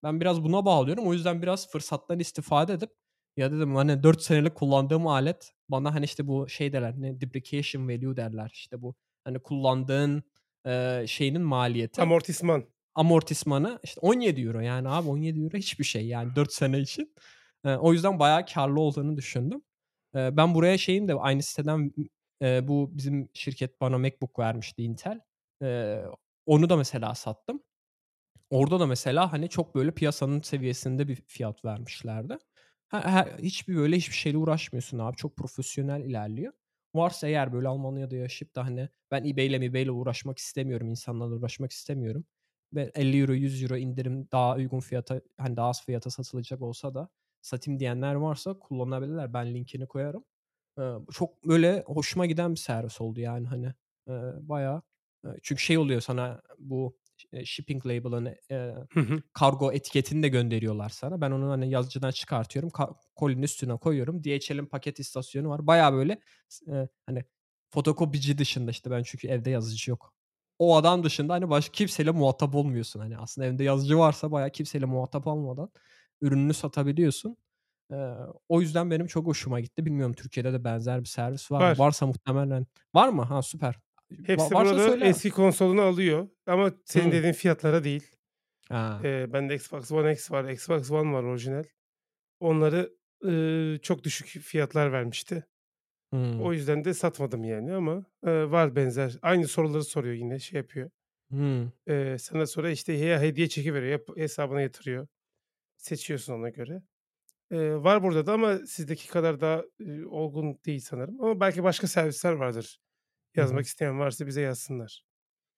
Ben 0.03 0.21
biraz 0.21 0.43
buna 0.43 0.65
bağlıyorum. 0.65 1.07
O 1.07 1.13
yüzden 1.13 1.41
biraz 1.41 1.69
fırsattan 1.69 2.19
istifade 2.19 2.73
edip 2.73 2.89
ya 3.37 3.51
dedim, 3.51 3.75
hani, 3.75 4.03
4 4.03 4.21
senelik 4.21 4.55
kullandığım 4.55 5.07
alet 5.07 5.53
bana, 5.69 5.95
hani, 5.95 6.05
işte, 6.05 6.27
bu 6.27 6.49
şey 6.49 6.73
derler, 6.73 6.93
ne 6.97 7.21
depreciation 7.21 7.87
value 7.89 8.17
derler. 8.17 8.49
İşte, 8.53 8.81
bu, 8.81 8.95
hani, 9.23 9.39
kullandığın, 9.39 10.23
eee, 10.65 11.05
şeyinin 11.07 11.41
maliyeti, 11.41 12.01
Amortisman. 12.01 12.65
amortismanı, 12.95 13.79
işte, 13.83 14.01
€17 14.01 14.59
yani 14.61 14.89
abi 14.89 15.09
€17 15.09 15.57
hiçbir 15.57 15.83
şey 15.83 16.07
yani 16.07 16.35
4 16.35 16.53
sene 16.53 16.79
için. 16.79 17.15
Eee, 17.65 17.75
o 17.77 17.93
yüzden 17.93 18.19
bayağı 18.19 18.45
kârlı 18.45 18.79
olduğunu 18.81 19.17
düşündüm. 19.17 19.61
Eee, 20.15 20.29
ben 20.33 20.55
buraya 20.55 20.77
şeyin 20.77 21.07
de 21.07 21.13
aynı 21.15 21.43
siteden, 21.43 21.91
eee, 22.41 22.61
bu 22.67 22.89
bizim 22.93 23.29
şirket 23.33 23.81
bana 23.81 23.97
MacBook 23.97 24.39
vermişti 24.39 24.83
Intel. 24.83 25.19
Eee, 25.61 26.05
onu 26.45 26.69
da 26.69 26.77
mesela 26.77 27.15
sattım. 27.15 27.63
Orada 28.49 28.79
da 28.79 28.85
mesela, 28.87 29.31
hani, 29.33 29.49
çok 29.49 29.75
böyle 29.75 29.91
piyasanın 29.91 30.41
seviyesinde 30.41 31.07
bir 31.07 31.15
fiyat 31.27 31.65
vermişlerdi. 31.65 32.37
Ha 32.93 33.27
hiçbir 33.39 33.75
böyle 33.75 33.97
hiçbir 33.97 34.15
şeyle 34.15 34.37
uğraşmıyorsun 34.37 34.99
abi. 34.99 35.15
Çok 35.17 35.35
profesyonel 35.37 36.01
ilerliyor. 36.05 36.53
Varsa 36.95 37.27
eğer 37.27 37.53
böyle 37.53 37.67
Almanya'da 37.67 38.15
yaşayıp 38.15 38.55
da, 38.55 38.65
hani, 38.65 38.89
ben 39.11 39.23
eBay'le 39.25 39.59
miBay'le 39.59 39.87
uğraşmak 39.89 40.37
istemiyorum, 40.37 40.89
insanlarla 40.89 41.35
uğraşmak 41.35 41.71
istemiyorum 41.71 42.25
ve 42.73 42.91
€50, 42.95 43.33
€100 43.33 43.77
indirim 43.77 44.27
daha 44.31 44.55
uygun 44.55 44.79
fiyata, 44.79 45.21
hani, 45.37 45.55
daha 45.57 45.69
az 45.69 45.85
fiyata 45.85 46.09
satılacak 46.09 46.61
olsa 46.61 46.93
da 46.95 47.09
satayım 47.41 47.79
diyenler 47.79 48.15
varsa 48.15 48.59
kullanabilirler. 48.59 49.33
Ben 49.33 49.53
linkini 49.53 49.87
koyarım. 49.87 50.23
Eee, 50.79 50.93
çok 51.13 51.47
böyle 51.47 51.83
hoşuma 51.87 52.25
giden 52.25 52.51
bir 52.51 52.59
servis 52.59 53.01
oldu 53.01 53.19
yani, 53.19 53.47
hani. 53.47 53.73
Eee, 54.09 54.15
bayağı, 54.41 54.81
çünkü 55.43 55.61
şey 55.63 55.77
oluyor 55.77 56.01
sana 56.01 56.41
bu, 56.59 56.97
shipping 57.45 57.85
label'ını, 57.85 58.35
eee, 58.49 58.75
Hı 58.93 58.99
hı. 58.99 59.23
kargo 59.33 59.71
etiketini 59.73 60.23
de 60.23 60.27
gönderiyorlar 60.29 60.89
sana. 60.89 61.21
Ben 61.21 61.31
onu, 61.31 61.49
hani, 61.51 61.69
yazıcıdan 61.69 62.11
çıkartıyorum. 62.11 62.69
Ka 62.69 62.95
kolinin 63.15 63.41
üstüne 63.43 63.77
koyuyorum. 63.77 64.23
DHL'in 64.23 64.65
paket 64.65 64.99
istasyonu 64.99 65.49
var. 65.49 65.67
Bayağı 65.67 65.93
böyle 65.93 66.19
eee, 66.67 66.87
hani, 67.05 67.23
fotokopici 67.69 68.37
dışında, 68.37 68.71
işte, 68.71 68.91
ben 68.91 69.03
çünkü 69.03 69.27
evde 69.27 69.49
yazıcı 69.49 69.91
yok. 69.91 70.13
O 70.59 70.75
adam 70.77 71.03
dışında, 71.03 71.33
hani, 71.33 71.49
başka 71.49 71.71
kimseyle 71.71 72.11
muhatap 72.11 72.55
olmuyorsun. 72.55 72.99
Hani, 72.99 73.17
aslında 73.17 73.47
evinde 73.47 73.63
yazıcı 73.63 73.97
varsa 73.99 74.31
bayağı 74.31 74.49
kimseyle 74.51 74.85
muhatap 74.85 75.27
olmadan 75.27 75.69
ürününü 76.21 76.53
satabiliyorsun. 76.53 77.37
Eee, 77.91 78.15
o 78.49 78.61
yüzden 78.61 78.91
benim 78.91 79.07
çok 79.07 79.27
hoşuma 79.27 79.59
gitti. 79.59 79.85
Bilmiyorum 79.85 80.13
Türkiye'de 80.13 80.53
de 80.53 80.63
benzer 80.63 80.99
bir 81.01 81.05
servis 81.05 81.51
var? 81.51 81.65
Var. 81.65 81.77
Varsa 81.77 82.05
muhtemelen 82.07 82.65
Var 82.95 83.09
mı? 83.09 83.21
Ha, 83.23 83.41
süper. 83.41 83.79
Hepsi 84.21 84.59
burada 84.59 84.79
söyle. 84.79 85.05
eski 85.07 85.29
konsolunu 85.31 85.81
alıyor 85.81 86.29
ama 86.47 86.71
senin 86.85 87.11
Hımm. 87.11 87.13
dediğin 87.13 87.33
fiyatlara 87.33 87.83
değil. 87.83 88.11
Ha. 88.69 89.05
Eee, 89.05 89.27
bende 89.33 89.55
Xbox 89.55 89.91
One 89.93 90.13
X 90.13 90.31
var, 90.31 90.49
Xbox 90.49 90.91
One 90.91 91.13
var 91.13 91.23
orijinal. 91.23 91.63
Onları, 92.39 92.91
ııı, 93.25 93.79
çok 93.81 94.03
düşük 94.03 94.27
fiyatlar 94.27 94.93
vermişti. 94.93 95.45
Hımm. 96.11 96.43
O 96.43 96.53
yüzden 96.53 96.85
de 96.85 96.93
satmadım 96.95 97.43
yani 97.45 97.73
ama, 97.73 98.05
eee, 98.27 98.51
var 98.51 98.75
benzer. 98.75 99.19
Aynı 99.21 99.47
soruları 99.49 99.83
soruyor 99.85 100.15
yine, 100.15 100.39
şey 100.39 100.57
yapıyor. 100.57 100.91
Hımm. 101.31 101.73
Eee, 101.89 102.17
sana 102.19 102.47
sonra, 102.47 102.71
işte, 102.71 102.93
ya 102.93 103.21
hediye 103.21 103.49
çekiveriyor 103.49 103.91
ya 103.93 104.05
p 104.05 104.21
hesabına 104.21 104.61
yatırıyor. 104.61 105.07
Seçiyorsun 105.77 106.33
ona 106.33 106.49
göre. 106.49 106.83
Eee, 107.51 107.75
var 107.83 108.03
burada 108.03 108.25
da 108.27 108.33
ama 108.33 108.57
sizdeki 108.67 109.09
kadar 109.09 109.41
daha, 109.41 109.63
eee, 109.79 110.05
olgun 110.05 110.59
değil 110.67 110.79
sanırım 110.81 111.21
ama 111.23 111.39
belki 111.39 111.63
başka 111.63 111.87
servisler 111.87 112.33
vardır. 112.33 112.79
Yazmak 113.35 113.65
isteyen 113.65 113.99
varsa 113.99 114.27
bize 114.27 114.41
yazsınlar. 114.41 115.03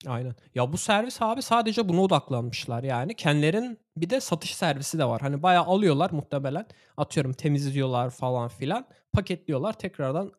Aynen. 0.07 0.36
Ya, 0.55 0.73
bu 0.73 0.78
servis 0.78 1.21
abi 1.21 1.41
sadece 1.41 1.89
buna 1.89 2.01
odaklanmışlar 2.01 2.84
yani. 2.84 3.15
Kendilerinin 3.15 3.80
bir 3.97 4.09
de 4.09 4.21
satış 4.21 4.55
servisi 4.55 4.99
de 4.99 5.05
var. 5.05 5.21
Hani, 5.21 5.43
bayağı 5.43 5.63
alıyorlar 5.63 6.11
muhtemelen. 6.11 6.65
Atıyorum 6.97 7.34
temizliyorlar 7.34 8.09
falan 8.09 8.47
filan. 8.49 8.88
Paketliyorlar. 9.13 9.73
Tekrardan 9.80 10.32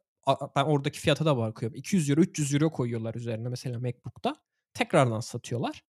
ben 0.57 0.65
oradaki 0.65 1.01
fiyata 1.01 1.25
da 1.27 1.37
bakıyorum. 1.37 1.77
€200, 1.77 2.21
€300 2.23 2.71
koyuyorlar 2.71 3.15
üzerine 3.15 3.49
mesela 3.49 3.79
MacBook'ta. 3.81 4.37
Tekrardan 4.75 5.21
satıyorlar. 5.21 5.83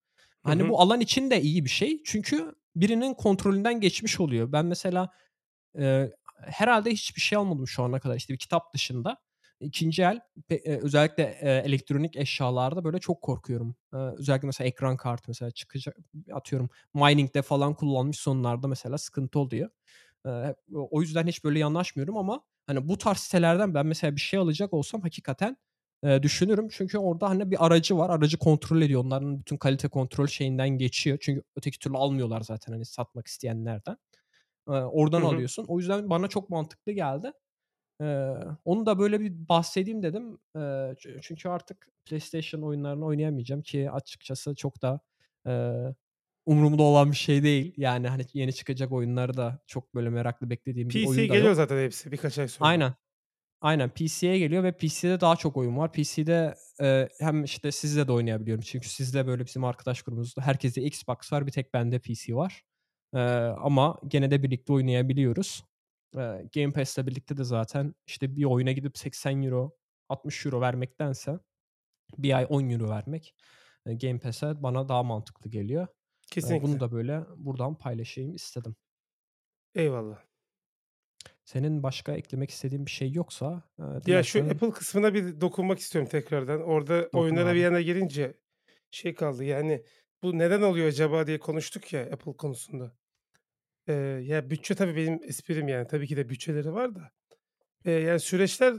Hani, 0.44 0.64
hı. 0.64 0.70
bu 0.70 0.82
alan 0.82 1.00
için 1.02 1.30
de 1.32 1.42
iyi 1.42 1.66
bir 1.66 1.70
şey. 1.70 2.04
Çünkü 2.06 2.56
birinin 2.76 3.14
kontrolünden 3.14 3.82
geçmiş 3.82 4.20
oluyor. 4.20 4.52
Ben 4.52 4.66
mesela, 4.66 5.10
eee, 5.80 6.12
herhâlde 6.46 6.92
hiçbir 6.92 7.22
şey 7.22 7.38
almadım 7.38 7.68
şu 7.68 7.84
ana 7.84 8.00
kadar. 8.00 8.16
İşte, 8.16 8.34
bir 8.34 8.40
kitap 8.40 8.74
dışında. 8.74 9.18
2'nci 9.62 10.02
el 10.04 10.20
eee, 10.50 10.80
özellikle, 10.84 11.24
eee, 11.44 11.64
elektronik 11.66 12.16
eşyalarda 12.18 12.84
böyle 12.84 13.00
çok 13.00 13.22
korkuyorum. 13.22 13.76
Eee, 13.94 14.00
özellikle 14.00 14.46
mesela 14.48 14.68
ekran 14.68 14.98
kartı 14.98 15.24
mesela 15.28 15.52
çıkacak 15.52 15.98
atıyorum 16.34 16.70
mining'de 16.94 17.42
falan 17.42 17.74
kullanmış 17.76 18.28
onlarda 18.28 18.68
mesela 18.68 18.98
sıkıntı 18.98 19.40
oluyor. 19.40 19.70
O 20.74 21.02
yüzden 21.02 21.28
hiç 21.28 21.44
böyle 21.44 21.60
yanaşmıyorum 21.60 22.18
ama, 22.18 22.44
hani, 22.68 22.88
bu 22.90 22.98
tarz 22.98 23.18
sitelerden 23.20 23.74
ben 23.74 23.86
mesela 23.88 24.16
bir 24.16 24.22
şey 24.22 24.40
alacak 24.40 24.74
olsam 24.74 25.02
hakikaten, 25.02 25.58
düşünürüm. 26.22 26.68
Çünkü 26.72 26.98
orada, 26.98 27.30
hani, 27.30 27.52
bir 27.52 27.66
aracı 27.66 27.98
var. 27.98 28.10
Aracı 28.10 28.38
kontrol 28.38 28.82
ediyor. 28.82 29.04
Onların 29.06 29.40
bütün 29.40 29.58
kalite 29.58 29.88
kontrol 29.88 30.28
şeyinden 30.28 30.70
geçiyor. 30.70 31.18
Çünkü 31.22 31.44
öteki 31.56 31.80
türlü 31.80 31.98
almıyorlar 31.98 32.42
zaten, 32.42 32.74
hani, 32.74 32.86
satmak 32.86 33.28
isteyenlerden. 33.28 33.98
Hı 35.16 35.22
oradan 35.22 35.24
hı. 35.24 35.36
alıyorsun. 35.36 35.66
O 35.70 35.80
yüzden 35.80 36.10
bana 36.10 36.28
çok 36.28 36.50
mantıklı 36.50 36.92
geldi. 36.92 37.32
Eee, 38.02 38.36
onu 38.66 38.86
da 38.86 39.00
böyle 39.00 39.20
bir 39.20 39.50
bahsedeyim 39.50 40.04
dedim. 40.04 40.38
Çü 41.00 41.20
çünkü 41.22 41.50
artık 41.50 41.88
PlayStation 42.06 42.62
oyunlarını 42.62 43.06
oynayamayacağım 43.06 43.62
ki 43.62 43.92
açıkçası 43.92 44.56
çok 44.56 44.82
da, 44.82 45.00
eee, 45.48 45.96
umurumda 46.46 46.84
olan 46.84 47.12
bir 47.12 47.18
şey 47.18 47.44
değil. 47.44 47.74
Yani, 47.78 48.08
hani, 48.10 48.24
yeni 48.34 48.54
çıkacak 48.54 48.92
oyunları 48.92 49.38
da 49.38 49.60
çok 49.68 49.96
böyle 49.96 50.10
meraklı 50.10 50.50
beklediğim 50.50 50.96
bir 50.96 51.00
PC'ye 51.00 51.08
oyun 51.08 51.30
da 51.30 51.36
geliyor 51.36 51.54
yok. 51.54 51.54
zaten 51.54 51.78
hepsi 51.86 52.12
birkaç 52.12 52.40
ay 52.40 52.48
sonra. 52.48 52.70
Aynen. 52.70 52.94
Aynen. 53.62 53.90
PC'ye 53.90 54.40
geliyor 54.40 54.64
ve 54.64 54.72
PC'de 54.78 55.22
daha 55.22 55.36
çok 55.38 55.58
oyun 55.58 55.78
var. 55.78 55.94
PC'de, 55.94 56.56
eee, 56.82 57.10
hem, 57.20 57.44
işte, 57.44 57.72
sizle 57.74 58.08
de 58.08 58.14
oynayabiliyorum. 58.14 58.64
Çünkü 58.68 58.90
sizle 58.90 59.28
böyle 59.28 59.46
bizim 59.48 59.64
arkadaş 59.66 60.02
grubumuzda 60.04 60.42
herkeste 60.42 60.82
Xbox 60.84 61.34
var. 61.34 61.48
Bir 61.48 61.52
tek 61.52 61.74
bende 61.76 62.00
PC 62.00 62.36
var. 62.36 62.64
Eee, 63.16 63.22
ama 63.62 64.00
gene 64.08 64.32
de 64.32 64.44
birlikte 64.44 64.74
oynayabiliyoruz. 64.74 65.64
Game 66.56 66.74
Pass'le 66.74 66.98
birlikte 67.08 67.38
de 67.38 67.44
zaten, 67.44 67.96
işte, 68.08 68.36
bir 68.36 68.44
oyuna 68.46 68.72
gidip 68.72 68.98
€80, 68.98 69.72
€60 70.10 70.62
vermektense 70.62 71.40
bir 72.20 72.38
ay 72.38 72.48
€10 72.50 72.90
vermek, 72.90 73.36
eee, 73.88 73.96
Game 73.96 74.20
Pass'e 74.20 74.64
bana 74.64 74.90
daha 74.90 75.04
mantıklı 75.04 75.52
geliyor. 75.52 75.88
Eee, 76.44 76.62
bunu 76.62 76.80
Kesinlikle. 76.80 76.82
da 76.82 76.92
böyle 76.94 77.26
buradan 77.38 77.78
paylaşayım 77.80 78.36
istedim. 78.36 78.78
Eyvallah. 79.76 80.28
Senin 81.46 81.84
başka 81.84 82.14
eklemek 82.14 82.50
istediğin 82.50 82.86
bir 82.86 82.92
şey 82.92 83.12
yoksa, 83.12 83.64
Ya, 84.06 84.24
şu 84.24 84.40
Apple 84.40 84.72
kısmına 84.72 85.14
bir 85.14 85.42
dokunmak 85.42 85.80
istiyorum 85.80 86.10
tekrardan. 86.10 86.62
Orada 86.62 87.10
dokun 87.14 87.38
oyunlara 87.38 87.54
bir 87.56 87.60
abi. 87.60 87.60
yana 87.60 87.82
gelince 87.82 88.38
şey 88.92 89.16
kaldı, 89.16 89.44
yani, 89.44 89.84
bu 90.24 90.38
neden 90.40 90.62
oluyor 90.62 90.88
acaba 90.88 91.28
diye 91.28 91.40
konuştuk 91.40 91.94
ya 91.94 92.02
Apple 92.04 92.38
konusunda. 92.38 92.98
Eee, 93.88 93.96
ya, 94.24 94.50
bütçe 94.50 94.76
tabii 94.76 94.96
benim 94.96 95.20
esprim, 95.24 95.68
yani. 95.68 95.88
Tabii 95.88 96.08
ki 96.08 96.18
de 96.18 96.30
bütçeleri 96.30 96.74
var 96.74 96.96
da. 96.96 97.12
Eee, 97.86 97.94
yani, 97.94 98.22
süreçler 98.22 98.76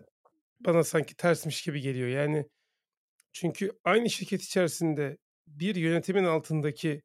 bana 0.61 0.85
sanki 0.85 1.17
tersmiş 1.17 1.63
gibi 1.63 1.81
geliyor. 1.83 2.09
Yani, 2.09 2.47
çünkü 3.33 3.73
aynı 3.85 4.11
şirket 4.11 4.43
içerisinde 4.43 5.19
bir 5.49 5.77
yönetimin 5.77 6.25
altındaki, 6.25 7.03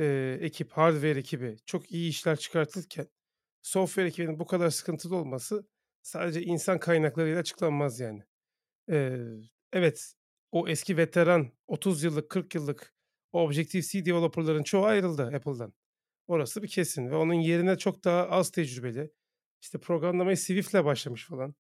eee, 0.00 0.38
ekip, 0.42 0.72
hardware 0.72 1.18
ekibi 1.20 1.56
çok 1.66 1.92
iyi 1.92 2.10
işler 2.10 2.36
çıkartırken 2.38 3.08
software 3.62 4.08
ekibinin 4.08 4.40
bu 4.40 4.46
kadar 4.46 4.70
sıkıntılı 4.70 5.16
olması 5.16 5.68
sadece 6.02 6.42
insan 6.42 6.80
kaynaklarıyla 6.80 7.40
açıklanmaz, 7.40 8.00
yani. 8.00 8.22
Eee, 8.90 9.18
evet, 9.72 10.14
o 10.52 10.68
eski 10.68 10.96
veteran 10.98 11.52
30 11.68 12.04
yıllık, 12.04 12.30
40 12.30 12.56
yıllık 12.56 12.94
Objective-C 13.34 14.06
developer'ların 14.06 14.62
çoğu 14.64 14.84
ayrıldı 14.86 15.24
Apple'dan. 15.36 15.74
Orası 16.30 16.62
bir 16.62 16.68
kesin 16.68 17.10
ve 17.10 17.16
onun 17.16 17.34
yerine 17.34 17.78
çok 17.78 18.04
daha 18.04 18.28
az 18.30 18.50
tecrübeli, 18.50 19.10
işte, 19.62 19.78
programlamaya 19.80 20.36
Swift'le 20.36 20.84
başlamış 20.84 21.26
falan, 21.26 21.54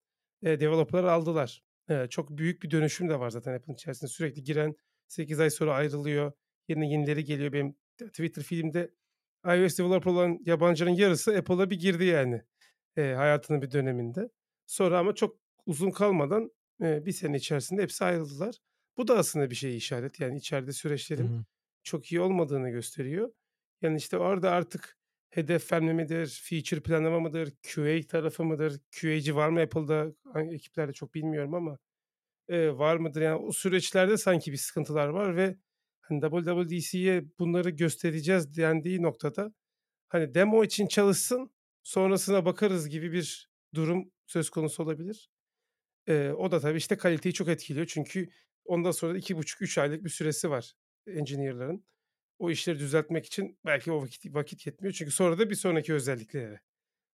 eee, 0.42 0.60
developer'lar 0.60 1.04
aldılar. 1.08 1.62
Eee, 1.90 2.06
çok 2.10 2.30
büyük 2.38 2.62
bir 2.62 2.70
dönüşüm 2.70 3.08
de 3.08 3.20
var 3.20 3.30
zaten 3.30 3.54
Apple'ın 3.54 3.74
içerisinde. 3.74 4.10
Sürekli 4.10 4.44
giren 4.44 4.76
8 5.08 5.40
ay 5.40 5.50
sonra 5.50 5.74
ayrılıyor. 5.74 6.32
Yerine 6.68 6.90
yenileri 6.90 7.24
geliyor. 7.24 7.52
Benim 7.52 7.76
Twitter 7.98 8.42
feed'imde 8.42 8.94
iOS 9.46 9.78
developer 9.78 10.10
olan 10.12 10.38
yabancıların 10.46 10.94
yarısı 10.94 11.36
Apple'a 11.38 11.70
bir 11.70 11.78
girdi 11.80 12.04
yani, 12.04 12.42
eee, 12.96 13.14
hayatının 13.14 13.62
bir 13.62 13.70
döneminde. 13.70 14.30
Sonra 14.66 14.98
ama 14.98 15.14
çok 15.14 15.38
uzun 15.66 15.90
kalmadan, 15.90 16.50
eee, 16.82 17.02
1 17.06 17.12
sene 17.12 17.36
içerisinde 17.36 17.82
hepsi 17.82 18.04
ayrıldılar. 18.04 18.56
Bu 18.96 19.08
da 19.08 19.18
aslında 19.18 19.50
bir 19.50 19.54
şeye 19.56 19.74
işaret. 19.76 20.20
Yani 20.20 20.38
içeride 20.38 20.72
süreçlerin 20.72 21.32
hı. 21.32 21.44
çok 21.84 22.12
iyi 22.12 22.20
olmadığını 22.20 22.70
gösteriyor. 22.70 23.32
Yani, 23.82 23.96
işte, 23.96 24.16
orada 24.18 24.50
artık 24.50 24.96
hedef 25.30 25.72
verme 25.72 25.92
midir, 25.92 26.40
feature 26.44 26.80
planlama 26.80 27.20
mıdır, 27.20 27.52
QA 27.74 28.02
tarafı 28.08 28.44
mıdır, 28.44 28.80
QA'cı 29.00 29.34
var 29.36 29.48
mı 29.48 29.60
Apple'da? 29.60 30.12
Hangi 30.32 30.54
ekiplerde 30.54 30.92
çok 30.92 31.14
bilmiyorum 31.14 31.54
ama, 31.54 31.78
eee, 32.50 32.78
var 32.78 32.96
mıdır? 32.96 33.22
Yani, 33.22 33.36
o 33.36 33.52
süreçlerde 33.52 34.16
sanki 34.18 34.52
bir 34.52 34.56
sıkıntılar 34.56 35.08
var 35.08 35.36
ve, 35.36 35.58
hani, 36.02 36.20
WWDC'ye 36.22 37.24
bunları 37.38 37.70
göstereceğiz 37.70 38.56
dendiği 38.58 39.02
noktada, 39.02 39.54
hani, 40.08 40.34
demo 40.34 40.64
için 40.64 40.86
çalışsın, 40.88 41.50
sonrasına 41.84 42.44
bakarız 42.46 42.88
gibi 42.90 43.12
bir 43.12 43.50
durum 43.74 44.12
söz 44.26 44.50
konusu 44.50 44.82
olabilir. 44.84 45.30
Eee, 46.08 46.32
o 46.32 46.50
da 46.52 46.60
tabii, 46.60 46.78
işte, 46.78 46.96
kaliteyi 46.96 47.32
çok 47.34 47.48
etkiliyor. 47.48 47.86
Çünkü 47.86 48.28
ondan 48.64 48.90
sonra 48.90 49.14
da 49.14 49.18
2,5-3 49.18 49.78
aylık 49.78 50.04
bir 50.04 50.10
süresi 50.10 50.50
var 50.50 50.74
engineer'ların. 51.08 51.84
O 52.38 52.50
işleri 52.50 52.78
düzeltmek 52.78 53.26
için 53.26 53.58
belki 53.66 53.92
o 53.92 54.02
vakit 54.02 54.34
vakit 54.34 54.66
yetmiyor. 54.66 54.94
Çünkü 54.94 55.10
sonra 55.12 55.38
da 55.38 55.50
bir 55.50 55.54
sonraki 55.54 55.94
özelliklere 55.94 56.60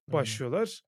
başlıyorlar. 0.09 0.83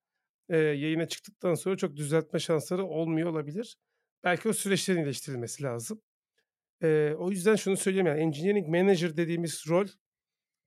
Eee, 0.51 0.57
yayına 0.57 1.07
çıktıktan 1.07 1.55
sonra 1.55 1.77
çok 1.77 1.95
düzeltme 1.97 2.39
şansları 2.39 2.85
olmuyor 2.85 3.29
olabilir. 3.29 3.77
Belki 4.23 4.49
o 4.49 4.53
süreçlerin 4.53 4.99
iyileştirilmesi 4.99 5.63
lazım. 5.63 6.01
Eee, 6.83 7.15
o 7.19 7.31
yüzden 7.31 7.55
şunu 7.55 7.77
söyleyeyim, 7.77 8.07
yani, 8.07 8.21
engineering 8.21 8.67
manager 8.69 9.17
dediğimiz 9.17 9.63
rol 9.69 9.87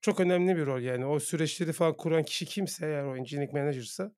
çok 0.00 0.20
önemli 0.20 0.56
bir 0.56 0.66
rol. 0.66 0.80
Yani, 0.82 1.06
o 1.06 1.20
süreçleri 1.20 1.72
falan 1.72 1.96
kuran 1.96 2.24
kişi 2.24 2.46
kimse 2.46 2.86
eğer 2.86 3.04
o 3.04 3.16
engineering 3.16 3.52
manager'sa 3.54 4.14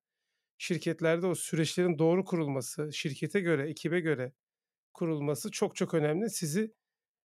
şirketlerde 0.57 1.27
o 1.27 1.35
süreçlerin 1.35 1.99
doğru 1.99 2.25
kurulması, 2.25 2.93
şirkete 2.93 3.41
göre, 3.41 3.69
ekibe 3.69 3.99
göre 3.99 4.33
kurulması 4.93 5.51
çok 5.51 5.75
çok 5.75 5.93
önemli. 5.93 6.29
Sizi, 6.29 6.73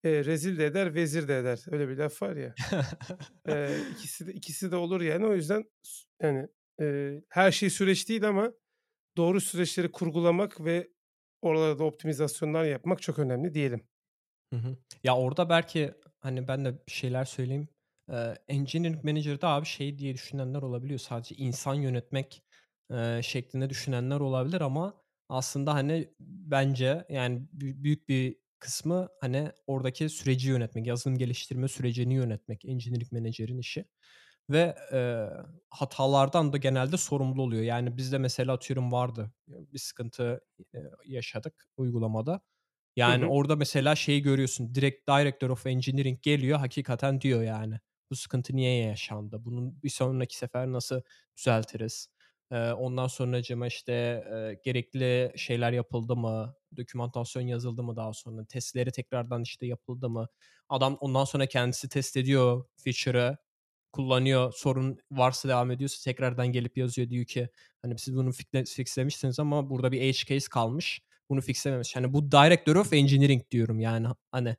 eee, 0.04 0.26
rezil 0.26 0.58
de 0.60 0.66
eder, 0.66 0.96
vezir 0.96 1.28
de 1.28 1.38
eder. 1.40 1.66
Öyle 1.72 1.90
bir 1.90 1.98
laf 1.98 2.22
var 2.22 2.36
ya. 2.36 2.56
Eee, 3.48 3.86
ikisi 3.92 4.28
de 4.28 4.34
ikisi 4.34 4.72
de 4.72 4.76
olur, 4.76 5.02
yani. 5.02 5.26
O 5.26 5.34
yüzden 5.36 5.64
yani, 6.22 6.48
eee, 6.82 7.24
her 7.30 7.52
şey 7.52 7.70
süreç 7.70 8.10
değil 8.10 8.28
ama 8.28 8.54
doğru 9.18 9.42
süreçleri 9.42 9.92
kurgulamak 9.92 10.66
ve 10.66 10.92
oralarda 11.42 11.84
optimizasyonlar 11.84 12.66
yapmak 12.66 13.02
çok 13.02 13.20
önemli 13.20 13.54
diyelim. 13.54 13.88
Hı 14.54 14.56
hı. 14.60 14.78
Ya, 15.04 15.18
orada 15.18 15.50
belki, 15.50 15.94
hani, 16.20 16.48
ben 16.48 16.66
de 16.66 16.74
bir 16.88 16.92
şeyler 16.92 17.26
söyleyeyim. 17.26 17.68
Eee, 18.10 18.36
engineering 18.48 19.04
manager'da 19.04 19.48
abi 19.50 19.66
şey 19.66 20.00
diye 20.00 20.14
düşünenler 20.14 20.62
olabiliyor. 20.62 21.00
Sadece 21.00 21.36
insan 21.36 21.74
yönetmek, 21.74 22.44
eee, 22.92 23.20
şeklinde 23.24 23.70
düşünenler 23.70 24.20
olabilir 24.20 24.62
ama 24.62 25.02
aslında, 25.30 25.74
hani, 25.74 26.14
bence, 26.20 27.06
yani, 27.10 27.48
bü 27.54 27.84
büyük 27.84 28.10
bir 28.10 28.36
kısmı, 28.64 29.10
hani, 29.22 29.52
oradaki 29.68 30.10
süreci 30.10 30.50
yönetmek, 30.50 30.88
yazılım 30.88 31.18
geliştirme 31.18 31.68
sürecini 31.68 32.14
yönetmek 32.16 32.66
engineering 32.66 33.12
manager'in 33.14 33.58
işi 33.60 33.86
ve, 34.50 34.76
eee, 34.94 35.30
hatalardan 35.70 36.54
da 36.54 36.58
genelde 36.58 36.98
sorumlu 36.98 37.42
oluyor. 37.42 37.64
Yani, 37.64 37.98
bizde 37.98 38.18
mesela 38.18 38.54
atıyorum 38.54 38.92
vardı, 38.92 39.32
bir 39.48 39.80
sıkıntı, 39.80 40.42
eee, 40.74 40.92
yaşadık 41.06 41.66
uygulamada. 41.78 42.42
Hı 43.06 43.12
Yani, 43.12 43.26
hı. 43.26 43.28
orada 43.28 43.56
mesela 43.56 43.96
şeyi 43.96 44.22
görüyorsun, 44.22 44.76
direkt 44.76 45.10
director 45.10 45.50
of 45.50 45.68
engineering 45.68 46.22
geliyor, 46.22 46.60
hakikaten 46.60 47.22
diyor 47.22 47.44
yani, 47.44 47.80
"Bu 48.12 48.16
sıkıntı 48.16 48.56
niye 48.56 48.78
yaşandı? 48.86 49.38
Bunun 49.46 49.84
bir 49.84 49.90
sonraki 49.90 50.38
sefer 50.38 50.68
nasıl 50.72 51.02
düzeltiriz?" 51.38 52.10
Ondan 52.58 53.08
sonracığıma, 53.08 53.68
işte, 53.68 54.24
eee, 54.32 54.60
gerekli 54.64 55.32
şeyler 55.36 55.72
yapıldı 55.72 56.16
mı? 56.16 56.56
Dokümantasyon 56.78 57.44
yazıldı 57.48 57.84
mı 57.84 57.96
daha 57.96 58.14
sonra? 58.14 58.46
Testleri 58.46 58.92
tekrardan, 58.92 59.42
işte, 59.44 59.66
yapıldı 59.66 60.10
mı? 60.10 60.28
Adam 60.70 60.98
ondan 61.02 61.24
sonra 61.26 61.46
kendisi 61.46 61.90
test 61.90 62.18
ediyor 62.18 62.66
feature'ı, 62.84 63.38
kullanıyor. 63.94 64.54
Sorun 64.58 64.98
varsa 65.12 65.50
devam 65.50 65.72
ediyorsa 65.72 66.04
tekrardan 66.12 66.48
gelip 66.52 66.78
yazıyor. 66.78 67.10
Diyor 67.10 67.26
ki, 67.26 67.50
hani, 67.82 68.00
"Siz 68.00 68.16
bunu 68.16 68.32
fixlemişsiniz 68.66 69.40
ama 69.40 69.70
burada 69.70 69.92
bir 69.92 70.02
edge 70.02 70.18
case 70.28 70.48
kalmış. 70.52 71.02
Bunu 71.30 71.42
fixlememiş." 71.42 71.96
Hani, 71.96 72.14
bu 72.14 72.32
director 72.32 72.76
of 72.76 72.94
engineering 72.94 73.52
diyorum 73.52 73.80
yani. 73.80 74.08
Hani, 74.32 74.56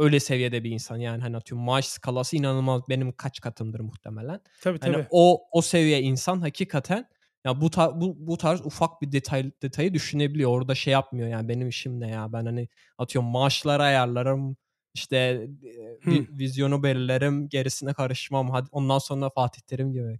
öyle 0.00 0.20
seviyede 0.20 0.64
bir 0.64 0.70
insan. 0.70 0.96
Yani, 0.96 1.22
hani, 1.22 1.36
atıyorum 1.36 1.64
maaş 1.66 1.86
skalası 1.86 2.36
inanılmaz 2.36 2.82
benim 2.88 3.12
kaç 3.12 3.40
katımdır 3.40 3.80
muhtemelen. 3.80 4.40
Tabii, 4.60 4.78
Hani, 4.80 4.98
tabii. 4.98 5.10
o 5.10 5.42
o 5.52 5.62
seviye 5.62 6.00
insan 6.02 6.40
hakikaten 6.40 7.06
ya 7.46 7.60
bu 7.60 7.70
tar 7.70 8.00
bu 8.00 8.16
bu 8.18 8.36
tarz 8.38 8.60
ufak 8.66 9.02
bir 9.02 9.12
detay 9.12 9.52
detayı 9.62 9.94
düşünebiliyor. 9.94 10.50
Orada 10.50 10.74
şey 10.74 10.92
yapmıyor 10.92 11.28
yani, 11.28 11.48
"Benim 11.48 11.68
işim 11.68 12.00
ne 12.00 12.10
ya? 12.10 12.32
Ben, 12.32 12.46
hani, 12.46 12.68
atıyorum 12.98 13.30
maaşları 13.30 13.82
ayarlarım, 13.82 14.56
işte, 14.94 15.48
Hıh. 16.04 16.26
vizyonu 16.30 16.82
belirlerim, 16.82 17.48
gerisine 17.48 17.92
karışmam. 17.94 18.50
Hadi 18.50 18.68
ondan 18.72 18.98
sonra 18.98 19.30
Fatih 19.30 19.60
Terim 19.62 19.92
gibi 19.92 20.18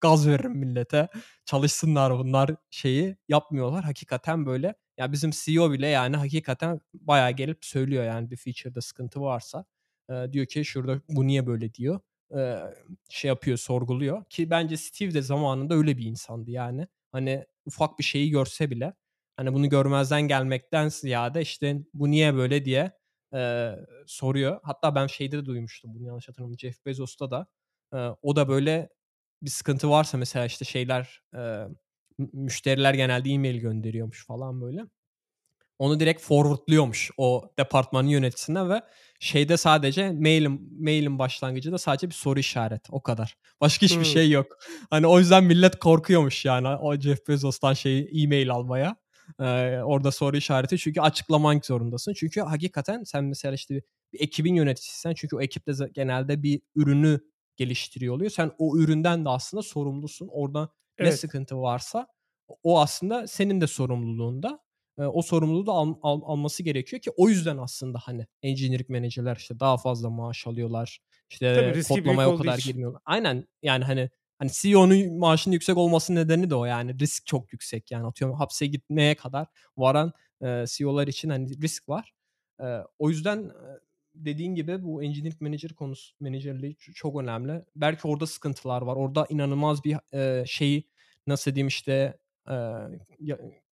gaz 0.00 0.28
veririm 0.28 0.52
millete, 0.58 1.08
çalışsınlar 1.46 2.12
bunlar." 2.18 2.50
şeyi 2.70 3.16
yapmıyorlar. 3.28 3.84
Hakikaten 3.84 4.46
böyle. 4.46 4.74
Ya, 4.98 5.12
bizim 5.12 5.30
CEO 5.34 5.72
bile, 5.72 5.86
yani, 5.86 6.16
hakikaten 6.16 6.80
bayağı 6.94 7.30
gelip 7.30 7.64
söylüyor, 7.64 8.04
yani, 8.04 8.30
bir 8.30 8.36
feature'da 8.36 8.80
sıkıntı 8.80 9.20
varsa. 9.20 9.64
Eee, 10.10 10.32
diyor 10.32 10.46
ki, 10.46 10.64
"Şurada 10.64 11.00
bu 11.08 11.26
niye 11.26 11.46
böyle?" 11.46 11.74
diyor. 11.74 12.00
Eee, 12.34 12.58
şey 13.10 13.28
yapıyor, 13.28 13.56
sorguluyor 13.58 14.24
ki 14.30 14.50
bence 14.50 14.76
Steve 14.76 15.14
de 15.14 15.22
zamanında 15.22 15.74
öyle 15.74 15.98
bir 15.98 16.04
insandı, 16.06 16.50
yani. 16.50 16.86
Hani, 17.12 17.46
ufak 17.66 17.98
bir 17.98 18.04
şeyi 18.04 18.30
görse 18.30 18.70
bile, 18.70 18.94
hani, 19.36 19.54
bunu 19.54 19.68
görmezden 19.68 20.22
gelmekten 20.22 20.88
ziyade, 20.88 21.40
işte, 21.42 21.76
"Bu 21.94 22.10
niye 22.10 22.34
böyle?" 22.34 22.64
diye, 22.64 22.92
eee, 23.32 23.78
soruyor. 24.06 24.60
Hatta 24.62 24.94
ben 24.94 25.06
şeyde 25.06 25.36
de 25.38 25.44
duymuştum 25.46 25.94
bunu 25.94 26.06
yanlış 26.06 26.28
hatırlamıyorsam 26.28 26.68
Jeff 26.70 26.86
Bezos'ta 26.86 27.30
da. 27.30 27.46
Eee, 27.94 28.10
o 28.22 28.36
da 28.36 28.48
böyle 28.48 28.88
bir 29.42 29.50
sıkıntı 29.50 29.90
varsa 29.90 30.18
mesela, 30.18 30.46
işte, 30.46 30.64
şeyler, 30.64 31.22
mü 31.32 31.76
müşteriler 32.32 32.94
genelde 32.94 33.30
e-mail 33.30 33.56
gönderiyormuş 33.56 34.26
falan 34.26 34.60
böyle. 34.60 34.80
Onu 35.78 36.00
direkt 36.00 36.22
forward'luyormuş 36.22 37.10
o 37.16 37.52
departmanın 37.58 38.08
yöneticisine 38.08 38.68
ve 38.68 38.82
şeyde 39.20 39.56
sadece 39.56 40.12
mail'in 40.12 40.82
mail'in 40.84 41.18
başlangıcında 41.18 41.78
sadece 41.78 42.06
bir 42.08 42.14
soru 42.14 42.38
işareti, 42.40 42.92
o 42.92 43.02
kadar. 43.02 43.36
Başka 43.60 43.86
hiçbir 43.86 43.96
Hımm. 43.96 44.04
şey 44.04 44.30
yok. 44.30 44.46
Hani, 44.90 45.06
o 45.06 45.18
yüzden 45.18 45.44
millet 45.44 45.78
korkuyormuş 45.78 46.44
yani 46.44 46.68
o 46.68 46.96
Jeff 47.00 47.28
Bezos'tan 47.28 47.72
şeyi 47.74 48.24
e-mail 48.24 48.50
almaya. 48.50 48.96
Eee, 49.40 49.80
orada 49.84 50.10
soru 50.12 50.36
işareti 50.36 50.78
çünkü 50.78 51.00
açıklamak 51.00 51.66
zorundasın. 51.66 52.14
Çünkü 52.14 52.40
hakikaten 52.40 53.02
sen 53.04 53.24
mesela, 53.24 53.54
işte, 53.54 53.82
bir 54.12 54.20
ekibin 54.20 54.54
yöneticisisen 54.54 55.14
çünkü 55.14 55.36
o 55.36 55.40
ekip 55.40 55.66
de 55.66 55.72
za 55.72 55.88
genelde 55.88 56.42
bir 56.42 56.60
ürünü 56.76 57.20
geliştiriyor 57.56 58.14
oluyor. 58.14 58.30
Sen 58.30 58.50
o 58.58 58.76
üründen 58.78 59.24
de 59.24 59.28
aslında 59.28 59.62
sorumlusun. 59.62 60.28
Orada 60.32 60.68
ne 61.00 61.12
Evet. 61.12 61.12
sıkıntı 61.12 61.58
varsa 61.58 62.06
o 62.62 62.80
aslında 62.80 63.26
senin 63.28 63.60
de 63.60 63.66
sorumluluğunda. 63.66 64.60
O 64.98 65.22
sorumluluğu 65.22 65.66
da 65.66 65.72
al 65.72 65.94
al 66.02 66.20
alması 66.24 66.62
gerekiyor 66.62 67.02
ki 67.02 67.10
o 67.16 67.28
yüzden 67.28 67.56
aslında, 67.58 67.98
hani, 68.04 68.26
engineering 68.42 68.88
manager'lar, 68.90 69.36
işte, 69.36 69.60
daha 69.60 69.76
fazla 69.78 70.10
maaş 70.10 70.46
alıyorlar. 70.46 70.98
Tabii, 71.52 71.74
İşte, 71.74 71.82
büyük 71.84 71.84
kodlamaya 71.84 72.28
o 72.28 72.34
kadar 72.34 72.58
için. 72.58 72.58
girmiyorlar. 72.58 73.02
Aynen, 73.04 73.46
yani, 73.62 73.84
hani 73.84 74.10
hani, 74.38 74.50
CEO'nun 74.54 75.18
maaşının 75.18 75.52
yüksek 75.54 75.76
olması 75.76 76.14
nedeni 76.14 76.50
de 76.50 76.54
o 76.54 76.64
yani. 76.64 76.98
Risk 77.00 77.26
çok 77.26 77.52
yüksek 77.52 77.90
yani. 77.90 78.06
Atıyorum 78.06 78.36
hapse 78.36 78.66
gitmeye 78.66 79.14
kadar 79.14 79.46
varan, 79.76 80.12
eee, 80.42 80.64
CEO'lar 80.68 81.06
için, 81.08 81.28
hani, 81.30 81.62
risk 81.62 81.88
var. 81.88 82.12
Eee, 82.60 82.84
o 82.98 83.10
yüzden, 83.10 83.50
dediğin 84.14 84.54
gibi 84.54 84.82
bu 84.82 85.02
engineering 85.02 85.40
manager 85.40 85.72
konusu 85.72 86.14
menajerliği 86.20 86.76
çok 86.76 87.22
önemli. 87.22 87.64
Belki 87.76 88.08
orada 88.08 88.26
sıkıntılar 88.26 88.82
var. 88.82 88.96
Orada 88.96 89.26
inanılmaz 89.28 89.84
bir 89.84 89.96
e, 90.14 90.44
şeyi 90.46 90.84
nasıl 91.26 91.54
diyeyim 91.54 91.68
işte 91.68 92.18
e, 92.48 92.54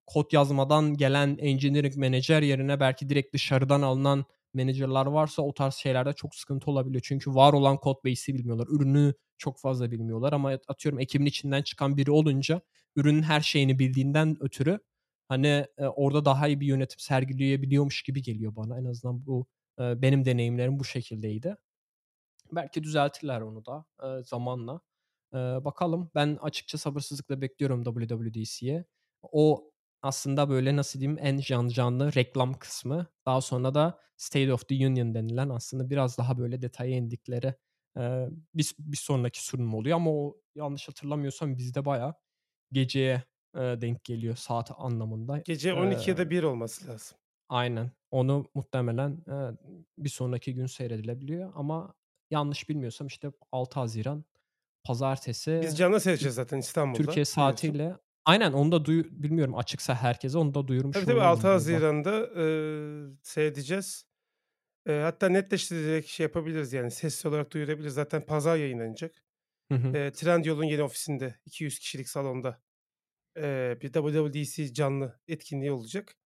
kod 0.06 0.32
yazmadan 0.32 0.96
gelen 0.96 1.36
engineering 1.40 1.96
manager 1.96 2.42
yerine 2.42 2.80
belki 2.80 3.08
direkt 3.08 3.34
dışarıdan 3.34 3.82
alınan 3.82 4.24
managerlar 4.54 5.06
varsa 5.06 5.42
o 5.42 5.54
tarz 5.54 5.74
şeylerde 5.74 6.12
çok 6.12 6.34
sıkıntı 6.34 6.70
olabiliyor. 6.70 7.02
Çünkü 7.04 7.34
var 7.34 7.52
olan 7.52 7.76
kod 7.76 8.04
base'i 8.04 8.34
bilmiyorlar. 8.34 8.66
Ürünü 8.70 9.14
çok 9.38 9.60
fazla 9.60 9.90
bilmiyorlar 9.90 10.32
ama 10.32 10.58
atıyorum 10.68 11.00
ekibin 11.00 11.26
içinden 11.26 11.62
çıkan 11.62 11.96
biri 11.96 12.10
olunca 12.10 12.60
ürünün 12.96 13.22
her 13.22 13.40
şeyini 13.40 13.78
bildiğinden 13.78 14.36
ötürü 14.40 14.78
hani 15.28 15.66
e, 15.78 15.86
orada 15.86 16.24
daha 16.24 16.48
iyi 16.48 16.60
bir 16.60 16.66
yönetim 16.66 16.98
sergileyebiliyormuş 16.98 18.02
gibi 18.02 18.22
geliyor 18.22 18.56
bana. 18.56 18.78
En 18.78 18.84
azından 18.84 19.26
bu 19.26 19.46
e, 19.80 20.02
benim 20.02 20.24
deneyimlerim 20.24 20.78
bu 20.78 20.84
şekildeydi. 20.84 21.56
Belki 22.52 22.82
düzeltirler 22.82 23.40
onu 23.40 23.66
da 23.66 23.84
e, 24.02 24.22
zamanla. 24.24 24.80
E, 25.34 25.36
bakalım 25.38 26.10
ben 26.14 26.38
açıkça 26.42 26.78
sabırsızlıkla 26.78 27.40
bekliyorum 27.40 27.84
WWDC'ye. 27.84 28.84
O 29.22 29.70
aslında 30.02 30.48
böyle 30.48 30.76
nasıl 30.76 31.00
diyeyim 31.00 31.18
en 31.22 31.38
can 31.38 31.68
canlı 31.68 32.14
reklam 32.14 32.54
kısmı. 32.54 33.06
Daha 33.26 33.40
sonra 33.40 33.74
da 33.74 34.00
State 34.16 34.52
of 34.52 34.68
the 34.68 34.86
Union 34.86 35.14
denilen 35.14 35.48
aslında 35.48 35.90
biraz 35.90 36.18
daha 36.18 36.38
böyle 36.38 36.62
detaya 36.62 36.96
indikleri 36.96 37.54
e, 37.96 38.26
bir, 38.54 38.74
bir 38.78 38.96
sonraki 38.96 39.44
sunum 39.44 39.74
oluyor. 39.74 39.96
Ama 39.96 40.10
o 40.10 40.40
yanlış 40.54 40.88
hatırlamıyorsam 40.88 41.56
bizde 41.56 41.84
baya 41.84 42.14
geceye 42.72 43.22
e, 43.54 43.60
denk 43.60 44.04
geliyor 44.04 44.36
saat 44.36 44.70
anlamında. 44.78 45.38
Gece 45.38 45.74
12 45.74 46.10
ya 46.10 46.16
da 46.16 46.30
1 46.30 46.42
olması 46.42 46.88
lazım. 46.88 47.18
Aynen. 47.48 47.90
Onu 48.10 48.50
muhtemelen 48.54 49.10
e, 49.10 49.36
bir 49.98 50.08
sonraki 50.08 50.54
gün 50.54 50.66
seyredilebiliyor 50.66 51.52
ama 51.54 51.94
yanlış 52.30 52.68
bilmiyorsam 52.68 53.06
işte 53.06 53.32
6 53.52 53.80
Haziran 53.80 54.24
pazartesi 54.84 55.60
Biz 55.62 55.78
canlı 55.78 56.00
seyredeceğiz 56.00 56.34
zaten 56.34 56.58
İstanbul'da. 56.58 56.98
Türkiye 56.98 57.12
biliyorsun. 57.12 57.34
saatiyle 57.34 57.96
Aynen 58.24 58.52
onu 58.52 58.72
da 58.72 58.76
duy- 58.84 59.08
bilmiyorum 59.22 59.54
açıksa 59.56 59.94
herkese 59.94 60.38
onu 60.38 60.54
da 60.54 60.68
duyurmuş 60.68 60.96
Tabii 60.96 61.06
tabii 61.06 61.14
olalım 61.18 61.28
6 61.28 61.42
burada. 61.42 61.52
Haziran'da 61.52 62.30
e, 62.36 62.44
seyredeceğiz. 63.22 64.04
E, 64.86 64.92
hatta 64.92 65.28
netleştirerek 65.28 66.08
şey 66.08 66.24
yapabiliriz 66.24 66.72
yani 66.72 66.90
sesli 66.90 67.28
olarak 67.28 67.52
duyurabiliriz. 67.52 67.94
Zaten 67.94 68.26
pazar 68.26 68.56
yayınlanacak. 68.56 69.24
Hı 69.72 69.78
hı. 69.78 69.96
E, 69.96 70.12
Trendyol'un 70.12 70.64
yeni 70.64 70.82
ofisinde 70.82 71.34
200 71.46 71.78
kişilik 71.78 72.08
salonda 72.08 72.62
e, 73.38 73.78
bir 73.82 73.92
WWDC 73.92 74.74
canlı 74.74 75.20
etkinliği 75.28 75.72
olacak. 75.72 76.16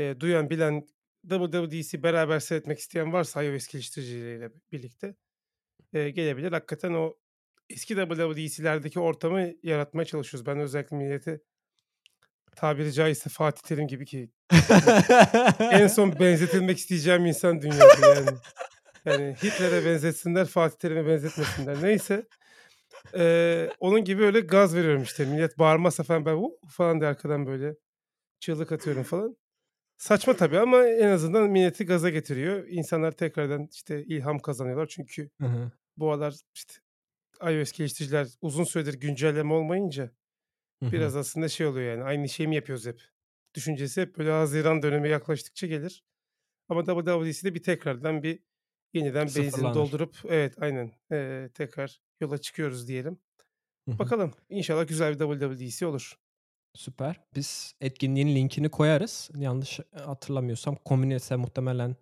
E, 0.00 0.20
duyan 0.20 0.50
bilen 0.50 0.86
WWDC 1.28 2.02
beraber 2.02 2.40
seyretmek 2.40 2.78
isteyen 2.78 3.12
varsa 3.12 3.42
iOS 3.42 3.66
geliştiricileriyle 3.66 4.50
birlikte 4.72 5.14
e, 5.92 6.10
gelebilir. 6.10 6.52
Hakikaten 6.52 6.92
o 6.92 7.14
eski 7.70 7.94
WWDC'lerdeki 7.94 9.00
ortamı 9.00 9.52
yaratmaya 9.62 10.04
çalışıyoruz. 10.04 10.46
Ben 10.46 10.58
özellikle 10.58 10.96
millete 10.96 11.40
tabiri 12.56 12.92
caizse 12.92 13.30
Fatih 13.30 13.62
Terim 13.62 13.88
gibi 13.88 14.06
ki 14.06 14.30
en 15.60 15.86
son 15.86 16.18
benzetilmek 16.20 16.78
isteyeceğim 16.78 17.26
insan 17.26 17.62
dünyada 17.62 18.06
yani. 18.06 18.30
Yani 19.04 19.36
Hitler'e 19.42 19.84
benzetsinler, 19.84 20.46
Fatih 20.46 20.76
Terim'e 20.78 21.06
benzetmesinler. 21.06 21.82
Neyse. 21.82 22.26
Ee, 23.14 23.70
onun 23.80 24.04
gibi 24.04 24.24
öyle 24.24 24.40
gaz 24.40 24.76
veriyorum 24.76 25.02
işte. 25.02 25.24
Millet 25.24 25.58
bağırmazsa 25.58 26.02
falan 26.02 26.26
ben 26.26 26.36
"Vuh!" 26.36 26.50
falan 26.68 27.00
diye 27.00 27.10
arkadan 27.10 27.46
böyle 27.46 27.74
çığlık 28.40 28.72
atıyorum 28.72 29.02
falan. 29.02 29.36
Saçma 30.00 30.36
tabii 30.36 30.58
ama 30.58 30.86
en 30.86 31.08
azından 31.08 31.50
milleti 31.50 31.86
gaza 31.86 32.10
getiriyor. 32.10 32.66
İnsanlar 32.68 33.12
tekrardan 33.12 33.68
işte 33.72 34.04
ilham 34.04 34.38
kazanıyorlar. 34.38 34.86
Çünkü 34.86 35.30
Hı 35.40 35.46
hı. 35.46 35.70
bu 35.96 36.12
aralar 36.12 36.34
işte 36.54 36.74
iOS 37.42 37.72
geliştiriciler 37.72 38.28
uzun 38.42 38.64
süredir 38.64 38.94
güncelleme 38.94 39.54
olmayınca 39.54 40.12
Hı 40.82 40.86
hı. 40.86 40.90
biraz 40.92 41.16
aslında 41.16 41.48
şey 41.48 41.66
oluyor 41.66 41.92
yani 41.92 42.04
aynı 42.04 42.28
şeyi 42.28 42.48
mi 42.48 42.56
yapıyoruz 42.56 42.86
hep? 42.86 43.02
Düşüncesi 43.54 44.02
hep 44.02 44.18
böyle 44.18 44.30
Haziran 44.30 44.82
dönemi 44.82 45.08
yaklaştıkça 45.10 45.68
gelir. 45.68 46.04
Ama 46.68 46.84
WWDC'de 46.86 47.54
bir 47.54 47.62
tekrardan 47.62 48.22
bir 48.22 48.40
yeniden 48.94 49.34
benzin 49.36 49.74
doldurup 49.74 50.16
evet 50.28 50.54
aynen 50.58 50.92
eee, 51.12 51.50
tekrar 51.54 52.02
yola 52.20 52.38
çıkıyoruz 52.38 52.88
diyelim. 52.88 53.20
Hı 53.86 53.90
hı. 53.92 53.98
Bakalım 54.00 54.34
inşallah 54.50 54.88
güzel 54.88 55.14
bir 55.14 55.18
WWDC 55.18 55.86
olur. 55.86 56.14
Süper. 56.74 57.20
Biz 57.36 57.74
etkinliğin 57.80 58.34
linkini 58.34 58.68
koyarız. 58.68 59.30
Yanlış 59.36 59.80
hatırlamıyorsam 60.04 60.76
komünite 60.84 61.36
muhtemelen 61.36 61.96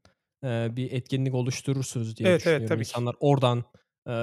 e, 0.44 0.76
bir 0.76 0.92
etkinlik 0.92 1.34
oluşturursunuz 1.34 2.16
diye 2.16 2.28
Evet, 2.28 2.46
evet, 2.46 2.60
düşünüyorum. 2.60 2.66
tabii 2.66 2.84
ki. 2.84 2.88
İnsanlar 2.90 3.16
oradan 3.20 3.64
e, 4.08 4.14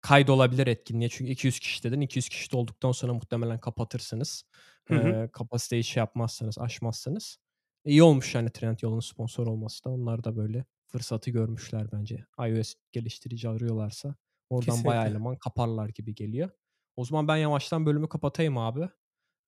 kaydolabilir 0.00 0.66
etkinliğe. 0.66 1.08
Çünkü 1.08 1.30
200 1.32 1.58
kişi 1.60 1.82
dedin. 1.82 2.00
200 2.00 2.28
kişi 2.28 2.56
olduktan 2.56 2.92
sonra 2.92 3.14
muhtemelen 3.14 3.60
kapatırsınız. 3.60 4.44
Hı 4.88 4.94
hı. 4.94 5.08
E, 5.08 5.28
kapasiteyi 5.32 5.84
şey 5.84 6.00
yapmazsanız, 6.00 6.58
aşmazsanız. 6.58 7.38
İyi 7.84 8.02
olmuş 8.02 8.34
yani 8.34 8.50
Trendyol'un 8.50 9.00
sponsor 9.00 9.46
olması 9.46 9.84
da. 9.84 9.90
Onlar 9.90 10.24
da 10.24 10.36
böyle 10.36 10.64
fırsatı 10.86 11.30
görmüşler 11.30 11.92
bence. 11.92 12.24
iOS 12.48 12.74
geliştirici 12.92 13.48
arıyorlarsa 13.48 14.14
oradan 14.50 14.84
bayağı 14.84 15.04
Kesinlikle. 15.04 15.10
eleman 15.10 15.36
kaparlar 15.36 15.88
gibi 15.88 16.14
geliyor. 16.14 16.50
O 16.96 17.04
zaman 17.04 17.28
ben 17.28 17.36
yavaştan 17.36 17.86
bölümü 17.86 18.08
kapatayım 18.08 18.58
abi. 18.58 18.88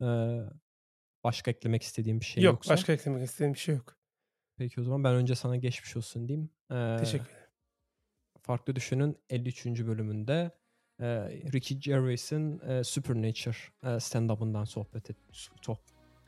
Ee, 0.02 0.40
başka 1.24 1.50
eklemek 1.50 1.82
istediğim 1.82 2.20
bir 2.20 2.24
şey 2.24 2.42
yok 2.42 2.52
yoksa. 2.52 2.72
başka 2.72 2.92
eklemek 2.92 3.24
istediğim 3.24 3.54
bir 3.54 3.58
şey 3.58 3.74
yok. 3.74 3.96
Peki 4.58 4.80
o 4.80 4.84
zaman 4.84 5.04
ben 5.04 5.14
önce 5.14 5.34
sana 5.34 5.56
geçmiş 5.56 5.96
olsun 5.96 6.28
diyeyim. 6.28 6.50
Ee, 6.70 6.96
Teşekkür 7.00 7.24
ederim. 7.26 7.38
Farklı 8.40 8.76
Düşün'ün 8.76 9.16
53. 9.30 9.66
bölümünde 9.66 10.50
e, 11.00 11.06
Ricky 11.52 11.80
Gervais'in 11.80 12.60
e, 12.60 12.84
Supernature 12.84 13.56
e, 13.82 13.86
stand-up'ından 14.00 14.64
sohbet 14.64 15.10
et, 15.10 15.16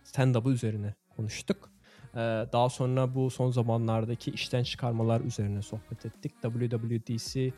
stand-up'ı 0.04 0.50
üzerine 0.50 0.94
konuştuk. 1.16 1.72
E, 2.14 2.18
daha 2.52 2.68
sonra 2.70 3.14
bu 3.14 3.30
son 3.30 3.50
zamanlardaki 3.50 4.30
işten 4.30 4.62
çıkarmalar 4.62 5.20
üzerine 5.20 5.62
sohbet 5.62 6.06
ettik. 6.06 6.32
WWDC 6.42 7.52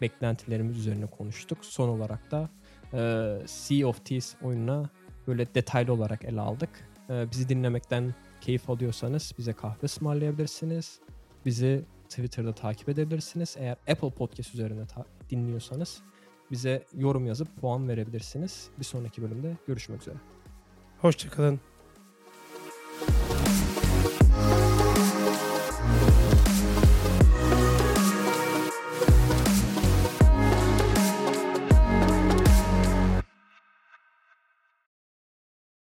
beklentilerimiz 0.00 0.78
üzerine 0.78 1.06
konuştuk. 1.06 1.64
Son 1.64 1.88
olarak 1.88 2.30
da 2.30 2.50
e, 2.92 2.98
Sea 3.46 3.88
of 3.88 4.04
Thieves 4.04 4.36
oyununa 4.42 4.90
böyle 5.26 5.54
detaylı 5.54 5.92
olarak 5.92 6.24
ele 6.24 6.40
aldık. 6.40 6.70
E, 7.10 7.30
bizi 7.30 7.48
dinlemekten 7.48 8.14
keyif 8.40 8.70
alıyorsanız 8.70 9.32
bize 9.38 9.52
kahve 9.52 9.84
ısmarlayabilirsiniz. 9.84 11.00
Bizi 11.46 11.84
Twitter'da 12.08 12.52
takip 12.54 12.88
edebilirsiniz. 12.88 13.56
Eğer 13.58 13.72
Apple 13.72 14.10
Podcast 14.10 14.54
üzerine 14.54 14.86
ta- 14.86 15.04
dinliyorsanız 15.30 16.02
bize 16.50 16.84
yorum 16.94 17.26
yazıp 17.26 17.60
puan 17.60 17.88
verebilirsiniz. 17.88 18.68
Bir 18.78 18.84
sonraki 18.84 19.22
bölümde 19.22 19.56
görüşmek 19.66 20.00
üzere. 20.02 20.16
Hoşçakalın. 20.98 21.60